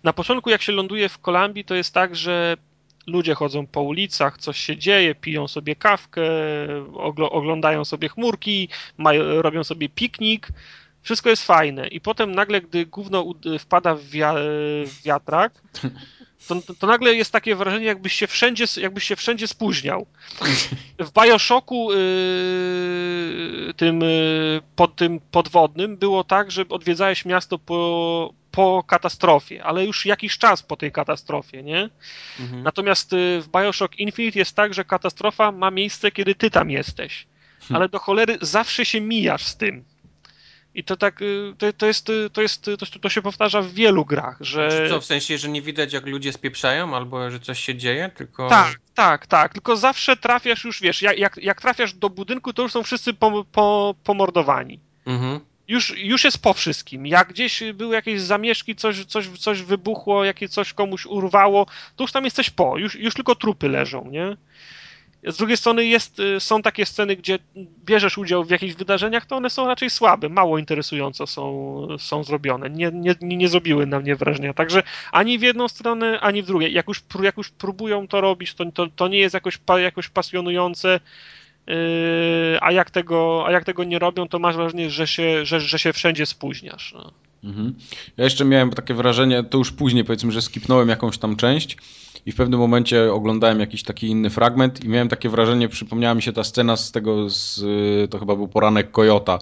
Na 0.03 0.13
początku, 0.13 0.49
jak 0.49 0.61
się 0.61 0.71
ląduje 0.71 1.09
w 1.09 1.19
Kolumbii, 1.19 1.65
to 1.65 1.75
jest 1.75 1.93
tak, 1.93 2.15
że 2.15 2.57
ludzie 3.07 3.35
chodzą 3.35 3.67
po 3.67 3.81
ulicach, 3.81 4.37
coś 4.37 4.59
się 4.59 4.77
dzieje, 4.77 5.15
piją 5.15 5.47
sobie 5.47 5.75
kawkę, 5.75 6.21
oglądają 7.29 7.85
sobie 7.85 8.09
chmurki, 8.09 8.69
mają, 8.97 9.41
robią 9.41 9.63
sobie 9.63 9.89
piknik. 9.89 10.47
Wszystko 11.09 11.29
jest 11.29 11.43
fajne. 11.43 11.87
I 11.87 12.01
potem 12.01 12.35
nagle, 12.35 12.61
gdy 12.61 12.85
gówno 12.85 13.33
wpada 13.59 13.95
w, 13.95 14.03
wiatrak, 15.05 15.53
to, 16.47 16.55
to, 16.79 16.87
nagle 16.87 17.13
jest 17.13 17.31
takie 17.31 17.55
wrażenie, 17.55 17.85
jakbyś 17.85 18.13
się 18.13 18.27
wszędzie, 18.27 18.65
jakbyś 18.77 19.03
się 19.03 19.15
wszędzie 19.15 19.47
spóźniał. 19.47 20.05
W 20.99 21.11
Bioshocku 21.11 21.93
yy, 21.93 23.73
tym, 23.73 24.01
yy, 24.01 24.61
pod 24.75 24.95
tym 24.95 25.19
podwodnym 25.31 25.97
było 25.97 26.23
tak, 26.23 26.51
że 26.51 26.65
odwiedzałeś 26.69 27.25
miasto 27.25 27.59
po, 27.59 28.33
po 28.51 28.83
katastrofie, 28.87 29.63
ale 29.63 29.85
już 29.85 30.05
jakiś 30.05 30.37
czas 30.37 30.63
po 30.63 30.77
tej 30.77 30.91
katastrofie, 30.91 31.63
nie? 31.63 31.89
Mhm. 32.39 32.63
Natomiast 32.63 33.13
y, 33.13 33.41
w 33.41 33.47
Bioshock 33.47 33.99
Infinite 33.99 34.39
jest 34.39 34.55
tak, 34.55 34.73
że 34.73 34.85
katastrofa 34.85 35.51
ma 35.51 35.71
miejsce, 35.71 36.11
kiedy 36.11 36.35
ty 36.35 36.51
tam 36.51 36.71
jesteś. 36.71 37.27
Hmm. 37.59 37.75
Ale 37.75 37.89
do 37.89 37.99
cholery 37.99 38.37
zawsze 38.41 38.85
się 38.85 39.01
mijasz 39.01 39.45
z 39.45 39.57
tym. 39.57 39.85
I 40.75 40.83
to 40.83 40.97
tak, 40.97 41.21
y, 41.21 41.53
to, 41.57 41.73
to, 41.73 41.85
jest, 41.85 42.09
y, 42.09 42.29
to, 42.29 42.41
jest, 42.41 42.61
to, 42.63 42.99
to 43.01 43.09
się 43.09 43.21
powtarza 43.21 43.61
w 43.61 43.71
wielu 43.71 44.05
grach, 44.05 44.37
że... 44.39 44.69
Czy 44.69 44.89
co, 44.89 45.01
w 45.01 45.05
sensie, 45.05 45.37
że 45.37 45.49
nie 45.49 45.61
widać 45.61 45.93
jak 45.93 46.05
ludzie 46.05 46.33
spieprzają, 46.33 46.95
albo 46.95 47.31
że 47.31 47.39
coś 47.39 47.59
się 47.59 47.75
dzieje, 47.75 48.11
tylko... 48.15 48.49
Tak, 48.49 48.79
tak, 48.95 49.27
tak, 49.27 49.53
tylko 49.53 49.77
zawsze 49.77 50.17
trafiasz 50.17 50.63
już, 50.63 50.81
wiesz, 50.81 51.01
jak, 51.01 51.37
jak 51.37 51.61
trafiasz 51.61 51.93
do 51.93 52.09
budynku, 52.09 52.53
to 52.53 52.61
już 52.61 52.71
są 52.71 52.83
wszyscy 52.83 53.13
po, 53.13 53.45
po, 53.51 53.95
pomordowani. 54.03 54.79
Mhm 55.05 55.39
już, 55.69 55.97
już 55.97 56.23
jest 56.23 56.41
po 56.41 56.53
wszystkim. 56.53 57.05
Jak 57.07 57.29
gdzieś 57.29 57.63
były 57.73 57.95
jakieś 57.95 58.21
zamieszki, 58.21 58.75
coś, 58.75 59.05
coś, 59.05 59.27
coś 59.27 59.61
wybuchło, 59.61 60.25
jakieś 60.25 60.49
coś 60.49 60.73
komuś 60.73 61.05
urwało, 61.05 61.65
to 61.95 62.03
już 62.03 62.11
tam 62.11 62.25
jesteś 62.25 62.49
po, 62.49 62.77
już, 62.77 62.95
już 62.95 63.13
tylko 63.13 63.35
trupy 63.35 63.69
leżą, 63.69 64.09
nie? 64.11 64.37
Z 65.23 65.37
drugiej 65.37 65.57
strony 65.57 65.85
jest, 65.85 66.19
y, 66.19 66.39
są 66.39 66.61
takie 66.61 66.85
sceny, 66.85 67.15
gdzie 67.15 67.39
bierzesz 67.85 68.17
udział 68.17 68.43
w 68.43 68.49
jakichś 68.49 68.75
wydarzeniach, 68.75 69.25
to 69.25 69.35
one 69.35 69.49
są 69.49 69.67
raczej 69.67 69.89
słabe, 69.89 70.29
mało 70.29 70.57
interesująco 70.57 71.27
są, 71.27 71.87
są 71.99 72.23
zrobione. 72.23 72.69
Nie, 72.69 72.91
nie, 72.93 73.15
nie 73.21 73.47
zrobiły 73.47 73.85
na 73.85 73.99
mnie 73.99 74.15
wrażenia. 74.15 74.53
Także 74.53 74.83
ani 75.11 75.39
w 75.39 75.41
jedną 75.41 75.67
stronę, 75.67 76.19
ani 76.19 76.43
w 76.43 76.45
drugą. 76.45 76.65
Jak 76.65 76.87
już, 76.87 77.03
jak 77.23 77.37
już 77.37 77.49
próbują 77.49 78.07
to 78.07 78.21
robić, 78.21 78.53
to, 78.53 78.71
to, 78.71 78.87
to 78.87 79.07
nie 79.07 79.19
jest 79.19 79.33
jakoś, 79.33 79.59
jakoś 79.81 80.09
pasjonujące. 80.09 80.99
Yy, 81.67 81.75
a 82.61 82.71
jak, 82.71 82.91
tego, 82.91 83.43
a 83.47 83.51
jak 83.51 83.63
tego 83.63 83.83
nie 83.83 83.99
robią, 83.99 84.27
to 84.27 84.39
masz 84.39 84.55
wrażenie, 84.55 84.89
że 84.89 85.07
się, 85.07 85.45
że, 85.45 85.59
że 85.59 85.79
się 85.79 85.93
wszędzie 85.93 86.25
spóźniasz. 86.25 86.93
No. 86.93 87.13
Mhm. 87.43 87.73
Ja 88.17 88.23
jeszcze 88.23 88.45
miałem 88.45 88.69
takie 88.69 88.93
wrażenie, 88.93 89.43
to 89.43 89.57
już 89.57 89.71
później 89.71 90.03
powiedzmy, 90.03 90.31
że 90.31 90.41
skipnąłem 90.41 90.89
jakąś 90.89 91.17
tam 91.17 91.35
część 91.35 91.77
i 92.25 92.31
w 92.31 92.35
pewnym 92.35 92.59
momencie 92.59 93.13
oglądałem 93.13 93.59
jakiś 93.59 93.83
taki 93.83 94.07
inny 94.07 94.29
fragment 94.29 94.83
i 94.83 94.89
miałem 94.89 95.09
takie 95.09 95.29
wrażenie, 95.29 95.69
przypomniała 95.69 96.15
mi 96.15 96.21
się 96.21 96.33
ta 96.33 96.43
scena 96.43 96.77
z 96.77 96.91
tego, 96.91 97.29
z, 97.29 97.61
to 98.11 98.19
chyba 98.19 98.35
był 98.35 98.47
poranek 98.47 98.91
Kojota, 98.91 99.39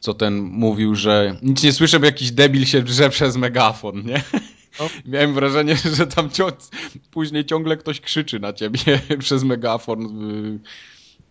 co 0.00 0.14
ten 0.14 0.40
mówił, 0.40 0.94
że 0.94 1.36
nic 1.42 1.62
nie 1.62 1.72
słyszę, 1.72 2.00
bo 2.00 2.06
jakiś 2.06 2.32
debil 2.32 2.66
się 2.66 2.82
drze 2.82 3.10
przez 3.10 3.36
megafon, 3.36 4.04
nie? 4.04 4.22
No. 4.80 4.88
Miałem 5.12 5.34
wrażenie, 5.34 5.76
że 5.76 6.06
tam 6.06 6.28
później 7.10 7.44
ciągle 7.44 7.76
ktoś 7.76 8.00
krzyczy 8.00 8.40
na 8.40 8.52
ciebie 8.52 8.78
przez 9.18 9.44
megafon 9.44 10.08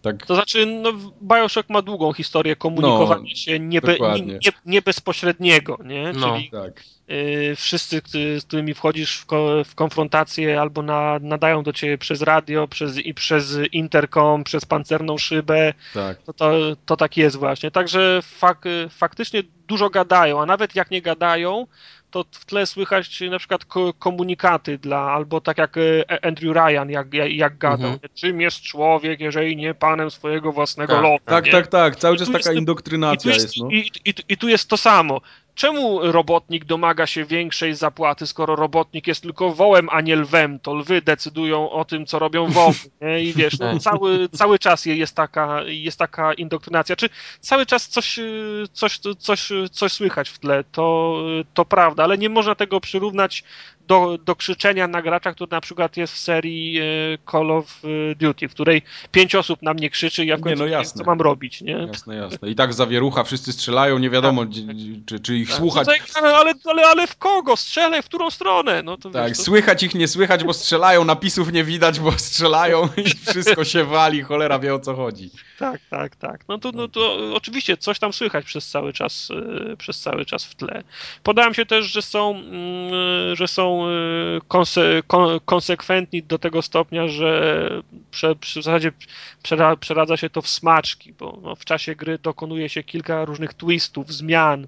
tak. 0.01 0.25
To 0.25 0.35
znaczy, 0.35 0.65
no, 0.65 0.93
Bioshock 1.21 1.69
ma 1.69 1.81
długą 1.81 2.13
historię 2.13 2.55
komunikowania 2.55 3.29
no, 3.29 3.35
się 3.35 3.59
niebe, 3.59 3.97
nie, 4.15 4.21
nie, 4.21 4.39
nie, 4.65 4.81
bezpośredniego, 4.81 5.77
nie? 5.85 6.13
No, 6.13 6.35
Czyli 6.35 6.49
tak. 6.49 6.83
y, 7.11 7.53
wszyscy, 7.55 8.01
z 8.39 8.45
którymi 8.45 8.73
wchodzisz 8.73 9.17
w, 9.17 9.25
ko, 9.25 9.63
w 9.63 9.75
konfrontację 9.75 10.61
albo 10.61 10.81
na, 10.81 11.19
nadają 11.21 11.63
do 11.63 11.73
ciebie 11.73 11.97
przez 11.97 12.21
radio, 12.21 12.67
przez, 12.67 12.97
i 12.97 13.13
przez 13.13 13.57
interkom, 13.71 14.43
przez 14.43 14.65
pancerną 14.65 15.17
szybę. 15.17 15.73
Tak. 15.93 16.21
To, 16.21 16.33
to, 16.33 16.53
to 16.85 16.97
tak 16.97 17.17
jest 17.17 17.35
właśnie. 17.35 17.71
Także 17.71 18.19
fak, 18.21 18.63
faktycznie 18.89 19.43
dużo 19.67 19.89
gadają, 19.89 20.41
a 20.41 20.45
nawet 20.45 20.75
jak 20.75 20.91
nie 20.91 21.01
gadają, 21.01 21.67
to 22.11 22.25
w 22.31 22.45
tle 22.45 22.65
słychać 22.65 23.21
na 23.21 23.39
przykład 23.39 23.65
komunikaty 23.99 24.77
dla, 24.77 24.99
albo 24.99 25.41
tak 25.41 25.57
jak 25.57 25.77
e, 25.77 26.25
Andrew 26.25 26.55
Ryan, 26.55 26.89
jak, 26.89 27.13
jak, 27.13 27.31
jak 27.31 27.57
gadał, 27.57 27.91
mhm. 27.91 28.13
czym 28.15 28.41
jest 28.41 28.61
człowiek, 28.61 29.19
jeżeli 29.19 29.57
nie 29.57 29.73
panem 29.73 30.11
swojego 30.11 30.51
własnego 30.51 30.93
tak, 30.93 31.03
lotu. 31.03 31.25
Tak, 31.25 31.45
nie? 31.45 31.51
tak, 31.51 31.67
tak, 31.67 31.95
cały 31.95 32.17
czas 32.17 32.27
taka 32.27 32.37
jest, 32.37 32.59
indoktrinacja 32.59 33.31
i 33.31 33.33
jest, 33.33 33.45
jest, 33.45 33.57
no. 33.57 33.69
I, 33.69 33.91
i, 34.05 34.13
I 34.29 34.37
tu 34.37 34.47
jest 34.47 34.69
to 34.69 34.77
samo. 34.77 35.21
Czemu 35.55 36.11
robotnik 36.11 36.65
domaga 36.65 37.07
się 37.07 37.25
większej 37.25 37.75
zapłaty, 37.75 38.27
skoro 38.27 38.55
robotnik 38.55 39.07
jest 39.07 39.21
tylko 39.21 39.53
wołem, 39.53 39.87
a 39.91 40.01
nie 40.01 40.15
lwem? 40.15 40.59
To 40.59 40.73
lwy 40.73 41.01
decydują 41.01 41.69
o 41.69 41.85
tym, 41.85 42.05
co 42.05 42.19
robią 42.19 42.47
woły. 42.47 42.73
Nie? 43.01 43.23
I 43.23 43.33
wiesz, 43.33 43.59
no, 43.59 43.79
cały, 43.79 44.29
cały 44.29 44.59
czas 44.59 44.85
jest 44.85 45.15
taka, 45.15 45.63
jest 45.63 45.99
taka 45.99 46.33
indoktrynacja. 46.33 46.95
Czy 46.95 47.09
cały 47.39 47.65
czas 47.65 47.87
coś, 47.87 48.19
coś, 48.71 48.99
coś, 49.17 49.49
coś 49.71 49.91
słychać 49.91 50.29
w 50.29 50.39
tle? 50.39 50.63
To, 50.71 51.17
to 51.53 51.65
prawda, 51.65 52.03
ale 52.03 52.17
nie 52.17 52.29
można 52.29 52.55
tego 52.55 52.81
przyrównać 52.81 53.43
do, 53.91 54.17
do 54.25 54.35
krzyczenia 54.35 54.87
na 54.87 55.01
gracza, 55.01 55.33
który 55.33 55.51
na 55.51 55.61
przykład 55.61 55.97
jest 55.97 56.13
w 56.13 56.17
serii 56.17 56.79
e, 56.79 56.83
Call 57.31 57.51
of 57.51 57.81
Duty, 58.15 58.47
w 58.47 58.51
której 58.51 58.81
pięć 59.11 59.35
osób 59.35 59.61
na 59.61 59.73
mnie 59.73 59.89
krzyczy 59.89 60.25
i 60.25 60.27
ja 60.27 60.37
w 60.37 60.41
końcu 60.41 60.63
nie, 60.63 60.71
no 60.71 60.77
jasne. 60.77 60.99
co 60.99 61.05
mam 61.05 61.21
robić, 61.21 61.61
nie? 61.61 61.71
Jasne, 61.71 62.15
jasne. 62.15 62.49
I 62.49 62.55
tak 62.55 62.73
zawierucha, 62.73 63.23
wszyscy 63.23 63.53
strzelają, 63.53 63.99
nie 63.99 64.09
wiadomo, 64.09 64.45
tak, 64.45 64.53
czy, 65.05 65.19
czy 65.19 65.37
ich 65.37 65.49
tak. 65.49 65.57
słuchać. 65.57 65.87
No 66.21 66.27
ale, 66.27 66.53
ale, 66.65 66.87
ale 66.87 67.07
w 67.07 67.17
kogo? 67.17 67.57
Strzelaj, 67.57 68.01
w 68.01 68.05
którą 68.05 68.29
stronę? 68.29 68.83
No 68.83 68.97
to 68.97 69.09
tak, 69.09 69.27
wiesz, 69.27 69.37
to... 69.37 69.43
słychać 69.43 69.83
ich 69.83 69.95
nie 69.95 70.07
słychać, 70.07 70.43
bo 70.43 70.53
strzelają, 70.53 71.05
napisów 71.05 71.51
nie 71.51 71.63
widać, 71.63 71.99
bo 71.99 72.11
strzelają 72.11 72.89
i 73.05 73.29
wszystko 73.31 73.63
się 73.63 73.83
wali, 73.83 74.21
cholera 74.21 74.59
wie 74.59 74.75
o 74.75 74.79
co 74.79 74.95
chodzi. 74.95 75.31
Tak, 75.59 75.81
tak, 75.89 76.15
tak. 76.15 76.47
No 76.47 76.57
to, 76.57 76.71
no 76.71 76.87
to 76.87 77.17
oczywiście 77.33 77.77
coś 77.77 77.99
tam 77.99 78.13
słychać 78.13 78.45
przez 78.45 78.67
cały 78.67 78.93
czas, 78.93 79.29
e, 79.71 79.77
przez 79.77 79.99
cały 79.99 80.25
czas 80.25 80.45
w 80.45 80.55
tle. 80.55 80.83
Podałem 81.23 81.53
się 81.53 81.65
też, 81.65 81.85
że 81.85 82.01
są, 82.01 82.35
mm, 82.35 83.35
że 83.35 83.47
są 83.47 83.80
Y, 83.89 84.41
konse, 84.47 84.81
kon, 85.07 85.39
konsekwentni 85.45 86.23
do 86.23 86.39
tego 86.39 86.61
stopnia, 86.61 87.07
że 87.07 87.81
prze, 88.11 88.35
w 88.35 88.53
zasadzie 88.53 88.91
przera, 89.43 89.75
przeradza 89.75 90.17
się 90.17 90.29
to 90.29 90.41
w 90.41 90.49
smaczki, 90.49 91.13
bo 91.13 91.39
no, 91.41 91.55
w 91.55 91.65
czasie 91.65 91.95
gry 91.95 92.17
dokonuje 92.17 92.69
się 92.69 92.83
kilka 92.83 93.25
różnych 93.25 93.53
twistów, 93.53 94.13
zmian 94.13 94.67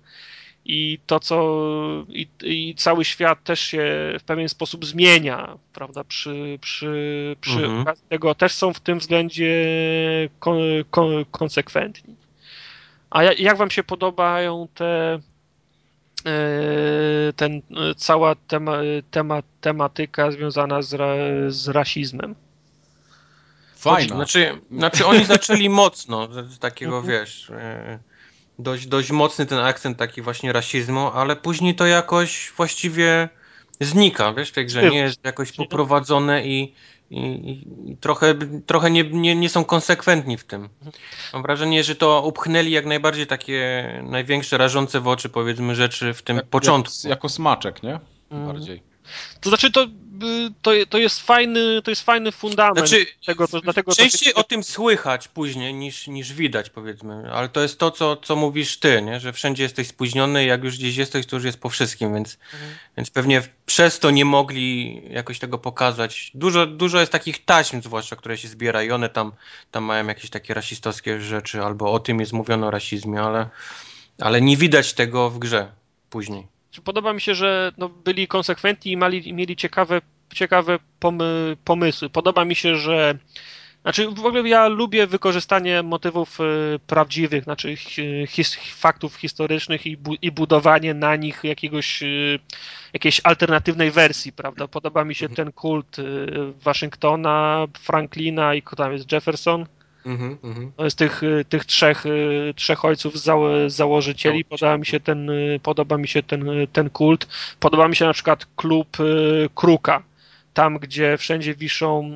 i 0.66 1.00
to, 1.08 1.20
co 1.20 1.66
i, 2.10 2.28
i, 2.44 2.76
cały 2.76 3.06
świat 3.06 3.44
też 3.44 3.60
się 3.60 4.14
w 4.20 4.24
pewien 4.24 4.50
sposób 4.50 4.86
zmienia, 4.86 5.58
prawda, 5.74 6.04
przy, 6.04 6.58
przy, 6.62 7.36
przy 7.42 7.66
mhm. 7.66 7.98
tego 8.10 8.36
też 8.36 8.54
są 8.54 8.74
w 8.74 8.80
tym 8.80 9.00
względzie 9.00 9.50
kon, 10.40 10.58
kon, 10.92 11.26
konsekwentni. 11.32 12.16
A 13.10 13.24
jak 13.24 13.58
wam 13.58 13.72
się 13.72 13.84
podobają 13.84 14.68
te 14.74 15.20
ten, 17.36 17.52
e, 17.56 17.96
cała 17.98 18.36
tema, 18.36 18.78
tema, 19.12 19.44
tematyka 19.62 20.32
związana 20.32 20.82
z, 20.82 20.94
ra, 20.94 21.16
z 21.48 21.68
rasizmem. 21.68 22.36
Fajna. 23.76 24.16
Znaczy, 24.16 24.62
znaczy 24.72 25.06
oni 25.06 25.26
zaczęli 25.26 25.70
mocno, 25.84 26.28
z 26.44 26.60
takiego 26.60 26.98
mhm. 26.98 27.14
wiesz, 27.14 27.52
dość, 28.60 28.88
dość 28.88 29.12
mocny 29.12 29.46
ten 29.46 29.60
akcent 29.60 29.98
taki 29.98 30.22
właśnie 30.22 30.54
rasizmu, 30.54 31.12
ale 31.14 31.36
później 31.36 31.76
to 31.76 31.86
jakoś 31.86 32.54
właściwie 32.58 33.30
znika, 33.82 34.34
wiesz, 34.34 34.50
w 34.50 34.54
tej 34.54 34.66
grze 34.66 34.90
nie 34.90 34.98
jest 34.98 35.26
jakoś 35.26 35.52
poprowadzone 35.52 36.48
i, 36.48 36.74
i, 37.14 37.92
i 37.92 37.98
trochę, 37.98 38.36
trochę 38.66 38.92
nie, 38.92 39.04
nie, 39.04 39.36
nie, 39.36 39.50
są 39.50 39.66
konsekwentni 39.66 40.38
w 40.38 40.44
tym. 40.44 40.70
Mam 41.34 41.42
wrażenie, 41.42 41.84
że 41.84 41.96
to 41.96 42.22
upchnęli 42.26 42.72
jak 42.72 42.86
najbardziej 42.86 43.28
takie 43.28 43.84
największe, 44.04 44.58
rażące 44.58 45.00
w 45.00 45.08
oczy, 45.08 45.30
powiedzmy, 45.30 45.76
rzeczy 45.76 46.14
w 46.14 46.22
tym 46.22 46.36
jak, 46.36 46.46
początku. 46.46 46.94
Jak, 47.04 47.10
jako 47.10 47.30
smaczek, 47.30 47.84
nie? 47.84 48.00
Mhm. 48.32 48.46
Bardziej. 48.48 48.93
To 49.42 49.50
znaczy, 49.50 49.72
to, 49.72 49.88
to, 50.62 50.72
to, 50.90 50.98
jest 50.98 51.22
fajny, 51.22 51.82
to 51.82 51.92
jest 51.92 52.02
fajny 52.02 52.32
fundament 52.32 52.88
znaczy, 52.88 53.06
tego, 53.26 53.48
to, 53.48 53.62
dlatego 53.62 53.96
Częściej 53.96 54.30
się... 54.30 54.36
o 54.36 54.44
tym 54.44 54.64
słychać 54.64 55.28
później 55.28 55.74
niż, 55.74 56.08
niż 56.08 56.34
widać, 56.34 56.70
powiedzmy, 56.70 57.32
ale 57.34 57.50
to 57.50 57.62
jest 57.62 57.80
to, 57.80 57.92
co, 57.92 58.16
co 58.16 58.36
mówisz 58.36 58.78
ty, 58.78 59.02
nie? 59.02 59.20
że 59.20 59.34
wszędzie 59.34 59.64
jesteś 59.64 59.88
spóźniony, 59.88 60.46
jak 60.46 60.64
już 60.64 60.78
gdzieś 60.78 60.96
jesteś, 60.96 61.26
to 61.26 61.36
już 61.36 61.46
jest 61.46 61.60
po 61.60 61.70
wszystkim, 61.70 62.14
więc, 62.14 62.38
mhm. 62.54 62.74
więc 62.98 63.10
pewnie 63.10 63.42
przez 63.66 64.00
to 64.00 64.12
nie 64.12 64.26
mogli 64.26 65.02
jakoś 65.10 65.40
tego 65.40 65.58
pokazać. 65.58 66.32
Dużo, 66.34 66.66
dużo 66.66 67.00
jest 67.00 67.12
takich 67.12 67.46
taśm, 67.46 67.82
zwłaszcza, 67.82 68.16
które 68.16 68.38
się 68.38 68.48
zbiera 68.48 68.84
i 68.84 68.92
one 68.92 69.10
tam, 69.10 69.32
tam 69.72 69.84
mają 69.84 70.08
jakieś 70.08 70.30
takie 70.30 70.54
rasistowskie 70.54 71.22
rzeczy, 71.22 71.64
albo 71.64 71.92
o 71.92 72.00
tym 72.00 72.20
jest 72.20 72.34
mówiono 72.34 72.68
o 72.68 72.72
rasizmie, 72.72 73.22
ale, 73.22 73.50
ale 74.20 74.42
nie 74.42 74.58
widać 74.58 74.94
tego 74.94 75.30
w 75.30 75.40
grze. 75.40 75.72
później. 76.10 76.53
Podoba 76.82 77.14
mi 77.14 77.22
się, 77.22 77.36
że 77.36 77.72
no, 77.78 77.90
byli 77.90 78.28
konsekwentni 78.28 78.92
i 78.92 78.98
mieli, 78.98 79.30
i 79.30 79.34
mieli 79.34 79.56
ciekawe, 79.56 80.02
ciekawe 80.34 80.80
pomy, 81.00 81.58
pomysły. 81.64 82.10
Podoba 82.10 82.46
mi 82.46 82.56
się, 82.56 82.76
że 82.76 83.18
znaczy, 83.84 84.08
w 84.08 84.26
ogóle 84.26 84.50
ja 84.50 84.68
lubię 84.68 85.08
wykorzystanie 85.08 85.84
motywów 85.84 86.40
y, 86.40 86.80
prawdziwych, 86.88 87.44
znaczy 87.44 87.76
his, 88.28 88.56
faktów 88.56 89.16
historycznych 89.16 89.86
i, 89.86 89.98
bu, 89.98 90.14
i, 90.22 90.32
budowanie 90.32 90.94
na 90.94 91.16
nich 91.16 91.44
jakiegoś, 91.44 92.04
y, 92.04 92.40
jakiejś 92.94 93.22
alternatywnej 93.24 93.92
wersji, 93.92 94.34
prawda? 94.34 94.68
Podoba 94.68 95.06
mi 95.06 95.16
się 95.16 95.26
mhm. 95.26 95.36
ten 95.36 95.54
kult 95.54 96.00
y, 96.00 96.04
Waszyngtona, 96.64 97.68
Franklina 97.80 98.56
i 98.56 98.62
kto 98.62 98.76
tam 98.76 98.94
jest 98.94 99.12
Jefferson. 99.12 99.66
Mm 100.06 100.38
-hmm. 100.38 100.84
Jest 100.84 100.98
tych, 100.98 101.22
tych 101.50 101.66
trzech, 101.66 102.04
trzech 102.56 102.86
ojców 102.86 103.20
zało, 103.20 103.70
założycieli. 103.70 104.46
Podoba 104.46 104.78
mi 104.78 104.86
się 104.86 105.00
ten, 105.00 105.32
podoba 105.64 105.98
mi 105.98 106.08
się 106.08 106.24
ten, 106.24 106.46
ten 106.74 106.90
kult. 106.90 107.28
Podoba 107.60 107.88
mi 107.88 107.96
się 107.96 108.06
na 108.06 108.14
przykład 108.14 108.46
klub 108.56 108.98
Kruka 109.56 110.04
tam, 110.54 110.78
gdzie 110.80 111.18
wszędzie 111.18 111.56
wiszą 111.56 112.12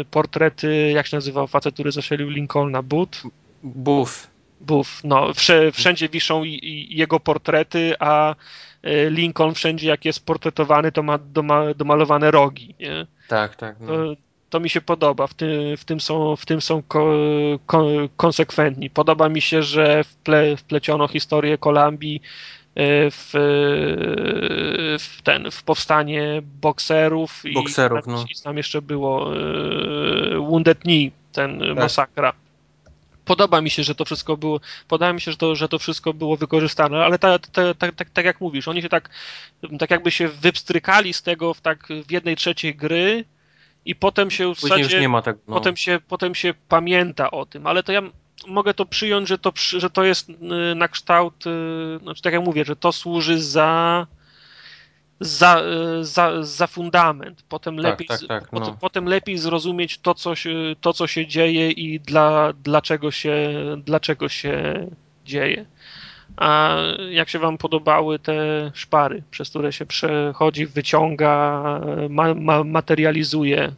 y, 0.00 0.04
portrety, 0.04 0.92
jak 0.94 1.06
się 1.06 1.16
nazywał 1.16 1.46
facet, 1.46 1.74
który 1.74 1.92
zastrzelił 1.92 2.30
Lincolna, 2.30 2.82
Booth? 2.82 3.26
Booth. 3.62 4.12
Booth, 4.60 4.88
no, 5.04 5.32
wszędzie 5.72 6.08
wiszą 6.08 6.42
jego 6.88 7.20
portrety, 7.20 7.94
a 7.98 8.34
y, 8.34 9.10
Lincoln 9.10 9.54
wszędzie 9.54 9.88
jak 9.88 10.04
jest 10.04 10.26
portretowany, 10.26 10.92
to 10.92 11.02
ma 11.02 11.18
domalowane 11.76 12.30
rogi, 12.30 12.74
nie? 12.80 13.06
Tak, 13.28 13.56
tak. 13.56 13.76
No. 13.80 13.92
To, 14.52 14.60
mi 14.60 14.70
się 14.70 14.80
podoba, 14.80 15.26
w 15.26 15.34
tym, 15.34 15.76
w 15.76 15.84
tym 15.84 16.00
są, 16.00 16.36
w 16.36 16.46
tym 16.46 16.60
są 16.60 16.82
ko, 16.82 17.12
ko, 17.66 17.86
konsekwentni. 18.16 18.90
Podoba 18.90 19.28
mi 19.28 19.40
się, 19.40 19.62
że 19.62 20.04
wple, 20.04 20.56
wpleciono 20.56 21.08
historię 21.08 21.58
Kolumbii 21.58 22.20
E, 22.74 23.10
w, 23.10 23.34
e, 23.34 23.38
w, 24.98 25.22
ten, 25.22 25.50
w 25.50 25.62
powstanie 25.62 26.42
bokserów, 26.60 27.42
bokserów 27.54 28.06
i, 28.06 28.10
no. 28.10 28.24
i 28.30 28.42
tam 28.44 28.56
jeszcze 28.56 28.82
było 28.82 29.36
e, 29.36 30.38
Wounded 30.38 30.78
Knee, 30.78 31.12
ten 31.32 31.58
tak. 31.58 31.76
masakra. 31.76 32.32
Podoba 33.24 33.60
mi 33.60 33.70
się, 33.70 33.82
że 33.82 33.94
to 33.94 34.04
wszystko 34.04 34.36
było, 34.36 34.60
podoba 34.88 35.12
mi 35.12 35.20
się, 35.20 35.30
że 35.30 35.36
to, 35.36 35.54
że 35.54 35.68
to 35.68 35.78
wszystko 35.78 36.14
było 36.14 36.36
wykorzystane, 36.36 37.04
ale 37.04 37.18
tak 37.18 37.46
ta, 37.46 37.74
ta, 37.74 37.92
ta, 37.92 38.04
tak 38.12 38.24
jak 38.24 38.40
mówisz, 38.40 38.68
oni 38.68 38.82
się 38.82 38.88
tak, 38.88 39.10
tak 39.78 39.90
jakby 39.90 40.10
się 40.10 40.28
wypstrykali 40.28 41.12
z 41.12 41.22
tego 41.22 41.54
w 41.54 41.60
tak 41.60 41.88
w 42.06 42.10
jednej 42.10 42.36
trzeciej 42.36 42.74
gry 42.74 43.24
i 43.84 43.94
potem 43.94 44.30
się 44.30 44.54
w 44.54 44.60
Później 44.60 44.84
zasadzie, 44.84 45.08
tak, 45.24 45.36
no. 45.48 45.54
potem, 45.54 45.76
się, 45.76 46.00
potem 46.08 46.34
się 46.34 46.54
pamięta 46.68 47.30
o 47.30 47.46
tym, 47.46 47.66
ale 47.66 47.82
to 47.82 47.92
ja 47.92 48.02
mogę 48.46 48.74
to 48.74 48.86
przyjąć, 48.86 49.28
że 49.28 49.38
to, 49.38 49.52
że 49.56 49.90
to 49.90 50.04
jest 50.04 50.30
y, 50.30 50.34
na 50.74 50.88
kształt, 50.88 51.46
y, 51.46 51.98
znaczy 52.02 52.22
tak 52.22 52.32
jak 52.32 52.44
mówię, 52.44 52.64
że 52.64 52.76
to 52.76 52.92
służy 52.92 53.40
za 53.40 54.06
za, 55.20 55.62
y, 56.00 56.04
za, 56.04 56.42
za 56.42 56.66
fundament. 56.66 57.42
Potem 57.48 57.76
tak, 57.76 57.84
lepiej, 57.84 58.06
tak, 58.06 58.20
tak, 58.28 58.52
no. 58.52 58.60
potem, 58.60 58.76
potem, 58.80 59.04
lepiej 59.04 59.38
zrozumieć 59.38 59.98
to 59.98 60.14
co, 60.14 60.34
się, 60.34 60.54
to, 60.80 60.92
co 60.92 61.06
się 61.06 61.26
dzieje 61.26 61.70
i 61.70 62.00
dla, 62.00 62.52
dlaczego, 62.52 63.10
się, 63.10 63.50
dlaczego 63.84 64.28
się 64.28 64.86
dzieje. 65.24 65.66
A 66.36 66.76
jak 67.10 67.28
się 67.28 67.38
Wam 67.38 67.58
podobały 67.58 68.18
te 68.18 68.34
szpary, 68.74 69.22
przez 69.30 69.50
które 69.50 69.72
się 69.72 69.86
przechodzi, 69.86 70.66
wyciąga, 70.66 71.62
ma, 72.08 72.34
ma, 72.34 72.64
materializuje 72.64 73.72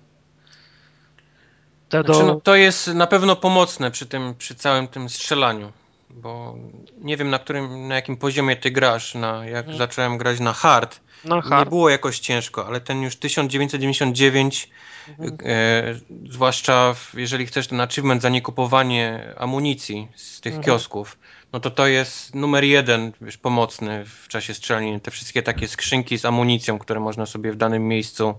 te 1.88 2.04
do... 2.04 2.14
Znaczy, 2.14 2.28
no, 2.28 2.40
to 2.40 2.56
jest 2.56 2.86
na 2.86 3.06
pewno 3.06 3.36
pomocne 3.36 3.90
przy 3.90 4.06
tym, 4.06 4.34
przy 4.38 4.54
całym 4.54 4.88
tym 4.88 5.08
strzelaniu, 5.08 5.72
bo 6.10 6.54
nie 6.98 7.16
wiem 7.16 7.30
na 7.30 7.38
którym, 7.38 7.88
na 7.88 7.94
jakim 7.94 8.16
poziomie 8.16 8.56
ty 8.56 8.70
grasz, 8.70 9.14
na, 9.14 9.46
jak 9.46 9.64
hmm. 9.64 9.78
zacząłem 9.78 10.18
grać 10.18 10.40
na 10.40 10.52
hard, 10.52 11.00
na 11.24 11.40
hard, 11.40 11.64
nie 11.64 11.70
było 11.70 11.90
jakoś 11.90 12.18
ciężko, 12.18 12.66
ale 12.66 12.80
ten 12.80 13.02
już 13.02 13.16
1999, 13.16 14.70
hmm. 15.16 15.38
e, 15.44 15.94
zwłaszcza 16.30 16.94
w, 16.94 17.14
jeżeli 17.14 17.46
chcesz 17.46 17.66
ten 17.66 17.80
achievement 17.80 18.22
za 18.22 18.28
niekupowanie 18.28 19.32
amunicji 19.36 20.08
z 20.14 20.40
tych 20.40 20.52
hmm. 20.52 20.64
kiosków, 20.64 21.18
no 21.54 21.60
to 21.60 21.70
to 21.70 21.86
jest 21.86 22.34
numer 22.34 22.64
jeden, 22.64 23.12
wiesz, 23.20 23.38
pomocny 23.38 24.04
w 24.04 24.28
czasie 24.28 24.54
strzelaniny. 24.54 25.00
Te 25.00 25.10
wszystkie 25.10 25.42
takie 25.42 25.68
skrzynki 25.68 26.18
z 26.18 26.24
amunicją, 26.24 26.78
które 26.78 27.00
można 27.00 27.26
sobie 27.26 27.52
w 27.52 27.56
danym 27.56 27.88
miejscu 27.88 28.34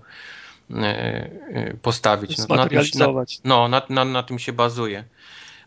E, 0.70 1.30
e, 1.54 1.74
postawić. 1.82 2.38
No, 2.38 2.56
na, 2.56 2.68
tym, 2.68 2.80
na, 2.94 3.06
no, 3.44 3.68
na, 3.68 3.82
na, 3.88 4.04
na 4.04 4.22
tym 4.22 4.38
się 4.38 4.52
bazuje. 4.52 5.04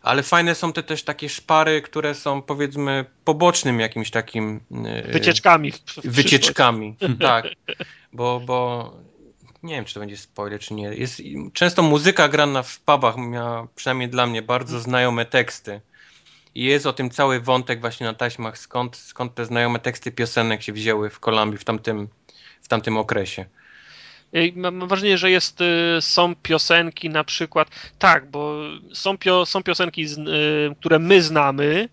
Ale 0.02 0.22
fajne 0.22 0.54
są 0.54 0.72
te 0.72 0.82
też 0.82 1.02
takie 1.02 1.28
szpary, 1.28 1.82
które 1.82 2.14
są 2.14 2.42
powiedzmy 2.42 3.04
pobocznym 3.24 3.80
jakimś 3.80 4.10
takim. 4.10 4.60
E, 4.84 5.12
wycieczkami. 5.12 5.72
wycieczkami, 6.04 6.96
tak. 7.20 7.46
Bo, 8.12 8.40
bo 8.40 8.90
nie 9.62 9.74
wiem, 9.74 9.84
czy 9.84 9.94
to 9.94 10.00
będzie 10.00 10.16
spoiler, 10.16 10.60
czy 10.60 10.74
nie. 10.74 10.84
Jest, 10.84 11.22
często 11.52 11.82
muzyka 11.82 12.28
grana 12.28 12.62
w 12.62 12.80
pubach 12.80 13.16
miała, 13.16 13.66
przynajmniej 13.74 14.08
dla 14.08 14.26
mnie, 14.26 14.42
bardzo 14.42 14.76
mhm. 14.76 14.82
znajome 14.82 15.24
teksty. 15.24 15.80
I 16.54 16.64
jest 16.64 16.86
o 16.86 16.92
tym 16.92 17.10
cały 17.10 17.40
wątek 17.40 17.80
właśnie 17.80 18.06
na 18.06 18.14
taśmach, 18.14 18.58
skąd, 18.58 18.96
skąd 18.96 19.34
te 19.34 19.44
znajome 19.44 19.78
teksty 19.78 20.12
piosenek 20.12 20.62
się 20.62 20.72
wzięły 20.72 21.10
w 21.10 21.20
Kolumbii 21.20 21.58
w 21.58 21.64
tamtym, 21.64 22.08
w 22.62 22.68
tamtym 22.68 22.96
okresie. 22.96 23.44
Mam 24.56 24.88
wrażenie, 24.88 25.18
że 25.18 25.30
jest, 25.30 25.60
y, 25.60 25.64
są 26.00 26.34
piosenki 26.34 27.10
na 27.10 27.24
przykład, 27.24 27.68
tak, 27.98 28.30
bo 28.30 28.56
są, 28.92 29.18
pio, 29.18 29.46
są 29.46 29.62
piosenki, 29.62 30.04
y, 30.04 30.06
które 30.80 30.98
my 30.98 31.22
znamy, 31.22 31.88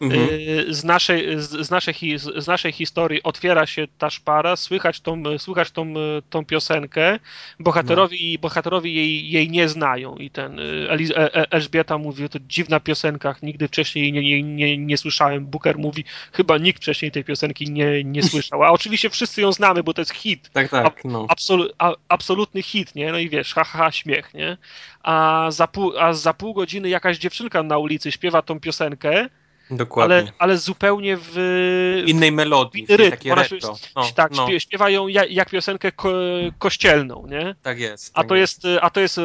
Mhm. 0.00 0.28
Y, 0.30 0.74
z, 0.74 0.84
naszej, 0.84 1.40
z, 1.40 1.70
naszej, 1.70 2.18
z 2.36 2.46
naszej 2.46 2.72
historii 2.72 3.22
otwiera 3.22 3.66
się 3.66 3.86
ta 3.98 4.10
szpara, 4.10 4.56
słychać 4.56 5.00
tą, 5.00 5.38
słychać 5.38 5.70
tą, 5.70 5.94
tą 6.30 6.44
piosenkę, 6.44 7.18
bohaterowi, 7.58 8.32
no. 8.32 8.40
bohaterowi 8.40 8.94
jej, 8.94 9.30
jej 9.30 9.50
nie 9.50 9.68
znają 9.68 10.16
i 10.16 10.30
ten 10.30 10.58
y, 10.58 10.86
Eliz, 10.90 11.10
e, 11.10 11.16
e, 11.16 11.52
Elżbieta 11.52 11.98
mówi, 11.98 12.28
to 12.28 12.38
dziwna 12.48 12.80
piosenka, 12.80 13.34
nigdy 13.42 13.68
wcześniej 13.68 14.04
jej 14.04 14.12
nie, 14.12 14.22
nie, 14.22 14.42
nie, 14.42 14.78
nie 14.78 14.96
słyszałem. 14.96 15.46
Booker 15.46 15.78
mówi, 15.78 16.04
chyba 16.32 16.58
nikt 16.58 16.82
wcześniej 16.82 17.10
tej 17.10 17.24
piosenki 17.24 17.70
nie, 17.70 18.04
nie 18.04 18.22
słyszał, 18.30 18.62
a 18.62 18.70
oczywiście 18.70 19.10
wszyscy 19.10 19.40
ją 19.40 19.52
znamy, 19.52 19.82
bo 19.82 19.94
to 19.94 20.00
jest 20.00 20.12
hit. 20.12 20.50
Tak, 20.52 20.70
tak, 20.70 21.04
no. 21.04 21.26
Absolu, 21.28 21.68
a, 21.78 21.92
absolutny 22.08 22.62
hit, 22.62 22.94
nie? 22.94 23.12
No 23.12 23.18
i 23.18 23.28
wiesz, 23.28 23.54
ha, 23.54 23.64
ha, 23.64 23.78
ha 23.78 23.92
śmiech, 23.92 24.34
nie? 24.34 24.56
A 25.02 25.46
za, 25.50 25.66
pół, 25.66 25.98
a 25.98 26.12
za 26.12 26.34
pół 26.34 26.54
godziny 26.54 26.88
jakaś 26.88 27.18
dziewczynka 27.18 27.62
na 27.62 27.78
ulicy 27.78 28.12
śpiewa 28.12 28.42
tą 28.42 28.60
piosenkę, 28.60 29.28
Dokładnie. 29.70 30.16
Ale, 30.16 30.32
ale 30.38 30.58
zupełnie 30.58 31.16
w 31.20 32.02
innej 32.06 32.32
melodii, 32.32 32.86
w 32.86 32.90
rytm. 32.90 33.10
Takie 33.10 33.34
retro. 33.34 33.76
No, 33.96 34.02
tak, 34.14 34.32
no. 34.32 34.58
śpiewają 34.58 35.08
jak, 35.08 35.30
jak 35.30 35.50
piosenkę 35.50 35.92
ko 35.92 36.12
kościelną, 36.58 37.26
nie? 37.28 37.54
Tak 37.62 37.80
jest. 37.80 38.14
Tak 38.14 38.24
a, 38.24 38.28
to 38.28 38.34
jest. 38.34 38.64
jest. 38.64 38.78
a 38.82 38.90
to 38.90 39.00
jest 39.00 39.18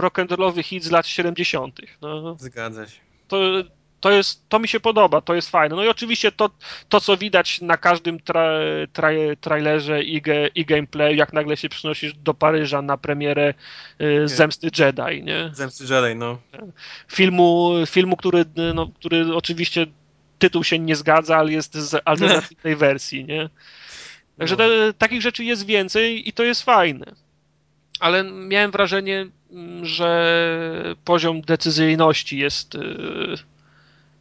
rock'n'rollowy 0.00 0.62
hit 0.62 0.84
z 0.84 0.90
lat 0.90 1.06
70. 1.06 1.80
No. 2.00 2.36
Zgadza 2.38 2.86
się. 2.86 3.00
To, 3.28 3.36
to, 4.02 4.10
jest, 4.10 4.48
to 4.48 4.58
mi 4.58 4.68
się 4.68 4.80
podoba, 4.80 5.20
to 5.20 5.34
jest 5.34 5.50
fajne. 5.50 5.76
No 5.76 5.84
i 5.84 5.88
oczywiście 5.88 6.32
to, 6.32 6.50
to 6.88 7.00
co 7.00 7.16
widać 7.16 7.60
na 7.60 7.76
każdym 7.76 8.20
tra, 8.20 8.50
tra, 8.92 9.08
trailerze 9.40 10.02
i, 10.02 10.22
ge, 10.22 10.48
i 10.54 10.64
gameplay, 10.64 11.16
jak 11.16 11.32
nagle 11.32 11.56
się 11.56 11.68
przynosisz 11.68 12.14
do 12.14 12.34
Paryża 12.34 12.82
na 12.82 12.96
premierę 12.96 13.54
y, 14.00 14.28
Zemsty 14.28 14.68
Jedi, 14.78 15.22
nie? 15.22 15.50
Zemsty 15.52 15.84
Jedi, 15.84 16.16
no. 16.16 16.38
Filmu, 17.12 17.72
filmu 17.86 18.16
który, 18.16 18.44
no, 18.74 18.86
który 18.86 19.34
oczywiście 19.34 19.86
tytuł 20.38 20.64
się 20.64 20.78
nie 20.78 20.96
zgadza, 20.96 21.36
ale 21.36 21.52
jest 21.52 21.74
z 21.74 22.02
alternatywnej 22.04 22.76
wersji, 22.86 23.24
nie? 23.24 23.50
Także 24.38 24.56
no. 24.56 24.64
te, 24.64 24.94
takich 24.94 25.22
rzeczy 25.22 25.44
jest 25.44 25.66
więcej 25.66 26.28
i 26.28 26.32
to 26.32 26.42
jest 26.42 26.62
fajne. 26.62 27.06
Ale 28.00 28.24
miałem 28.24 28.70
wrażenie, 28.70 29.26
że 29.82 30.94
poziom 31.04 31.40
decyzyjności 31.40 32.38
jest 32.38 32.74
y, 32.74 33.51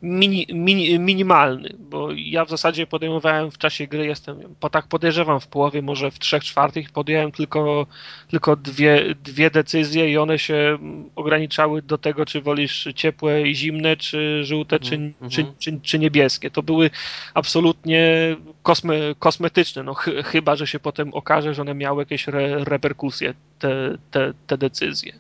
mini, 0.02 0.48
mini, 0.54 1.00
minimalny, 1.00 1.76
bo 1.80 2.10
ja 2.16 2.46
w 2.46 2.50
zasadzie 2.50 2.88
podejmowałem 2.88 3.52
w 3.52 3.58
czasie 3.58 3.88
gry, 3.88 4.06
jestem, 4.06 4.56
po 4.60 4.70
tak 4.70 4.88
podejrzewam 4.88 5.40
w 5.40 5.48
połowie, 5.48 5.82
może 5.82 6.12
w 6.12 6.20
trzech 6.20 6.44
czwartych, 6.44 6.92
podjąłem 6.92 7.32
tylko, 7.32 7.88
tylko 8.28 8.56
dwie, 8.56 9.16
dwie 9.24 9.52
decyzje 9.52 10.12
i 10.12 10.18
one 10.18 10.40
się 10.40 10.78
ograniczały 11.16 11.82
do 11.82 11.98
tego, 11.98 12.26
czy 12.26 12.42
wolisz 12.42 12.88
ciepłe 12.96 13.42
i 13.42 13.56
zimne, 13.56 13.98
czy 13.98 14.44
żółte, 14.44 14.80
czy, 14.80 14.96
mm 14.96 15.14
-hmm. 15.22 15.30
czy, 15.30 15.46
czy, 15.60 15.80
czy, 15.82 16.00
niebieskie. 16.00 16.52
To 16.52 16.64
były 16.64 16.90
absolutnie 17.34 18.36
kosme, 18.64 18.96
kosmetyczne, 19.20 19.84
no 19.84 19.94
ch 19.94 20.06
chyba, 20.26 20.56
że 20.56 20.68
się 20.68 20.80
potem 20.80 21.14
okaże, 21.14 21.54
że 21.54 21.62
one 21.62 21.74
miały 21.74 22.02
jakieś 22.02 22.28
re 22.28 22.64
reperkusje, 22.64 23.34
te, 23.60 23.98
te, 24.12 24.34
te 24.48 24.58
decyzje. 24.58 25.14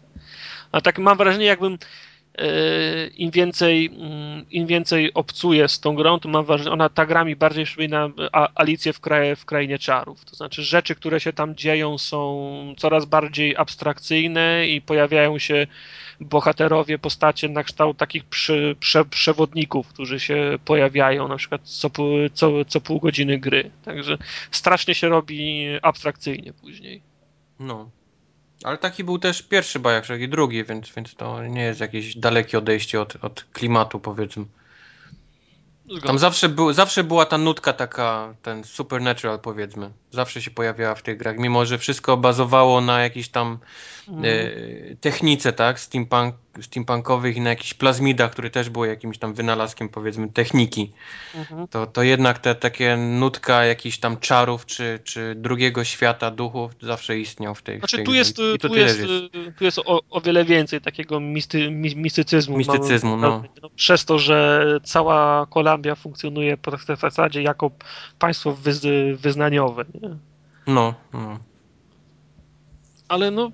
A 0.71 0.81
tak 0.81 0.99
mam 0.99 1.17
wrażenie, 1.17 1.45
jakbym 1.45 1.77
im 3.17 3.31
więcej, 3.31 3.85
mm, 3.85 4.45
im 4.51 4.67
więcej 4.67 5.13
obcuję 5.13 5.67
z 5.67 5.79
tą 5.79 5.95
grą, 5.95 6.19
to 6.19 6.29
mam 6.29 6.45
wrażenie, 6.45 6.71
ona 6.71 6.89
ta 6.89 7.05
gra 7.05 7.23
mi 7.25 7.35
bardziej 7.35 7.65
przypomina 7.65 8.09
Alicję 8.55 8.93
w, 8.93 8.99
kraj, 8.99 9.35
w 9.35 9.45
Krainie 9.45 9.79
Czarów. 9.79 10.25
To 10.25 10.35
znaczy 10.35 10.63
rzeczy, 10.63 10.95
które 10.95 11.19
się 11.19 11.33
tam 11.33 11.55
dzieją 11.55 11.97
są 11.97 12.75
coraz 12.77 13.05
bardziej 13.05 13.57
abstrakcyjne 13.57 14.67
i 14.67 14.81
pojawiają 14.81 15.39
się 15.39 15.67
bohaterowie, 16.19 16.99
postacie 16.99 17.49
na 17.49 17.63
kształt 17.63 17.97
takich 17.97 18.25
prze, 18.25 18.75
przewodników, 19.09 19.87
którzy 19.87 20.19
się 20.19 20.59
pojawiają 20.65 21.27
na 21.27 21.37
przykład 21.37 21.61
co, 21.63 21.89
co, 22.33 22.65
co 22.65 22.81
pół 22.81 22.99
godziny 22.99 23.39
gry. 23.39 23.71
Także 23.85 24.17
strasznie 24.51 24.95
się 24.95 25.09
robi 25.09 25.67
abstrakcyjnie 25.81 26.53
później. 26.53 27.01
No. 27.59 27.89
Ale 28.63 28.77
taki 28.77 29.03
był 29.03 29.19
też 29.19 29.41
pierwszy 29.41 29.79
Bioshock 29.79 30.19
i 30.19 30.29
drugi, 30.29 30.63
więc, 30.63 30.89
więc 30.95 31.15
to 31.15 31.47
nie 31.47 31.61
jest 31.61 31.79
jakieś 31.79 32.15
dalekie 32.15 32.57
odejście 32.57 33.01
od, 33.01 33.15
od 33.21 33.45
klimatu, 33.53 33.99
powiedzmy. 33.99 34.45
Zgodę. 35.85 36.07
Tam 36.07 36.19
zawsze, 36.19 36.49
był, 36.49 36.73
zawsze 36.73 37.03
była 37.03 37.25
ta 37.25 37.37
nutka 37.37 37.73
taka, 37.73 38.33
ten 38.41 38.63
supernatural 38.63 39.39
powiedzmy. 39.39 39.91
Zawsze 40.11 40.41
się 40.41 40.51
pojawiała 40.51 40.95
w 40.95 41.01
tych 41.01 41.17
grach, 41.17 41.37
mimo 41.37 41.65
że 41.65 41.77
wszystko 41.77 42.17
bazowało 42.17 42.81
na 42.81 43.01
jakiejś 43.01 43.29
tam 43.29 43.59
mm. 44.07 44.23
e, 44.25 44.95
technice, 44.95 45.53
tak, 45.53 45.79
steampunk, 45.79 46.35
steampunkowych 46.61 47.37
i 47.37 47.41
na 47.41 47.49
jakichś 47.49 47.73
plazmidach, 47.73 48.31
które 48.31 48.49
też 48.49 48.69
były 48.69 48.87
jakimś 48.87 49.17
tam 49.17 49.33
wynalazkiem 49.33 49.89
powiedzmy 49.89 50.29
techniki. 50.29 50.93
Mhm. 51.35 51.67
To, 51.67 51.87
to 51.87 52.03
jednak 52.03 52.39
te 52.39 52.55
takie 52.55 52.97
nutka 52.97 53.65
jakichś 53.65 53.97
tam 53.97 54.17
czarów, 54.17 54.65
czy, 54.65 54.99
czy 55.03 55.35
drugiego 55.35 55.83
świata 55.83 56.31
duchów 56.31 56.71
zawsze 56.81 57.19
istniał 57.19 57.55
w 57.55 57.61
tej 57.61 57.79
Znaczy 57.79 57.97
tej 57.97 58.05
tu 58.05 58.13
jest, 58.13 58.35
tu 58.35 58.75
jest, 58.75 58.99
jest, 58.99 59.11
tu 59.57 59.63
jest 59.63 59.79
o, 59.79 60.01
o 60.09 60.21
wiele 60.21 60.45
więcej 60.45 60.81
takiego 60.81 61.19
misty, 61.19 61.71
mistycyzmu. 61.95 62.57
Mistycyzmu, 62.57 63.17
no. 63.17 63.43
no. 63.61 63.69
Przez 63.75 64.05
to, 64.05 64.19
że 64.19 64.65
cała 64.83 65.45
Kolumbia 65.45 65.95
funkcjonuje 65.95 66.57
w 66.57 66.99
zasadzie 66.99 67.41
jako 67.41 67.71
państwo 68.19 68.57
wyznaniowe. 69.15 69.85
Nie? 70.01 70.09
No, 70.67 70.93
no. 71.13 71.39
Ale 73.07 73.31
no, 73.31 73.51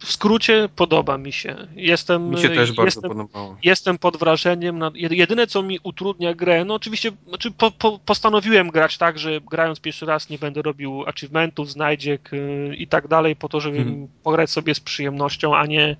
w 0.00 0.12
skrócie 0.12 0.68
podoba 0.76 1.18
mi 1.18 1.32
się. 1.32 1.56
Jestem, 1.76 2.30
mi 2.30 2.38
się 2.38 2.48
też 2.48 2.72
bardzo 2.72 2.84
jestem, 2.84 3.10
podobało. 3.10 3.56
Jestem 3.62 3.98
pod 3.98 4.16
wrażeniem. 4.16 4.78
Na, 4.78 4.90
jedyne, 4.94 5.46
co 5.46 5.62
mi 5.62 5.78
utrudnia 5.82 6.34
grę, 6.34 6.64
no 6.64 6.74
oczywiście 6.74 7.12
znaczy 7.28 7.50
po, 7.50 7.70
po, 7.70 7.98
postanowiłem 7.98 8.70
grać 8.70 8.98
tak, 8.98 9.18
że 9.18 9.40
grając 9.40 9.80
pierwszy 9.80 10.06
raz 10.06 10.28
nie 10.28 10.38
będę 10.38 10.62
robił 10.62 11.04
achievementów, 11.06 11.70
znajdziek 11.70 12.30
yy, 12.32 12.76
i 12.76 12.86
tak 12.86 13.08
dalej, 13.08 13.36
po 13.36 13.48
to, 13.48 13.60
żeby 13.60 13.76
hmm. 13.76 14.08
pograć 14.22 14.50
sobie 14.50 14.74
z 14.74 14.80
przyjemnością, 14.80 15.56
a 15.56 15.66
nie 15.66 15.96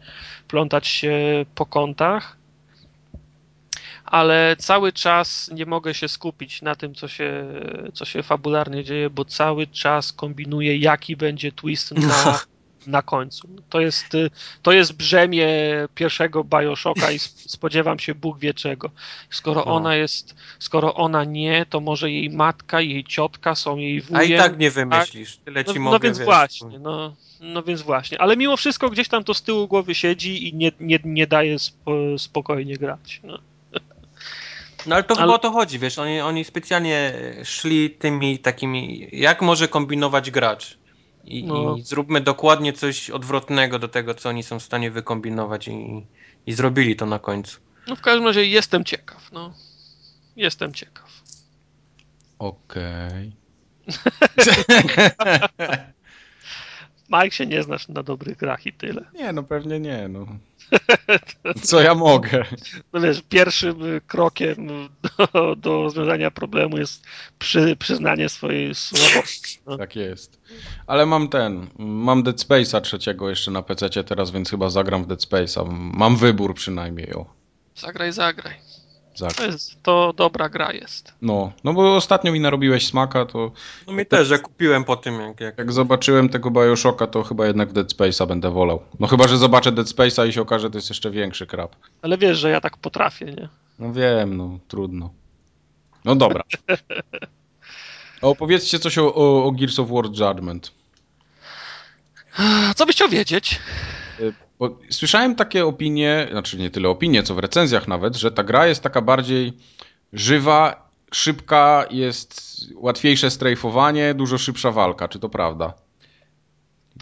plątać 0.49 0.87
się 0.87 1.45
po 1.55 1.67
kątach 1.67 2.41
ale 4.05 4.57
cały 4.59 4.93
czas 4.93 5.51
nie 5.55 5.67
mogę 5.67 5.95
się 5.95 6.09
skupić 6.09 6.63
na 6.63 6.75
tym, 6.75 6.95
co 6.95 7.09
się, 7.09 7.45
co 7.95 8.05
się 8.05 8.23
fabularnie 8.23 8.85
dzieje, 8.85 9.11
bo 9.11 9.25
cały 9.25 9.67
czas 9.67 10.13
kombinuję, 10.13 10.77
jaki 10.77 11.17
będzie 11.17 11.53
twist 11.53 11.93
na, 11.93 12.41
na 12.87 13.03
końcu. 13.03 13.49
To 13.69 13.81
jest, 13.81 14.07
to 14.63 14.73
jest 14.73 14.93
brzemię 14.93 15.49
pierwszego 15.95 16.45
Bioshocka 16.45 17.11
i 17.11 17.19
spodziewam 17.19 17.99
się 17.99 18.15
Bóg 18.15 18.39
wie 18.39 18.55
czego. 18.55 18.91
Skoro 19.31 19.61
no. 19.67 19.75
ona 19.75 19.97
jest, 19.97 20.35
skoro 20.59 20.95
ona 20.95 21.25
nie, 21.25 21.67
to 21.71 21.81
może 21.81 22.11
jej 22.11 22.31
matka, 22.31 22.81
jej 22.81 23.05
ciotka 23.05 23.55
są 23.55 23.77
jej 23.77 24.01
wujem. 24.01 24.21
A 24.21 24.23
i 24.23 24.37
tak 24.37 24.59
nie 24.59 24.71
wymyślisz, 24.71 25.37
tak? 25.37 25.45
tyle 25.45 25.65
ci 25.65 25.75
no, 25.75 25.81
mogę, 25.81 25.95
No 25.97 26.01
więc 26.01 26.19
wiesz, 26.19 26.27
właśnie, 26.27 26.79
no, 26.79 27.15
no 27.41 27.63
więc 27.63 27.83
właśnie. 27.83 28.21
Ale 28.21 28.37
mimo 28.37 28.57
wszystko 28.57 28.91
gdzieś 28.91 29.09
tam 29.09 29.25
to 29.25 29.35
z 29.35 29.43
tyłu 29.43 29.69
głowy 29.69 29.95
siedzi 29.95 30.49
i 30.49 30.55
nie, 30.55 30.73
nie, 30.81 30.99
nie 31.05 31.27
daje 31.27 31.59
spo, 31.59 32.19
spokojnie 32.19 32.77
grać. 32.77 33.21
No. 33.25 33.39
No 34.87 34.95
ale 34.95 35.05
to 35.05 35.15
ale... 35.15 35.23
chyba 35.23 35.35
o 35.35 35.39
to 35.39 35.51
chodzi, 35.51 35.79
wiesz, 35.79 35.99
oni, 35.99 36.21
oni 36.21 36.45
specjalnie 36.45 37.13
szli 37.45 37.91
tymi 37.91 38.39
takimi, 38.39 39.09
jak 39.13 39.43
może 39.43 39.69
kombinować 39.69 40.31
gracz. 40.31 40.80
I, 41.25 41.45
no. 41.45 41.77
I, 41.77 41.83
zróbmy 41.83 42.21
dokładnie 42.21 42.73
coś 42.73 43.11
odwrotnego 43.11 43.79
do 43.79 43.89
tego, 43.89 44.15
co 44.15 44.29
oni 44.29 44.43
są 44.43 44.59
w 44.59 44.63
stanie 44.63 44.91
wykombinować 44.91 45.69
i, 45.69 46.07
i 46.47 46.53
zrobili 46.53 46.97
to 46.97 47.07
na 47.07 47.19
końcu. 47.19 47.61
No 47.89 47.97
w 47.97 48.01
każdym 48.01 48.27
razie 48.27 48.45
jestem 48.47 48.85
ciekaw, 48.85 49.33
no. 49.33 49.55
Jestem 50.37 50.75
ciekaw. 50.75 51.23
Okej. 52.39 53.33
Okay. 53.87 55.11
Mike 57.11 57.31
się 57.31 57.47
nie 57.47 57.63
znasz 57.63 57.89
na 57.89 58.03
dobrych 58.03 58.37
grach 58.37 58.67
i 58.67 58.73
tyle. 58.73 59.05
Nie, 59.15 59.33
no 59.33 59.43
pewnie 59.43 59.81
nie, 59.81 60.09
no. 60.09 60.27
Co 61.63 61.81
ja 61.81 61.95
mogę? 61.95 62.45
No 62.93 63.01
wiesz, 63.01 63.23
pierwszym 63.29 63.77
krokiem 64.07 64.67
do, 65.33 65.57
do 65.57 65.83
rozwiązania 65.83 66.31
problemu 66.31 66.79
jest 66.79 67.05
przy, 67.39 67.77
przyznanie 67.77 68.29
swojej 68.29 68.75
słabości. 68.75 69.59
No. 69.67 69.79
Tak 69.79 69.97
jest. 69.97 70.41
Ale 70.87 71.07
mam 71.07 71.29
ten, 71.29 71.67
mam 71.79 72.23
Dead 72.23 72.37
Space'a 72.37 72.81
trzeciego 72.81 73.31
jeszcze 73.31 73.51
na 73.51 73.63
PC 73.63 74.05
teraz, 74.05 74.31
więc 74.31 74.51
chyba 74.51 74.71
zagram 74.71 75.05
w 75.05 75.07
Dead 75.07 75.21
Space'a. 75.21 75.67
Mam 75.95 76.17
wybór 76.17 76.55
przynajmniej. 76.55 77.15
O. 77.15 77.27
Zagraj, 77.77 78.13
zagraj. 78.13 78.55
To, 79.37 79.47
jest, 79.47 79.83
to 79.83 80.13
dobra 80.17 80.49
gra 80.49 80.73
jest. 80.73 81.15
No, 81.23 81.53
no 81.65 81.73
bo 81.73 81.97
ostatnio 81.97 82.33
mi 82.33 82.41
narobiłeś 82.41 82.87
smaka, 82.87 83.27
to... 83.27 83.53
No 83.87 83.93
mi 83.93 84.07
też, 84.07 84.31
ja 84.31 84.39
kupiłem 84.39 84.85
po 84.85 84.97
tym, 84.97 85.21
jak... 85.21 85.41
Jak, 85.41 85.59
jak 85.59 85.73
zobaczyłem 85.73 86.29
tego 86.29 86.51
Bioshocka, 86.51 87.07
to 87.07 87.23
chyba 87.23 87.47
jednak 87.47 87.73
Dead 87.73 87.93
Space'a 87.93 88.27
będę 88.27 88.51
wolał. 88.51 88.83
No 89.01 89.07
chyba, 89.07 89.29
że 89.29 89.39
zobaczę 89.39 89.73
Dead 89.73 89.87
Space'a 89.87 90.29
i 90.29 90.33
się 90.33 90.43
okaże, 90.43 90.63
że 90.63 90.71
to 90.71 90.79
jest 90.79 90.89
jeszcze 90.89 91.11
większy 91.11 91.47
krab. 91.47 91.77
Ale 92.03 92.19
wiesz, 92.19 92.39
że 92.39 92.51
ja 92.51 92.61
tak 92.61 92.77
potrafię, 92.77 93.27
nie? 93.27 93.49
No 93.79 93.93
wiem, 93.93 94.37
no 94.37 94.59
trudno. 94.69 95.11
No 96.05 96.17
dobra. 96.17 96.43
opowiedzcie 98.21 98.79
coś 98.79 98.99
o, 98.99 99.15
o, 99.15 99.45
o 99.45 99.53
Gears 99.53 99.79
of 99.79 99.89
War 99.91 100.05
Judgment. 100.05 100.73
Co 102.77 102.87
byś 102.87 102.97
chciał 102.97 103.09
wiedzieć? 103.09 103.61
Bo 104.61 104.79
słyszałem 104.91 105.35
takie 105.35 105.67
opinie, 105.67 106.29
znaczy 106.31 106.59
nie 106.59 106.71
tyle 106.71 106.89
opinie, 106.89 107.23
co 107.23 107.35
w 107.35 107.39
recenzjach 107.39 107.89
nawet, 107.89 108.17
że 108.17 108.31
ta 108.31 108.45
gra 108.45 108.67
jest 108.67 108.83
taka 108.83 109.03
bardziej 109.03 109.53
żywa, 110.13 110.91
szybka, 111.13 111.85
jest 111.91 112.51
łatwiejsze 112.75 113.31
strajfowanie, 113.31 114.15
dużo 114.15 114.39
szybsza 114.39 114.71
walka. 114.71 115.09
Czy 115.09 115.19
to 115.19 115.29
prawda? 115.29 115.75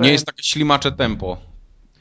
Nie 0.00 0.12
jest 0.12 0.26
takie 0.26 0.42
ślimacze 0.42 0.92
tempo 0.92 1.36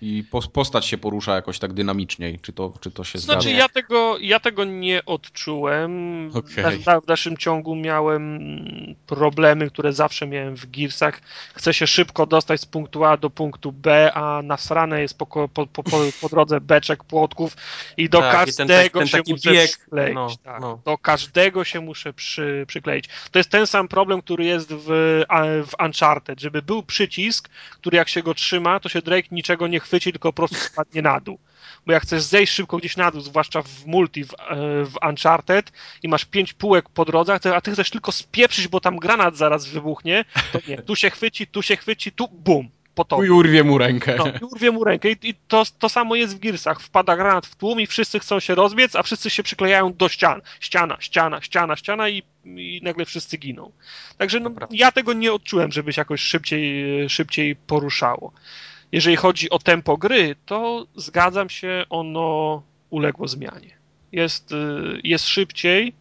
i 0.02 0.24
postać 0.53 0.86
się 0.86 0.98
porusza 0.98 1.36
jakoś 1.36 1.60
tak 1.60 1.74
dynamiczniej. 1.74 2.40
Czy 2.41 2.53
to, 2.53 2.74
czy 2.82 2.91
to 2.91 3.03
się 3.03 3.19
znaczy, 3.19 3.24
zgadza? 3.24 3.41
Znaczy, 3.41 3.57
ja 3.57 3.69
tego, 3.69 4.18
ja 4.22 4.40
tego 4.40 4.65
nie 4.65 5.06
odczułem. 5.06 6.32
Okay. 6.34 6.78
W, 6.78 7.03
w 7.03 7.06
dalszym 7.06 7.38
ciągu 7.38 7.76
miałem 7.76 8.40
problemy, 9.07 9.69
które 9.69 9.94
zawsze 9.94 10.28
miałem 10.28 10.56
w 10.57 10.72
Gearsach. 10.72 11.22
Chcę 11.53 11.74
się 11.74 11.88
szybko 11.88 12.26
dostać 12.26 12.61
z 12.61 12.65
punktu 12.65 13.03
A 13.03 13.18
do 13.18 13.30
punktu 13.30 13.72
B, 13.72 14.14
a 14.14 14.41
nasrane 14.41 15.02
jest 15.02 15.18
po, 15.18 15.26
po, 15.26 15.48
po, 15.48 15.68
po, 15.68 15.84
po 16.22 16.30
drodze 16.30 16.61
beczek, 16.61 17.03
płotków 17.03 17.57
i 17.98 18.10
do 18.10 18.19
tak, 18.19 18.32
każdego 18.32 18.74
i 18.84 18.90
ten, 18.90 18.91
ten 18.91 19.07
się 19.07 19.32
muszę 19.34 19.52
bieg, 19.52 19.72
przykleić. 19.72 20.15
No, 20.15 20.30
tak. 20.44 20.61
no. 20.61 20.82
Do 20.86 20.98
każdego 20.98 21.64
się 21.64 21.82
muszę 21.82 22.14
przy, 22.14 22.65
przykleić. 22.68 23.10
To 23.32 23.40
jest 23.40 23.49
ten 23.49 23.68
sam 23.68 23.88
problem, 23.88 24.22
który 24.22 24.45
jest 24.45 24.74
w, 24.74 24.86
w 25.68 25.84
Uncharted, 25.86 26.41
żeby 26.41 26.61
był 26.61 26.84
przycisk, 26.84 27.49
który 27.72 27.98
jak 27.98 28.10
się 28.10 28.24
go 28.24 28.34
trzyma, 28.34 28.80
to 28.80 28.90
się 28.90 29.02
Drake 29.02 29.28
niczego 29.32 29.68
nie 29.68 29.80
chwyci, 29.88 30.11
tylko 30.11 30.34
po 30.34 30.35
prostu 30.35 30.55
spadnie 30.55 31.01
na 31.01 31.19
dół. 31.19 31.39
Bo 31.85 31.93
jak 31.93 32.03
chcesz 32.03 32.23
zejść 32.23 32.53
szybko 32.53 32.77
gdzieś 32.77 32.97
na 32.97 33.11
dół, 33.11 33.22
zwłaszcza 33.22 33.61
w 33.61 33.85
multi, 33.85 34.23
w, 34.23 34.34
e, 34.34 34.35
w 34.85 34.93
Uncharted 35.09 35.72
i 36.03 36.07
masz 36.07 36.26
pięć 36.26 36.53
półek 36.53 36.89
po 36.89 37.05
drodze, 37.05 37.39
a 37.55 37.61
ty 37.61 37.72
chcesz 37.72 37.89
tylko 37.89 38.11
spieprzyć, 38.11 38.68
bo 38.68 38.80
tam 38.80 38.97
granat 38.97 39.38
zaraz 39.38 39.65
wybuchnie, 39.65 40.26
to 40.51 40.59
nie, 40.68 40.77
tu 40.77 40.95
się 40.95 41.09
chwyci, 41.09 41.47
tu 41.47 41.61
się 41.61 41.76
chwyci, 41.76 42.11
tu 42.11 42.27
bum, 42.27 42.69
po. 43.05 43.23
I 43.23 43.30
urwie 43.30 43.64
mu 43.64 43.77
rękę. 43.77 44.15
No, 44.18 44.27
i 44.27 44.43
urwie 44.43 44.72
mu 44.72 44.84
rękę. 44.84 45.11
I, 45.11 45.30
i 45.30 45.34
to, 45.47 45.64
to 45.80 45.89
samo 45.89 46.15
jest 46.15 46.35
w 46.35 46.39
Gearsach. 46.39 46.81
Wpada 46.81 47.15
granat 47.15 47.45
w 47.45 47.55
tłum 47.55 47.80
i 47.80 47.88
wszyscy 47.88 48.19
chcą 48.19 48.39
się 48.39 48.55
rozbiec, 48.55 48.95
a 48.95 49.03
wszyscy 49.03 49.30
się 49.30 49.43
przyklejają 49.43 49.93
do 49.93 50.09
ścian. 50.09 50.41
Ściana, 50.59 50.97
ściana, 50.99 51.41
ściana, 51.41 51.76
ściana 51.76 52.09
i, 52.09 52.23
i 52.45 52.80
nagle 52.84 53.05
wszyscy 53.05 53.38
giną. 53.38 53.72
Także 54.18 54.39
no, 54.39 54.51
ja 54.72 54.91
tego 54.91 55.14
nie 55.14 55.34
odczułem, 55.34 55.72
żeby 55.72 55.93
się 55.93 56.01
jakoś 56.01 56.22
szybciej, 56.22 57.09
szybciej 57.09 57.55
poruszało. 57.55 58.34
Jeżeli 58.91 59.15
chodzi 59.15 59.49
o 59.49 59.59
tempo 59.59 59.97
gry, 59.97 60.35
to 60.45 60.88
zgadzam 60.95 61.49
się, 61.49 61.85
ono 61.89 62.64
uległo 62.89 63.27
zmianie. 63.27 63.77
Jest, 64.11 64.51
y, 64.51 64.55
jest 65.03 65.27
szybciej, 65.27 65.93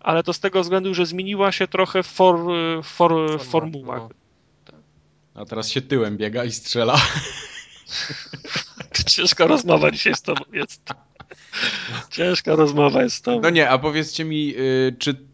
ale 0.00 0.22
to 0.22 0.32
z 0.32 0.40
tego 0.40 0.62
względu, 0.62 0.94
że 0.94 1.06
zmieniła 1.06 1.52
się 1.52 1.68
trochę 1.68 2.02
for, 2.02 2.40
for, 2.82 3.42
formuła. 3.44 3.96
No. 3.96 4.08
A 5.34 5.44
teraz 5.44 5.68
się 5.70 5.82
tyłem 5.82 6.16
biega 6.16 6.44
i 6.44 6.52
strzela. 6.52 7.00
Ciężka 9.06 9.46
rozmowa 9.46 9.90
dzisiaj 9.90 10.14
z 10.14 10.22
tobą 10.22 10.44
jest. 10.52 10.82
Ciężka 12.10 12.56
rozmowa 12.56 13.02
jest 13.02 13.16
z 13.16 13.22
tobą. 13.22 13.40
No 13.42 13.50
nie, 13.50 13.70
a 13.70 13.78
powiedzcie 13.78 14.24
mi, 14.24 14.54
y, 14.56 14.96
czy 14.98 15.31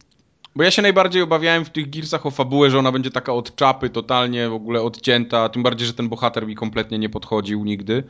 bo 0.56 0.62
ja 0.62 0.70
się 0.70 0.82
najbardziej 0.82 1.22
obawiałem 1.22 1.64
w 1.64 1.70
tych 1.70 1.90
Gearsach 1.90 2.26
o 2.26 2.30
fabułę, 2.30 2.70
że 2.70 2.78
ona 2.78 2.92
będzie 2.92 3.10
taka 3.10 3.32
od 3.32 3.56
czapy, 3.56 3.90
totalnie 3.90 4.48
w 4.48 4.52
ogóle 4.52 4.82
odcięta, 4.82 5.48
tym 5.48 5.62
bardziej, 5.62 5.86
że 5.86 5.94
ten 5.94 6.08
bohater 6.08 6.46
mi 6.46 6.54
kompletnie 6.54 6.98
nie 6.98 7.08
podchodził 7.08 7.64
nigdy. 7.64 8.04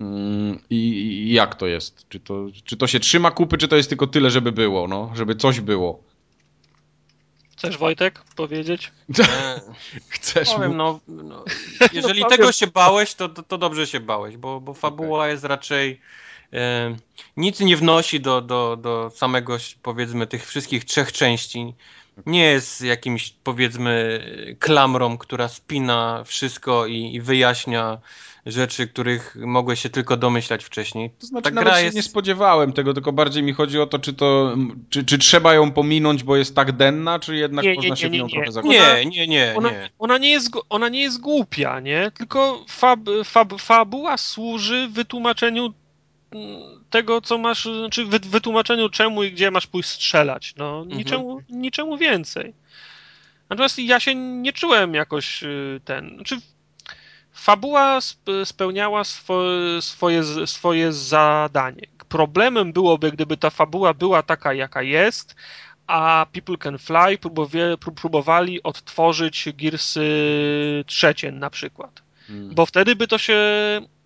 Mm, 0.00 0.58
I, 0.70 0.76
I 0.76 1.32
jak 1.32 1.54
to 1.54 1.66
jest? 1.66 2.08
Czy 2.08 2.20
to, 2.20 2.46
czy 2.64 2.76
to 2.76 2.86
się 2.86 3.00
trzyma 3.00 3.30
kupy, 3.30 3.58
czy 3.58 3.68
to 3.68 3.76
jest 3.76 3.88
tylko 3.88 4.06
tyle, 4.06 4.30
żeby 4.30 4.52
było, 4.52 4.88
no? 4.88 5.10
Żeby 5.14 5.34
coś 5.34 5.60
było? 5.60 6.02
Chcesz 7.52 7.78
Wojtek 7.78 8.22
powiedzieć? 8.36 8.92
Chcesz 10.08 10.54
powiem, 10.54 10.70
mu... 10.70 10.76
no, 10.76 11.00
no, 11.08 11.44
jeżeli 11.92 12.20
No, 12.20 12.28
tego 12.28 12.52
się 12.52 12.66
bałeś, 12.66 13.14
to, 13.14 13.28
to, 13.28 13.42
to 13.42 13.58
dobrze 13.58 13.86
się 13.86 14.00
bałeś, 14.00 14.36
bo, 14.36 14.60
bo 14.60 14.74
fabuła 14.74 15.28
jest 15.28 15.44
raczej 15.44 16.00
nic 17.36 17.60
nie 17.60 17.76
wnosi 17.76 18.20
do, 18.20 18.40
do, 18.40 18.76
do 18.76 19.10
samego, 19.14 19.56
powiedzmy, 19.82 20.26
tych 20.26 20.46
wszystkich 20.46 20.84
trzech 20.84 21.12
części. 21.12 21.74
Nie 22.26 22.44
jest 22.44 22.80
jakimś, 22.80 23.34
powiedzmy, 23.44 24.20
klamrą, 24.58 25.18
która 25.18 25.48
spina 25.48 26.22
wszystko 26.26 26.86
i, 26.86 27.14
i 27.14 27.20
wyjaśnia 27.20 27.98
rzeczy, 28.46 28.86
których 28.86 29.36
mogłeś 29.40 29.80
się 29.82 29.90
tylko 29.90 30.16
domyślać 30.16 30.64
wcześniej. 30.64 31.10
To 31.20 31.26
znaczy, 31.26 31.44
Ta 31.44 31.50
nawet 31.50 31.64
gra 31.72 31.78
się 31.78 31.84
jest- 31.84 31.96
nie 31.96 32.02
spodziewałem 32.02 32.72
tego, 32.72 32.94
tylko 32.94 33.12
bardziej 33.12 33.42
mi 33.42 33.52
chodzi 33.52 33.80
o 33.80 33.86
to, 33.86 33.98
czy 33.98 34.12
to, 34.14 34.56
czy, 34.90 35.04
czy 35.04 35.18
trzeba 35.18 35.54
ją 35.54 35.70
pominąć, 35.72 36.22
bo 36.22 36.36
jest 36.36 36.56
tak 36.56 36.72
denna, 36.72 37.18
czy 37.18 37.36
jednak 37.36 37.64
Nie, 37.64 37.70
nie, 37.70 37.76
można 37.76 37.96
się 37.96 38.10
nie, 38.10 38.18
w 38.18 38.20
nią 38.20 38.26
nie, 38.26 38.30
trochę 38.32 38.46
nie. 38.46 38.52
zakochać? 38.52 39.04
Nie, 39.04 39.10
nie, 39.10 39.26
nie, 39.26 39.54
Ona, 39.56 39.70
nie. 39.70 39.90
ona, 39.98 40.18
nie 40.18 40.30
jest, 40.30 40.50
ona 40.68 40.88
nie 40.88 41.00
jest 41.02 41.20
głupia, 41.20 41.80
nie? 41.80 42.10
Tylko 42.18 42.64
fab, 42.68 43.00
fab, 43.24 43.60
fabuła 43.60 44.16
służy 44.18 44.88
wytłumaczeniu 44.88 45.74
tego, 46.90 47.20
co 47.20 47.38
masz, 47.38 47.68
czy 47.90 48.04
wy, 48.04 48.18
wytłumaczeniu 48.18 48.88
czemu 48.88 49.22
i 49.22 49.32
gdzie 49.32 49.50
masz 49.50 49.66
pójść 49.66 49.88
strzelać. 49.88 50.54
No, 50.56 50.84
niczemu, 50.84 51.40
niczemu 51.48 51.96
więcej. 51.96 52.54
Natomiast 53.48 53.78
ja 53.78 54.00
się 54.00 54.14
nie 54.14 54.52
czułem 54.52 54.94
jakoś 54.94 55.42
y, 55.42 55.80
ten. 55.84 56.14
Znaczy, 56.16 56.36
fabuła 57.32 57.96
sp- 58.10 58.44
spełniała 58.44 59.04
swo, 59.04 59.42
swoje, 59.80 60.46
swoje 60.46 60.92
zadanie. 60.92 61.86
Problemem 62.08 62.72
byłoby, 62.72 63.12
gdyby 63.12 63.36
ta 63.36 63.50
fabuła 63.50 63.94
była 63.94 64.22
taka, 64.22 64.54
jaka 64.54 64.82
jest, 64.82 65.36
a 65.86 66.26
People 66.32 66.56
Can 66.56 66.78
Fly 66.78 67.18
próbowali 67.94 68.62
odtworzyć 68.62 69.48
Gearsy 69.54 70.04
trzecie 70.86 71.32
na 71.32 71.50
przykład. 71.50 72.02
Mm. 72.30 72.54
Bo 72.54 72.66
wtedy 72.66 72.96
by 72.96 73.08
to 73.08 73.18
się. 73.18 73.38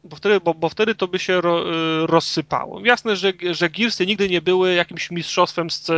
Bo 0.06 0.16
wtedy, 0.16 0.40
bo, 0.40 0.54
bo 0.54 0.68
wtedy 0.68 0.94
to 0.94 1.08
by 1.08 1.18
się 1.18 1.40
ro, 1.40 1.72
y, 2.02 2.06
rozsypało. 2.06 2.80
Jasne, 2.84 3.16
że, 3.16 3.32
że 3.50 3.70
Gearsy 3.70 4.06
nigdy 4.06 4.28
nie 4.28 4.42
były 4.42 4.74
jakimś 4.74 5.10
mistrzostwem, 5.10 5.70
sce, 5.70 5.94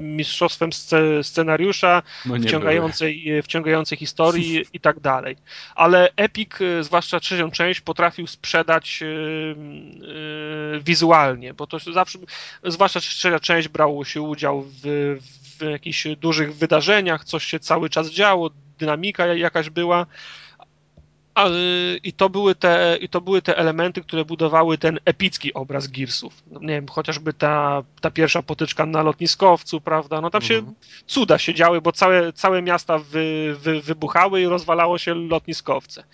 mistrzostwem 0.00 0.72
sce, 0.72 1.24
scenariusza, 1.24 2.02
No 2.26 2.36
wciągającej, 2.38 3.42
wciągającej 3.42 3.98
historii 3.98 4.64
i 4.72 4.80
tak 4.80 5.00
dalej. 5.00 5.36
Ale 5.74 6.08
Epic, 6.16 6.60
y, 6.60 6.84
zwłaszcza 6.84 7.20
trzecią 7.20 7.50
część, 7.50 7.80
potrafił 7.80 8.26
sprzedać 8.26 9.02
y, 9.02 9.06
y, 9.06 10.80
wizualnie, 10.80 11.54
bo 11.54 11.66
to 11.66 11.78
zawsze, 11.78 12.18
zwłaszcza 12.64 13.00
trzecia 13.00 13.40
część 13.40 13.68
brało 13.68 14.04
się 14.04 14.22
udział 14.22 14.62
w, 14.62 15.16
w 15.58 15.70
jakichś 15.70 16.06
dużych 16.20 16.54
wydarzeniach, 16.54 17.24
coś 17.24 17.44
się 17.44 17.60
cały 17.60 17.90
czas 17.90 18.10
działo, 18.10 18.50
dynamika 18.78 19.26
jakaś 19.26 19.70
była. 19.70 20.06
I 22.02 22.12
to, 22.12 22.30
były 22.30 22.54
te, 22.54 22.98
I 23.00 23.08
to 23.08 23.20
były 23.20 23.42
te 23.42 23.56
elementy, 23.58 24.00
które 24.00 24.24
budowały 24.24 24.78
ten 24.78 24.98
epicki 25.04 25.54
obraz 25.54 25.86
Gearsów. 25.86 26.42
No, 26.50 26.60
nie 26.60 26.66
wiem, 26.66 26.88
chociażby 26.88 27.32
ta, 27.32 27.82
ta 28.00 28.10
pierwsza 28.10 28.42
potyczka 28.42 28.86
na 28.86 29.02
lotniskowcu, 29.02 29.80
prawda? 29.80 30.20
No 30.20 30.30
tam 30.30 30.42
się 30.42 30.54
Mhm. 30.54 30.74
cuda 31.06 31.38
się 31.38 31.54
działy, 31.54 31.80
bo 31.80 31.92
całe, 31.92 32.32
całe 32.32 32.62
miasta 32.62 32.98
wy, 32.98 33.56
wy, 33.58 33.80
wybuchały 33.80 34.40
i 34.40 34.46
rozwalało 34.46 34.98
się 34.98 35.14
lotniskowce. 35.14 36.04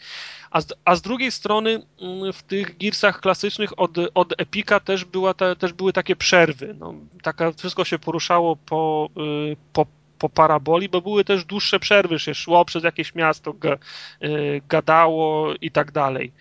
A 0.50 0.60
z, 0.60 0.66
a 0.84 0.96
z 0.96 1.02
drugiej 1.02 1.32
strony 1.32 1.82
mm, 2.00 2.32
w 2.32 2.42
tych 2.42 2.78
Gearsach 2.78 3.20
klasycznych 3.20 3.78
od, 3.80 3.90
od 4.14 4.34
Epika 4.40 4.80
też, 4.80 5.04
była 5.04 5.34
ta, 5.34 5.54
też 5.54 5.72
były 5.72 5.92
takie 5.92 6.16
przerwy. 6.16 6.74
No, 6.78 6.94
taka, 7.22 7.52
wszystko 7.52 7.84
się 7.84 7.98
poruszało 7.98 8.56
po, 8.56 9.08
y, 9.52 9.56
po, 9.72 9.86
po 10.22 10.28
paraboli, 10.28 10.88
bo 10.88 11.00
były 11.00 11.24
też 11.24 11.44
dłuższe 11.44 11.80
przerwy, 11.80 12.18
się 12.18 12.34
szło 12.34 12.64
przez 12.64 12.84
jakieś 12.84 13.14
miasto, 13.14 13.52
ga, 13.52 13.78
y, 14.22 14.62
gadało 14.68 15.54
i 15.60 15.70
tak 15.70 15.92
dalej. 15.92 16.32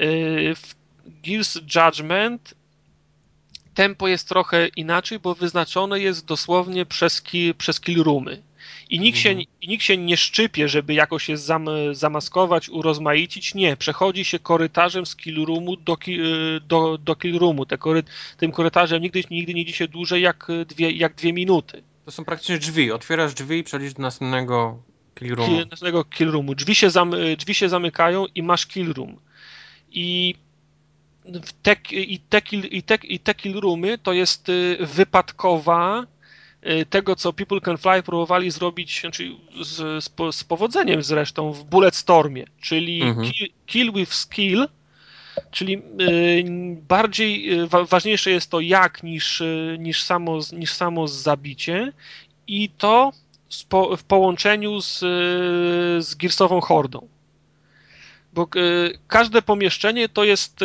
Y, 0.00 0.54
W 0.54 0.74
Gears 1.24 1.58
Judgment 1.74 2.54
tempo 3.74 4.08
jest 4.08 4.28
trochę 4.28 4.68
inaczej, 4.68 5.18
bo 5.18 5.34
wyznaczone 5.34 6.00
jest 6.00 6.26
dosłownie 6.26 6.86
przez, 6.86 7.22
ki, 7.22 7.54
przez 7.54 7.80
kill 7.80 8.02
roomy. 8.02 8.42
I 8.90 9.00
nikt, 9.00 9.18
się, 9.18 9.30
Mhm. 9.30 9.46
i 9.60 9.68
nikt 9.68 9.84
się 9.84 9.96
nie 9.96 10.16
szczypie, 10.16 10.68
żeby 10.68 10.94
jakoś 10.94 11.24
się 11.24 11.36
zam, 11.36 11.68
zamaskować, 11.92 12.68
urozmaicić. 12.68 13.54
Nie, 13.54 13.76
przechodzi 13.76 14.24
się 14.24 14.38
korytarzem 14.38 15.06
z 15.06 15.16
kill 15.16 15.44
roomu 15.44 15.76
do, 15.76 15.96
ki, 15.96 16.18
do, 16.66 16.98
do 16.98 17.16
kill 17.16 17.38
roomu. 17.38 17.66
Te 17.66 17.78
kory, 17.78 18.02
tym 18.36 18.52
korytarzem 18.52 19.02
nigdy, 19.02 19.22
nigdy 19.30 19.54
nie 19.54 19.62
idzie 19.62 19.72
się 19.72 19.88
dłużej 19.88 20.22
jak 20.22 20.48
dwie, 20.66 20.90
jak 20.90 21.14
dwie 21.14 21.32
minuty. 21.32 21.82
To 22.04 22.10
są 22.10 22.24
praktycznie 22.24 22.58
drzwi. 22.58 22.92
Otwierasz 22.92 23.34
drzwi 23.34 23.58
i 23.58 23.64
przechodzisz 23.64 23.94
do 23.94 24.02
następnego 24.02 24.82
kill 25.14 25.34
roomu. 25.34 25.52
Kill, 25.52 25.66
następnego 25.70 26.04
kill 26.04 26.30
roomu. 26.30 26.54
Drzwi 26.54 26.74
się, 26.74 26.90
zam, 26.90 27.14
drzwi 27.38 27.54
się 27.54 27.68
zamykają 27.68 28.26
i 28.34 28.42
masz 28.42 28.66
kill 28.66 28.92
room. 28.92 29.20
I 29.90 30.34
te, 31.62 31.76
i, 31.90 32.20
te 32.20 32.42
kill, 32.42 32.64
i, 32.64 32.82
te, 32.82 32.94
i 33.02 33.18
te 33.18 33.34
kill 33.34 33.60
roomy 33.60 33.98
to 33.98 34.12
jest 34.12 34.48
y, 34.48 34.78
wypadkowa 34.80 36.06
y, 36.66 36.86
tego, 36.86 37.16
co 37.16 37.32
People 37.32 37.60
Can 37.60 37.78
Fly 37.78 38.02
próbowali 38.02 38.50
zrobić 38.50 39.00
znaczy 39.00 39.30
z, 39.62 40.04
z, 40.04 40.34
z 40.36 40.44
powodzeniem 40.44 41.02
zresztą 41.02 41.52
w 41.52 41.64
Bulletstormie, 41.64 42.44
czyli 42.60 43.02
Mhm. 43.02 43.30
kill, 43.32 43.48
kill 43.66 43.92
with 43.92 44.14
skill, 44.14 44.68
czyli 45.50 45.82
y, 46.00 46.44
bardziej 46.88 47.60
y, 47.60 47.66
wa, 47.66 47.84
ważniejsze 47.84 48.30
jest 48.30 48.50
to 48.50 48.60
jak 48.60 49.02
niż, 49.02 49.40
y, 49.40 49.76
niż, 49.80 50.02
samo, 50.02 50.38
niż 50.52 50.72
samo 50.72 51.08
zabicie 51.08 51.92
i 52.46 52.70
to 52.78 53.12
w 53.98 54.04
połączeniu 54.04 54.80
z, 54.80 54.98
z 56.04 56.14
Gearsową 56.14 56.60
Hordą. 56.60 57.08
Bo 58.34 58.48
każde 59.08 59.42
pomieszczenie 59.42 60.08
to 60.08 60.24
jest, 60.24 60.60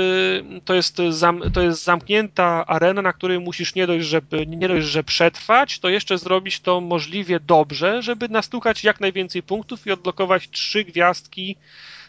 to, 0.66 0.74
jest 0.74 0.98
zam, 1.10 1.42
to 1.54 1.62
jest 1.62 1.84
zamknięta 1.84 2.66
arena, 2.68 3.02
na 3.02 3.14
której 3.14 3.40
musisz 3.40 3.76
nie 3.76 3.88
dość, 3.88 4.06
że, 4.06 4.22
nie 4.48 4.68
dość, 4.68 4.88
że 4.88 5.04
przetrwać, 5.04 5.80
to 5.80 5.90
jeszcze 5.90 6.18
zrobić 6.18 6.60
to 6.60 6.82
możliwie 6.82 7.40
dobrze, 7.40 8.02
żeby 8.02 8.30
nastukać 8.30 8.84
jak 8.84 9.00
najwięcej 9.00 9.44
punktów 9.44 9.88
i 9.88 9.92
odblokować 9.92 10.50
trzy 10.50 10.84
gwiazdki 10.84 11.56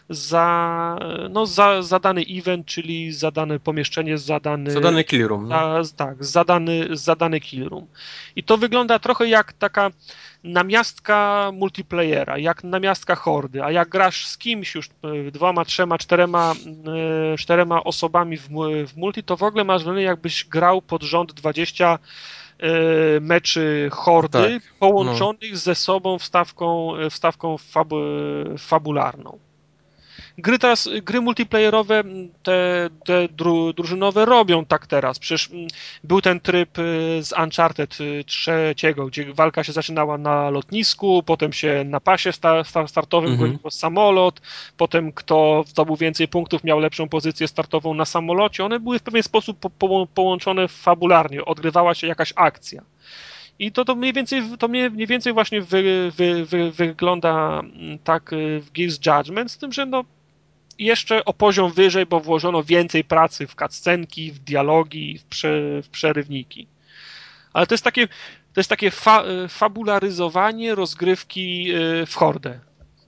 za, 0.09 0.97
no, 1.29 1.45
za, 1.45 1.81
za 1.81 1.99
dany 1.99 2.25
event, 2.29 2.65
czyli 2.65 3.11
za 3.11 3.31
dane 3.31 3.59
pomieszczenie, 3.59 4.17
za 4.17 4.39
dany, 4.39 4.71
Zadany 4.71 5.03
kill 5.03 5.27
room. 5.27 5.47
No. 5.47 5.83
za, 5.83 5.95
tak, 5.95 6.25
zadany, 6.25 6.87
zadany 6.91 7.39
kill 7.39 7.69
room. 7.69 7.87
I 8.35 8.43
to 8.43 8.57
wygląda 8.57 8.99
trochę 8.99 9.27
jak 9.27 9.53
taka 9.53 9.91
namiastka 10.43 11.51
multiplayera, 11.53 12.37
jak 12.37 12.63
namiastka 12.63 13.15
hordy, 13.15 13.63
a 13.63 13.71
jak 13.71 13.89
grasz 13.89 14.25
z 14.27 14.37
kimś 14.37 14.75
już 14.75 14.87
e, 14.87 15.31
dwoma, 15.31 15.65
trzema, 15.65 15.97
czterema, 15.97 16.53
e, 17.33 17.37
czterema 17.37 17.83
osobami 17.83 18.37
w, 18.37 18.49
w 18.87 18.97
multi, 18.97 19.23
to 19.23 19.37
w 19.37 19.43
ogóle 19.43 19.63
masz 19.63 19.83
wrażenie 19.83 20.05
jakbyś 20.05 20.45
grał 20.45 20.81
pod 20.81 21.03
rząd 21.03 21.33
20 21.33 21.99
e, 22.59 22.69
meczy 23.19 23.89
hordy 23.91 24.59
Tak, 24.63 24.73
połączonych 24.79 25.57
ze 25.57 25.75
sobą 25.75 26.19
wstawką, 26.19 26.93
wstawką 27.09 27.57
fabu, 27.57 27.95
fabularną. 28.57 29.48
Gry 30.41 30.59
teraz, 30.59 30.89
gry 31.03 31.21
multiplayerowe, 31.21 32.03
te, 32.43 32.89
te 33.05 33.27
dru, 33.27 33.73
drużynowe 33.73 34.25
robią 34.25 34.65
tak 34.65 34.87
teraz. 34.87 35.19
Przecież 35.19 35.49
był 36.03 36.21
ten 36.21 36.39
tryb 36.39 36.77
y, 36.79 37.19
z 37.23 37.33
Uncharted 37.43 38.01
y, 38.01 38.23
trzeciego, 38.23 39.05
gdzie 39.05 39.33
walka 39.33 39.63
się 39.63 39.73
zaczynała 39.73 40.17
na 40.17 40.49
lotnisku, 40.49 41.23
potem 41.23 41.53
się 41.53 41.83
na 41.85 41.99
pasie 41.99 42.31
sta, 42.31 42.63
sta, 42.63 42.87
startowym 42.87 43.31
Mhm. 43.31 43.49
goniło 43.51 43.71
samolot, 43.71 44.41
potem 44.77 45.11
kto 45.11 45.63
zdobył 45.67 45.95
więcej 45.95 46.27
punktów, 46.27 46.63
miał 46.63 46.79
lepszą 46.79 47.09
pozycję 47.09 47.47
startową 47.47 47.93
na 47.93 48.05
samolocie. 48.05 48.65
One 48.65 48.79
były 48.79 48.99
w 48.99 49.03
pewien 49.03 49.23
sposób 49.23 49.59
po, 49.59 49.69
po, 49.69 50.07
połączone 50.13 50.67
fabularnie, 50.67 51.45
odgrywała 51.45 51.93
się 51.93 52.07
jakaś 52.07 52.33
akcja. 52.35 52.81
I 53.59 53.71
to, 53.71 53.85
to 53.85 53.95
mniej 53.95 54.13
więcej, 54.13 54.43
to 54.59 54.67
mniej, 54.67 54.91
więcej 55.07 55.33
właśnie 55.33 55.61
wy, 55.61 56.11
wy, 56.11 56.45
wy, 56.45 56.71
wygląda 56.71 57.59
mm, 57.59 57.99
tak 57.99 58.33
y, 58.33 58.59
w 58.59 58.71
Gears 58.71 58.99
Judgment, 59.05 59.51
z 59.51 59.57
tym, 59.57 59.71
że 59.71 59.85
no 59.85 60.03
jeszcze 60.79 61.25
o 61.25 61.33
poziom 61.33 61.71
wyżej, 61.71 62.05
bo 62.05 62.19
włożono 62.19 62.63
więcej 62.63 63.03
pracy 63.03 63.47
w 63.47 63.55
cutscenki, 63.55 64.31
w 64.31 64.39
dialogi, 64.39 65.17
w, 65.17 65.23
prze, 65.23 65.81
w 65.83 65.89
przerywniki. 65.89 66.67
Ale 67.53 67.67
to 67.67 67.73
jest 67.73 67.83
takie, 67.83 68.07
to 68.53 68.59
jest 68.59 68.69
takie 68.69 68.91
fa, 68.91 69.23
y, 69.45 69.47
fabularyzowanie 69.47 70.75
rozgrywki 70.75 71.71
y, 71.75 72.05
w 72.05 72.15
hordę. 72.15 72.59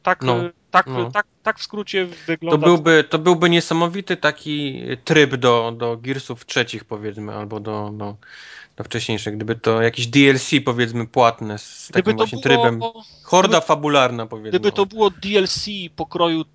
Tak, 0.04 0.22
No, 0.24 0.46
y, 0.46 0.52
tak, 0.72 0.88
no. 0.88 1.12
tak, 1.12 1.26
tak 1.44 1.60
w 1.60 1.64
skrócie 1.64 2.08
To 2.08 2.16
wygląda. 2.28 2.68
byłby, 2.68 3.04
to 3.10 3.20
byłby 3.20 3.50
niesamowity 3.50 4.18
taki 4.18 4.82
tryb 5.06 5.36
do, 5.36 5.74
do 5.78 5.98
Gearsów 5.98 6.46
trzecich 6.46 6.86
powiedzmy, 6.86 7.34
albo 7.36 7.60
do, 7.60 7.90
do, 7.94 8.16
do 8.78 8.84
wcześniejszych. 8.84 9.36
Gdyby 9.36 9.56
to 9.56 9.82
jakiś 9.82 10.08
DLC 10.08 10.50
powiedzmy 10.66 11.08
płatne 11.08 11.58
z 11.58 11.90
takim 11.94 12.14
to 12.14 12.18
właśnie 12.18 12.42
było, 12.42 12.44
trybem. 12.44 12.80
Horda 13.24 13.48
gdyby- 13.58 13.66
fabularna 13.68 14.26
powiedzmy. 14.26 14.50
Gdyby 14.50 14.72
to 14.72 14.86
było 14.86 15.10
DLC 15.10 15.66
pokroju 15.96 16.46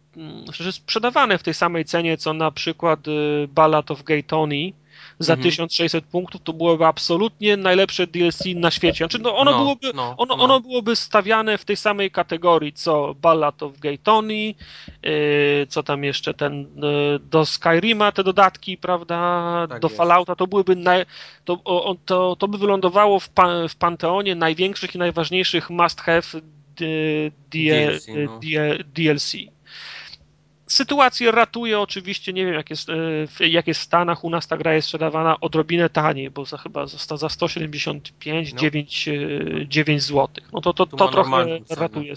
że 0.52 0.72
sprzedawane 0.72 1.38
w 1.38 1.42
tej 1.42 1.54
samej 1.54 1.84
cenie, 1.84 2.16
co 2.16 2.32
na 2.32 2.50
przykład 2.50 3.08
y, 3.08 3.48
Ballad 3.48 3.90
of 3.90 4.02
Gay 4.02 4.22
Tony, 4.22 4.72
za 5.18 5.32
Mhm. 5.32 5.42
1600 5.42 6.04
punktów, 6.04 6.40
to 6.44 6.52
byłoby 6.52 6.86
absolutnie 6.86 7.56
najlepsze 7.56 8.06
DLC 8.06 8.44
na 8.54 8.70
świecie. 8.70 9.04
Znaczy, 9.04 9.18
no, 9.18 9.36
ono, 9.36 9.50
No, 9.50 9.58
byłoby, 9.58 9.92
no, 9.94 10.14
ono, 10.16 10.36
no. 10.36 10.44
ono 10.44 10.60
byłoby 10.60 10.96
stawiane 10.96 11.58
w 11.58 11.64
tej 11.64 11.76
samej 11.76 12.10
kategorii, 12.10 12.72
co 12.72 13.14
Ballad 13.14 13.62
of 13.62 13.78
Gay 13.78 13.98
Tony, 13.98 14.54
yy, 15.02 15.66
co 15.68 15.82
tam 15.82 16.04
jeszcze 16.04 16.34
ten, 16.34 16.60
yy, 16.60 17.18
do 17.18 17.46
Skyrima 17.46 18.12
te 18.12 18.24
dodatki, 18.24 18.76
prawda, 18.76 19.66
Tak 19.68 19.80
do 19.80 19.88
jest. 19.88 19.96
Fallouta, 19.96 20.36
to 20.36 20.46
byłyby 20.46 20.76
naj, 20.76 21.06
to, 21.44 21.52
o, 21.64 21.96
to, 22.04 22.36
to 22.36 22.48
by 22.48 22.58
wylądowało 22.58 23.20
w, 23.20 23.28
pa, 23.28 23.68
w 23.68 23.76
panteonie 23.76 24.34
największych 24.34 24.94
i 24.94 24.98
najważniejszych 24.98 25.70
must 25.70 26.00
have 26.00 26.22
y, 26.80 27.32
DLC, 27.50 28.06
no. 28.26 28.40
DLC. 28.94 29.55
Sytuację 30.66 31.30
ratuje 31.30 31.80
oczywiście, 31.80 32.32
nie 32.32 32.44
wiem 32.44 32.54
jak 32.54 32.70
jest, 32.70 32.88
e, 32.88 32.92
w- 33.26 33.40
jak 33.40 33.66
jest 33.66 33.80
w 33.80 33.82
Stanach, 33.84 34.24
u 34.24 34.30
nas 34.30 34.46
ta 34.46 34.56
gra 34.56 34.74
jest 34.74 34.86
sprzedawana 34.88 35.40
odrobinę 35.40 35.90
taniej, 35.90 36.30
bo 36.30 36.44
za 36.44 36.56
chyba 36.56 36.86
za, 36.86 37.16
za 37.16 37.28
175, 37.28 38.52
No. 38.52 38.58
9, 38.60 39.08
9 39.68 40.02
zł. 40.02 40.28
No 40.52 40.60
to, 40.60 40.72
to, 40.74 40.86
to 40.86 40.96
ma 40.96 41.12
trochę 41.12 41.30
ratuje, 41.80 42.14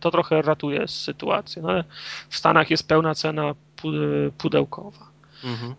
to 0.00 0.10
trochę 0.10 0.42
ratuje 0.42 0.88
sytuację, 0.88 1.62
no 1.62 1.68
ale 1.68 1.84
w 2.28 2.36
Stanach 2.36 2.70
jest 2.70 2.88
pełna 2.88 3.14
cena 3.14 3.54
pu- 3.76 4.30
pudełkowa. 4.38 5.08
Mhm. 5.44 5.74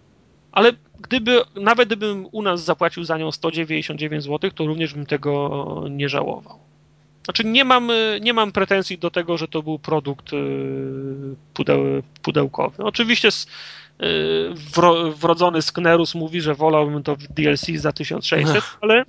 Ale 0.52 0.72
gdyby, 1.00 1.42
nawet 1.56 1.88
gdybym 1.90 2.28
u 2.32 2.42
nas 2.42 2.64
zapłacił 2.64 3.04
za 3.04 3.18
nią 3.18 3.32
199 3.32 4.24
zł, 4.24 4.52
to 4.52 4.66
również 4.66 4.94
bym 4.94 5.06
tego 5.06 5.84
nie 5.90 6.10
żałował. 6.10 6.60
Znaczy 7.30 7.44
nie 7.44 7.66
mam, 7.66 7.92
y, 7.92 8.20
nie 8.22 8.34
mam 8.34 8.52
pretensji 8.52 8.98
do 8.98 9.12
tego, 9.12 9.38
że 9.38 9.48
to 9.48 9.64
był 9.64 9.80
produkt 9.80 10.34
y, 10.34 10.38
pudeł, 11.54 11.84
pudełkowy. 12.22 12.84
Oczywiście 12.84 13.28
y, 13.28 13.34
wro, 14.76 15.12
wrodzony 15.12 15.62
Sknerus 15.62 16.16
mówi, 16.16 16.42
że 16.42 16.56
wolałbym 16.56 17.04
to 17.04 17.16
w 17.16 17.28
DLC 17.28 17.66
za 17.76 17.92
1600, 17.92 18.64
ale 18.82 19.06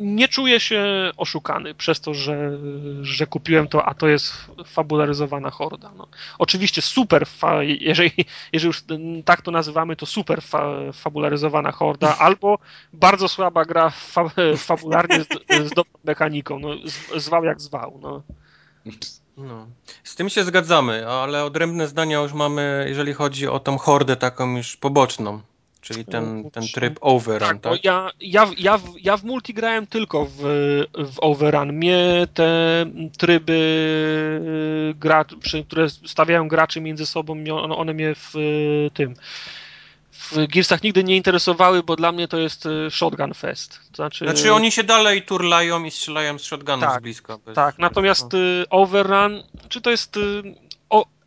nie 0.00 0.28
czuję 0.28 0.60
się 0.60 1.10
oszukany 1.16 1.74
przez 1.74 2.00
to, 2.00 2.14
że, 2.14 2.58
że 3.02 3.26
kupiłem 3.26 3.68
to, 3.68 3.84
a 3.84 3.94
to 3.94 4.08
jest 4.08 4.32
fabularyzowana 4.66 5.50
horda. 5.50 5.92
No. 5.96 6.08
Oczywiście 6.38 6.82
super, 6.82 7.26
fa, 7.26 7.62
jeżeli, 7.62 8.12
jeżeli 8.52 8.66
już 8.66 8.84
tak 9.24 9.42
to 9.42 9.50
nazywamy, 9.50 9.96
to 9.96 10.06
super 10.06 10.42
fa, 10.42 10.92
fabularyzowana 10.92 11.72
horda, 11.72 12.18
albo 12.18 12.58
bardzo 12.92 13.28
słaba 13.28 13.64
gra 13.64 13.90
fa, 13.90 14.24
fabularnie 14.56 15.20
z, 15.20 15.28
z 15.68 15.70
dobrą 15.70 15.98
mechaniką. 16.04 16.58
No, 16.58 16.68
z, 16.84 17.22
zwał 17.24 17.44
jak 17.44 17.60
zwał. 17.60 17.98
No. 18.02 18.22
No. 19.36 19.66
Z 20.04 20.14
tym 20.14 20.28
się 20.28 20.44
zgadzamy, 20.44 21.08
ale 21.08 21.44
odrębne 21.44 21.88
zdania 21.88 22.18
już 22.18 22.32
mamy, 22.32 22.86
jeżeli 22.88 23.14
chodzi 23.14 23.48
o 23.48 23.60
tą 23.60 23.78
hordę 23.78 24.16
taką 24.16 24.56
już 24.56 24.76
poboczną, 24.76 25.40
czyli 25.88 26.04
ten, 26.04 26.50
ten 26.50 26.62
tryb 26.74 26.98
overrun, 27.00 27.48
Tak, 27.48 27.60
tak? 27.60 27.84
ja, 27.84 28.10
ja, 28.20 28.46
w- 28.46 28.58
ja, 28.58 28.78
w- 28.78 28.94
ja 29.00 29.16
w 29.16 29.24
multi 29.24 29.54
grałem 29.54 29.86
tylko 29.86 30.24
w, 30.24 30.36
w 30.94 31.14
Overrun. 31.20 31.72
Mnie 31.72 32.26
te 32.34 32.86
tryby 33.18 33.52
y, 34.92 34.94
gra, 34.94 35.24
przy, 35.42 35.64
które 35.64 35.90
stawiają 35.90 36.48
graczy 36.48 36.80
między 36.80 37.06
sobą, 37.06 37.34
mnie- 37.34 37.54
one, 37.54 37.74
one 37.76 37.94
mnie 37.94 38.14
w 38.14 38.36
y, 38.36 38.90
tym 38.94 39.14
w 40.12 40.46
Gearsach 40.46 40.82
nigdy 40.82 41.04
nie 41.04 41.16
interesowały, 41.16 41.82
bo 41.82 41.96
dla 41.96 42.12
mnie 42.12 42.28
to 42.28 42.38
jest 42.38 42.66
y, 42.66 42.90
shotgun 42.90 43.34
fest. 43.34 43.80
To 43.90 43.96
znaczy, 43.96 44.24
Znaczy 44.24 44.52
oni 44.52 44.70
się 44.72 44.84
dalej 44.84 45.22
turlają 45.22 45.84
i 45.84 45.90
strzelają 45.90 46.38
z 46.38 46.42
shotgunów 46.42 46.84
Tak, 46.88 47.00
z 47.00 47.02
bliska. 47.02 47.38
Bez... 47.46 47.54
tak, 47.54 47.78
natomiast 47.78 48.26
Overrun, 48.70 49.42
czy 49.68 49.80
to 49.80 49.90
jest. 49.90 50.18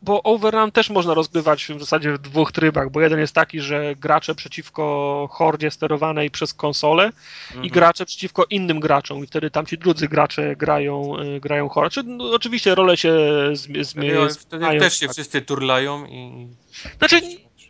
Bo 0.04 0.24
Overrun 0.24 0.72
też 0.72 0.90
można 0.90 1.14
rozgrywać 1.14 1.66
w 1.66 1.80
zasadzie 1.80 2.14
w 2.14 2.18
dwóch 2.18 2.52
trybach, 2.52 2.92
bo 2.92 3.02
jeden 3.02 3.20
jest 3.20 3.36
taki, 3.36 3.60
że 3.62 3.96
gracze 3.96 4.36
przeciwko 4.36 5.28
hordzie 5.32 5.72
sterowanej 5.72 6.32
przez 6.32 6.54
konsolę 6.54 7.12
Mhm. 7.50 7.66
i 7.66 7.70
gracze 7.70 8.06
przeciwko 8.06 8.46
innym 8.50 8.80
graczom 8.80 9.24
i 9.24 9.28
wtedy 9.28 9.52
tam 9.52 9.66
ci 9.66 9.78
drudzy 9.78 10.08
gracze 10.08 10.56
grają, 10.56 11.20
y, 11.20 11.40
grają 11.40 11.70
hordę. 11.70 12.02
No, 12.06 12.32
oczywiście 12.34 12.76
role 12.76 12.98
się 12.98 13.14
zmi- 13.52 13.86
Wtedy, 13.86 14.30
wtedy 14.30 14.46
zmieniają. 14.56 14.80
też 14.80 15.00
się 15.00 15.06
tak. 15.08 15.14
wszyscy 15.16 15.42
turlają 15.42 16.06
i... 16.06 16.48
Znaczy 16.98 17.22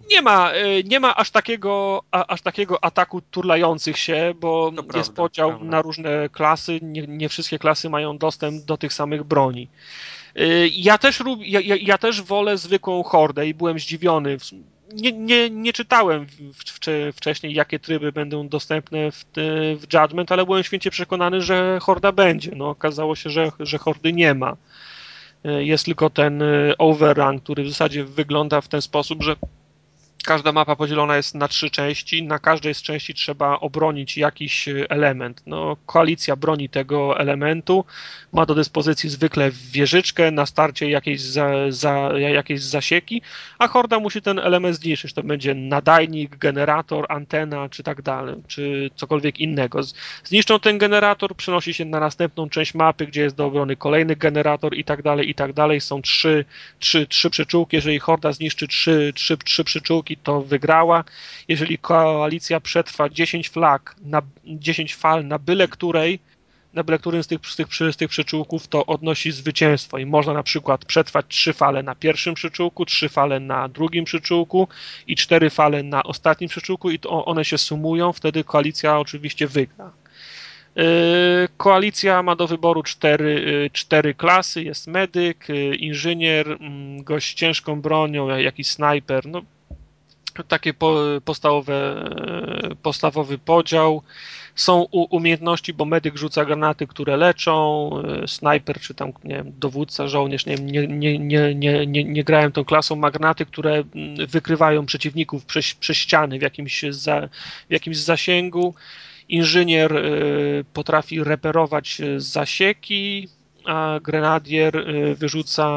nie 0.09 0.21
ma, 0.21 0.51
y, 0.55 0.83
nie 0.83 0.99
ma 0.99 1.15
aż 1.15 1.31
takiego, 1.31 2.03
a, 2.11 2.27
aż 2.27 2.41
takiego 2.41 2.83
ataku 2.83 3.21
turlających 3.21 3.97
się, 3.97 4.33
bo 4.39 4.71
To 4.71 4.75
jest 4.81 4.87
prawda, 4.89 5.13
podział 5.13 5.49
prawda. 5.49 5.65
na 5.65 5.81
różne 5.81 6.29
klasy, 6.29 6.79
nie, 6.81 7.07
nie 7.07 7.29
wszystkie 7.29 7.59
klasy 7.59 7.89
mają 7.89 8.17
dostęp 8.17 8.65
do 8.65 8.77
tych 8.77 8.93
samych 8.93 9.23
broni. 9.23 9.67
Y, 10.39 10.69
Ja 10.73 10.97
też, 10.97 11.23
ja, 11.39 11.59
ja, 11.81 11.97
też 11.97 12.21
wolę 12.21 12.57
zwykłą 12.57 13.03
hordę 13.03 13.47
i 13.47 13.53
byłem 13.53 13.79
zdziwiony. 13.79 14.37
Nie, 14.93 15.11
nie, 15.11 15.49
nie 15.49 15.73
czytałem 15.73 16.27
wcześniej, 17.13 17.53
jakie 17.53 17.79
tryby 17.79 18.11
będą 18.11 18.47
dostępne 18.49 19.11
w, 19.11 19.25
w 19.79 19.93
Judgment, 19.93 20.31
ale 20.31 20.45
byłem 20.45 20.63
święcie 20.63 20.91
przekonany, 20.91 21.41
że 21.41 21.79
horda 21.81 22.11
będzie. 22.11 22.51
No, 22.55 22.69
okazało 22.69 23.15
się, 23.15 23.29
że, 23.29 23.51
że 23.59 23.77
hordy 23.77 24.13
nie 24.13 24.33
ma. 24.33 24.57
Y, 25.45 25.65
Jest 25.65 25.85
tylko 25.85 26.09
ten 26.09 26.41
y, 26.41 26.73
overrun, 26.77 27.39
który 27.39 27.63
w 27.63 27.69
zasadzie 27.69 28.03
wygląda 28.03 28.61
w 28.61 28.67
ten 28.67 28.81
sposób, 28.81 29.23
że 29.23 29.35
każda 30.23 30.51
mapa 30.51 30.75
podzielona 30.75 31.17
jest 31.17 31.35
na 31.35 31.47
trzy 31.47 31.69
części. 31.69 32.23
Na 32.23 32.39
każdej 32.39 32.73
z 32.73 32.81
części 32.81 33.13
trzeba 33.13 33.59
obronić 33.59 34.17
jakiś 34.17 34.67
y, 34.67 34.89
element. 34.89 35.43
No, 35.45 35.77
koalicja 35.85 36.35
broni 36.35 36.69
tego 36.69 37.19
elementu, 37.19 37.85
ma 38.33 38.45
do 38.45 38.55
dyspozycji 38.55 39.09
zwykle 39.09 39.51
wieżyczkę, 39.71 40.31
na 40.31 40.45
starcie 40.45 40.89
jakieś, 40.89 41.21
za, 41.21 41.51
za, 41.69 42.11
jakieś 42.17 42.61
zasieki, 42.61 43.21
a 43.59 43.67
horda 43.67 43.99
musi 43.99 44.21
ten 44.21 44.39
element 44.39 44.75
zniszczyć. 44.75 45.13
To 45.13 45.23
będzie 45.23 45.55
nadajnik, 45.55 46.37
generator, 46.37 47.05
antena, 47.09 47.69
czy 47.69 47.83
tak 47.83 48.01
dalej, 48.01 48.35
czy 48.47 48.89
cokolwiek 48.95 49.39
innego. 49.39 49.79
Zniszczą 50.23 50.59
ten 50.59 50.77
generator, 50.77 51.35
przenosi 51.35 51.73
się 51.73 51.85
na 51.85 51.99
następną 51.99 52.49
część 52.49 52.73
mapy, 52.73 53.07
gdzie 53.07 53.21
jest 53.21 53.35
do 53.35 53.45
obrony 53.45 53.75
kolejny 53.75 54.15
generator 54.15 54.77
i 54.77 54.83
tak 54.83 55.01
dalej, 55.01 55.29
i 55.29 55.35
tak 55.35 55.53
dalej. 55.53 55.81
Są 55.81 56.01
trzy, 56.01 56.45
trzy, 56.79 57.07
trzy 57.07 57.29
przyczółki. 57.29 57.75
Jeżeli 57.75 57.99
horda 57.99 58.31
zniszczy 58.31 58.67
trzy, 58.67 59.11
trzy, 59.15 59.37
trzy 59.37 59.63
przyczółki, 59.63 60.10
to 60.17 60.41
wygrała. 60.41 61.03
Jeżeli 61.47 61.77
koalicja 61.77 62.59
przetrwa 62.59 63.09
10 63.09 63.49
flag, 63.49 63.95
na, 64.05 64.21
10 64.45 64.95
fal 64.95 65.27
na 65.27 65.39
byle 65.39 65.67
której, 65.67 66.19
na 66.73 66.83
byle 66.83 66.99
którym 66.99 67.23
z 67.23 67.27
tych, 67.27 67.39
z, 67.43 67.55
tych, 67.55 67.67
z 67.91 67.97
tych 67.97 68.09
przyczółków, 68.09 68.67
to 68.67 68.85
odnosi 68.85 69.31
zwycięstwo. 69.31 69.97
I 69.97 70.05
można 70.05 70.33
na 70.33 70.43
przykład 70.43 70.85
przetrwać 70.85 71.25
trzy 71.27 71.53
fale 71.53 71.83
na 71.83 71.95
pierwszym 71.95 72.33
przyczółku, 72.33 72.85
trzy 72.85 73.09
fale 73.09 73.39
na 73.39 73.67
drugim 73.67 74.05
przyczółku 74.05 74.67
i 75.07 75.15
cztery 75.15 75.49
fale 75.49 75.83
na 75.83 76.03
ostatnim 76.03 76.49
przyczółku 76.49 76.89
i 76.89 76.99
to 76.99 77.25
one 77.25 77.45
się 77.45 77.57
sumują, 77.57 78.13
wtedy 78.13 78.43
koalicja 78.43 78.99
oczywiście 78.99 79.47
wygra. 79.47 79.91
Yy, 80.75 81.47
Koalicja 81.57 82.23
ma 82.23 82.35
do 82.35 82.47
wyboru 82.47 82.83
cztery, 82.83 83.33
yy, 83.33 83.69
cztery 83.69 84.13
klasy. 84.13 84.63
Jest 84.63 84.87
medyk, 84.87 85.49
yy, 85.49 85.75
inżynier, 85.75 86.47
mm, 86.47 87.03
gość 87.03 87.31
z 87.31 87.35
ciężką 87.35 87.81
bronią, 87.81 88.37
jakiś 88.37 88.67
snajper. 88.67 89.25
No, 89.25 89.41
takie 90.47 90.73
po, 90.73 90.95
podstawowe, 91.25 91.73
e, 91.73 92.75
podstawowy 92.75 93.37
podział. 93.37 94.01
Są 94.55 94.81
umiejętności, 94.91 95.73
bo 95.73 95.85
medyk 95.85 96.17
rzuca 96.17 96.45
granaty, 96.45 96.87
które 96.87 97.17
leczą, 97.17 97.89
snajper 98.27 98.79
czy 98.79 98.93
tam 98.93 99.13
nie 99.23 99.35
wiem, 99.35 99.51
dowódca, 99.59 100.07
żołnierz, 100.07 100.45
nie, 100.45 100.55
nie, 100.55 100.87
nie, 100.87 101.19
nie, 101.19 101.55
nie, 101.55 101.87
nie, 101.87 102.03
nie 102.03 102.23
grałem 102.23 102.51
tą 102.51 102.65
klasą, 102.65 102.95
ma 102.95 103.11
granaty, 103.11 103.45
które 103.45 103.83
wykrywają 104.27 104.85
przeciwników 104.85 105.45
przez, 105.45 105.73
przez 105.73 105.97
ściany 105.97 106.39
w 106.39 106.41
jakimś, 106.41 106.83
za, 106.89 107.27
w 107.69 107.71
jakimś 107.71 107.97
zasięgu. 107.97 108.75
Inżynier 109.29 109.97
e, 109.97 110.01
potrafi 110.73 111.23
reperować 111.23 112.01
e, 112.01 112.19
zasieki, 112.19 113.27
a 113.65 113.99
grenadier 114.03 114.77
e, 114.77 115.15
wyrzuca 115.15 115.67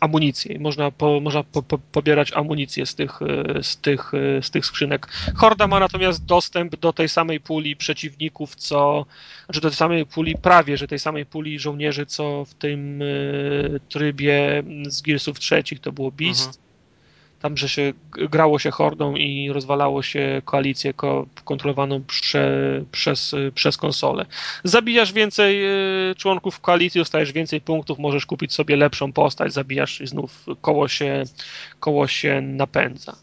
amunicję 0.00 0.58
można, 0.58 0.90
po, 0.90 1.20
można 1.20 1.42
po, 1.42 1.62
po, 1.62 1.78
pobierać 1.78 2.32
amunicję 2.32 2.86
z 2.86 2.94
tych, 2.94 3.22
e, 3.22 3.62
z, 3.62 3.76
tych, 3.76 4.12
e, 4.14 4.42
z 4.42 4.50
tych 4.50 4.66
skrzynek. 4.66 5.06
Horda 5.36 5.66
ma 5.66 5.80
natomiast 5.80 6.24
dostęp 6.24 6.76
do 6.76 6.92
tej 6.92 7.08
samej 7.08 7.40
puli 7.40 7.76
przeciwników, 7.76 8.56
co 8.56 9.06
znaczy 9.44 9.60
do 9.60 9.68
tej 9.68 9.76
samej 9.76 10.06
puli, 10.06 10.34
prawie 10.42 10.76
że 10.76 10.88
tej 10.88 10.98
samej 10.98 11.26
puli 11.26 11.58
żołnierzy, 11.58 12.06
co 12.06 12.44
w 12.44 12.54
tym 12.54 13.02
e, 13.02 13.04
trybie 13.88 14.62
z 14.86 15.02
Gearsów 15.02 15.38
trzecich 15.38 15.80
to 15.80 15.92
było 15.92 16.10
Beast. 16.10 16.67
Tam, 17.40 17.56
że 17.56 17.68
się 17.68 17.92
grało 18.10 18.58
się 18.58 18.70
hordą 18.70 19.16
i 19.16 19.52
rozwalało 19.52 20.02
się 20.02 20.42
koalicję 20.44 20.94
ko 20.94 21.26
kontrolowaną 21.44 22.04
prze, 22.04 22.84
przez, 22.92 23.34
przez 23.54 23.76
konsolę. 23.76 24.26
Zabijasz 24.64 25.12
więcej 25.12 25.64
y, 26.10 26.14
członków 26.14 26.60
koalicji, 26.60 27.00
dostajesz 27.00 27.32
więcej 27.32 27.60
punktów, 27.60 27.98
możesz 27.98 28.26
kupić 28.26 28.52
sobie 28.52 28.76
lepszą 28.76 29.12
postać, 29.12 29.52
zabijasz 29.52 30.00
i 30.00 30.06
znów 30.06 30.46
koło 30.60 30.88
się, 30.88 31.22
koło 31.80 32.06
się 32.06 32.40
napędza. 32.40 33.16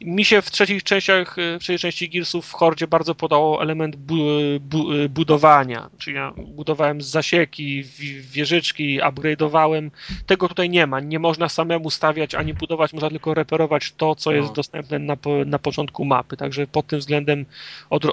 Mi 0.00 0.24
się 0.24 0.42
w 0.42 0.50
trzecich 0.50 0.82
częściach, 0.82 1.36
w 1.36 1.58
trzeciej 1.60 1.78
części 1.78 2.08
Gearsów 2.08 2.46
w 2.46 2.52
Hordzie 2.52 2.86
bardzo 2.86 3.14
podało 3.14 3.62
element 3.62 3.96
bu, 3.96 4.16
bu, 4.60 4.84
budowania, 5.08 5.90
czyli 5.98 6.16
ja 6.16 6.32
budowałem 6.36 7.02
zasieki, 7.02 7.84
wieżyczki, 8.20 9.00
upgrade'owałem. 9.00 9.90
Tego 10.26 10.48
tutaj 10.48 10.70
nie 10.70 10.86
ma. 10.86 11.00
Nie 11.00 11.18
można 11.18 11.48
samemu 11.48 11.90
stawiać 11.90 12.34
ani 12.34 12.54
budować, 12.54 12.92
można 12.92 13.10
tylko 13.10 13.34
reperować 13.34 13.92
to, 13.92 14.14
co 14.14 14.32
jest 14.32 14.48
no. 14.48 14.54
dostępne 14.54 14.98
na, 14.98 15.16
na 15.46 15.58
początku 15.58 16.04
mapy. 16.04 16.36
Także 16.36 16.66
pod 16.66 16.86
tym 16.86 16.98
względem 16.98 17.46
odro, 17.90 18.12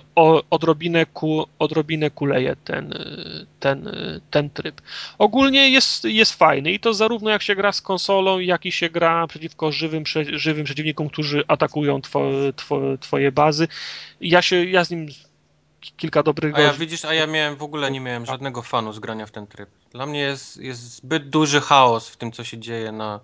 odrobinę, 0.49 1.05
ku, 1.05 1.45
odrobinę 1.59 2.09
kuleje 2.09 2.55
ten, 2.63 2.93
ten, 3.59 3.89
ten 4.31 4.49
tryb. 4.49 4.81
Ogólnie 5.17 5.69
jest, 5.69 6.03
jest 6.03 6.33
fajny 6.33 6.71
i 6.71 6.79
to 6.79 6.93
zarówno 6.93 7.29
jak 7.29 7.41
się 7.41 7.55
gra 7.55 7.71
z 7.71 7.81
konsolą, 7.81 8.39
jak 8.39 8.65
i 8.65 8.71
się 8.71 8.89
gra 8.89 9.27
przeciwko 9.27 9.71
żywym, 9.71 10.03
żywym 10.33 10.63
przeciwnikom, 10.63 11.09
którzy 11.09 11.43
atakują 11.47 11.72
two, 12.01 12.53
two, 12.55 12.97
twoje 12.99 13.31
bazy. 13.31 13.67
Ja 14.21 14.41
się, 14.41 14.65
ja 14.65 14.85
z 14.85 14.89
nim 14.89 15.07
kilka 15.97 16.23
dobrych 16.23 16.55
A 16.55 16.61
ja 16.61 16.73
widzisz, 16.73 17.05
a 17.05 17.13
ja 17.13 17.27
miałem 17.27 17.55
w 17.55 17.63
ogóle 17.63 17.91
nie 17.91 17.99
miałem 17.99 18.25
żadnego 18.25 18.61
fanu 18.61 18.93
z 18.93 18.99
grania 18.99 19.25
w 19.25 19.31
ten 19.31 19.47
tryb. 19.47 19.69
Dla 19.91 20.05
mnie 20.05 20.19
jest, 20.19 20.57
jest 20.57 20.81
zbyt 20.81 21.29
duży 21.29 21.61
chaos 21.61 22.09
w 22.09 22.17
tym, 22.17 22.31
co 22.31 22.43
się 22.43 22.57
dzieje 22.57 22.91
na, 22.91 23.19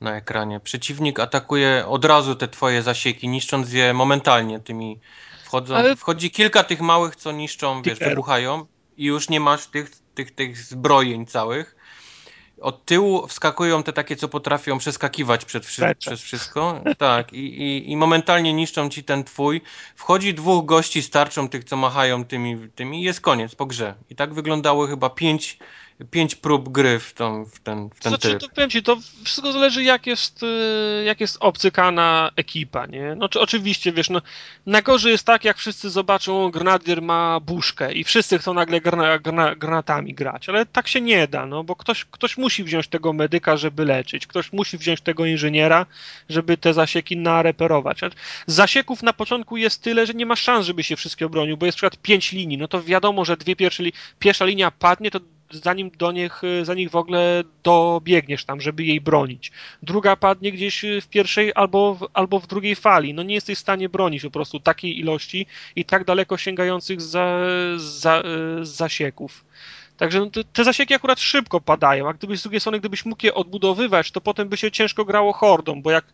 na 0.00 0.16
ekranie. 0.16 0.60
Przeciwnik 0.60 1.20
atakuje 1.20 1.84
od 1.86 2.04
razu 2.04 2.34
te 2.34 2.48
twoje 2.48 2.82
zasieki, 2.82 3.28
niszcząc 3.28 3.72
je 3.72 3.94
momentalnie 3.94 4.60
tymi 4.60 5.00
wchodzą. 5.44 5.74
Ale... 5.74 5.96
Wchodzi 5.96 6.30
kilka 6.30 6.64
tych 6.64 6.80
małych, 6.80 7.16
co 7.16 7.32
niszczą, 7.32 7.82
wiesz, 7.82 7.98
wybuchają 7.98 8.66
i 8.96 9.04
już 9.04 9.28
nie 9.28 9.40
masz 9.40 9.66
tych, 9.66 9.90
tych, 10.14 10.34
tych 10.34 10.58
zbrojeń 10.58 11.26
całych 11.26 11.75
od 12.60 12.84
tyłu 12.84 13.26
wskakują 13.26 13.82
te 13.82 13.92
takie, 13.92 14.16
co 14.16 14.28
potrafią 14.28 14.78
przeskakiwać 14.78 15.44
przed 15.44 15.66
wszy 15.66 15.94
przez 15.98 16.20
wszystko. 16.20 16.80
Tak, 16.98 17.32
i, 17.32 17.62
i, 17.62 17.90
i, 17.90 17.96
momentalnie 17.96 18.52
niszczą 18.52 18.88
ci 18.88 19.04
ten 19.04 19.24
twój. 19.24 19.60
Wchodzi 19.96 20.34
dwóch 20.34 20.66
gości, 20.66 21.02
starczą 21.02 21.48
tych, 21.48 21.64
co 21.64 21.76
machają 21.76 22.24
tymi, 22.24 22.68
tymi 22.74 23.00
i 23.00 23.02
jest 23.02 23.20
koniec 23.20 23.54
po 23.54 23.66
grze. 23.66 23.94
I 24.10 24.16
tak 24.16 24.34
wyglądało 24.34 24.86
chyba 24.86 25.10
pięć 25.10 25.58
pięć 26.10 26.34
prób 26.34 26.68
gry 26.68 26.98
w, 26.98 27.12
tą, 27.12 27.44
w 27.44 27.60
ten, 27.60 27.90
w 27.94 28.00
ten 28.00 28.10
znaczy. 28.10 28.38
To, 28.38 28.48
powiem 28.48 28.70
ci, 28.70 28.82
to 28.82 28.96
wszystko 29.24 29.52
zależy 29.52 29.82
jak 29.82 30.06
jest, 30.06 30.42
y, 30.42 31.02
jak 31.04 31.20
jest 31.20 31.36
obcykana 31.40 32.30
ekipa, 32.36 32.86
nie? 32.86 33.14
No 33.14 33.28
czy, 33.28 33.40
oczywiście, 33.40 33.92
wiesz, 33.92 34.10
no 34.10 34.22
najgorzej 34.66 35.12
jest 35.12 35.26
tak, 35.26 35.44
jak 35.44 35.58
wszyscy 35.58 35.90
zobaczą, 35.90 36.50
grenadier 36.50 37.02
ma 37.02 37.40
buszkę 37.40 37.92
i 37.92 38.04
wszyscy 38.04 38.38
chcą 38.38 38.54
nagle 38.54 38.80
grana, 38.80 39.18
grana, 39.18 39.54
granatami 39.54 40.14
grać, 40.14 40.48
ale 40.48 40.66
tak 40.66 40.88
się 40.88 41.00
nie 41.00 41.28
da, 41.28 41.46
no 41.46 41.64
bo 41.64 41.76
ktoś, 41.76 42.04
ktoś 42.04 42.36
musi 42.38 42.64
wziąć 42.64 42.88
tego 42.88 43.12
medyka, 43.12 43.56
żeby 43.56 43.84
leczyć, 43.84 44.26
ktoś 44.26 44.52
musi 44.52 44.78
wziąć 44.78 45.00
tego 45.00 45.26
inżyniera, 45.26 45.86
żeby 46.28 46.56
te 46.56 46.74
zasieki 46.74 47.16
nareperować. 47.16 48.00
Zasieków 48.46 49.02
na 49.02 49.12
początku 49.12 49.56
jest 49.56 49.82
tyle, 49.82 50.06
że 50.06 50.14
nie 50.14 50.26
ma 50.26 50.36
szans, 50.36 50.66
żeby 50.66 50.82
się 50.82 50.96
wszystkie 50.96 51.26
obronił, 51.26 51.56
bo 51.56 51.66
jest 51.66 51.76
przykład 51.76 51.96
pięć 52.02 52.32
linii, 52.32 52.58
no 52.58 52.68
to 52.68 52.82
wiadomo, 52.82 53.24
że 53.24 53.36
dwie 53.36 53.56
pierwsze, 53.56 53.82
pierwsza 54.18 54.44
linia 54.44 54.70
padnie, 54.70 55.10
to 55.10 55.20
zanim 55.50 55.90
do 55.90 56.12
nich, 56.12 56.42
za 56.62 56.74
nich 56.74 56.90
w 56.90 56.96
ogóle 56.96 57.44
dobiegniesz 57.62 58.44
tam, 58.44 58.60
żeby 58.60 58.84
jej 58.84 59.00
bronić. 59.00 59.52
Druga 59.82 60.16
padnie 60.16 60.52
gdzieś 60.52 60.84
w 61.02 61.08
pierwszej 61.08 61.52
albo 61.54 61.94
w, 61.94 62.08
albo 62.14 62.40
w 62.40 62.46
drugiej 62.46 62.76
fali. 62.76 63.14
No 63.14 63.22
nie 63.22 63.34
jesteś 63.34 63.58
w 63.58 63.60
stanie 63.60 63.88
bronić 63.88 64.22
po 64.22 64.30
prostu 64.30 64.60
takiej 64.60 64.98
ilości 64.98 65.46
i 65.76 65.84
tak 65.84 66.04
daleko 66.04 66.36
sięgających 66.36 67.00
za, 67.00 67.38
za, 67.76 68.22
zasieków. 68.62 69.44
Także 69.96 70.20
no, 70.20 70.30
te, 70.30 70.44
te 70.44 70.64
zasieki 70.64 70.94
akurat 70.94 71.20
szybko 71.20 71.60
padają, 71.60 72.08
a 72.08 72.12
gdybyś 72.12 72.40
z 72.40 72.42
drugiej 72.42 72.60
strony, 72.60 72.78
gdybyś 72.80 73.04
mógł 73.04 73.26
je 73.26 73.34
odbudowywać, 73.34 74.10
to 74.10 74.20
potem 74.20 74.48
by 74.48 74.56
się 74.56 74.70
ciężko 74.70 75.04
grało 75.04 75.32
hordą, 75.32 75.82
bo 75.82 75.90
jak 75.90 76.04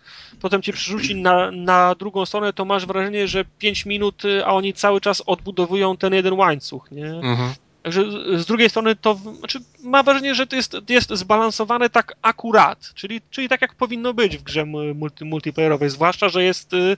potem 0.40 0.62
cię 0.62 0.72
przerzuci 0.72 1.14
na, 1.14 1.50
na 1.50 1.94
drugą 1.94 2.26
stronę, 2.26 2.52
to 2.52 2.64
masz 2.64 2.86
wrażenie, 2.86 3.28
że 3.28 3.44
5 3.44 3.86
minut, 3.86 4.22
a 4.44 4.54
oni 4.54 4.72
cały 4.72 5.00
czas 5.00 5.22
odbudowują 5.26 5.96
ten 5.96 6.14
jeden 6.14 6.32
łańcuch, 6.32 6.90
nie? 6.90 7.06
Mhm. 7.06 7.54
Także 7.82 8.02
z 8.38 8.46
drugiej 8.46 8.70
strony 8.70 8.96
to 8.96 9.14
znaczy, 9.14 9.60
ma 9.82 10.02
wrażenie, 10.02 10.34
że 10.34 10.46
to 10.46 10.56
jest, 10.56 10.76
jest 10.88 11.10
zbalansowane 11.10 11.90
tak 11.90 12.14
akurat, 12.22 12.92
czyli, 12.94 13.20
czyli 13.30 13.48
tak 13.48 13.62
jak 13.62 13.74
powinno 13.74 14.14
być 14.14 14.38
w 14.38 14.42
grze 14.42 14.64
multi, 14.94 15.24
multiplayerowej, 15.24 15.90
zwłaszcza, 15.90 16.28
że 16.28 16.44
jest 16.44 16.72
y, 16.72 16.96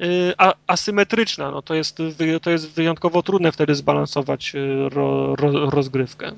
y, 0.00 0.34
a, 0.38 0.54
asymetryczna. 0.66 1.50
No, 1.50 1.62
to, 1.62 1.74
jest, 1.74 1.98
to 2.42 2.50
jest 2.50 2.70
wyjątkowo 2.70 3.22
trudne 3.22 3.52
wtedy 3.52 3.74
zbalansować 3.74 4.54
y, 4.54 4.88
ro, 4.88 5.36
ro, 5.36 5.70
rozgrywkę. 5.70 6.32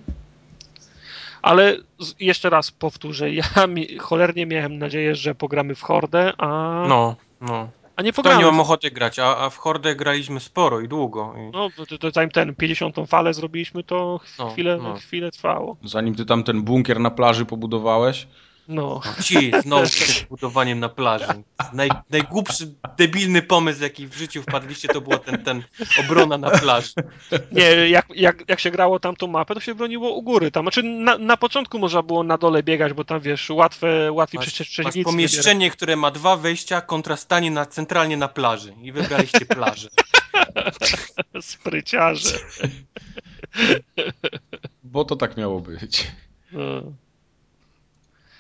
Ale 1.43 1.77
jeszcze 2.21 2.51
raz 2.51 2.71
powtórzę, 2.71 3.31
ja 3.33 3.67
mi, 3.67 3.99
cholernie 3.99 4.47
miałem 4.47 4.79
nadzieję, 4.79 5.15
że 5.15 5.35
pogramy 5.35 5.75
w 5.75 5.83
Hordę, 5.83 6.33
a... 6.39 6.47
No, 6.89 7.17
no. 7.41 7.69
A 7.99 8.03
nie 8.03 8.13
pogramy. 8.13 8.35
To 8.37 8.41
nie 8.41 8.47
mam 8.47 8.61
ochoty 8.61 8.91
grać, 8.91 9.19
a, 9.19 9.37
a 9.37 9.51
w 9.51 9.57
Hordę 9.57 9.97
graliśmy 9.97 10.41
sporo 10.41 10.81
i 10.81 10.89
długo. 10.89 11.35
I... 11.37 11.51
No, 11.53 11.69
to, 11.89 11.99
to 11.99 12.11
zanim 12.11 12.31
ten 12.31 12.55
50. 12.55 12.97
falę 13.09 13.35
zrobiliśmy, 13.35 13.83
to 13.83 14.21
no, 14.39 14.51
chwilę, 14.51 14.79
no. 14.83 14.95
chwilę 14.95 15.31
trwało. 15.31 15.77
Zanim 15.85 16.15
ty 16.15 16.25
tam 16.25 16.45
ten 16.45 16.63
bunkier 16.63 17.01
na 17.01 17.11
plaży 17.11 17.45
pobudowałeś? 17.45 18.27
No. 18.69 19.01
Ci, 19.23 19.53
znowu 19.63 19.87
z 19.87 20.23
budowaniem 20.23 20.81
na 20.81 20.89
plaży. 20.89 21.27
Naj, 21.73 21.91
najgłupszy, 22.11 22.75
debilny 22.97 23.43
pomysł, 23.43 23.83
jaki 23.83 24.07
w 24.07 24.15
życiu 24.15 24.43
wpadliście, 24.43 24.89
to 24.89 25.01
było 25.01 25.19
ten, 25.19 25.45
ten 25.45 25.63
obrona 26.01 26.39
na 26.39 26.51
plaży. 26.51 26.93
Nie, 27.53 27.89
jak, 27.89 28.07
jak, 28.15 28.45
jak 28.49 28.61
się 28.61 28.71
grało 28.71 29.01
tamtą 29.01 29.27
mapę, 29.27 29.55
to 29.55 29.61
się 29.61 29.75
broniło 29.75 30.15
u 30.15 30.23
góry. 30.23 30.51
Tam, 30.51 30.65
znaczy 30.65 30.83
na, 30.83 31.19
na 31.19 31.37
początku 31.37 31.79
można 31.79 32.03
było 32.03 32.23
na 32.23 32.39
dole 32.39 32.63
biegać, 32.63 32.93
bo 32.93 33.05
tam 33.05 33.21
wiesz, 33.21 33.51
łatwe, 33.51 34.13
łatwiej 34.13 34.41
przeciwnicy. 34.41 35.03
pomieszczenie, 35.03 35.71
które 35.71 35.97
ma 35.97 36.11
dwa 36.11 36.37
wejścia, 36.37 36.81
kontrastanie 36.81 37.51
na, 37.51 37.67
centralnie 37.67 38.17
na 38.17 38.29
plaży. 38.29 38.75
I 38.83 38.93
wybraliście 38.93 39.47
plażę. 39.47 39.89
Spryciarze. 41.41 42.39
Bo 44.85 45.05
to 45.05 45.17
tak 45.17 45.37
miało 45.37 45.61
być. 45.61 46.07
No. 46.53 46.83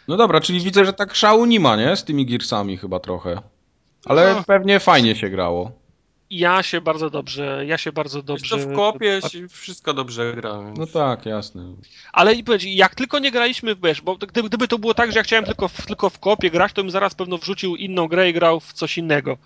No 0.08 0.16
dobra, 0.16 0.40
czyli 0.40 0.60
widzę, 0.60 0.84
że 0.84 0.92
tak 0.92 1.14
szału 1.14 1.46
nie 1.46 1.60
ma, 1.60 1.76
nie? 1.76 1.96
Z 1.96 2.04
tymi 2.04 2.26
Gearsami 2.26 2.76
chyba 2.76 3.00
trochę. 3.00 3.42
Ale 4.04 4.34
no. 4.34 4.44
pewnie 4.46 4.80
fajnie 4.80 5.16
się 5.16 5.30
grało. 5.30 5.72
Ja 6.30 6.62
się 6.62 6.80
bardzo 6.80 7.10
dobrze, 7.10 7.64
ja 7.66 7.78
się 7.78 7.92
bardzo 7.92 8.22
dobrze... 8.22 8.56
Jeszcze 8.56 8.70
w 8.70 8.76
kopie 8.76 9.20
wszystko 9.50 9.94
dobrze 9.94 10.32
gra. 10.36 10.60
No 10.78 10.86
tak, 10.86 11.26
jasne. 11.26 11.62
Ale 12.12 12.34
i 12.34 12.44
powiedz, 12.44 12.62
jak 12.66 12.94
tylko 12.94 13.18
nie 13.18 13.30
graliśmy 13.30 13.74
w 13.74 13.80
wiesz, 13.80 14.00
bo 14.00 14.16
gdyby, 14.16 14.48
gdyby 14.48 14.68
to 14.68 14.78
było 14.78 14.94
tak, 14.94 15.12
że 15.12 15.18
ja 15.18 15.22
chciałem 15.22 15.44
tylko 15.44 15.68
w, 15.68 15.86
tylko 15.86 16.10
w 16.10 16.18
kopie 16.18 16.50
grać, 16.50 16.72
to 16.72 16.82
bym 16.82 16.90
zaraz 16.90 17.14
pewno 17.14 17.38
wrzucił 17.38 17.76
inną 17.76 18.08
grę 18.08 18.30
i 18.30 18.32
grał 18.32 18.60
w 18.60 18.72
coś 18.72 18.98
innego. 18.98 19.38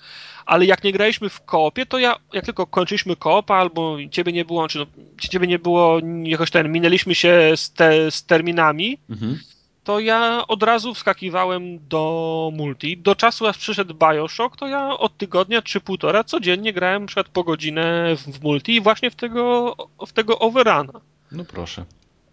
Ale 0.46 0.66
jak 0.66 0.84
nie 0.84 0.92
graliśmy 0.92 1.28
w 1.28 1.40
kopie, 1.40 1.86
to 1.86 1.98
ja, 1.98 2.16
jak 2.32 2.44
tylko 2.44 2.66
kończyliśmy 2.66 3.16
koopa, 3.16 3.56
albo 3.56 3.96
ciebie 4.10 4.32
nie 4.32 4.44
było, 4.44 4.68
czy 4.68 4.78
no, 4.78 4.86
ciebie 5.18 5.46
nie 5.46 5.58
było, 5.58 6.00
jakoś 6.22 6.50
ten, 6.50 6.72
minęliśmy 6.72 7.14
się 7.14 7.52
z, 7.56 7.72
te, 7.72 8.10
z 8.10 8.24
terminami, 8.24 8.98
mhm 9.10 9.38
to 9.84 10.00
ja 10.00 10.44
od 10.48 10.62
razu 10.62 10.94
wskakiwałem 10.94 11.88
do 11.88 12.50
multi. 12.54 12.98
Do 12.98 13.14
czasu, 13.14 13.46
aż 13.46 13.58
przyszedł 13.58 13.94
Bioshock, 13.94 14.56
to 14.56 14.66
ja 14.66 14.98
od 14.98 15.16
tygodnia 15.16 15.62
czy 15.62 15.80
półtora 15.80 16.24
codziennie 16.24 16.72
grałem 16.72 17.06
przed 17.06 17.28
po 17.28 17.44
godzinę 17.44 18.16
w, 18.16 18.42
multi 18.42 18.74
i 18.74 18.80
właśnie 18.80 19.10
w 19.10 19.14
tego, 19.14 19.76
w 20.06 20.12
tego 20.12 20.38
overruna. 20.38 21.00
No 21.32 21.44
proszę. 21.44 21.84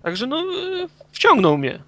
Także 0.03 0.27
no, 0.27 0.43
wciągnął 1.11 1.57
mnie. 1.57 1.79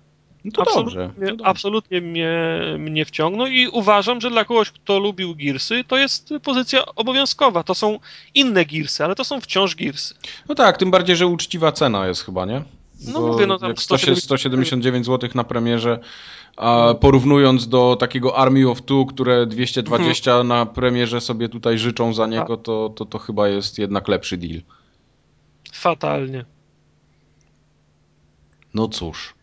No 0.46 0.52
to 0.52 0.62
absolutnie, 0.62 0.96
dobrze. 0.96 1.14
To 1.20 1.26
dobrze. 1.26 1.46
Absolutnie 1.46 2.02
mnie, 2.02 2.60
mnie 2.78 3.06
wciągnął 3.06 3.48
i 3.48 3.68
uważam, 3.68 4.22
że 4.22 4.30
dla 4.30 4.46
kogoś, 4.46 4.72
kto 4.72 5.00
lubił 5.00 5.36
Gearsy, 5.36 5.84
to 5.88 5.98
jest 5.98 6.34
pozycja 6.44 6.86
obowiązkowa. 6.86 7.64
To 7.64 7.76
są 7.76 8.00
inne 8.34 8.66
Gearsy, 8.66 9.04
ale 9.04 9.16
to 9.16 9.24
są 9.24 9.42
wciąż 9.42 9.76
Gearsy. 9.76 10.16
No 10.50 10.56
tak, 10.56 10.78
tym 10.78 10.92
bardziej, 10.92 11.16
że 11.16 11.28
uczciwa 11.28 11.72
cena 11.72 12.08
jest 12.08 12.26
chyba, 12.26 12.46
nie? 12.46 12.62
No 13.08 13.20
Bo 13.22 13.28
mówię, 13.28 13.48
no 13.48 13.60
tam 13.60 13.78
170... 13.78 14.24
179 14.24 15.06
zł 15.06 15.30
na 15.36 15.44
premierze, 15.44 16.00
a 16.58 16.94
porównując 17.02 17.68
do 17.68 17.98
takiego 18.00 18.38
Army 18.38 18.70
of 18.70 18.82
Two, 18.82 19.06
które 19.06 19.46
220 19.46 20.32
mhm. 20.32 20.48
na 20.48 20.66
premierze 20.66 21.22
sobie 21.22 21.50
tutaj 21.50 21.80
życzą 21.80 22.14
za 22.14 22.28
niego, 22.28 22.58
to, 22.58 22.90
to, 22.96 23.06
to 23.06 23.20
chyba 23.20 23.48
jest 23.48 23.80
jednak 23.80 24.08
lepszy 24.08 24.38
deal. 24.38 24.62
Fatalnie. 25.74 26.46
No 28.74 28.88
cóż. 28.88 29.34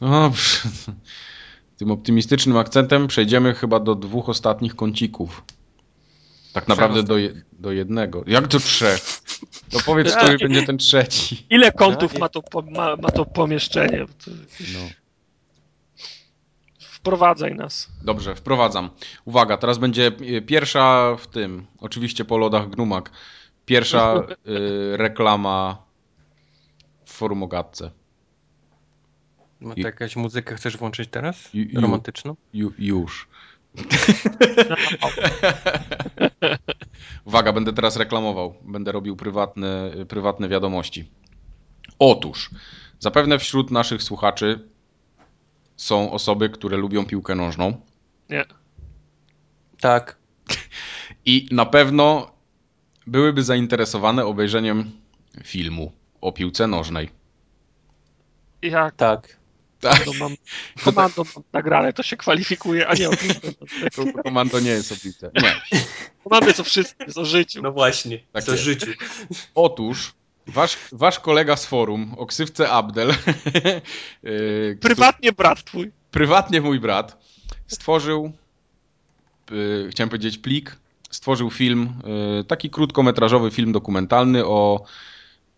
No, 0.00 0.32
tym 1.78 1.90
optymistycznym 1.90 2.56
akcentem 2.56 3.06
przejdziemy 3.06 3.54
chyba 3.54 3.80
do 3.80 3.94
dwóch 3.94 4.28
ostatnich 4.28 4.76
kącików. 4.76 5.44
Tak 6.52 6.68
naprawdę 6.68 7.02
do, 7.02 7.18
je, 7.18 7.42
do 7.52 7.72
jednego. 7.72 8.24
Jak 8.26 8.46
do 8.46 8.58
trzech? 8.58 9.00
To 9.70 9.78
powiedz, 9.86 10.16
który 10.16 10.38
będzie 10.38 10.62
ten 10.62 10.78
trzeci. 10.78 11.46
Ile 11.50 11.72
kątów 11.72 12.18
ma 12.18 12.28
to, 12.28 12.42
ma, 12.70 12.96
ma 12.96 13.10
to 13.10 13.24
pomieszczenie? 13.24 14.06
No. 14.74 14.80
wprowadzaj 16.78 17.54
nas. 17.54 17.88
Dobrze, 18.04 18.34
wprowadzam. 18.34 18.90
Uwaga, 19.24 19.56
teraz 19.56 19.78
będzie 19.78 20.12
y, 20.20 20.42
pierwsza 20.42 21.16
w 21.16 21.26
tym, 21.26 21.66
oczywiście 21.78 22.24
po 22.24 22.38
lodach 22.38 22.70
Gnumak, 22.70 23.10
pierwsza 23.66 24.14
y, 24.16 24.96
reklama 25.04 25.82
w 27.04 27.12
forum 27.12 27.42
o 27.42 27.46
gadce. 27.46 27.90
Ma 29.60 29.74
to 29.74 29.80
jakaś 29.80 30.16
muzykę 30.16 30.54
chcesz 30.54 30.76
włączyć 30.76 31.08
teraz? 31.10 31.50
Romantyczną? 31.74 32.36
Ju, 32.54 32.72
już. 32.78 33.28
Uwaga, 37.24 37.52
będę 37.52 37.72
teraz 37.72 37.96
reklamował. 37.96 38.54
Będę 38.62 38.92
robił 38.92 39.16
prywatne, 39.16 39.90
prywatne 40.08 40.48
wiadomości. 40.48 41.10
Otóż, 41.98 42.50
zapewne 42.98 43.38
wśród 43.38 43.70
naszych 43.70 44.02
słuchaczy 44.02 44.68
są 45.76 46.12
osoby, 46.12 46.50
które 46.50 46.76
lubią 46.76 47.06
piłkę 47.06 47.34
nożną. 47.34 47.80
Nie. 48.30 48.44
Tak. 49.80 50.16
I 51.24 51.48
na 51.50 51.66
pewno 51.66 52.32
byłyby 53.06 53.42
zainteresowane 53.42 54.26
obejrzeniem 54.26 54.90
filmu 55.44 55.92
o 56.20 56.32
piłce 56.32 56.66
nożnej. 56.66 57.10
Jak 58.62 58.94
Tak. 58.94 59.41
Tak, 59.82 60.04
to 60.04 60.12
mam, 60.12 60.34
komando 60.84 61.24
mam 61.34 61.44
nagrane, 61.52 61.92
to 61.92 62.02
się 62.02 62.16
kwalifikuje, 62.16 62.88
a 62.88 62.94
nie 62.94 63.08
o 63.08 63.12
to 63.94 64.22
komando 64.22 64.60
nie 64.60 64.70
jest 64.70 64.92
o 64.92 64.96
piłce. 64.96 65.30
Nie. 65.42 65.62
Komando 66.24 66.52
co 66.52 66.64
wszystko 66.64 67.04
jest 67.04 67.18
o 67.18 67.24
życiu. 67.24 67.62
No 67.62 67.72
właśnie. 67.72 68.18
Tak 68.32 68.44
co 68.44 68.52
jest. 68.52 68.64
życiu. 68.64 68.86
Otóż, 69.54 70.14
wasz, 70.46 70.76
wasz 70.92 71.20
kolega 71.20 71.56
z 71.56 71.66
forum, 71.66 72.14
o 72.18 72.26
ksywce 72.26 72.70
Abdel, 72.70 73.14
yy, 74.22 74.78
Prywatnie 74.80 75.32
brat 75.32 75.64
twój. 75.64 75.90
prywatnie 76.10 76.60
mój 76.60 76.80
brat, 76.80 77.18
stworzył, 77.66 78.32
y, 79.52 79.88
chciałem 79.90 80.08
powiedzieć 80.08 80.38
plik, 80.38 80.76
stworzył 81.10 81.50
film, 81.50 81.92
y, 82.40 82.44
taki 82.44 82.70
krótkometrażowy 82.70 83.50
film 83.50 83.72
dokumentalny 83.72 84.46
o, 84.46 84.84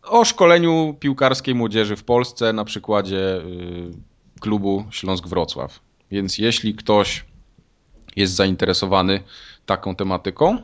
o 0.02 0.24
szkoleniu 0.24 0.96
piłkarskiej 1.00 1.54
młodzieży 1.54 1.96
w 1.96 2.04
Polsce 2.04 2.52
na 2.52 2.64
przykładzie 2.64 3.42
klubu 4.44 4.84
Śląsk 4.90 5.26
Wrocław. 5.28 5.80
Więc 6.10 6.38
jeśli 6.38 6.74
ktoś 6.74 7.24
jest 8.16 8.34
zainteresowany 8.34 9.20
taką 9.66 9.96
tematyką, 9.96 10.58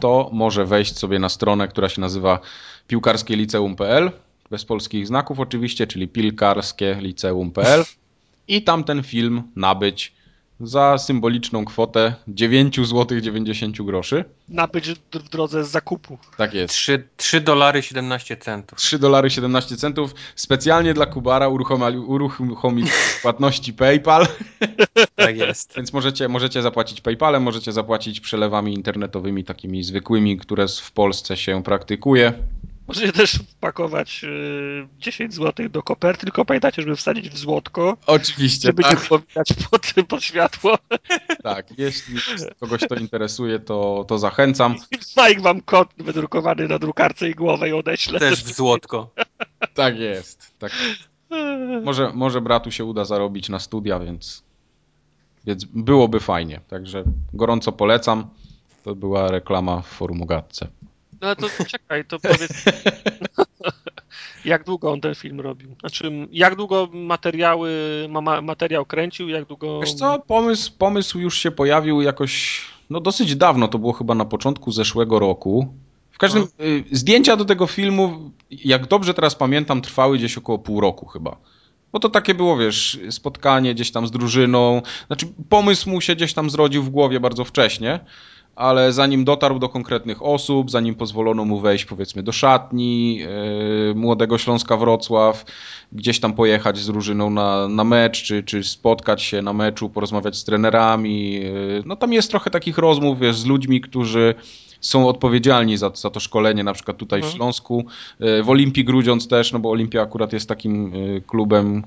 to 0.00 0.30
może 0.32 0.64
wejść 0.66 0.98
sobie 0.98 1.18
na 1.18 1.28
stronę, 1.28 1.68
która 1.68 1.88
się 1.88 2.00
nazywa 2.00 2.40
piłkarskieliceum.pl, 2.86 4.10
bez 4.50 4.64
polskich 4.64 5.06
znaków 5.06 5.40
oczywiście, 5.40 5.86
czyli 5.86 6.08
pilkarskieliceum.pl 6.08 7.84
i 8.48 8.62
tam 8.62 8.84
ten 8.84 9.02
film 9.02 9.42
nabyć 9.56 10.12
za 10.60 10.98
symboliczną 10.98 11.64
kwotę 11.64 12.14
9 12.28 12.76
zł 12.76 13.20
90 13.20 13.82
groszy. 13.82 14.24
Nabyć 14.48 14.88
d- 14.88 15.20
w 15.20 15.28
drodze 15.28 15.64
z 15.64 15.70
zakupu. 15.70 16.18
Tak 16.36 16.54
jest. 16.54 16.74
3, 16.74 17.08
3 17.16 17.40
dolary 17.40 17.82
17 17.82 18.36
centów. 18.36 18.78
3 18.78 18.98
dolary 18.98 19.30
17 19.30 19.76
centów. 19.76 20.14
Specjalnie 20.36 20.94
dla 20.94 21.06
Kubara 21.06 21.48
uruchomił, 21.48 22.10
uruchomił 22.10 22.86
płatności 23.22 23.72
PayPal, 23.72 24.26
Tak 25.16 25.36
jest. 25.36 25.72
więc 25.76 25.92
możecie, 25.92 26.28
możecie 26.28 26.62
zapłacić 26.62 27.00
PayPalem, 27.00 27.42
możecie 27.42 27.72
zapłacić 27.72 28.20
przelewami 28.20 28.74
internetowymi 28.74 29.44
takimi 29.44 29.82
zwykłymi, 29.84 30.36
które 30.38 30.66
w 30.68 30.92
Polsce 30.92 31.36
się 31.36 31.62
praktykuje. 31.62 32.32
Możecie 32.88 33.12
też 33.12 33.32
wpakować 33.32 34.24
y, 34.24 34.88
10 34.98 35.34
zł 35.34 35.68
do 35.68 35.82
koperty, 35.82 36.26
tylko 36.26 36.44
pamiętajcie, 36.44 36.82
żeby 36.82 36.96
wsadzić 36.96 37.30
w 37.30 37.38
złotko, 37.38 37.96
Oczywiście, 38.06 38.68
żeby 38.68 38.82
tak, 38.82 39.02
nie 39.02 39.08
było 39.08 39.20
widać 39.20 39.48
pod, 39.70 40.06
pod 40.08 40.22
światło. 40.22 40.78
tak. 41.42 41.78
Jeśli 41.78 42.16
kogoś 42.60 42.80
to 42.88 42.94
interesuje, 42.94 43.58
to, 43.58 44.04
to 44.08 44.18
zachęcam. 44.18 44.76
Mike 45.28 45.40
wam 45.40 45.60
kod 45.60 45.88
wydrukowany 45.98 46.68
na 46.68 46.78
drukarce 46.78 47.28
i 47.30 47.34
głowę 47.34 47.68
i 47.68 47.72
odeślę. 47.72 48.18
Też 48.18 48.44
w 48.44 48.54
złotko. 48.54 49.10
Tak 49.74 49.98
jest. 49.98 50.58
Tak. 50.58 50.72
Może, 51.84 52.12
może 52.14 52.40
bratu 52.40 52.70
się 52.70 52.84
uda 52.84 53.04
zarobić 53.04 53.48
na 53.48 53.58
studia, 53.58 54.00
więc, 54.00 54.42
więc 55.46 55.64
byłoby 55.64 56.20
fajnie. 56.20 56.60
Także 56.68 57.04
gorąco 57.34 57.72
polecam. 57.72 58.30
To 58.84 58.94
była 58.94 59.30
reklama 59.30 59.82
w 59.82 59.86
forum 59.86 60.26
gadce. 60.26 60.68
No 61.20 61.26
ale 61.26 61.36
to 61.36 61.48
czekaj, 61.64 62.04
to 62.04 62.18
powiedz. 62.18 62.64
jak 64.44 64.64
długo 64.64 64.92
on 64.92 65.00
ten 65.00 65.14
film 65.14 65.40
robił? 65.40 65.76
Znaczy, 65.80 66.28
jak 66.32 66.56
długo 66.56 66.88
materiały, 66.92 67.70
ma, 68.08 68.20
ma, 68.20 68.42
materiał 68.42 68.86
kręcił, 68.86 69.28
jak 69.28 69.44
długo. 69.44 69.80
Wiesz 69.80 69.94
co, 69.94 70.18
pomysł, 70.26 70.72
pomysł 70.78 71.18
już 71.18 71.38
się 71.38 71.50
pojawił 71.50 72.00
jakoś, 72.00 72.60
no 72.90 73.00
dosyć 73.00 73.36
dawno, 73.36 73.68
to 73.68 73.78
było 73.78 73.92
chyba 73.92 74.14
na 74.14 74.24
początku 74.24 74.72
zeszłego 74.72 75.18
roku. 75.18 75.74
W 76.10 76.18
każdym, 76.18 76.42
y, 76.42 76.84
zdjęcia 76.92 77.36
do 77.36 77.44
tego 77.44 77.66
filmu, 77.66 78.30
jak 78.50 78.86
dobrze 78.86 79.14
teraz 79.14 79.34
pamiętam, 79.34 79.80
trwały 79.82 80.18
gdzieś 80.18 80.38
około 80.38 80.58
pół 80.58 80.80
roku 80.80 81.06
chyba. 81.06 81.36
Bo 81.92 82.00
to 82.00 82.08
takie 82.08 82.34
było, 82.34 82.56
wiesz, 82.56 82.98
spotkanie 83.10 83.74
gdzieś 83.74 83.90
tam 83.90 84.06
z 84.06 84.10
drużyną. 84.10 84.82
Znaczy, 85.06 85.26
pomysł 85.48 85.90
mu 85.90 86.00
się 86.00 86.16
gdzieś 86.16 86.34
tam 86.34 86.50
zrodził 86.50 86.82
w 86.82 86.90
głowie 86.90 87.20
bardzo 87.20 87.44
wcześnie, 87.44 88.00
ale 88.58 88.92
zanim 88.92 89.24
dotarł 89.24 89.58
do 89.58 89.68
konkretnych 89.68 90.22
osób, 90.22 90.70
zanim 90.70 90.94
pozwolono 90.94 91.44
mu 91.44 91.60
wejść, 91.60 91.84
powiedzmy, 91.84 92.22
do 92.22 92.32
szatni 92.32 93.16
yy, 93.16 93.94
Młodego 93.94 94.38
Śląska 94.38 94.76
Wrocław, 94.76 95.44
gdzieś 95.92 96.20
tam 96.20 96.32
pojechać 96.32 96.78
z 96.78 96.86
drużyną 96.86 97.30
na, 97.30 97.68
na 97.68 97.84
mecz, 97.84 98.22
czy, 98.22 98.42
czy 98.42 98.64
spotkać 98.64 99.22
się 99.22 99.42
na 99.42 99.52
meczu, 99.52 99.90
porozmawiać 99.90 100.36
z 100.36 100.44
trenerami. 100.44 101.32
yy, 101.32 101.82
No 101.86 101.96
tam 101.96 102.12
jest 102.12 102.30
trochę 102.30 102.50
takich 102.50 102.78
rozmów, 102.78 103.18
wiesz, 103.18 103.36
z 103.36 103.46
ludźmi, 103.46 103.80
którzy 103.80 104.34
są 104.80 105.08
odpowiedzialni 105.08 105.76
za, 105.76 105.90
za 105.94 106.10
to 106.10 106.20
szkolenie, 106.20 106.64
na 106.64 106.72
przykład 106.72 106.96
tutaj 106.96 107.20
w 107.20 107.24
Mhm. 107.24 107.36
Śląsku, 107.36 107.84
yy, 108.20 108.42
w 108.42 108.50
Olimpii 108.50 108.84
Grudziądz 108.84 109.28
też, 109.28 109.52
no 109.52 109.58
bo 109.58 109.70
Olimpia 109.70 110.02
akurat 110.02 110.32
jest 110.32 110.48
takim 110.48 110.94
yy, 110.94 111.20
klubem 111.26 111.82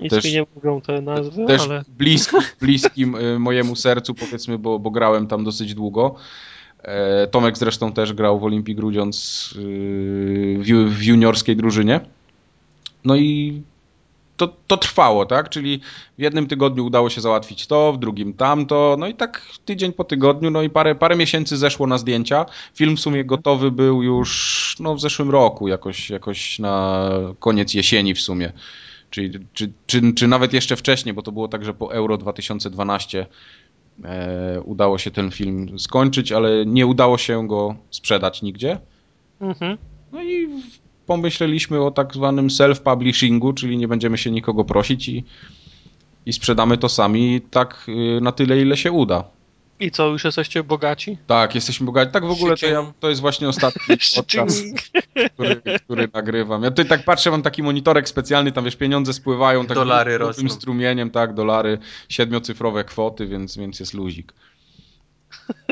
Nic 0.00 0.10
też- 0.10 0.24
mi 0.24 0.32
nie 0.32 0.44
mówią 0.54 0.80
te 0.80 1.00
nazwy, 1.02 1.46
też 1.46 1.62
ale. 1.62 1.84
bliski, 1.98 2.36
bliskim 2.62 3.14
y, 3.14 3.38
mojemu 3.38 3.76
sercu, 3.76 4.14
powiedzmy, 4.14 4.58
bo, 4.58 4.78
bo 4.78 4.90
grałem 4.90 5.26
tam 5.26 5.44
dosyć 5.44 5.74
długo. 5.74 6.14
E, 6.82 7.26
Tomek 7.26 7.58
zresztą 7.58 7.92
też 7.92 8.12
grał 8.12 8.40
w 8.40 8.44
Olimpii 8.44 8.74
Grudziądz 8.74 9.54
w 10.88 11.02
juniorskiej 11.02 11.56
drużynie. 11.56 12.00
No 13.04 13.16
i 13.16 13.62
to, 14.40 14.48
to 14.66 14.76
trwało, 14.76 15.26
tak? 15.26 15.48
Czyli 15.48 15.80
w 16.18 16.22
jednym 16.22 16.46
tygodniu 16.46 16.86
udało 16.86 17.10
się 17.10 17.20
załatwić 17.20 17.66
to, 17.66 17.92
w 17.92 17.98
drugim 17.98 18.34
tamto, 18.34 18.96
no 18.98 19.06
i 19.06 19.14
tak 19.14 19.42
tydzień 19.64 19.92
po 19.92 20.04
tygodniu, 20.04 20.50
no 20.50 20.62
i 20.62 20.70
parę, 20.70 20.94
parę 20.94 21.16
miesięcy 21.16 21.56
zeszło 21.56 21.86
na 21.86 21.98
zdjęcia. 21.98 22.46
Film 22.74 22.96
w 22.96 23.00
sumie 23.00 23.24
gotowy 23.24 23.70
był 23.70 24.02
już 24.02 24.76
no, 24.80 24.94
w 24.94 25.00
zeszłym 25.00 25.30
roku, 25.30 25.68
jakoś, 25.68 26.10
jakoś 26.10 26.58
na 26.58 27.08
koniec 27.38 27.74
jesieni 27.74 28.14
w 28.14 28.20
sumie. 28.20 28.52
Czyli, 29.10 29.38
czy, 29.52 29.72
czy, 29.86 30.12
czy 30.12 30.28
nawet 30.28 30.52
jeszcze 30.52 30.76
wcześniej, 30.76 31.14
bo 31.14 31.22
to 31.22 31.32
było 31.32 31.48
tak, 31.48 31.64
że 31.64 31.74
po 31.74 31.94
Euro 31.94 32.16
2012 32.16 33.26
e, 34.04 34.60
udało 34.64 34.98
się 34.98 35.10
ten 35.10 35.30
film 35.30 35.78
skończyć, 35.78 36.32
ale 36.32 36.66
nie 36.66 36.86
udało 36.86 37.18
się 37.18 37.48
go 37.48 37.74
sprzedać 37.90 38.42
nigdzie. 38.42 38.78
Mhm. 39.40 39.78
No 40.12 40.22
i 40.22 40.48
pomyśleliśmy 41.10 41.82
o 41.82 41.90
tak 41.90 42.14
zwanym 42.14 42.48
self-publishingu, 42.48 43.54
czyli 43.54 43.76
nie 43.76 43.88
będziemy 43.88 44.18
się 44.18 44.30
nikogo 44.30 44.64
prosić 44.64 45.08
i, 45.08 45.24
i 46.26 46.32
sprzedamy 46.32 46.78
to 46.78 46.88
sami 46.88 47.40
tak 47.50 47.86
y, 47.88 48.20
na 48.20 48.32
tyle, 48.32 48.60
ile 48.60 48.76
się 48.76 48.92
uda. 48.92 49.24
I 49.80 49.90
co, 49.90 50.06
już 50.06 50.24
jesteście 50.24 50.62
bogaci? 50.62 51.18
Tak, 51.26 51.54
jesteśmy 51.54 51.86
bogaci. 51.86 52.12
Tak 52.12 52.24
w 52.24 52.30
ogóle 52.30 52.56
to, 52.56 52.66
ja, 52.66 52.92
to 53.00 53.08
jest 53.08 53.20
właśnie 53.20 53.48
ostatni 53.48 53.96
podcast, 54.16 54.64
który, 55.34 55.62
który 55.84 56.08
nagrywam. 56.14 56.62
Ja 56.62 56.70
tutaj 56.70 56.88
tak 56.88 57.04
patrzę, 57.04 57.30
mam 57.30 57.42
taki 57.42 57.62
monitorek 57.62 58.08
specjalny, 58.08 58.52
tam 58.52 58.64
wiesz, 58.64 58.76
pieniądze 58.76 59.12
spływają 59.12 59.66
tak 59.66 59.74
Dolary 59.74 60.18
rosną. 60.18 60.48
strumieniem, 60.48 61.10
tak, 61.10 61.34
dolary, 61.34 61.78
siedmiocyfrowe 62.08 62.84
kwoty, 62.84 63.26
więc, 63.26 63.56
więc 63.56 63.80
jest 63.80 63.94
luzik. 63.94 64.32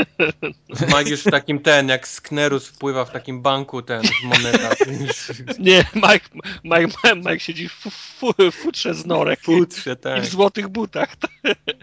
Mike 0.88 1.10
już 1.10 1.20
w 1.20 1.30
takim 1.30 1.58
ten, 1.58 1.88
jak 1.88 2.08
Sknerus 2.08 2.66
wpływa 2.66 3.04
w 3.04 3.10
takim 3.10 3.42
banku 3.42 3.82
ten 3.82 4.02
w 4.02 4.22
monetach. 4.22 4.78
Nie, 5.58 5.84
Mike, 5.94 6.28
Mike, 6.64 7.16
Mike 7.16 7.40
siedzi 7.40 7.68
w, 7.68 7.86
w 8.50 8.52
futrze 8.52 8.94
z 8.94 9.06
norek 9.06 9.40
Futrze, 9.40 9.92
i 9.92 9.96
tak. 9.96 10.22
w 10.22 10.28
złotych 10.28 10.68
butach. 10.68 11.16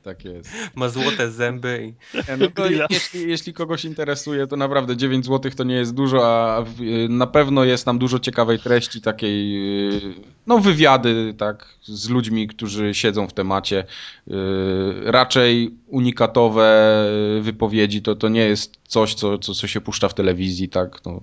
Tak 0.03 0.25
jest. 0.25 0.49
Ma 0.75 0.89
złote 0.89 1.31
zęby 1.31 1.93
i 2.13 2.17
No 2.37 2.47
to 2.55 2.65
jeśli, 2.89 3.29
jeśli 3.29 3.53
kogoś 3.53 3.85
interesuje, 3.85 4.47
to 4.47 4.55
naprawdę 4.55 4.97
9 4.97 5.25
zł 5.25 5.51
to 5.57 5.63
nie 5.63 5.75
jest 5.75 5.93
dużo, 5.93 6.27
a 6.27 6.61
w, 6.61 6.75
na 7.09 7.27
pewno 7.27 7.63
jest 7.63 7.85
tam 7.85 7.99
dużo 7.99 8.19
ciekawej 8.19 8.59
treści, 8.59 9.01
takiej, 9.01 9.57
y, 9.97 10.13
no 10.47 10.59
wywiady, 10.59 11.33
tak, 11.37 11.77
z 11.83 12.09
ludźmi, 12.09 12.47
którzy 12.47 12.93
siedzą 12.93 13.27
w 13.27 13.33
temacie. 13.33 13.83
Y, 14.27 14.33
Raczej 15.05 15.75
unikatowe 15.87 17.05
wypowiedzi, 17.41 17.64
to, 18.03 18.15
to 18.15 18.29
nie 18.29 18.45
jest 18.45 18.77
coś, 18.87 19.13
co, 19.13 19.37
co, 19.37 19.53
co 19.53 19.67
się 19.67 19.81
puszcza 19.81 20.09
w 20.09 20.13
telewizji, 20.13 20.69
tak, 20.69 21.05
no, 21.05 21.21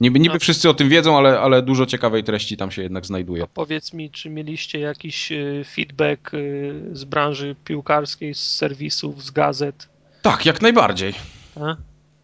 Niby, 0.00 0.18
niby 0.20 0.34
A- 0.34 0.38
wszyscy 0.38 0.68
o 0.68 0.74
tym 0.74 0.88
wiedzą, 0.88 1.18
ale, 1.18 1.40
ale 1.40 1.62
dużo 1.62 1.86
ciekawej 1.86 2.24
treści 2.24 2.56
tam 2.56 2.70
się 2.70 2.82
jednak 2.82 3.06
znajduje. 3.06 3.42
A 3.42 3.46
powiedz 3.46 3.92
mi, 3.92 4.10
czy 4.10 4.30
mieliście 4.30 4.80
jakiś 4.80 5.32
y, 5.32 5.64
feedback 5.74 6.34
y, 6.34 6.74
z 6.92 7.04
branży 7.04 7.56
piłkarskiej, 7.64 8.34
z 8.34 8.56
serwisów, 8.56 9.24
z 9.24 9.30
gazet? 9.30 9.88
Tak, 10.22 10.46
jak 10.46 10.62
najbardziej. 10.62 11.14
A? 11.56 11.76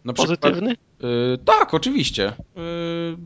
Na 0.05 0.13
przykład- 0.13 0.39
Pozytywny? 0.39 0.71
Y, 0.73 1.37
tak, 1.45 1.73
oczywiście. 1.73 2.29
Y, 2.29 3.17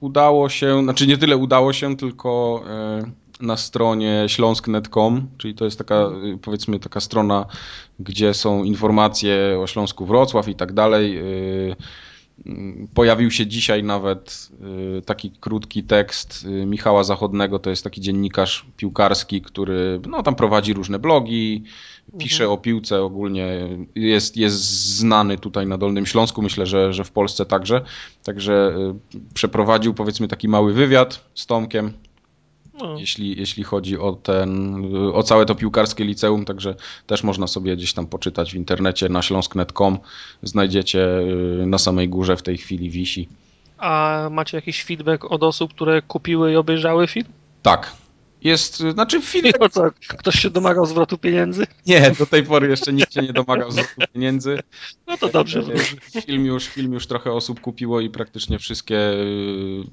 udało 0.00 0.48
się, 0.48 0.82
znaczy 0.82 1.06
nie 1.06 1.18
tyle 1.18 1.36
udało 1.36 1.72
się, 1.72 1.96
tylko 1.96 2.62
y, 3.06 3.10
na 3.42 3.56
stronie 3.56 4.24
śląsk.net.com, 4.28 5.28
czyli 5.38 5.54
to 5.54 5.64
jest 5.64 5.78
taka, 5.78 6.10
powiedzmy, 6.42 6.78
taka 6.78 7.00
strona, 7.00 7.46
gdzie 8.00 8.34
są 8.34 8.64
informacje 8.64 9.58
o 9.62 9.66
Śląsku 9.66 10.06
Wrocław 10.06 10.48
i 10.48 10.54
tak 10.54 10.72
dalej. 10.72 11.18
y, 11.18 11.76
Pojawił 12.94 13.30
się 13.30 13.46
dzisiaj 13.46 13.84
nawet 13.84 14.48
y, 14.98 15.02
taki 15.02 15.30
krótki 15.40 15.82
tekst 15.82 16.46
y, 16.62 16.66
Michała 16.66 17.04
Zachodnego, 17.04 17.58
to 17.58 17.70
jest 17.70 17.84
taki 17.84 18.00
dziennikarz 18.00 18.66
piłkarski, 18.76 19.42
który 19.42 20.00
no, 20.08 20.22
tam 20.22 20.34
prowadzi 20.34 20.72
różne 20.72 20.98
blogi, 20.98 21.64
pisze 22.18 22.48
o 22.48 22.56
piłce 22.58 23.02
ogólnie, 23.02 23.68
jest, 23.94 24.36
jest 24.36 24.64
znany 24.96 25.38
tutaj 25.38 25.66
na 25.66 25.78
Dolnym 25.78 26.06
Śląsku, 26.06 26.42
myślę, 26.42 26.66
że, 26.66 26.92
że 26.92 27.04
w 27.04 27.10
Polsce 27.10 27.46
także. 27.46 27.84
Także 28.24 28.76
przeprowadził 29.34 29.94
powiedzmy 29.94 30.28
taki 30.28 30.48
mały 30.48 30.72
wywiad 30.72 31.24
z 31.34 31.46
Tomkiem, 31.46 31.92
No. 32.80 32.98
jeśli, 32.98 33.38
jeśli 33.40 33.64
chodzi 33.64 33.98
o 33.98 34.12
ten, 34.12 34.84
y, 34.94 35.14
o 35.14 35.22
całe 35.22 35.46
to 35.46 35.54
piłkarskie 35.54 36.04
liceum, 36.04 36.44
także 36.44 36.74
też 37.06 37.22
można 37.22 37.46
sobie 37.46 37.76
gdzieś 37.76 37.92
tam 37.92 38.06
poczytać 38.06 38.52
w 38.52 38.56
internecie 38.56 39.08
na 39.08 39.22
śląsk.net.com. 39.22 39.98
Znajdziecie 40.42 41.18
y, 41.62 41.66
na 41.66 41.78
samej 41.78 42.08
górze 42.08 42.36
w 42.36 42.42
tej 42.42 42.58
chwili 42.58 42.90
wisi. 42.90 43.28
A 43.78 44.28
macie 44.30 44.56
jakiś 44.56 44.84
feedback 44.84 45.24
od 45.24 45.42
osób, 45.42 45.74
które 45.74 46.02
kupiły 46.02 46.52
i 46.52 46.56
obejrzały 46.56 47.06
film? 47.06 47.26
Tak. 47.62 47.92
Jest, 48.44 48.80
y, 48.80 48.92
znaczy 48.92 49.22
film 49.22 49.46
I 49.46 49.58
o 49.58 49.68
co? 49.68 49.90
Ktoś 50.08 50.34
się 50.34 50.50
domagał 50.50 50.86
zwrotu 50.86 51.18
pieniędzy? 51.18 51.66
Nie, 51.86 52.10
do 52.18 52.26
tej 52.26 52.42
pory 52.42 52.68
jeszcze 52.68 52.92
nikt 52.92 53.14
się 53.14 53.22
nie 53.22 53.32
domagał 53.32 53.70
zwrotu 53.70 54.12
pieniędzy. 54.14 54.58
No 55.06 55.16
to 55.18 55.28
dobrze. 55.28 55.62
E, 56.14 56.20
Film 56.22 56.46
już, 56.46 56.66
film 56.66 56.92
już 56.92 57.06
trochę 57.06 57.32
osób 57.32 57.60
kupiło 57.60 58.00
i 58.00 58.10
praktycznie 58.10 58.58
wszystkie 58.58 58.96
y, 58.96 59.84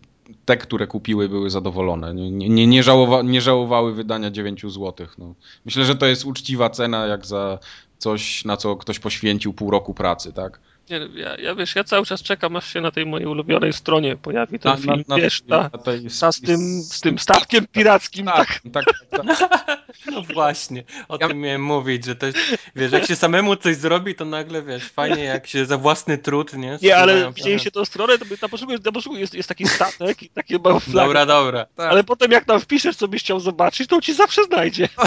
te, 0.45 0.57
które 0.57 0.87
kupiły, 0.87 1.29
były 1.29 1.49
zadowolone. 1.49 2.13
Nie, 2.13 2.49
nie, 2.49 2.67
nie, 2.67 2.83
żałowa, 2.83 3.21
nie 3.21 3.41
żałowały 3.41 3.93
wydania 3.93 4.31
9 4.31 4.61
zł. 4.61 5.07
No. 5.17 5.35
Myślę, 5.65 5.85
że 5.85 5.95
to 5.95 6.05
jest 6.05 6.25
uczciwa 6.25 6.69
cena, 6.69 7.05
jak 7.05 7.25
za 7.25 7.59
coś, 7.97 8.45
na 8.45 8.57
co 8.57 8.75
ktoś 8.75 8.99
poświęcił 8.99 9.53
pół 9.53 9.71
roku 9.71 9.93
pracy, 9.93 10.33
tak? 10.33 10.59
Nie, 10.89 11.21
ja, 11.21 11.35
ja 11.35 11.55
wiesz, 11.55 11.75
ja 11.75 11.83
cały 11.83 12.05
czas 12.05 12.23
czekam, 12.23 12.55
aż 12.55 12.73
się 12.73 12.81
na 12.81 12.91
tej 12.91 13.05
mojej 13.05 13.27
ulubionej 13.27 13.73
stronie 13.73 14.15
pojawi 14.17 14.59
ten 14.59 14.77
film. 14.77 15.03
wiesz, 15.17 15.41
ta, 15.49 15.69
tej- 15.69 16.07
ta 16.19 16.31
z, 16.31 16.41
tym, 16.41 16.59
z 16.83 17.01
tym 17.01 17.19
statkiem 17.19 17.67
pirackim, 17.67 18.25
tak. 18.25 18.59
Tak, 18.73 18.85
tak, 19.09 19.25
tak. 19.25 19.49
No 20.11 20.21
właśnie, 20.21 20.83
o 21.07 21.17
Ja- 21.21 21.27
tym 21.27 21.39
miałem 21.39 21.63
mówić, 21.63 22.05
że 22.05 22.15
to 22.15 22.25
jest, 22.25 22.37
wiesz, 22.75 22.91
jak 22.91 23.05
się 23.05 23.15
samemu 23.15 23.55
coś 23.55 23.75
zrobi, 23.75 24.15
to 24.15 24.25
nagle, 24.25 24.63
wiesz, 24.63 24.83
fajnie 24.83 25.23
jak 25.23 25.47
się 25.47 25.65
za 25.65 25.77
własny 25.77 26.17
trud, 26.17 26.53
nie? 26.53 26.79
Nie, 26.81 26.97
ale 26.97 27.11
spływają 27.11 27.33
widzieliście 27.33 27.71
tą 27.71 27.85
stronę, 27.85 28.17
to 28.17 28.25
na 28.41 28.49
początku, 28.49 28.75
na 28.85 28.91
początku 28.91 29.15
jest, 29.19 29.33
jest 29.33 29.49
taki 29.49 29.67
statek 29.67 30.23
i 30.23 30.29
takie 30.29 30.59
małe 30.59 30.79
flagi. 30.79 31.07
Dobra, 31.07 31.25
dobra. 31.25 31.65
tak. 31.75 31.91
Ale 31.91 32.03
potem 32.03 32.31
jak 32.31 32.45
tam 32.45 32.59
wpiszesz, 32.59 32.95
co 32.95 33.07
byś 33.07 33.21
chciał 33.23 33.39
zobaczyć, 33.39 33.87
to 33.89 33.95
on 33.95 34.01
ci 34.01 34.13
zawsze 34.13 34.43
znajdzie. 34.43 34.89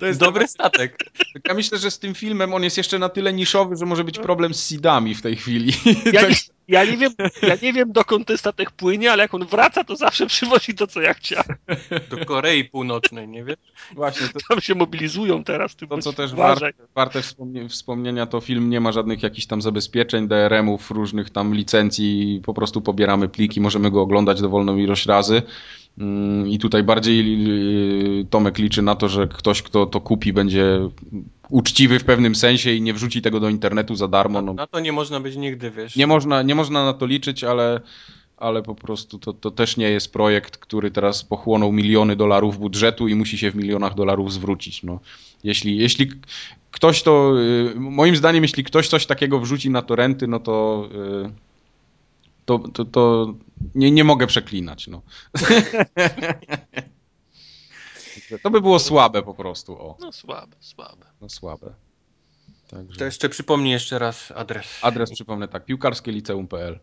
To 0.00 0.06
jest 0.06 0.20
dobry 0.20 0.48
statek. 0.48 0.98
Ja 1.48 1.54
myślę, 1.54 1.78
że 1.78 1.90
z 1.90 1.98
tym 1.98 2.14
filmem 2.14 2.54
on 2.54 2.64
jest 2.64 2.76
jeszcze 2.76 2.98
na 2.98 3.08
tyle 3.08 3.32
niszowy, 3.32 3.76
że 3.76 3.86
może 3.86 4.04
być 4.04 4.18
problem 4.18 4.54
z 4.54 4.66
seedami 4.78 5.14
w 5.14 5.22
tej 5.22 5.36
chwili. 5.36 5.72
Ja 6.12 6.20
Tak- 6.20 6.30
nie, 6.30 6.36
ja 6.68 6.84
nie 6.84 6.96
wiem, 6.96 7.12
ja 7.42 7.56
nie 7.62 7.72
wiem 7.72 7.92
dokąd 7.92 8.26
ten 8.26 8.38
statek 8.38 8.70
płynie, 8.70 9.12
ale 9.12 9.22
jak 9.22 9.34
on 9.34 9.46
wraca, 9.46 9.84
to 9.84 9.96
zawsze 9.96 10.26
przywozi 10.26 10.74
to, 10.74 10.86
co 10.86 11.00
ja 11.00 11.14
chciałem. 11.14 11.56
Do 12.10 12.24
Korei 12.24 12.64
Północnej, 12.64 13.28
nie 13.28 13.44
wiesz? 13.44 13.56
Właśnie, 13.94 14.28
to, 14.28 14.38
Tam 14.48 14.60
się 14.60 14.74
mobilizują 14.74 15.44
teraz. 15.44 15.76
Ty 15.76 15.86
To, 15.86 15.98
co 15.98 16.12
też 16.12 16.32
uważaj. 16.32 16.72
warte, 16.72 16.92
warte 16.94 17.22
wspomnie, 17.22 17.68
wspomnienia, 17.68 18.26
to 18.26 18.40
film 18.40 18.70
nie 18.70 18.80
ma 18.80 18.92
żadnych 18.92 19.22
jakichś 19.22 19.46
tam 19.46 19.62
zabezpieczeń, 19.62 20.28
DRM-ów, 20.28 20.90
różnych 20.90 21.30
tam 21.30 21.54
licencji, 21.54 22.40
po 22.44 22.54
prostu 22.54 22.80
pobieramy 22.80 23.28
pliki, 23.28 23.60
możemy 23.60 23.90
go 23.90 24.02
oglądać 24.02 24.40
dowolną 24.40 24.76
ilość 24.76 25.06
razy. 25.06 25.42
Mm, 26.00 26.48
I 26.48 26.58
tutaj 26.58 26.82
bardziej 26.82 27.44
yy, 27.44 28.24
Tomek 28.30 28.58
liczy 28.58 28.82
na 28.82 28.94
to, 28.94 29.08
że 29.08 29.28
ktoś, 29.28 29.62
kto 29.62 29.86
to 29.86 30.00
kupi, 30.00 30.32
będzie 30.32 30.80
uczciwy 31.50 31.98
w 31.98 32.04
pewnym 32.04 32.34
sensie 32.34 32.72
i 32.72 32.82
nie 32.82 32.94
wrzuci 32.94 33.22
tego 33.22 33.40
do 33.40 33.48
internetu 33.48 33.94
za 33.94 34.08
darmo. 34.08 34.42
No, 34.42 34.52
Na 34.54 34.66
to 34.66 34.80
nie 34.80 34.92
można 34.92 35.20
być 35.20 35.36
nigdy, 35.36 35.70
wiesz. 35.70 35.96
nie, 35.96 36.06
można, 36.06 36.42
nie 36.42 36.54
można 36.54 36.84
na 36.84 36.92
to 36.92 37.06
liczyć, 37.06 37.44
ale, 37.44 37.80
ale 38.36 38.62
po 38.62 38.74
prostu 38.74 39.18
to, 39.18 39.32
to 39.32 39.50
też 39.50 39.76
nie 39.76 39.90
jest 39.90 40.12
projekt, 40.12 40.56
który 40.56 40.90
teraz 40.90 41.24
pochłonął 41.24 41.72
miliony 41.72 42.16
dolarów 42.16 42.58
budżetu 42.58 43.08
i 43.08 43.14
musi 43.14 43.38
się 43.38 43.50
w 43.50 43.54
milionach 43.56 43.94
dolarów 43.94 44.32
zwrócić. 44.32 44.82
No, 44.82 45.00
jeśli, 45.44 45.76
jeśli 45.76 46.10
ktoś 46.70 47.02
to, 47.02 47.34
y, 47.40 47.74
moim 47.80 48.16
zdaniem, 48.16 48.42
jeśli 48.44 48.64
ktoś 48.64 48.88
coś 48.88 49.06
takiego 49.06 49.40
wrzuci 49.40 49.70
na 49.70 49.82
torenty, 49.82 50.26
no 50.26 50.40
to, 50.40 50.88
y, 51.26 51.30
to, 52.44 52.58
to, 52.58 52.84
to 52.84 53.34
nie, 53.74 53.90
nie 53.90 54.04
mogę 54.04 54.26
przeklinać. 54.26 54.86
No. 54.86 55.02
to 58.42 58.50
by 58.50 58.60
było 58.60 58.78
słabe 58.78 59.22
po 59.22 59.34
prostu. 59.34 59.72
O, 59.72 59.96
No 60.00 60.12
słabe, 60.12 60.56
słabe. 60.60 61.06
no 61.20 61.28
słabe. 61.28 61.74
Także 62.68 62.98
To 62.98 63.04
jeszcze 63.04 63.28
przypomnij 63.28 63.72
jeszcze 63.72 63.98
raz 63.98 64.30
adres. 64.30 64.66
adres 64.82 65.10
przypomnę 65.12 65.48
tak, 65.48 65.64
piłkarskie 65.64 66.12
liceum.pl. 66.12 66.78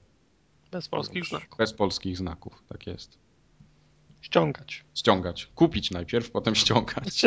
Bez 0.71 0.87
polskich 0.89 1.25
znaków. 1.25 1.57
Bez 1.57 1.73
polskich 1.73 2.17
znaków, 2.17 2.63
tak 2.69 2.87
jest. 2.87 3.17
Ściągać. 4.25 4.83
Ściągać. 4.95 5.47
Kupić 5.55 5.91
najpierw, 5.91 6.31
potem 6.31 6.55
ściągać. 6.55 7.21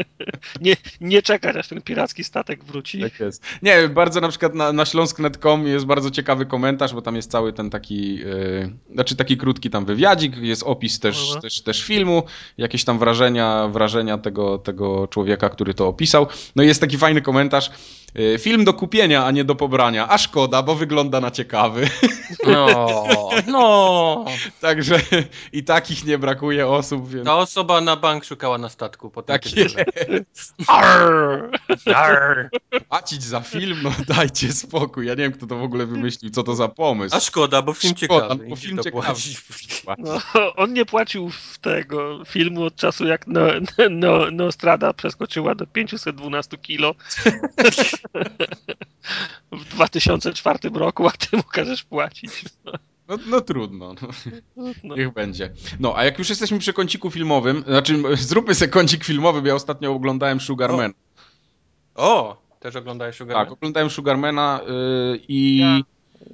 Nie, 0.60 0.76
nie 1.00 1.22
czekać, 1.22 1.56
aż 1.56 1.68
ten 1.68 1.82
piracki 1.82 2.24
statek 2.24 2.64
wróci. 2.64 3.00
Tak 3.00 3.20
jest. 3.20 3.42
Nie, 3.62 3.88
bardzo 3.88 4.20
na 4.20 4.28
przykład 4.28 4.54
na, 4.54 4.72
na 4.72 4.84
śląsk.net.com 4.84 5.66
jest 5.66 5.86
bardzo 5.86 6.10
ciekawy 6.10 6.46
komentarz, 6.46 6.94
bo 6.94 7.02
tam 7.02 7.16
jest 7.16 7.30
cały 7.30 7.52
ten 7.52 7.70
taki, 7.70 8.14
yy, 8.14 8.72
znaczy 8.92 9.16
taki 9.16 9.36
krótki 9.36 9.70
tam 9.70 9.84
wywiadzik, 9.84 10.36
jest 10.36 10.62
opis 10.62 11.00
też, 11.00 11.28
Aha. 11.30 11.40
też, 11.40 11.60
też 11.60 11.82
filmu, 11.82 12.22
jakieś 12.58 12.84
tam 12.84 12.98
wrażenia, 12.98 13.68
wrażenia 13.68 14.18
tego, 14.18 14.58
tego 14.58 15.08
człowieka, 15.08 15.48
który 15.48 15.74
to 15.74 15.88
opisał. 15.88 16.26
No 16.56 16.62
i 16.62 16.66
jest 16.66 16.80
taki 16.80 16.98
fajny 16.98 17.22
komentarz. 17.22 17.70
Yy, 18.14 18.38
Film 18.38 18.64
do 18.64 18.74
kupienia, 18.74 19.24
a 19.24 19.30
nie 19.30 19.44
do 19.44 19.54
pobrania. 19.54 20.08
A 20.08 20.18
szkoda, 20.18 20.62
bo 20.62 20.74
wygląda 20.74 21.20
na 21.20 21.30
ciekawy. 21.30 21.88
No, 22.46 22.96
no. 23.52 24.24
Także 24.60 25.00
i 25.52 25.64
takich 25.64 26.04
nie 26.04 26.18
brakuje 26.18 26.68
osób, 26.68 27.08
więc 27.08 27.26
Ta 27.26 27.36
osoba 27.36 27.80
na 27.80 27.96
bank 27.96 28.24
szukała 28.24 28.58
na 28.58 28.68
statku 28.68 29.10
po 29.10 29.22
tak 29.22 29.56
jest. 29.56 29.76
Arr! 30.68 31.50
Arr! 31.94 32.50
Płacić 32.88 33.22
za 33.22 33.40
film, 33.40 33.78
no 33.82 33.90
dajcie 34.08 34.52
spokój. 34.52 35.06
Ja 35.06 35.14
nie 35.14 35.22
wiem, 35.22 35.32
kto 35.32 35.46
to 35.46 35.56
w 35.56 35.62
ogóle 35.62 35.86
wymyślił, 35.86 36.30
co 36.30 36.42
to 36.42 36.54
za 36.54 36.68
pomysł. 36.68 37.16
A 37.16 37.20
szkoda, 37.20 37.62
bo 37.62 37.72
film 37.72 37.94
Szkoda, 37.96 38.28
ciekawy. 38.28 38.48
bo 38.48 38.56
film 38.56 38.78
ciekawy. 38.82 39.20
No, 39.98 40.20
on 40.56 40.72
nie 40.72 40.84
płacił 40.84 41.30
w 41.30 41.58
tego 41.58 42.24
filmu 42.24 42.64
od 42.64 42.76
czasu, 42.76 43.06
jak 43.06 43.26
no, 43.26 43.40
no, 43.90 44.30
Nostrada 44.30 44.92
przeskoczyła 44.92 45.54
do 45.54 45.66
512 45.66 46.58
kilo 46.58 46.94
w 49.52 49.64
2004 49.64 50.58
roku, 50.74 51.06
a 51.08 51.10
ty 51.10 51.36
mu 51.36 51.42
każesz 51.42 51.84
płacić. 51.84 52.30
No, 53.08 53.18
no 53.26 53.40
trudno, 53.40 53.94
no, 54.02 54.08
No, 54.84 54.96
niech 54.96 55.12
będzie. 55.12 55.52
No, 55.80 55.96
a 55.96 56.04
jak 56.04 56.18
już 56.18 56.28
jesteśmy 56.28 56.58
przy 56.58 56.72
kąciku 56.72 57.10
filmowym, 57.10 57.64
znaczy 57.66 58.02
zróbmy 58.16 58.54
sobie 58.54 58.70
kącik 58.70 59.04
filmowy, 59.04 59.42
bo 59.42 59.48
ja 59.48 59.54
ostatnio 59.54 59.92
oglądałem 59.92 60.40
Sugarman. 60.40 60.92
O, 61.94 62.42
też 62.60 62.76
oglądałeś 62.76 63.16
Sugar 63.16 63.36
Tak, 63.36 63.52
oglądałem 63.52 63.90
Sugarmana 63.90 64.60
yy, 64.66 65.20
i... 65.28 65.58
Ja- 65.58 65.80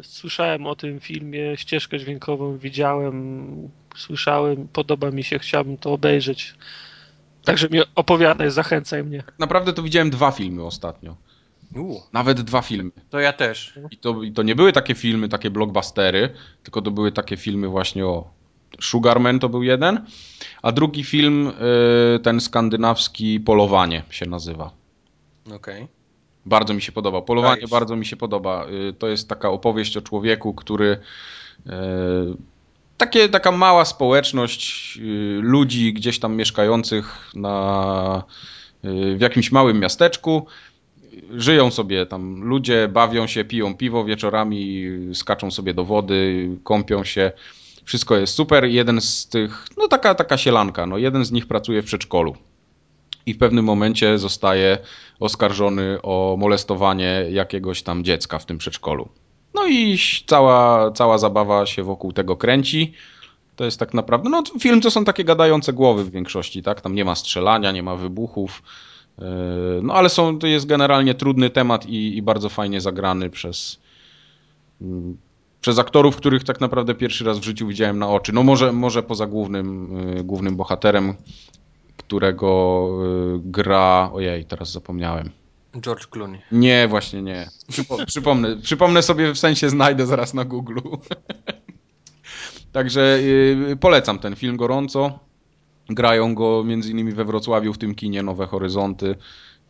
Słyszałem 0.02 0.66
o 0.66 0.76
tym 0.76 1.00
filmie, 1.00 1.56
ścieżkę 1.56 1.98
dźwiękową 1.98 2.58
widziałem, 2.58 3.54
słyszałem, 3.96 4.68
podoba 4.72 5.10
mi 5.10 5.24
się, 5.24 5.38
chciałbym 5.38 5.76
to 5.76 5.92
obejrzeć. 5.92 6.54
Także 7.44 7.68
mi 7.68 7.80
opowiadaj, 7.94 8.50
zachęcaj 8.50 9.04
mnie. 9.04 9.22
Tak 9.22 9.38
naprawdę 9.38 9.72
to 9.72 9.82
widziałem 9.82 10.10
dwa 10.10 10.30
filmy 10.30 10.64
ostatnio. 10.64 11.16
U, 11.76 12.00
Nawet 12.12 12.40
dwa 12.40 12.62
filmy. 12.62 12.90
to 13.10 13.20
ja 13.20 13.32
też. 13.32 13.78
I 13.90 13.96
to, 13.96 14.22
I 14.22 14.32
to 14.32 14.42
nie 14.42 14.54
były 14.54 14.72
takie 14.72 14.94
filmy, 14.94 15.28
takie 15.28 15.50
blockbustery, 15.50 16.30
tylko 16.62 16.82
to 16.82 16.90
były 16.90 17.12
takie 17.12 17.36
filmy 17.36 17.68
właśnie 17.68 18.06
o... 18.06 18.30
Sugarman 18.80 19.38
to 19.38 19.48
był 19.48 19.62
jeden, 19.62 20.04
a 20.62 20.72
drugi 20.72 21.04
film, 21.04 21.52
yy, 22.14 22.18
ten 22.20 22.40
skandynawski 22.40 23.40
Polowanie 23.40 24.02
się 24.10 24.26
nazywa. 24.26 24.70
Okej. 25.54 25.88
Bardzo 26.46 26.74
mi 26.74 26.82
się 26.82 26.92
podoba. 26.92 27.22
Polowanie 27.22 27.54
Dajesz. 27.54 27.70
bardzo 27.70 27.96
mi 27.96 28.06
się 28.06 28.16
podoba. 28.16 28.66
Y, 28.68 28.92
To 28.92 29.08
jest 29.08 29.28
taka 29.28 29.48
opowieść 29.50 29.96
o 29.96 30.02
człowieku, 30.02 30.54
który. 30.54 30.98
y, 31.66 31.70
Takie, 32.96 33.28
taka 33.28 33.52
mała 33.52 33.84
społeczność 33.84 34.96
y, 35.02 35.40
ludzi 35.42 35.92
gdzieś 35.92 36.18
tam 36.18 36.36
mieszkających 36.36 37.30
na, 37.34 38.22
y, 38.84 39.16
w 39.16 39.20
jakimś 39.20 39.52
małym 39.52 39.80
miasteczku. 39.80 40.46
Żyją 41.30 41.70
sobie 41.70 42.06
tam 42.06 42.42
ludzie, 42.42 42.88
bawią 42.88 43.26
się, 43.26 43.44
piją 43.44 43.74
piwo 43.74 44.04
wieczorami, 44.04 44.84
skaczą 45.14 45.50
sobie 45.50 45.74
do 45.74 45.84
wody, 45.84 46.48
kąpią 46.64 47.04
się. 47.04 47.32
Wszystko 47.84 48.16
jest 48.16 48.34
super. 48.34 48.64
Jeden 48.64 49.00
z 49.00 49.28
tych, 49.28 49.66
no 49.76 49.88
taka, 49.88 50.14
taka 50.14 50.36
sielanka, 50.36 50.86
no 50.86 50.98
jeden 50.98 51.24
z 51.24 51.32
nich 51.32 51.46
pracuje 51.46 51.82
w 51.82 51.84
przedszkolu. 51.84 52.36
I 53.26 53.34
w 53.34 53.38
pewnym 53.38 53.64
momencie 53.64 54.18
zostaje 54.18 54.78
oskarżony 55.20 55.98
o 56.02 56.36
molestowanie 56.38 57.24
jakiegoś 57.30 57.82
tam 57.82 58.04
dziecka 58.04 58.38
w 58.38 58.46
tym 58.46 58.58
przedszkolu. 58.58 59.08
No 59.54 59.66
i 59.66 59.98
cała, 60.26 60.90
cała 60.90 61.18
zabawa 61.18 61.66
się 61.66 61.82
wokół 61.82 62.12
tego 62.12 62.36
kręci. 62.36 62.92
To 63.56 63.64
jest 63.64 63.78
tak 63.78 63.94
naprawdę, 63.94 64.30
no 64.30 64.42
film 64.60 64.80
to 64.80 64.90
są 64.90 65.04
takie 65.04 65.24
gadające 65.24 65.72
głowy 65.72 66.04
w 66.04 66.10
większości, 66.10 66.62
tak? 66.62 66.80
Tam 66.80 66.94
nie 66.94 67.04
ma 67.04 67.14
strzelania, 67.14 67.72
nie 67.72 67.82
ma 67.82 67.96
wybuchów. 67.96 68.62
Yy, 69.18 69.80
no 69.82 69.94
ale 69.94 70.08
są, 70.08 70.38
to 70.38 70.46
jest 70.46 70.66
generalnie 70.66 71.14
trudny 71.14 71.50
temat 71.50 71.86
i, 71.86 72.16
i 72.16 72.22
bardzo 72.22 72.48
fajnie 72.48 72.80
zagrany 72.80 73.30
przez, 73.30 73.80
mm, 74.80 75.16
przez 75.60 75.78
aktorów, 75.78 76.16
których 76.16 76.44
tak 76.44 76.60
naprawdę 76.60 76.94
pierwszy 76.94 77.24
raz 77.24 77.38
w 77.38 77.44
życiu 77.44 77.66
widziałem 77.66 77.98
na 77.98 78.08
oczy. 78.08 78.32
No 78.32 78.42
może, 78.42 78.72
może 78.72 79.02
poza 79.02 79.26
głównym, 79.26 79.98
yy, 80.16 80.24
głównym 80.24 80.56
bohaterem, 80.56 81.14
którego 81.96 82.88
yy, 83.02 83.40
gra. 83.44 84.10
Ojej, 84.12 84.44
teraz 84.44 84.72
zapomniałem. 84.72 85.30
George 85.80 86.06
Clooney. 86.06 86.40
Nie, 86.52 86.88
właśnie 86.88 87.22
nie. 87.22 87.48
Przypo, 87.68 87.96
przypomnę, 88.06 88.56
przypomnę 88.56 89.02
sobie, 89.02 89.32
w 89.34 89.38
sensie 89.38 89.70
znajdę 89.70 90.06
zaraz 90.06 90.34
na 90.34 90.44
Google. 90.44 90.78
Także 92.72 93.22
yy, 93.22 93.76
polecam 93.76 94.18
ten 94.18 94.36
film 94.36 94.56
gorąco. 94.56 95.27
Grają 95.88 96.34
go 96.34 96.64
między 96.64 96.90
innymi 96.90 97.12
we 97.12 97.24
Wrocławiu 97.24 97.72
w 97.72 97.78
tym 97.78 97.94
kinie 97.94 98.22
Nowe 98.22 98.46
Horyzonty. 98.46 99.14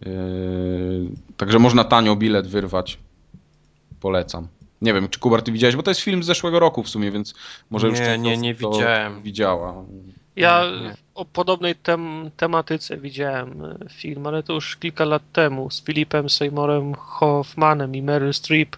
Yy, 0.01 0.11
także 1.37 1.59
można 1.59 1.85
tanio 1.85 2.17
bilet 2.17 2.47
wyrwać. 2.47 2.99
Polecam. 4.01 4.49
Nie 4.83 4.95
wiem, 4.95 5.09
czy 5.09 5.21
Kubar 5.21 5.43
ty 5.43 5.53
widziałeś, 5.53 5.77
bo 5.77 5.83
to 5.83 5.91
jest 5.91 6.01
film 6.01 6.23
z 6.23 6.27
zeszłego 6.27 6.59
roku 6.59 6.83
w 6.83 6.89
sumie, 6.89 7.11
więc 7.11 7.35
może 7.71 7.87
nie, 7.87 7.91
już 7.91 8.01
nie, 8.01 8.19
nie, 8.19 8.37
nie 8.37 8.55
widziałem. 8.55 9.23
Widziała. 9.23 9.85
Ja 10.37 10.63
Nie, 10.83 10.95
o 11.15 11.25
podobnej 11.25 11.75
tem 11.75 12.31
tematyce 12.37 12.97
widziałem 12.97 13.65
e, 13.65 13.89
film, 13.91 14.27
ale 14.27 14.43
to 14.43 14.53
już 14.53 14.77
kilka 14.77 15.05
lat 15.05 15.23
temu 15.33 15.71
z 15.71 15.85
Filipem 15.85 16.31
Seymourem 16.31 16.95
Hoffmanem 16.95 17.95
i 17.95 18.03
Meryl 18.03 18.35
Streep, 18.35 18.77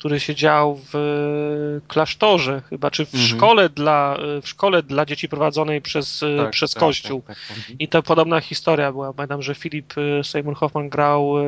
który 0.00 0.20
się 0.20 0.34
dział 0.34 0.80
w 0.92 0.94
e, 0.96 1.88
klasztorze 1.88 2.62
chyba, 2.70 2.90
czy 2.90 3.06
w 3.06 3.14
Mhm. 3.14 3.28
szkole 3.30 3.68
dla 3.68 4.16
w 4.42 4.48
szkole 4.48 4.82
dla 4.82 5.06
dzieci 5.06 5.28
prowadzonej 5.28 5.80
przez, 5.80 6.22
e, 6.22 6.36
Tak, 6.36 6.50
przez 6.50 6.70
tak, 6.74 6.80
Kościół. 6.80 7.22
tak, 7.26 7.36
tak, 7.48 7.56
tak. 7.56 7.66
I 7.80 7.88
to 7.88 8.02
podobna 8.02 8.40
historia 8.40 8.92
była. 8.92 9.12
Pamiętam, 9.12 9.42
że 9.42 9.54
Filip 9.54 9.94
e, 9.98 10.24
Seymour 10.24 10.56
Hoffman 10.56 10.88
grał 10.88 11.38
e, 11.38 11.42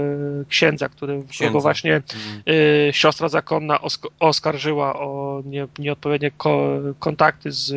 księdza, 0.48 0.88
który, 0.88 1.12
którego 1.12 1.28
Księdza. 1.30 1.58
właśnie 1.60 2.02
y, 2.48 2.90
siostra 2.92 3.28
zakonna 3.28 3.76
osk- 3.78 4.08
oskarżyła 4.20 4.94
o 5.00 5.42
nie, 5.44 5.66
nieodpowiednie 5.78 6.30
ko- 6.30 6.78
kontakty 6.98 7.52
z, 7.52 7.72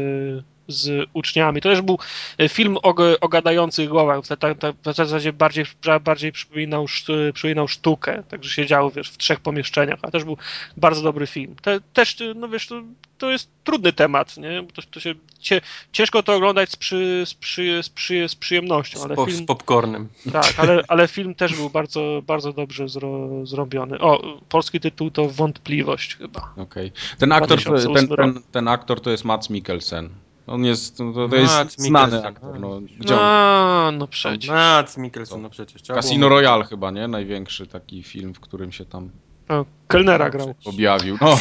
z 0.68 1.10
uczniami. 1.14 1.62
To 1.62 1.70
też 1.70 1.82
był 1.82 2.00
y, 2.42 2.50
film 2.50 2.78
o, 2.78 2.96
o 3.22 3.28
gadających 3.28 3.90
głowach. 3.90 4.22
W, 4.22 4.94
zasadzie 4.96 5.34
bardziej, 5.34 5.66
bardziej 6.02 6.32
przypominał, 6.32 6.86
przypominał 7.34 7.68
sztukę. 7.68 8.24
Także 8.30 8.50
się 8.50 8.66
działo 8.66 8.92
wiesz, 8.92 9.10
w 9.10 9.18
trzech 9.18 9.40
pomieszczeniach, 9.40 10.00
a 10.02 10.12
też 10.12 10.24
był 10.24 10.38
bardzo 10.78 11.02
dobry 11.02 11.28
film. 11.28 11.56
Te, 11.62 11.80
też, 11.94 12.22
y, 12.22 12.34
no 12.36 12.50
wiesz, 12.50 12.68
to, 12.68 12.82
to 13.18 13.32
jest 13.32 13.50
trudny 13.64 13.94
temat, 13.94 14.38
nie? 14.38 14.68
To, 14.74 14.82
to 14.92 15.00
się, 15.00 15.16
cie, 15.40 15.62
ciężko 15.92 16.24
to 16.24 16.36
oglądać 16.36 16.70
z, 16.72 16.76
przy, 16.76 17.24
z, 17.26 17.34
przy, 17.34 17.84
z, 17.84 17.90
przy, 17.90 18.30
z 18.30 18.36
przyjemnością, 18.36 19.00
Z, 19.00 19.04
ale 19.04 19.16
po, 19.16 19.26
film... 19.26 19.38
z 19.38 19.46
popcornem. 19.46 20.10
Tak, 20.32 20.54
ale, 20.58 20.82
ale 20.88 21.08
film 21.08 21.36
też 21.36 21.56
był 21.56 21.70
bardzo, 21.70 22.22
bardzo 22.28 22.54
dobrze 22.54 22.90
zro, 22.90 23.30
zrobiony. 23.46 24.00
O, 24.00 24.40
polski 24.50 24.80
tytuł 24.80 25.12
to 25.12 25.30
Wątpliwość 25.30 26.16
chyba. 26.16 26.54
Okej. 26.58 26.92
Ten 27.18 27.32
aktor, 27.32 27.60
2008 27.62 28.08
ten, 28.08 28.18
ten, 28.18 28.42
ten 28.52 28.68
aktor 28.68 29.02
to 29.02 29.10
jest 29.10 29.26
Mats 29.26 29.50
Mikkelsen. 29.50 30.10
On 30.48 30.66
jest, 30.66 30.98
to, 30.98 31.28
to 31.30 31.36
jest 31.36 31.80
znany 31.80 32.06
Mikkelsen, 32.06 32.26
aktor. 32.26 32.60
No, 32.60 32.82
gdzie 33.00 33.14
on? 33.16 33.20
No, 33.22 33.92
no 33.92 34.08
przecież. 34.08 34.50
Mats 34.50 34.98
Mikkelsen, 34.98 35.42
no 35.42 35.50
przecież. 35.50 35.82
trzeba 35.82 36.02
Casino 36.02 36.20
było- 36.20 36.30
Royale 36.30 36.66
chyba, 36.66 36.92
nie? 36.92 37.08
Największy 37.08 37.68
taki 37.68 38.04
film, 38.04 38.34
w 38.34 38.40
którym 38.40 38.72
się 38.72 38.86
tam 38.86 39.10
O, 39.50 39.66
Kelnera 39.88 40.30
grał. 40.30 40.56
objawił. 40.66 41.18
No, 41.22 41.38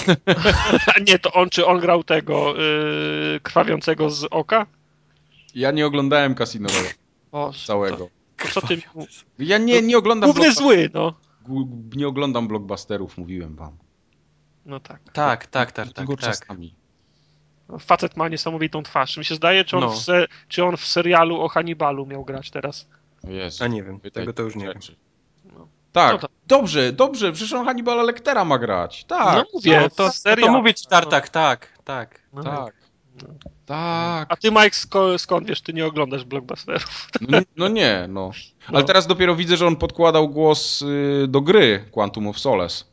A 0.97 1.01
nie, 1.09 1.19
to 1.19 1.33
on, 1.33 1.51
czy 1.51 1.67
on 1.67 1.81
grał 1.81 2.05
tego 2.05 2.55
yy, 2.57 3.41
krwawiącego 3.43 4.11
z 4.11 4.25
oka? 4.31 4.67
ja 5.55 5.71
nie 5.71 5.87
oglądałem 5.87 6.35
Casino 6.35 6.69
Royale 6.69 6.95
O, 7.33 7.53
całego. 7.67 8.09
To, 8.37 8.49
co 8.49 8.67
ty... 8.67 8.83
Ja 9.39 9.59
nie, 9.59 9.83
nie 9.83 9.99
oglądam 9.99 10.31
Główny 10.33 10.53
zły, 10.53 10.91
no. 10.95 11.15
Nie 11.97 12.09
oglądam 12.09 12.49
blockbusterów, 12.49 13.19
mówiłem 13.19 13.57
wam. 13.57 13.77
No 14.67 14.81
tak. 14.81 15.01
Tak, 15.13 15.47
tak, 15.47 15.73
tak, 15.73 15.93
tak, 15.93 16.07
tak. 16.07 16.19
czasami. 16.21 16.75
Facet 17.81 18.17
ma 18.17 18.29
niesamowitą 18.29 18.83
twarz. 18.83 19.17
Mi 19.17 19.25
się 19.25 19.35
zdaje, 19.35 19.65
czy 19.65 19.77
on, 19.77 19.83
No. 19.83 19.91
w, 19.91 19.99
se, 19.99 20.27
czy 20.49 20.65
on 20.65 20.77
w 20.77 20.85
serialu 20.87 21.41
o 21.41 21.49
Hannibalu 21.49 22.07
miał 22.07 22.25
grać 22.25 22.51
teraz. 22.51 22.89
Jezu, 23.29 23.65
A 23.65 23.67
nie 23.67 23.83
wiem, 23.83 24.01
pytaj 24.01 24.23
tego 24.23 24.33
to 24.33 24.43
już 24.43 24.57
nie 24.57 24.65
wiem. 24.65 24.73
rzeczy. 24.75 24.97
No. 25.59 25.69
Tak, 25.93 26.13
No 26.13 26.19
to- 26.19 26.29
dobrze, 26.47 26.93
dobrze, 26.93 27.33
przecież 27.33 27.53
on 27.53 27.65
Hannibala 27.67 28.03
Lectera 28.03 28.45
ma 28.45 28.59
grać. 28.59 29.05
Tak, 29.05 29.37
no 29.37 29.45
mówię, 29.55 29.81
no, 29.81 29.91
to 29.91 30.05
No 30.05 30.13
serial. 30.13 30.49
to 30.49 30.53
mówić 30.59 30.83
w 30.83 30.87
tartak, 30.87 31.29
tak, 31.29 31.69
tak. 31.85 32.21
No. 32.33 32.43
tak. 32.43 32.75
No. 33.23 33.29
Tak. 33.67 34.27
A 34.33 34.37
ty, 34.37 34.51
Mike, 34.51 34.71
sko, 34.71 35.19
skąd 35.19 35.47
wiesz, 35.49 35.61
ty 35.61 35.73
nie 35.73 35.87
oglądasz 35.87 36.25
blockbusterów? 36.25 37.09
No, 37.21 37.39
nie- 37.39 37.45
no 37.57 37.69
nie, 37.69 38.07
no. 38.09 38.31
No. 38.71 38.75
Ale 38.79 38.85
teraz 38.85 39.07
dopiero 39.07 39.37
widzę, 39.37 39.57
że 39.57 39.67
on 39.67 39.77
podkładał 39.77 40.29
głos 40.29 40.83
y, 40.83 41.27
do 41.29 41.41
gry 41.41 41.85
Quantum 41.91 42.27
of 42.29 42.39
Solace. 42.39 42.85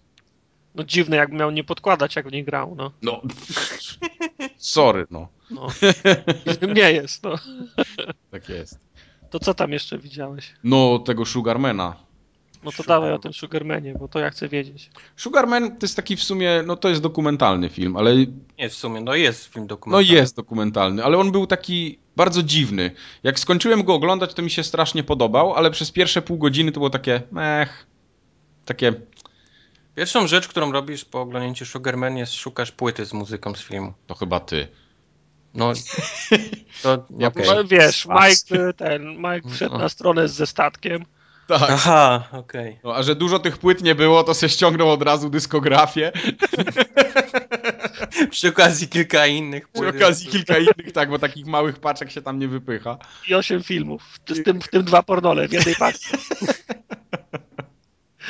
No 0.76 0.84
dziwne, 0.84 1.18
jakby 1.18 1.35
miał 1.35 1.52
nie 1.52 1.64
podkładać, 1.64 2.15
jak 2.15 2.27
w 2.27 2.31
niej 2.31 2.43
grał, 2.43 2.76
no. 2.76 2.91
No. 3.02 3.22
Sorry, 4.62 5.06
no. 5.12 5.28
no. 5.52 5.68
nie 6.76 6.92
jest, 6.92 7.24
no. 7.24 7.36
Tak 8.32 8.50
jest. 8.50 8.80
To 9.30 9.40
co 9.40 9.54
tam 9.54 9.72
jeszcze 9.72 9.98
widziałeś? 9.98 10.54
No, 10.64 11.00
tego 11.00 11.26
Sugarmana. 11.26 11.96
No 12.64 12.72
to 12.72 12.78
Sugar- 12.84 12.88
dawaj 12.88 13.12
o 13.14 13.20
tym 13.20 13.34
Sugarmanie, 13.34 13.94
bo 14.00 14.08
to 14.08 14.20
ja 14.20 14.30
chcę 14.30 14.48
wiedzieć. 14.48 14.90
Sugarman 15.16 15.70
to 15.72 15.78
jest 15.82 15.96
taki 15.96 16.16
w 16.16 16.24
sumie, 16.24 16.64
no 16.66 16.76
to 16.76 16.90
jest 16.90 17.02
dokumentalny 17.02 17.70
film, 17.70 17.96
ale 17.98 18.16
Nie, 18.58 18.70
w 18.70 18.74
sumie, 18.74 19.02
no 19.02 19.16
jest 19.16 19.46
film 19.46 19.64
no 19.64 19.68
dokumentalny. 19.68 20.14
jest 20.14 20.36
dokumentalny, 20.36 21.04
ale 21.04 21.18
on 21.18 21.32
był 21.32 21.48
taki 21.48 22.00
bardzo 22.16 22.44
dziwny. 22.44 22.92
Jak 23.24 23.40
skończyłem 23.40 23.84
go 23.84 23.94
oglądać, 23.94 24.34
to 24.34 24.42
mi 24.42 24.50
się 24.50 24.64
strasznie 24.64 25.04
podobał, 25.04 25.54
ale 25.54 25.72
przez 25.72 25.92
pierwsze 25.92 26.22
pół 26.22 26.38
godziny 26.38 26.72
to 26.72 26.80
było 26.80 26.90
takie 26.90 27.22
mech, 27.32 27.86
takie 28.66 28.94
Pierwszą 29.96 30.28
rzecz, 30.28 30.48
którą 30.48 30.72
robisz 30.72 31.06
po 31.06 31.22
oglądnięciu 31.22 31.66
Sugarman 31.66 32.18
jest 32.18 32.34
szukasz 32.34 32.72
płyty 32.72 33.06
z 33.06 33.14
muzyką 33.14 33.56
z 33.56 33.62
filmu. 33.62 33.94
to 34.08 34.16
chyba 34.16 34.40
ty. 34.40 34.68
No, 35.54 35.74
to 36.84 37.06
Ja 37.20 37.28
okej. 37.28 37.46
No, 37.48 37.64
wiesz. 37.64 38.06
Mike, 38.08 38.70
y, 38.70 38.74
ten, 38.74 39.18
Mike 39.18 39.50
wszedł 39.50 39.72
No. 39.74 39.78
na 39.80 39.90
stronę 39.90 40.28
ze 40.28 40.48
statkiem. 40.48 41.06
Tak. 41.48 41.62
Aha, 41.70 42.28
okej. 42.32 42.80
No, 42.84 42.96
a 42.96 43.04
że 43.04 43.16
dużo 43.16 43.40
tych 43.40 43.58
płyt 43.58 43.84
nie 43.84 43.96
było, 43.96 44.24
to 44.24 44.34
się 44.34 44.50
ściągnął 44.50 44.92
od 44.92 45.02
razu 45.02 45.30
dyskografię. 45.30 46.12
Przy 48.32 48.48
okazji 48.50 48.88
kilka 48.88 49.28
innych 49.28 49.70
Przy 49.70 49.82
płyt. 49.82 49.96
okazji 49.96 50.28
kilka 50.30 50.58
innych, 50.58 50.92
tak, 50.94 51.10
bo 51.10 51.20
takich 51.20 51.46
małych 51.46 51.80
paczek 51.80 52.12
się 52.12 52.22
tam 52.22 52.40
nie 52.40 52.48
wypycha. 52.48 52.98
I 53.28 53.36
osiem 53.36 53.64
filmów. 53.64 54.04
W 54.26 54.44
tym, 54.44 54.62
w 54.62 54.68
tym 54.68 54.84
dwa 54.84 55.04
pornole 55.04 55.48
w 55.48 55.54
jednej 55.54 55.76
paczce. 55.80 56.18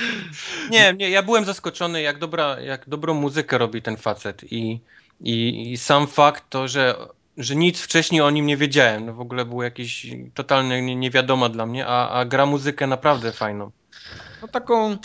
Nie, 0.71 0.93
nie, 0.93 1.09
ja 1.09 1.23
byłem 1.23 1.45
zaskoczony, 1.45 2.01
jak, 2.01 2.19
dobra, 2.19 2.59
jak 2.59 2.89
dobrą 2.89 3.13
muzykę 3.13 3.57
robi 3.57 3.81
ten 3.81 3.97
facet 3.97 4.51
i, 4.51 4.79
i, 5.21 5.71
i 5.71 5.77
sam 5.77 6.07
fakt 6.07 6.43
to, 6.49 6.67
że, 6.67 6.95
że 7.37 7.55
nic 7.55 7.81
wcześniej 7.81 8.21
o 8.21 8.29
nim 8.29 8.45
nie 8.45 8.57
wiedziałem, 8.57 9.05
no 9.05 9.13
w 9.13 9.19
ogóle 9.19 9.45
był 9.45 9.61
jakiś 9.61 10.07
totalny 10.33 10.81
nie- 10.81 10.95
niewiadoma 10.95 11.49
dla 11.49 11.65
mnie, 11.65 11.87
a, 11.87 12.09
a 12.09 12.25
gra 12.25 12.45
muzykę 12.45 12.87
naprawdę 12.87 13.31
fajną. 13.31 13.71
No 14.41 14.47
taką... 14.47 14.97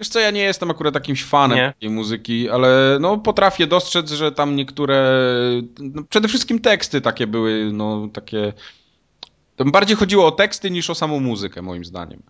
Wiesz 0.00 0.08
co, 0.08 0.20
ja 0.20 0.30
nie 0.30 0.42
jestem 0.42 0.70
akurat 0.70 0.94
jakimś 0.94 1.24
fanem 1.24 1.58
Nie? 1.58 1.72
takiej 1.72 1.90
muzyki, 1.90 2.50
ale 2.50 2.98
no 3.00 3.18
potrafię 3.18 3.66
dostrzec, 3.66 4.10
że 4.10 4.32
tam 4.32 4.56
niektóre... 4.56 5.12
No, 5.78 6.02
przede 6.08 6.28
wszystkim 6.28 6.58
teksty 6.60 7.00
takie 7.00 7.26
były, 7.26 7.70
no 7.72 8.08
takie... 8.12 8.52
Tam 9.56 9.72
bardziej 9.72 9.96
chodziło 9.96 10.26
o 10.26 10.30
teksty 10.30 10.70
niż 10.70 10.90
o 10.90 10.94
samą 10.94 11.20
muzykę, 11.20 11.62
moim 11.62 11.84
zdaniem. 11.84 12.22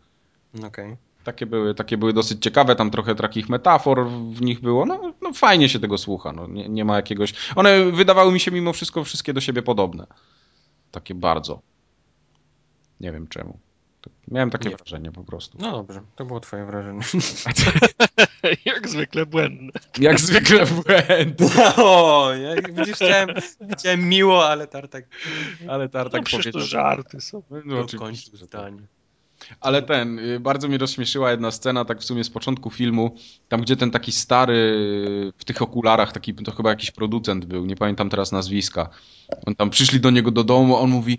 Okej. 0.66 0.96
Takie 1.24 1.46
były, 1.46 1.74
takie 1.74 1.96
były 1.96 2.12
dosyć 2.12 2.42
ciekawe, 2.42 2.76
tam 2.76 2.90
trochę 2.90 3.14
takich 3.14 3.48
metafor 3.48 4.08
w 4.10 4.42
nich 4.42 4.60
było. 4.60 4.86
No, 4.86 5.14
no 5.22 5.32
fajnie 5.32 5.68
się 5.68 5.80
tego 5.80 5.98
słucha, 5.98 6.32
no, 6.32 6.46
nie, 6.46 6.68
nie 6.68 6.84
ma 6.84 6.96
jakiegoś... 6.96 7.34
One 7.56 7.84
wydawały 7.90 8.32
mi 8.32 8.40
się 8.40 8.50
mimo 8.50 8.72
wszystko 8.72 9.04
wszystkie 9.04 9.32
do 9.32 9.40
siebie 9.40 9.62
podobne. 9.62 10.06
Takie 10.90 11.14
bardzo. 11.14 11.60
Nie 13.00 13.12
wiem 13.12 13.28
czemu. 13.28 13.58
Miałem 14.28 14.50
takie 14.50 14.68
Nie. 14.68 14.76
wrażenie 14.76 15.12
po 15.12 15.24
prostu. 15.24 15.58
No 15.60 15.72
dobrze, 15.72 16.02
to 16.16 16.24
było 16.24 16.40
twoje 16.40 16.64
wrażenie. 16.64 17.00
Jak 18.64 18.88
zwykle 18.88 19.26
błędne. 19.26 19.72
Jak 19.98 20.20
zwykle 20.20 20.66
błęd. 20.86 21.40
o, 21.76 22.30
jak 22.34 22.74
widzisz, 22.74 22.94
chciałem, 22.94 23.28
chciałem 23.78 24.08
miło, 24.08 24.48
ale 24.48 24.66
tartak 24.66 25.04
Ale 25.68 25.88
Tartak 25.88 26.20
No 26.20 26.24
przecież 26.24 26.46
to 26.46 26.52
powiedział. 26.52 26.68
żarty 26.80 27.20
są. 27.20 27.42
No, 27.50 27.60
no, 27.64 27.84
tak. 27.84 28.16
zdanie. 28.16 28.82
Ale 29.60 29.82
ten, 29.82 30.18
y, 30.18 30.40
bardzo 30.40 30.68
mnie 30.68 30.78
rozśmieszyła 30.78 31.30
jedna 31.30 31.50
scena, 31.50 31.84
tak 31.84 32.00
w 32.00 32.04
sumie 32.04 32.24
z 32.24 32.30
początku 32.30 32.70
filmu, 32.70 33.16
tam 33.48 33.60
gdzie 33.60 33.76
ten 33.76 33.90
taki 33.90 34.12
stary 34.12 34.54
y, 34.54 35.32
w 35.38 35.44
tych 35.44 35.62
okularach, 35.62 36.12
taki 36.12 36.34
to 36.34 36.52
chyba 36.52 36.70
jakiś 36.70 36.90
producent 36.90 37.44
był, 37.44 37.66
nie 37.66 37.76
pamiętam 37.76 38.10
teraz 38.10 38.32
nazwiska. 38.32 38.88
On 39.46 39.54
tam 39.54 39.70
przyszli 39.70 40.00
do 40.00 40.10
niego 40.10 40.30
do 40.30 40.44
domu, 40.44 40.76
on 40.76 40.90
mówi, 40.90 41.18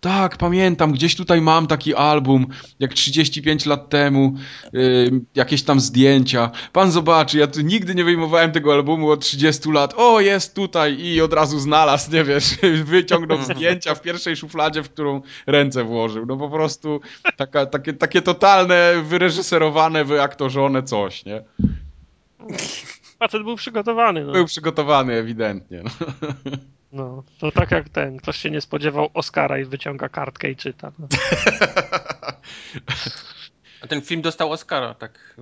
tak, 0.00 0.36
pamiętam, 0.36 0.92
gdzieś 0.92 1.16
tutaj 1.16 1.40
mam 1.40 1.66
taki 1.66 1.94
album, 1.94 2.46
jak 2.80 2.94
35 2.94 3.66
lat 3.66 3.88
temu, 3.88 4.34
y, 4.74 5.10
jakieś 5.34 5.62
tam 5.62 5.80
zdjęcia. 5.80 6.50
Pan 6.72 6.90
zobaczy, 6.90 7.38
ja 7.38 7.46
tu 7.46 7.60
nigdy 7.60 7.94
nie 7.94 8.04
wyjmowałem 8.04 8.52
tego 8.52 8.72
albumu 8.72 9.10
od 9.10 9.20
30 9.20 9.70
lat. 9.70 9.94
O, 9.96 10.20
jest 10.20 10.54
tutaj 10.54 11.00
i 11.00 11.20
od 11.20 11.32
razu 11.32 11.58
znalazł, 11.58 12.12
nie 12.12 12.24
wiesz, 12.24 12.56
wyciągnął 12.84 13.42
zdjęcia 13.42 13.94
w 13.94 14.02
pierwszej 14.02 14.36
szufladzie, 14.36 14.82
w 14.82 14.90
którą 14.90 15.22
ręce 15.46 15.84
włożył. 15.84 16.26
No 16.26 16.36
po 16.36 16.50
prostu 16.50 17.00
taka, 17.36 17.66
takie, 17.78 17.92
takie 17.92 18.22
totalne, 18.22 19.02
wyreżyserowane, 19.02 20.04
wyaktorzone 20.04 20.82
coś, 20.82 21.24
nie? 21.24 21.44
Facet 23.18 23.42
był 23.42 23.56
przygotowany. 23.56 24.24
No. 24.24 24.32
Był 24.32 24.46
przygotowany 24.46 25.14
ewidentnie. 25.14 25.82
No. 25.82 25.90
no, 26.92 27.22
to 27.38 27.52
tak 27.52 27.70
jak 27.70 27.88
ten, 27.88 28.16
ktoś 28.16 28.36
się 28.36 28.50
nie 28.50 28.60
spodziewał 28.60 29.10
Oscara 29.14 29.58
i 29.58 29.64
wyciąga 29.64 30.08
kartkę 30.08 30.50
i 30.50 30.56
czyta. 30.56 30.92
No. 30.98 31.08
A 33.82 33.86
ten 33.86 34.02
film 34.02 34.22
dostał 34.22 34.52
Oscara, 34.52 34.94
tak 34.94 35.36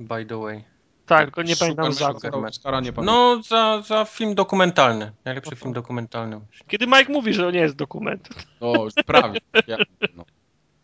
by 0.00 0.26
the 0.26 0.40
way. 0.40 0.64
Tak, 1.06 1.24
tylko 1.24 1.42
nie 1.42 1.56
pamiętam 1.56 1.92
za. 1.92 2.10
Oscara, 2.48 2.80
nie 2.80 2.92
pamiętam. 2.92 3.14
No, 3.14 3.42
za, 3.42 3.82
za 3.86 4.04
film 4.04 4.34
dokumentalny. 4.34 5.12
Najlepszy 5.24 5.56
film 5.56 5.72
dokumentalny. 5.72 6.40
Kiedy 6.68 6.86
Mike 6.86 7.12
mówi, 7.12 7.34
że 7.34 7.42
to 7.42 7.50
nie 7.50 7.60
jest 7.60 7.76
dokument, 7.76 8.28
No, 8.60 8.72
prawie. 9.06 9.40
Ja, 9.66 9.76
no. 10.16 10.24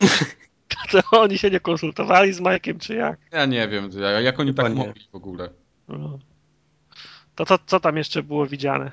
to 0.90 1.01
oni 1.20 1.39
się 1.39 1.51
nie 1.51 1.60
konsultowali 1.60 2.32
z 2.32 2.40
Mike'iem, 2.40 2.78
czy 2.78 2.94
jak? 2.94 3.19
ja 3.32 3.47
nie 3.47 3.69
wiem, 3.69 3.90
ja- 4.01 4.20
jak 4.20 4.40
oni 4.40 4.51
Chyba 4.51 4.62
tak 4.62 4.73
nie. 4.74 4.86
mogli 4.86 5.05
w 5.12 5.15
ogóle. 5.15 5.51
No. 5.89 6.19
To, 7.35 7.44
to 7.47 7.59
co 7.66 7.81
tam 7.81 7.97
jeszcze 7.97 8.23
było 8.23 8.47
widziane? 8.47 8.90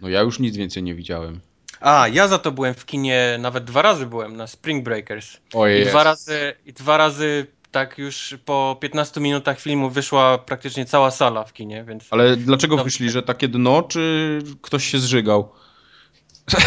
No 0.00 0.08
ja 0.08 0.20
już 0.20 0.38
nic 0.38 0.56
więcej 0.56 0.82
nie 0.82 0.94
widziałem. 0.94 1.40
A, 1.80 2.08
ja 2.08 2.28
za 2.28 2.38
to 2.38 2.52
byłem 2.52 2.74
w 2.74 2.86
kinie, 2.86 3.36
nawet 3.40 3.64
dwa 3.64 3.82
razy 3.82 4.06
byłem 4.06 4.36
na 4.36 4.46
Spring 4.46 4.84
Breakers. 4.84 5.36
Ojej. 5.54 5.82
I 5.82 5.86
dwa 5.86 6.04
razy, 6.04 6.54
i 6.66 6.72
dwa 6.72 6.96
razy 6.96 7.46
tak 7.70 7.98
już 7.98 8.34
po 8.44 8.76
15 8.80 9.20
minutach 9.20 9.60
filmu 9.60 9.90
wyszła 9.90 10.38
praktycznie 10.38 10.84
cała 10.86 11.10
sala 11.10 11.44
w 11.44 11.52
kinie, 11.52 11.84
więc 11.88 12.04
Ale 12.10 12.36
dlaczego 12.36 12.76
No. 12.76 12.84
wyszli, 12.84 13.10
że 13.10 13.22
takie 13.22 13.48
dno, 13.48 13.82
czy 13.82 14.38
ktoś 14.62 14.84
się 14.84 14.98
zżygał? 14.98 15.52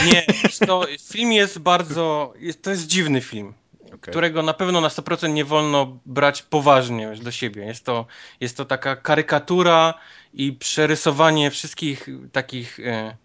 nie, 0.06 0.23
to, 0.68 0.86
film 1.11 1.31
jest 1.31 1.60
bardzo, 1.60 2.34
jest, 2.40 2.64
to 2.64 2.69
jest 2.69 2.88
dziwny 2.88 3.22
film. 3.22 3.53
Okej. 3.94 4.11
którego 4.11 4.44
na 4.44 4.53
pewno 4.53 4.82
na 4.82 4.88
100% 4.88 5.34
nie 5.34 5.45
wolno 5.45 5.99
brać 6.06 6.41
poważnie 6.41 7.16
do 7.24 7.32
siebie. 7.32 7.66
Jest 7.66 7.86
to, 7.86 8.06
jest 8.40 8.57
to 8.57 8.66
taka 8.66 8.95
karykatura 8.95 9.94
i 10.34 10.53
przerysowanie 10.53 11.52
wszystkich 11.52 12.07
takich 12.32 12.80
e, 12.80 13.18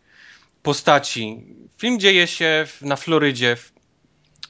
postaci. 0.63 1.45
Film 1.79 2.01
dzieje 2.01 2.27
się 2.27 2.67
na 2.81 2.97
Florydzie 2.97 3.57
w, 3.57 3.73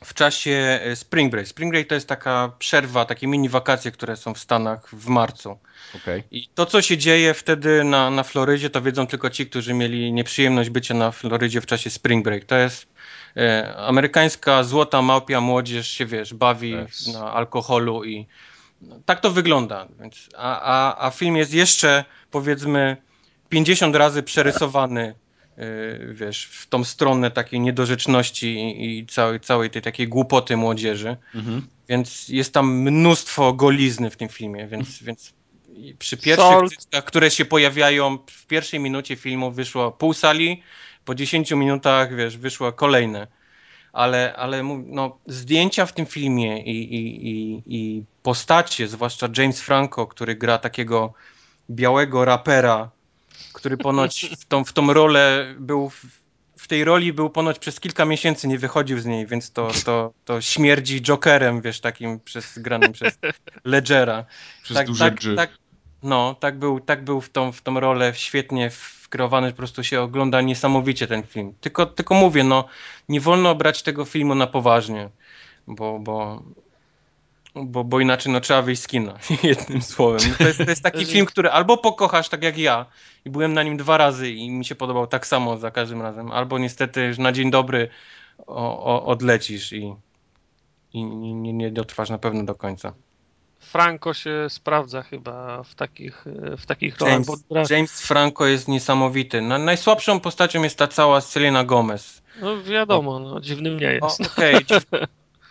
w 0.04 0.14
czasie 0.14 0.80
e, 0.82 0.96
Spring 0.96 1.30
Break. 1.30 1.48
Spring 1.48 1.72
Break 1.72 1.88
to 1.88 1.94
jest 1.94 2.08
taka 2.08 2.52
przerwa, 2.58 3.04
takie 3.04 3.26
mini 3.26 3.48
wakacje, 3.48 3.90
które 3.90 4.16
są 4.16 4.34
w 4.34 4.38
Stanach 4.38 4.88
w 4.94 5.06
marcu. 5.08 5.58
Okej. 5.94 6.22
I 6.30 6.48
to, 6.54 6.66
co 6.66 6.82
się 6.82 6.98
dzieje 6.98 7.34
wtedy 7.34 7.84
na, 7.84 8.10
na 8.10 8.22
Florydzie, 8.22 8.70
to 8.70 8.82
wiedzą 8.82 9.06
tylko 9.06 9.30
ci, 9.30 9.46
którzy 9.46 9.74
mieli 9.74 10.12
nieprzyjemność 10.12 10.70
bycia 10.70 10.94
na 10.94 11.10
Florydzie 11.12 11.60
w 11.60 11.66
czasie 11.66 11.90
Spring 11.90 12.24
Break. 12.24 12.44
To 12.44 12.56
jest 12.56 12.93
e, 13.36 13.76
amerykańska 13.76 14.62
złota 14.64 15.02
małpia 15.02 15.40
młodzież 15.40 15.88
się, 15.88 16.06
wiesz, 16.06 16.34
bawi 16.34 16.74
Yes. 16.74 17.06
na 17.14 17.32
alkoholu 17.32 18.04
i 18.04 18.26
no, 18.82 19.00
tak 19.06 19.20
to 19.20 19.30
wygląda. 19.30 19.88
Więc, 20.00 20.28
a, 20.36 20.60
a, 20.60 21.06
a 21.06 21.10
film 21.10 21.36
jest 21.36 21.54
jeszcze, 21.54 22.04
powiedzmy, 22.30 22.96
50 23.48 23.96
razy 23.96 24.22
przerysowany, 24.22 25.14
e, 25.56 25.64
wiesz, 26.14 26.44
w 26.46 26.66
tą 26.66 26.84
stronę 26.84 27.30
takiej 27.30 27.60
niedorzeczności 27.60 28.46
i, 28.46 28.98
i 28.98 29.06
całej, 29.06 29.40
całej 29.40 29.70
tej 29.70 29.82
takiej 29.82 30.08
głupoty 30.08 30.56
młodzieży. 30.56 31.16
Mhm. 31.34 31.66
Więc 31.88 32.28
jest 32.28 32.52
tam 32.52 32.80
mnóstwo 32.80 33.52
golizny 33.52 34.10
w 34.10 34.16
tym 34.16 34.28
filmie, 34.28 34.66
więc, 34.66 35.02
więc 35.02 35.32
i 35.76 35.94
przy 35.94 36.16
pierwszych 36.16 36.78
cyckach, 36.78 37.04
które 37.04 37.30
się 37.30 37.44
pojawiają 37.44 38.18
w 38.30 38.46
pierwszej 38.46 38.80
minucie 38.80 39.16
filmu 39.16 39.50
wyszło 39.50 39.92
pół 39.92 40.12
sali, 40.14 40.62
po 41.04 41.14
10 41.14 41.50
minutach, 41.50 42.16
wiesz, 42.16 42.36
wyszło 42.36 42.72
kolejne. 42.72 43.26
Ale, 43.92 44.34
ale 44.36 44.62
no, 44.86 45.18
zdjęcia 45.26 45.86
w 45.86 45.92
tym 45.92 46.06
filmie 46.06 46.62
i, 46.62 46.94
i, 46.94 47.28
i, 47.28 47.62
i 47.66 48.04
postacie, 48.22 48.88
zwłaszcza 48.88 49.28
James 49.36 49.60
Franco, 49.60 50.06
który 50.06 50.34
gra 50.34 50.58
takiego 50.58 51.12
białego 51.70 52.24
rapera, 52.24 52.90
który 53.52 53.76
ponoć 53.76 54.26
w 54.40 54.44
tą, 54.44 54.64
w 54.64 54.72
tą 54.72 54.92
rolę 54.92 55.54
był 55.58 55.90
w, 55.90 56.04
w 56.56 56.68
tej 56.68 56.84
roli 56.84 57.12
był 57.12 57.30
ponoć 57.30 57.58
przez 57.58 57.80
kilka 57.80 58.04
miesięcy, 58.04 58.48
nie 58.48 58.58
wychodził 58.58 59.00
z 59.00 59.06
niej, 59.06 59.26
więc 59.26 59.52
to, 59.52 59.70
to, 59.84 60.12
to 60.24 60.40
śmierdzi 60.40 61.02
Jokerem, 61.02 61.60
wiesz, 61.60 61.80
takim 61.80 62.20
przez, 62.20 62.58
granym 62.58 62.92
przez 62.92 63.18
Ledgera. 63.64 64.24
Przez 64.62 64.76
tak, 64.76 64.86
duże 64.86 65.04
tak, 65.04 65.20
tak, 65.36 65.50
no, 66.02 66.36
tak 66.40 66.58
był, 66.58 66.80
tak 66.80 67.04
był 67.04 67.20
w 67.20 67.30
tą, 67.30 67.52
w 67.52 67.62
tą 67.62 67.80
rolę 67.80 68.12
świetnie 68.14 68.70
wkreowany, 69.14 69.50
po 69.50 69.56
prostu 69.56 69.84
się 69.84 70.00
ogląda 70.00 70.40
niesamowicie 70.40 71.06
ten 71.06 71.22
film. 71.22 71.54
Tylko, 71.60 71.86
tylko 71.86 72.14
mówię, 72.14 72.44
no, 72.44 72.64
nie 73.08 73.20
wolno 73.20 73.54
brać 73.54 73.82
tego 73.82 74.04
filmu 74.04 74.34
na 74.34 74.46
poważnie, 74.46 75.08
bo, 75.66 75.98
bo, 75.98 76.42
bo, 77.54 77.84
bo 77.84 78.00
inaczej 78.00 78.32
no, 78.32 78.40
trzeba 78.40 78.62
wyjść 78.62 78.82
z 78.82 78.86
kina, 78.86 79.18
jednym 79.42 79.82
słowem. 79.82 80.20
No, 80.30 80.34
to, 80.38 80.44
jest, 80.44 80.58
to 80.58 80.70
jest 80.70 80.82
taki 80.82 81.04
film, 81.12 81.26
który 81.26 81.50
albo 81.50 81.78
pokochasz 81.78 82.28
tak 82.28 82.42
jak 82.42 82.58
ja 82.58 82.86
i 83.24 83.30
byłem 83.30 83.52
na 83.52 83.62
nim 83.62 83.76
dwa 83.76 83.96
razy 83.96 84.30
i 84.30 84.50
mi 84.50 84.64
się 84.64 84.74
podobał 84.74 85.06
tak 85.06 85.26
samo 85.26 85.56
za 85.56 85.70
każdym 85.70 86.02
razem, 86.02 86.32
albo 86.32 86.58
niestety 86.58 87.14
na 87.18 87.32
dzień 87.32 87.50
dobry 87.50 87.88
o, 88.46 88.84
o, 88.84 89.06
odlecisz 89.06 89.72
i, 89.72 89.94
i 90.92 91.04
nie, 91.04 91.52
nie 91.52 91.70
dotrwasz 91.70 92.10
na 92.10 92.18
pewno 92.18 92.44
do 92.44 92.54
końca. 92.54 92.92
Franco 93.64 94.14
się 94.14 94.46
sprawdza 94.48 95.02
chyba 95.02 95.62
w 95.62 95.74
takich, 95.74 96.24
e, 96.52 96.56
w 96.56 96.66
takich 96.66 96.98
rolach, 96.98 97.14
James, 97.14 97.44
gra, 97.50 97.62
James 97.70 98.00
Franco 98.00 98.46
jest 98.46 98.68
niesamowity. 98.68 99.42
No, 99.42 99.58
najsłabszą 99.58 100.20
postacią 100.20 100.62
jest 100.62 100.78
ta 100.78 100.86
cała 100.88 101.20
Selena 101.20 101.64
Gomez. 101.64 102.22
no 102.40 102.62
wiadomo, 102.62 103.18
no, 103.18 103.40
dziwnym 103.40 103.80
nie 103.80 103.86
jest. 103.92 104.20
okej, 104.20 104.54
dziw- 104.66 105.06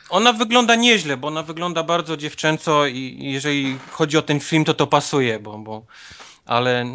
Ona 0.09 0.33
wygląda 0.33 0.75
nieźle, 0.75 1.17
bo 1.17 1.27
ona 1.27 1.43
wygląda 1.43 1.83
bardzo 1.83 2.17
dziewczęco 2.17 2.85
i 2.87 2.97
i 2.97 3.31
jeżeli 3.33 3.77
chodzi 3.91 4.17
o 4.17 4.21
ten 4.21 4.39
film, 4.39 4.65
to 4.65 4.73
to 4.73 4.87
pasuje, 4.87 5.39
bo, 5.39 5.57
bo 5.57 5.85
ale 6.45 6.85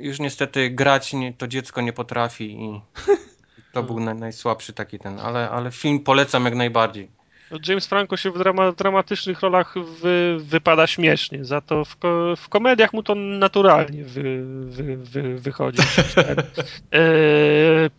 już 0.00 0.18
niestety 0.20 0.70
grać 0.70 1.12
nie, 1.12 1.32
to 1.32 1.48
dziecko 1.48 1.80
nie 1.80 1.92
potrafi 1.92 2.44
i 2.64 2.80
to 3.72 3.82
był 3.82 4.00
naj, 4.00 4.14
najsłabszy 4.14 4.72
taki 4.72 4.98
ten, 4.98 5.20
ale, 5.20 5.50
ale 5.50 5.70
film 5.70 6.00
polecam 6.00 6.44
jak 6.44 6.54
najbardziej. 6.54 7.21
James 7.68 7.86
Franco 7.86 8.16
się 8.16 8.30
w 8.30 8.38
drama, 8.38 8.72
dramatycznych 8.72 9.40
rolach 9.40 9.74
wy, 10.00 10.36
wypada 10.40 10.86
śmiesznie, 10.86 11.44
za 11.44 11.60
to 11.60 11.84
w, 11.84 11.96
ko, 11.96 12.36
w 12.36 12.48
komediach 12.48 12.92
mu 12.92 13.02
to 13.02 13.14
naturalnie 13.14 14.04
wy, 14.04 14.42
wy, 14.64 14.96
wy, 14.96 15.38
wychodzi. 15.38 15.82
e, 16.92 17.00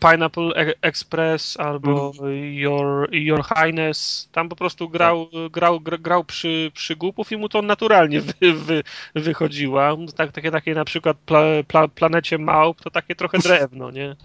Pineapple 0.00 0.50
E- 0.56 0.74
Express 0.82 1.60
albo 1.60 2.12
Your, 2.52 3.14
Your 3.14 3.44
Highness, 3.44 4.28
tam 4.32 4.48
po 4.48 4.56
prostu 4.56 4.88
grał, 4.88 5.28
grał, 5.50 5.80
grał, 5.80 5.98
grał 6.00 6.24
przy, 6.24 6.70
przy 6.74 6.96
głupów 6.96 7.32
i 7.32 7.36
mu 7.36 7.48
to 7.48 7.62
naturalnie 7.62 8.20
wy, 8.20 8.52
wy, 8.52 8.82
wychodziła. 9.14 9.96
Tak, 10.16 10.32
takie, 10.32 10.50
takie 10.50 10.74
na 10.74 10.84
przykład 10.84 11.16
pla, 11.26 11.42
pla, 11.68 11.88
Planecie 11.88 12.38
Małp, 12.38 12.80
to 12.80 12.90
takie 12.90 13.14
trochę 13.14 13.38
drewno, 13.48 13.90
nie? 13.90 14.16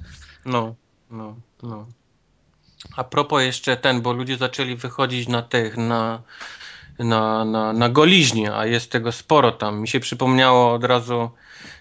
No, 0.46 0.76
no, 1.12 1.36
no. 1.64 1.88
A 2.96 3.04
propos 3.04 3.44
jeszcze 3.44 3.78
ten, 3.78 4.02
bo 4.02 4.14
ludzie 4.14 4.38
zaczęli 4.38 4.76
wychodzić 4.76 5.28
na 5.28 5.42
tych, 5.42 5.78
na, 5.78 6.22
na, 7.00 7.46
na, 7.46 7.74
na 7.74 7.90
goliźnie, 7.90 8.56
a 8.56 8.66
jest 8.66 8.92
tego 8.92 9.12
sporo 9.12 9.52
tam. 9.52 9.82
Mi 9.82 9.88
się 9.88 10.00
przypomniało 10.00 10.74
od 10.74 10.84
razu, 10.84 11.30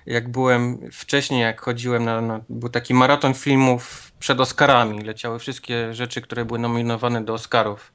jak 0.07 0.29
byłem 0.29 0.91
wcześniej, 0.93 1.41
jak 1.41 1.61
chodziłem 1.61 2.05
na, 2.05 2.21
na 2.21 2.41
był 2.49 2.69
taki 2.69 2.95
maraton 2.95 3.35
filmów 3.35 4.13
przed 4.19 4.41
Oscarami. 4.41 5.05
Leciały 5.05 5.39
wszystkie 5.39 5.95
rzeczy, 5.95 6.21
które 6.21 6.45
były 6.45 6.59
nominowane 6.59 7.25
do 7.25 7.35
Oscarów. 7.35 7.93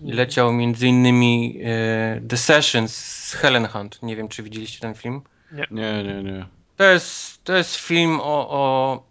I 0.00 0.12
leciał 0.12 0.52
między 0.52 0.88
innymi 0.88 1.60
e, 1.64 2.20
The 2.28 2.36
Sessions 2.36 2.96
z 2.96 3.32
Helen 3.32 3.68
Hunt. 3.68 4.02
Nie 4.02 4.16
wiem, 4.16 4.28
czy 4.28 4.42
widzieliście 4.42 4.80
ten 4.80 4.94
film. 4.94 5.22
Nie, 5.52 5.66
nie, 6.04 6.22
nie. 6.22 6.46
To 6.76 6.84
jest, 6.84 7.44
to 7.44 7.56
jest 7.56 7.76
film 7.76 8.20
o, 8.20 8.48
o 8.50 9.02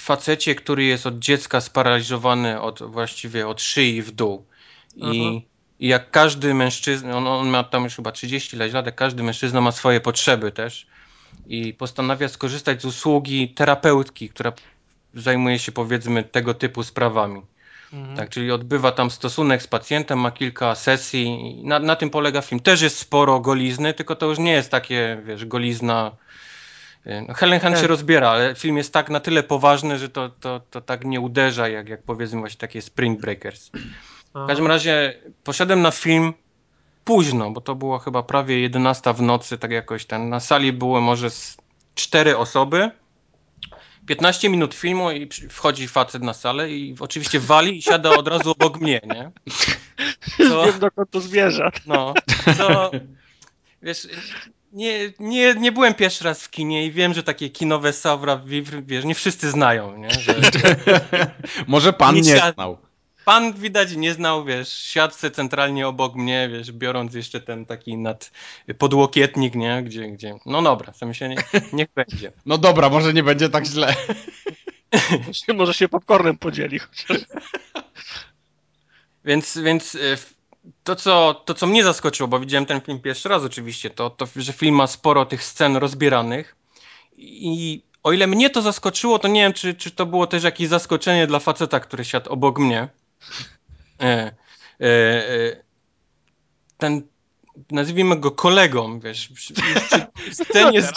facecie, 0.00 0.54
który 0.54 0.84
jest 0.84 1.06
od 1.06 1.18
dziecka 1.18 1.60
sparaliżowany 1.60 2.60
od 2.60 2.82
właściwie 2.82 3.48
od 3.48 3.62
szyi 3.62 4.02
w 4.02 4.10
dół. 4.10 4.46
I, 4.96 5.04
Mhm. 5.04 5.40
i 5.80 5.88
jak 5.88 6.10
każdy 6.10 6.54
mężczyzna, 6.54 7.16
on, 7.16 7.26
on 7.26 7.48
ma 7.48 7.64
tam 7.64 7.84
już 7.84 7.96
chyba 7.96 8.12
30 8.12 8.56
ileś 8.56 8.72
lat, 8.72 8.86
jak 8.86 8.94
każdy 8.94 9.22
mężczyzna 9.22 9.60
ma 9.60 9.72
swoje 9.72 10.00
potrzeby 10.00 10.52
też. 10.52 10.86
I 11.46 11.74
postanawia 11.74 12.28
skorzystać 12.28 12.82
z 12.82 12.84
usługi 12.84 13.48
terapeutki, 13.48 14.28
która 14.28 14.52
zajmuje 15.14 15.58
się 15.58 15.72
powiedzmy 15.72 16.24
tego 16.24 16.54
typu 16.54 16.82
sprawami. 16.82 17.42
Mhm. 17.92 18.16
Tak, 18.16 18.30
czyli 18.30 18.50
odbywa 18.52 18.92
tam 18.92 19.10
stosunek 19.10 19.62
z 19.62 19.66
pacjentem, 19.66 20.20
ma 20.20 20.30
kilka 20.30 20.74
sesji. 20.74 21.56
Na, 21.64 21.78
na 21.78 21.96
tym 21.96 22.10
polega 22.10 22.42
film. 22.42 22.60
Też 22.60 22.80
jest 22.80 22.98
sporo 22.98 23.40
golizny, 23.40 23.94
tylko 23.94 24.16
to 24.16 24.26
już 24.26 24.38
nie 24.38 24.52
jest 24.52 24.70
takie, 24.70 25.22
wiesz, 25.24 25.46
golizna. 25.46 26.12
No 27.28 27.34
Helen 27.34 27.60
Hunt 27.60 27.74
się 27.74 27.80
Tak. 27.80 27.90
rozbiera, 27.90 28.30
ale 28.30 28.54
film 28.54 28.76
jest 28.76 28.92
tak 28.92 29.10
na 29.10 29.20
tyle 29.20 29.42
poważny, 29.42 29.98
że 29.98 30.08
to, 30.08 30.28
to, 30.28 30.60
to 30.70 30.80
tak 30.80 31.04
nie 31.04 31.20
uderza, 31.20 31.68
jak, 31.68 31.88
jak 31.88 32.02
powiedzmy 32.02 32.40
właśnie 32.40 32.58
takie 32.58 32.82
Spring 32.82 33.20
Breakers. 33.20 33.70
W 34.34 34.46
każdym 34.46 34.66
razie 34.66 35.20
poszedłem 35.44 35.82
na 35.82 35.90
film 35.90 36.32
późno, 37.04 37.50
bo 37.50 37.60
to 37.60 37.74
było 37.74 37.98
chyba 37.98 38.22
prawie 38.22 38.60
11 38.60 39.14
w 39.14 39.22
nocy, 39.22 39.58
tak 39.58 39.70
jakoś 39.70 40.06
ten. 40.06 40.28
Na 40.28 40.40
sali 40.40 40.72
było 40.72 41.00
może 41.00 41.30
z 41.30 41.56
cztery 41.94 42.36
osoby. 42.36 42.90
15 44.06 44.48
minut 44.48 44.74
filmu 44.74 45.10
i 45.10 45.28
wchodzi 45.50 45.88
facet 45.88 46.22
na 46.22 46.34
salę 46.34 46.70
i 46.70 46.96
oczywiście 47.00 47.40
wali 47.40 47.76
i 47.78 47.82
siada 47.82 48.10
od 48.10 48.28
razu 48.28 48.50
obok 48.50 48.80
mnie, 48.80 49.00
nie? 49.06 49.30
Co, 50.48 50.64
Wiem, 50.66 50.78
dokąd 50.78 51.10
to 51.10 51.20
zmierza. 51.20 51.70
no, 51.86 52.14
co, 52.56 52.90
wiesz, 53.82 54.08
nie, 54.76 55.12
nie, 55.18 55.54
nie 55.54 55.72
byłem 55.72 55.94
pierwszy 55.94 56.24
raz 56.24 56.42
w 56.42 56.50
kinie 56.50 56.86
i 56.86 56.92
wiem, 56.92 57.14
że 57.14 57.22
takie 57.22 57.50
kinowe 57.50 57.92
Savra, 57.92 58.40
wiesz, 58.82 59.04
nie 59.04 59.14
wszyscy 59.14 59.50
znają, 59.50 59.96
nie? 59.96 60.10
Że, 60.10 60.34
Może 61.66 61.92
pan 61.92 62.14
Nie 62.14 62.20
nie 62.20 62.52
znał. 62.54 62.78
Pan 63.24 63.52
widać 63.52 63.96
nie 63.96 64.14
znał, 64.14 64.44
wiesz, 64.44 64.78
siadce 64.78 65.30
centralnie 65.30 65.88
obok 65.88 66.14
mnie, 66.14 66.48
wiesz, 66.52 66.72
biorąc 66.72 67.14
jeszcze 67.14 67.40
ten 67.40 67.66
taki 67.66 67.96
nad 67.96 68.30
podłokietnik, 68.78 69.54
nie, 69.54 69.82
gdzie, 69.82 70.08
gdzie, 70.08 70.34
no 70.46 70.62
dobra, 70.62 70.92
w 70.92 70.96
sensie 70.96 71.28
nie, 71.28 71.36
niech 71.72 71.88
będzie. 71.96 72.32
No 72.46 72.58
dobra, 72.58 72.88
może 72.88 73.12
nie 73.12 73.22
będzie 73.22 73.48
tak 73.48 73.66
źle. 73.66 73.94
Może 75.54 75.74
się 75.74 75.88
popcornem 75.88 76.38
podzieli 76.38 76.78
chociaż. 76.78 77.18
Więc, 79.24 79.58
więc 79.58 79.94
f- 79.94 80.35
to 80.84 80.96
co, 80.96 81.34
to, 81.34 81.54
co 81.54 81.66
mnie 81.66 81.84
zaskoczyło, 81.84 82.28
bo 82.28 82.40
widziałem 82.40 82.66
ten 82.66 82.80
film 82.80 83.00
pierwszy 83.00 83.28
raz 83.28 83.42
oczywiście, 83.42 83.90
to, 83.90 84.10
to, 84.10 84.26
że 84.36 84.52
film 84.52 84.74
ma 84.74 84.86
sporo 84.86 85.26
tych 85.26 85.44
scen 85.44 85.76
rozbieranych 85.76 86.56
i 87.16 87.82
o 88.02 88.12
ile 88.12 88.26
mnie 88.26 88.50
to 88.50 88.62
zaskoczyło, 88.62 89.18
to 89.18 89.28
nie 89.28 89.40
wiem, 89.40 89.52
czy, 89.52 89.74
czy 89.74 89.90
to 89.90 90.06
było 90.06 90.26
też 90.26 90.44
jakieś 90.44 90.68
zaskoczenie 90.68 91.26
dla 91.26 91.38
faceta, 91.38 91.80
który 91.80 92.04
siadł 92.04 92.30
obok 92.30 92.58
mnie. 92.58 92.88
E, 94.00 94.06
e, 94.06 94.32
e, 94.80 95.56
ten, 96.78 97.02
nazwijmy 97.70 98.16
go 98.16 98.30
kolegą, 98.30 99.00
wiesz, 99.00 99.28
przy, 99.28 99.54
przy 99.54 99.64
w 100.30 100.34
scenie 100.34 100.82
z 100.88 100.92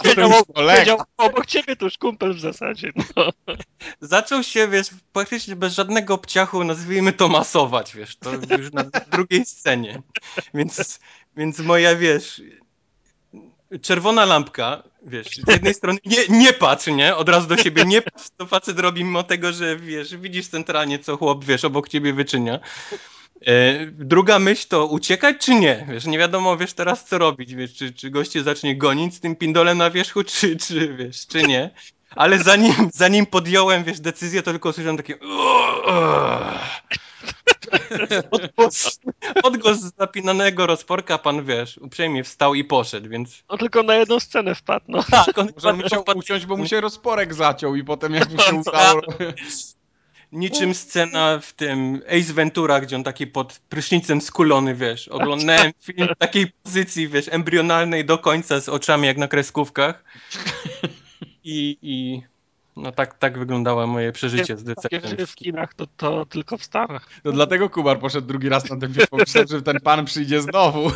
kolega. 0.56 0.80
siedział 0.80 1.02
obok 1.18 1.46
ciebie, 1.46 1.76
to 1.76 1.86
już 1.86 1.98
kumpel 1.98 2.34
w 2.34 2.40
zasadzie. 2.40 2.92
No. 3.16 3.30
zaczął 4.02 4.44
się, 4.44 4.68
wiesz, 4.68 4.90
praktycznie 5.14 5.56
bez 5.56 5.74
żadnego 5.74 6.14
obciachu, 6.14 6.64
nazwijmy 6.64 7.14
to 7.14 7.28
masować, 7.28 7.96
wiesz, 7.96 8.16
to 8.16 8.32
już 8.58 8.72
na 8.72 8.84
drugiej 9.12 9.46
scenie. 9.46 10.02
Więc, 10.54 11.00
więc 11.38 11.60
moja, 11.60 11.96
wiesz, 11.96 12.42
czerwona 13.82 14.26
lampka, 14.26 14.84
wiesz, 15.02 15.28
z 15.28 15.48
jednej 15.48 15.74
strony 15.74 16.00
nie, 16.06 16.18
nie 16.30 16.54
patrz, 16.54 16.88
nie, 16.88 17.16
od 17.16 17.30
razu 17.30 17.48
do 17.48 17.58
siebie 17.58 17.86
nie 17.86 18.02
patrz, 18.02 18.28
to 18.38 18.46
facet 18.46 18.80
robi 18.80 19.04
mimo 19.04 19.24
tego, 19.24 19.54
że, 19.54 19.78
wiesz, 19.78 20.18
widzisz 20.18 20.48
centralnie, 20.48 21.00
co 21.00 21.18
chłop, 21.18 21.46
wiesz, 21.46 21.66
obok 21.66 21.90
ciebie 21.90 22.14
wyczynia. 22.14 22.60
E, 23.48 23.86
druga 23.86 24.40
myśl 24.40 24.68
to 24.68 24.86
uciekać 24.86 25.36
czy 25.40 25.56
nie? 25.56 25.88
Wiesz, 25.90 26.06
nie 26.06 26.18
wiadomo, 26.18 26.58
wiesz, 26.58 26.74
teraz 26.74 27.06
co 27.06 27.18
robić, 27.18 27.56
wiesz, 27.56 27.76
czy, 27.76 27.94
czy 27.94 28.10
goście 28.10 28.44
zacznie 28.44 28.76
gonić 28.78 29.16
z 29.16 29.20
tym 29.20 29.36
pindolem 29.36 29.78
na 29.78 29.90
wierzchu, 29.90 30.24
czy, 30.40 30.58
czy, 30.58 30.96
wiesz, 30.96 31.28
czy 31.28 31.44
nie. 31.44 31.70
Ale 32.16 32.40
zanim, 32.40 32.74
zanim 32.94 33.26
podjąłem, 33.26 33.84
wiesz, 33.84 34.00
decyzję, 34.00 34.44
to 34.44 34.52
tylko 34.52 34.70
usłyszałem 34.70 34.98
takie 34.98 35.20
odgłos, 38.32 39.00
odgłos 39.44 39.78
zapinanego 40.00 40.68
rozporka, 40.68 41.18
pan, 41.18 41.46
wiesz, 41.46 41.78
uprzejmie 41.78 42.24
wstał 42.24 42.56
i 42.56 42.64
poszedł, 42.64 43.10
więc 43.10 43.44
no 43.50 43.58
tylko 43.58 43.84
na 43.84 43.96
jedną 43.96 44.20
scenę 44.20 44.56
wpadł. 44.56 44.86
No. 44.88 45.04
tak, 45.04 45.38
on 45.38 45.50
Może 45.56 45.70
on 45.70 45.82
musiał 45.82 46.04
wpadł- 46.04 46.20
usiąść, 46.20 46.46
bo 46.46 46.58
mu 46.58 46.68
się 46.68 46.82
rozporek 46.82 47.34
zaciął 47.34 47.76
i 47.76 47.84
potem 47.84 48.14
jak 48.14 48.30
mu 48.32 48.40
się 48.40 48.56
udało... 48.68 49.02
Niczym 50.32 50.74
scena 50.74 51.40
w 51.40 51.54
tym 51.54 52.02
Ace 52.08 52.34
Ventura, 52.34 52.82
gdzie 52.82 52.96
on 52.96 53.04
taki 53.04 53.28
pod 53.28 53.60
prysznicem 53.70 54.22
skulony, 54.22 54.76
wiesz. 54.76 55.08
Oglądałem 55.08 55.72
film 55.84 56.08
w 56.16 56.18
takiej 56.18 56.52
pozycji, 56.64 57.08
wiesz, 57.08 57.28
embrionalnej 57.32 58.06
do 58.06 58.18
końca 58.18 58.62
z 58.62 58.70
oczami 58.70 59.08
jak 59.08 59.18
na 59.18 59.28
kreskówkach. 59.28 60.04
I, 61.44 61.78
i 61.82 62.22
no 62.76 62.92
tak, 62.92 63.18
tak 63.18 63.40
wyglądało 63.40 63.88
moje 63.88 64.12
przeżycie 64.12 64.58
z 64.58 64.66
rzeczy 64.92 65.26
w 65.26 65.36
kinach 65.36 65.74
to, 65.74 65.88
to 65.98 66.26
tylko 66.26 66.58
w 66.58 66.64
Stanach. 66.64 67.10
No 67.24 67.32
dlatego 67.32 67.70
Kubar 67.70 68.00
poszedł 68.00 68.28
drugi 68.28 68.50
raz 68.50 68.70
na 68.70 68.78
ten 68.78 68.94
film, 68.94 69.08
pomyślał, 69.10 69.46
że 69.50 69.62
ten 69.62 69.80
pan 69.80 70.06
przyjdzie 70.06 70.42
znowu. 70.42 70.92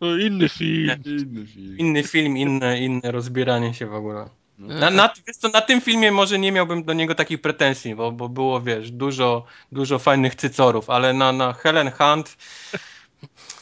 No, 0.00 0.16
inny 0.16 0.48
film. 0.48 0.90
Inny 1.04 1.46
film. 1.46 1.78
Inny 1.78 2.02
film, 2.02 2.36
inne, 2.36 2.80
inne 2.80 3.12
rozbieranie 3.12 3.74
się 3.74 3.86
w 3.86 3.94
ogóle. 3.94 4.28
No. 4.58 4.74
Na, 4.74 4.90
na, 4.90 5.10
wiesz 5.26 5.36
co, 5.36 5.48
na 5.48 5.60
tym 5.60 5.80
filmie 5.80 6.12
może 6.12 6.38
nie 6.38 6.52
miałbym 6.52 6.84
do 6.84 6.92
niego 6.92 7.14
takich 7.14 7.40
pretensji, 7.40 7.94
bo, 7.94 8.12
bo 8.12 8.28
było, 8.28 8.60
wiesz, 8.60 8.90
dużo, 8.90 9.44
dużo 9.72 9.98
fajnych 9.98 10.34
cycorów, 10.34 10.90
ale 10.90 11.12
na, 11.12 11.32
na 11.32 11.52
Helen 11.52 11.90
Hunt 11.90 12.36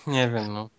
nie 0.06 0.30
wiem, 0.30 0.52
no. 0.52 0.70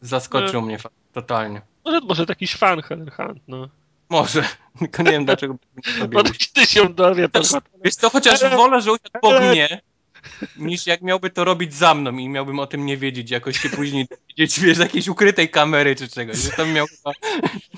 Zaskoczył 0.00 0.62
mnie 0.62 0.78
fa- 0.78 0.90
totalnie. 1.12 1.62
Może, 1.84 2.00
może 2.00 2.24
jakiś 2.28 2.56
fan 2.56 2.82
Helen 2.82 3.10
Hunt, 3.10 3.42
no. 3.48 3.68
Może, 4.08 4.44
tylko 4.78 5.02
nie 5.02 5.10
wiem 5.10 5.24
dlaczego 5.24 5.56
Może 6.12 6.32
kiedyś 6.32 6.70
się 6.74 6.88
dowie. 6.88 7.28
Wiesz 7.84 7.94
co, 7.94 8.10
chociaż 8.10 8.40
wolę, 8.40 8.80
że 8.80 8.92
usiadł 8.92 9.20
po 9.20 9.40
mnie, 9.40 9.80
niż 10.56 10.86
jak 10.86 11.02
miałby 11.02 11.30
to 11.30 11.44
robić 11.44 11.74
za 11.74 11.94
mną 11.94 12.16
i 12.16 12.28
miałbym 12.28 12.58
o 12.58 12.66
tym 12.66 12.86
nie 12.86 12.96
wiedzieć, 12.96 13.30
jakoś 13.30 13.58
się 13.60 13.68
później 13.68 14.06
dowiedzieć, 14.10 14.60
wiesz, 14.64 14.76
z 14.76 14.80
jakiejś 14.80 15.08
ukrytej 15.08 15.48
kamery 15.48 15.96
czy 15.96 16.08
czegoś. 16.08 16.36
Że 16.36 16.50
tam 16.50 16.72
miał 16.72 16.86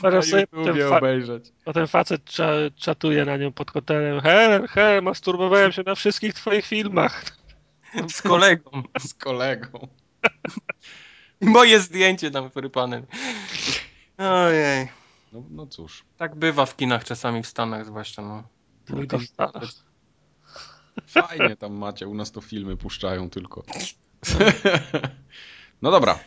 Teraz 0.02 0.26
sobie 0.30 0.46
ten, 0.46 0.92
obejrzeć. 0.92 1.52
potem 1.64 1.86
facet 1.86 2.24
cza, 2.24 2.52
czatuje 2.76 3.24
na 3.24 3.36
nią 3.36 3.52
pod 3.52 3.70
hotelem. 3.70 4.20
Helen, 4.20 4.66
Helen, 4.66 5.04
masturbowałem 5.04 5.72
się 5.72 5.82
na 5.86 5.94
wszystkich 5.94 6.34
twoich 6.34 6.66
filmach. 6.66 7.24
z 8.08 8.22
kolegą. 8.22 8.82
Z 8.98 9.14
kolegą. 9.14 9.88
Moje 11.40 11.80
zdjęcie 11.80 12.30
tam 12.30 12.48
wyrypane. 12.48 13.02
Ojej. 14.18 14.88
No, 15.32 15.42
no 15.50 15.66
cóż. 15.66 16.04
Tak 16.16 16.36
bywa 16.36 16.66
w 16.66 16.76
kinach 16.76 17.04
czasami 17.04 17.42
w 17.42 17.46
Stanach 17.46 17.86
zwłaszcza, 17.86 18.22
no. 18.22 18.42
Tylko 18.84 19.18
w 19.18 19.24
Stanach. 19.24 19.87
Fajnie 21.06 21.56
tam 21.56 21.72
macie, 21.72 22.08
u 22.08 22.14
nas 22.14 22.32
to 22.32 22.40
filmy 22.40 22.76
puszczają 22.76 23.30
tylko. 23.30 23.62
No 25.82 25.90
dobra. 25.90 26.18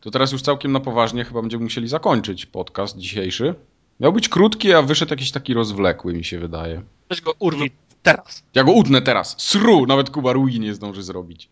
To 0.00 0.10
teraz 0.10 0.32
już 0.32 0.42
całkiem 0.42 0.72
na 0.72 0.80
poważnie 0.80 1.24
chyba 1.24 1.40
będziemy 1.40 1.64
musieli 1.64 1.88
zakończyć 1.88 2.46
podcast 2.46 2.96
dzisiejszy. 2.96 3.54
Miał 4.00 4.12
być 4.12 4.28
krótki, 4.28 4.72
a 4.72 4.82
wyszedł 4.82 5.12
jakiś 5.12 5.30
taki 5.30 5.54
rozwlekły, 5.54 6.14
mi 6.14 6.24
się 6.24 6.38
wydaje. 6.38 6.82
Weź 7.10 7.20
go 7.20 7.34
urwij 7.38 7.70
teraz. 8.02 8.42
Ja 8.54 8.64
go 8.64 8.72
utnę 8.72 9.02
teraz. 9.02 9.34
Sru! 9.38 9.86
Nawet 9.86 10.10
Kuba 10.10 10.32
Rui 10.32 10.60
nie 10.60 10.74
zdąży 10.74 11.02
zrobić. 11.02 11.48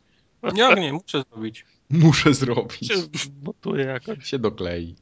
Jak 0.55 0.81
nie, 0.81 0.93
muszę 0.93 1.24
zrobić. 1.31 1.65
Muszę 1.90 2.35
zrobić. 2.35 2.89
Się 2.89 2.94
motuje 3.43 3.85
jakoś. 3.85 4.27
Się 4.27 4.39
doklei. 4.39 4.94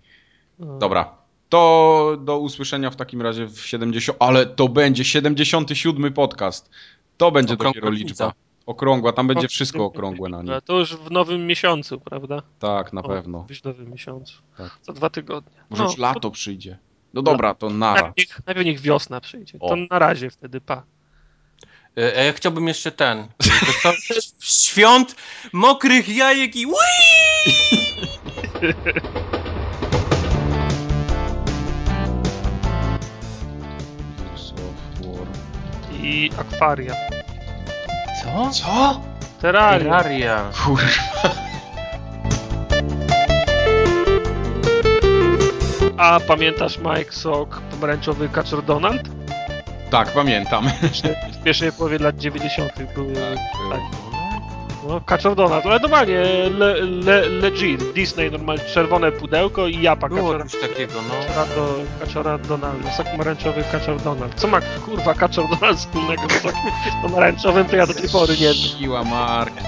No. 0.59 0.79
Dobra. 0.79 1.15
To 1.49 2.17
do 2.21 2.39
usłyszenia 2.39 2.91
w 2.91 2.97
takim 2.97 3.23
razie 3.23 3.47
w 3.47 3.61
70. 3.61 4.19
Ale 4.21 4.47
to 4.47 4.69
będzie 4.69 5.05
77 5.05 6.13
podcast. 6.13 6.71
To 7.17 7.31
będzie 7.31 7.55
Okrągła 7.55 7.73
dopiero 7.81 7.91
liczba. 7.91 8.09
liczba. 8.27 8.33
Okrągła, 8.67 9.13
tam 9.13 9.27
będzie 9.27 9.49
wszystko 9.49 9.85
okrągłe 9.85 10.29
na. 10.29 10.43
No, 10.43 10.61
To 10.61 10.79
już 10.79 10.97
w 10.97 11.11
nowym 11.11 11.47
miesiącu, 11.47 12.01
prawda? 12.01 12.43
Tak, 12.59 12.93
na 12.93 13.03
O, 13.03 13.09
pewno. 13.09 13.41
Być 13.41 13.61
w 13.61 13.65
nowym 13.65 13.91
miesiącu. 13.91 14.35
Tak. 14.59 14.79
Za 14.83 14.93
dwa 14.93 15.11
tygodnie. 15.11 15.53
Może 15.71 15.83
No, 15.83 15.89
już 15.91 15.99
lato 15.99 16.31
przyjdzie. 16.31 16.79
No 17.15 17.23
dobra, 17.23 17.55
to 17.55 17.71
nara. 17.71 18.03
Najpierw 18.03 18.17
niech, 18.29 18.47
najpierw 18.47 18.67
niech 18.67 18.81
wiosna 18.81 19.21
przyjdzie. 19.21 19.59
O. 19.61 19.69
To 19.69 19.77
na 19.91 19.99
razie 19.99 20.31
wtedy 20.31 20.61
pa. 20.61 20.83
E, 21.99 22.19
a 22.19 22.23
ja 22.23 22.33
chciałbym 22.33 22.69
jeszcze 22.69 22.93
ten. 22.93 23.29
Świąt, 24.41 25.17
mokrych 25.53 26.09
jajek 26.09 26.57
i 26.57 26.67
I 36.05 36.31
akwaria. 36.39 36.95
Co? 38.23 38.51
Co? 38.51 39.01
Terraria. 39.41 39.79
Terraria. 39.79 40.51
Kurwa. 40.65 41.31
A 45.97 46.21
pamiętasz 46.21 46.79
Mike 46.79 47.13
Sok, 47.13 47.61
pomarańczowy 47.71 48.29
kaczor 48.29 48.65
Donald? 48.65 49.03
Tak, 49.91 50.11
pamiętam. 50.11 50.71
W 51.33 51.43
pierwszej 51.43 51.73
połowie 51.73 51.99
lat 51.99 52.17
90. 52.17 52.73
były 52.95 53.15
Tak. 53.15 54.14
No, 54.89 55.01
Kaczor 55.01 55.35
Donald, 55.37 55.67
ale 55.67 55.79
normalnie, 55.81 56.15
le, 56.59 56.75
le, 57.05 57.29
legit, 57.29 57.93
Disney, 57.95 58.31
normalnie 58.31 58.65
czerwone 58.65 59.13
pudełko 59.13 59.67
i 59.67 59.83
japa 59.83 60.09
Było 60.09 60.23
Kaczora. 60.33 60.45
coś 60.45 60.61
takiego, 60.61 60.93
no. 61.09 61.15
Kaczora, 61.27 61.47
do, 61.57 61.75
kaczora 62.01 62.39
Donalda, 62.39 62.91
sok 62.93 63.07
pomarańczowy 63.07 63.65
Kaczor 63.73 64.01
Donald. 64.03 64.35
Co 64.35 64.49
ma 64.49 64.61
kurwa 64.61 65.15
Kaczor 65.15 65.45
Donald 65.51 65.79
wspólnego 65.79 66.23
z 66.29 66.33
sokiem 66.33 66.61
pomarańczowym, 67.03 67.65
to 67.65 67.77
ja 67.77 67.87
do 67.87 67.95
tej 67.95 68.09
pory 68.09 68.33
nie 68.33 68.39
wiem. 68.47 68.55
Siła 68.55 69.05
marki. 69.05 69.65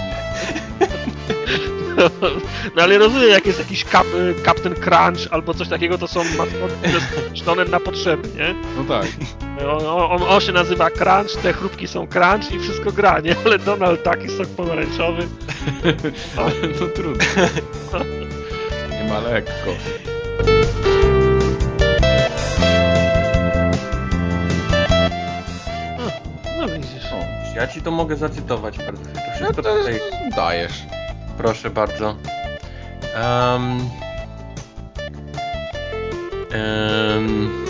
No 2.76 2.82
ale 2.82 2.98
rozumiem, 2.98 3.30
jak 3.30 3.46
jest 3.46 3.58
jakiś 3.58 3.84
kap, 3.84 4.06
Captain 4.44 4.74
Crunch 4.74 5.28
albo 5.32 5.54
coś 5.54 5.68
takiego, 5.68 5.98
to 5.98 6.08
są 6.08 6.24
maskotki 6.24 6.90
skreślone 7.10 7.64
na 7.64 7.80
potrzeby, 7.80 8.28
nie? 8.36 8.54
No 8.76 8.84
tak. 8.84 9.06
On, 9.68 9.86
on, 10.12 10.22
on 10.28 10.40
się 10.40 10.52
nazywa 10.52 10.90
Crunch, 10.90 11.42
te 11.42 11.52
chrupki 11.52 11.88
są 11.88 12.06
Crunch 12.06 12.52
i 12.52 12.58
wszystko 12.60 12.92
gra, 12.92 13.20
nie? 13.20 13.36
Ale 13.44 13.58
Donald 13.58 14.02
taki 14.02 14.28
sok 14.28 14.48
pomarańczowy. 14.48 15.26
No 16.80 16.86
trudno. 16.86 17.24
Nie 18.90 19.08
ma 19.12 19.20
lekko. 19.20 19.70
No 26.60 26.68
widzisz. 26.68 27.12
O. 27.12 27.18
Ja 27.56 27.66
ci 27.66 27.82
to 27.82 27.90
mogę 27.90 28.16
zacytować 28.16 28.78
bardzo. 28.78 29.02
To 29.04 29.10
No 29.26 29.32
wszystko 29.36 29.62
to 29.62 29.74
tutaj. 29.78 30.00
dajesz. 30.36 30.82
Proszę 31.36 31.70
bardzo. 31.70 32.16
Um, 33.16 33.90
um, 36.54 37.66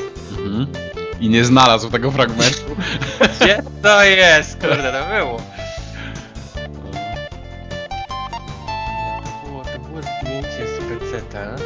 Mhm. 0.47 0.67
I 1.21 1.29
nie 1.29 1.45
znalazł 1.45 1.91
tego 1.91 2.11
fragmentu. 2.11 2.77
gdzie 3.41 3.63
to 3.83 4.05
jest? 4.05 4.61
Kurde, 4.61 4.93
to 4.93 5.15
było. 5.15 5.41
To 9.25 9.47
było, 9.47 9.65
to 9.65 9.79
było 9.79 10.03
zdjęcie 10.03 10.67
z 10.67 11.01
peceta. 11.01 11.57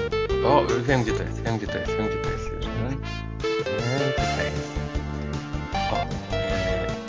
O, 0.46 0.62
wiem 0.86 1.02
gdzie 1.02 1.12
to 1.12 1.22
jest, 1.22 1.42
wiem 1.42 1.58
gdzie 1.58 1.66
to 1.66 1.78
jest, 1.78 1.92
wiem 1.92 2.06
gdzie 2.06 2.16
to 2.16 2.30
jest. 2.30 2.44
Wiem, 2.50 3.02
tutaj 4.10 4.44
jest. 4.44 4.70
O, 5.92 6.06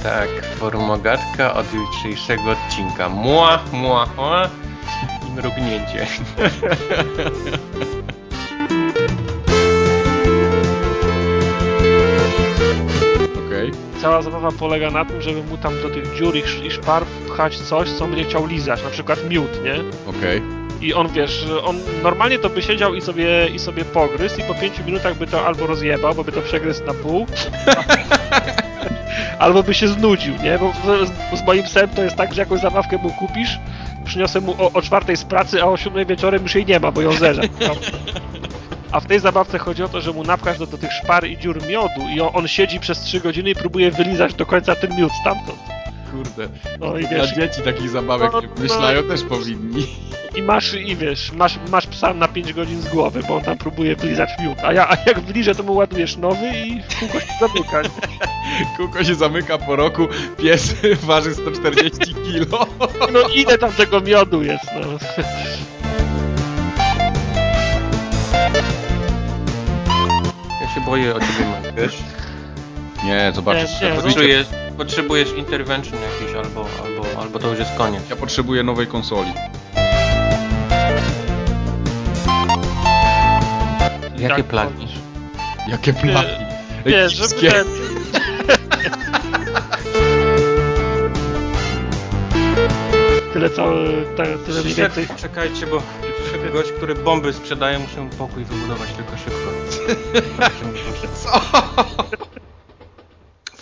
tak, 0.03 0.45
formogatka 0.45 1.53
od 1.53 1.73
jutrzejszego 1.73 2.51
odcinka. 2.51 3.09
Mła, 3.09 3.59
mła, 3.71 4.05
mła 4.15 4.49
i 5.27 5.31
mrugnięcie. 5.31 6.07
Okej. 13.47 13.71
Cała 14.01 14.21
zabawa 14.21 14.51
polega 14.51 14.91
na 14.91 15.05
tym, 15.05 15.21
żeby 15.21 15.43
mu 15.43 15.57
tam 15.57 15.81
do 15.81 15.89
tych 15.89 16.15
dziur 16.15 16.35
i 16.35 16.39
sz- 16.39 16.65
i 16.65 16.71
szpar 16.71 17.03
pchać 17.05 17.57
coś, 17.57 17.89
co 17.89 18.07
będzie 18.07 18.23
chciał 18.23 18.45
lizać, 18.47 18.83
na 18.83 18.89
przykład 18.89 19.29
miód, 19.29 19.63
nie? 19.63 19.73
Okej. 20.07 20.41
I 20.81 20.93
on, 20.93 21.07
wiesz, 21.07 21.45
on 21.63 21.75
normalnie 22.03 22.39
to 22.39 22.49
by 22.49 22.61
siedział 22.61 22.95
i 22.95 23.01
sobie, 23.01 23.47
i 23.53 23.59
sobie 23.59 23.85
pogryzł 23.85 24.39
i 24.39 24.43
po 24.43 24.53
pięciu 24.55 24.83
minutach 24.85 25.17
by 25.17 25.27
to 25.27 25.45
albo 25.47 25.67
rozjebał, 25.67 26.15
bo 26.15 26.23
by 26.23 26.31
to 26.31 26.41
przegryzł 26.41 26.85
na 26.85 26.93
pół, 26.93 27.25
albo 29.39 29.63
by 29.63 29.73
się 29.73 29.87
znudził, 29.87 30.35
nie? 30.43 30.59
Bo 30.59 30.73
z, 31.05 31.39
z 31.39 31.43
moim 31.45 31.63
psem 31.63 31.89
to 31.89 32.03
jest 32.03 32.15
tak, 32.15 32.33
że 32.33 32.41
jakąś 32.41 32.61
zabawkę 32.61 32.97
mu 32.97 33.09
kupisz, 33.09 33.59
przyniosę 34.05 34.41
mu 34.41 34.51
o, 34.51 34.71
o 34.73 34.81
czwartej 34.81 35.17
z 35.17 35.23
pracy, 35.23 35.61
a 35.61 35.65
o 35.65 35.77
siódmej 35.77 36.05
wieczorem 36.05 36.43
już 36.43 36.55
jej 36.55 36.65
nie 36.65 36.79
ma, 36.79 36.91
bo 36.91 37.01
ją 37.01 37.11
zeżar. 37.11 37.45
A 38.91 38.99
w 38.99 39.05
tej 39.05 39.19
zabawce 39.19 39.59
chodzi 39.59 39.83
o 39.83 39.89
to, 39.89 40.01
że 40.01 40.11
mu 40.11 40.23
napchasz 40.23 40.57
do, 40.57 40.67
do 40.67 40.77
tych 40.77 40.93
szpar 40.93 41.27
i 41.27 41.37
dziur 41.37 41.67
miodu 41.67 42.01
i 42.15 42.21
on, 42.21 42.29
on 42.33 42.47
siedzi 42.47 42.79
przez 42.79 42.99
trzy 42.99 43.19
godziny 43.19 43.49
i 43.49 43.55
próbuje 43.55 43.91
wylizać 43.91 44.33
do 44.33 44.45
końca 44.45 44.75
ten 44.75 44.95
miód 44.95 45.11
stamtąd. 45.21 45.80
Kurde. 46.11 46.49
No 46.79 46.97
i 46.97 47.07
Dla 47.07 47.17
wiesz, 47.17 47.35
dzieci 47.35 47.61
takich 47.61 47.89
zabawek 47.89 48.31
No, 48.33 48.41
nie 48.41 48.47
no. 48.47 48.53
wymyślają 48.55 49.03
też 49.03 49.23
powinni. 49.23 49.87
i 50.35 50.41
masz, 50.41 50.73
i 50.73 50.95
wiesz, 50.95 51.31
masz, 51.31 51.59
masz 51.71 51.87
psa 51.87 52.13
na 52.13 52.27
5 52.27 52.53
godzin 52.53 52.81
z 52.81 52.87
głowy, 52.89 53.21
bo 53.27 53.35
on 53.35 53.41
tam 53.41 53.57
próbuje 53.57 53.95
wylizać 53.95 54.29
miód, 54.39 54.57
a 54.63 54.73
ja, 54.73 54.89
a 54.89 54.95
jak 55.07 55.19
wliżę, 55.19 55.55
to 55.55 55.63
mu 55.63 55.73
ładujesz 55.75 56.17
nowy 56.17 56.47
i 56.67 56.81
w 56.89 56.99
kółko 56.99 57.19
się 57.19 57.33
zamyka. 57.39 57.81
Kółko 58.77 59.03
się 59.03 59.15
zamyka 59.15 59.57
po 59.57 59.75
roku, 59.75 60.07
pies 60.37 60.73
waży 61.03 61.33
140 61.35 62.13
kilo. 62.15 62.67
No 63.13 63.19
ile 63.35 63.57
tam 63.57 63.71
tego 63.71 64.01
miodu 64.01 64.43
jest, 64.43 64.65
no. 64.75 64.97
Ja 70.61 70.67
się 70.75 70.81
boję 70.85 71.15
o 71.15 71.19
ciebie, 71.19 71.73
wiesz? 71.77 71.97
Nie, 73.05 73.31
zobaczysz. 73.35 73.81
Nie, 73.81 73.89
nie. 73.89 73.95
Potrzebujesz, 73.95 74.47
potrzebujesz 74.77 75.33
intervention 75.33 75.99
jakiś 76.01 76.35
albo, 76.35 76.65
albo, 76.85 77.21
albo 77.21 77.39
to 77.39 77.47
już 77.47 77.59
jest 77.59 77.75
koniec. 77.77 78.09
ja 78.09 78.15
potrzebuję 78.15 78.63
nowej 78.63 78.87
konsoli. 78.87 79.33
Jakie 84.17 84.35
Tak, 84.35 84.45
plagi? 84.45 84.87
Jakie 85.67 85.93
plaki? 85.93 86.35
Wiesz, 86.85 87.13
żeby 87.13 87.51
ten... 87.51 87.67
Tyle 93.33 93.49
co, 93.49 93.73
te, 94.17 94.37
tyle 94.37 94.61
mniej 94.61 94.73
więcej. 94.73 95.07
Czekajcie, 95.17 95.67
bo 95.67 95.81
przyszedł 96.21 96.53
gość, 96.53 96.71
który 96.71 96.95
bomby 96.95 97.33
sprzedaje, 97.33 97.79
muszę 97.79 98.01
mu 98.01 98.09
pokój 98.09 98.43
wybudować 98.43 98.89
tylko 98.89 99.17
szybko. 99.17 99.51
Co? 101.23 101.41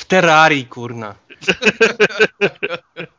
Terrarii, 0.09 0.67
kurna. 0.69 1.15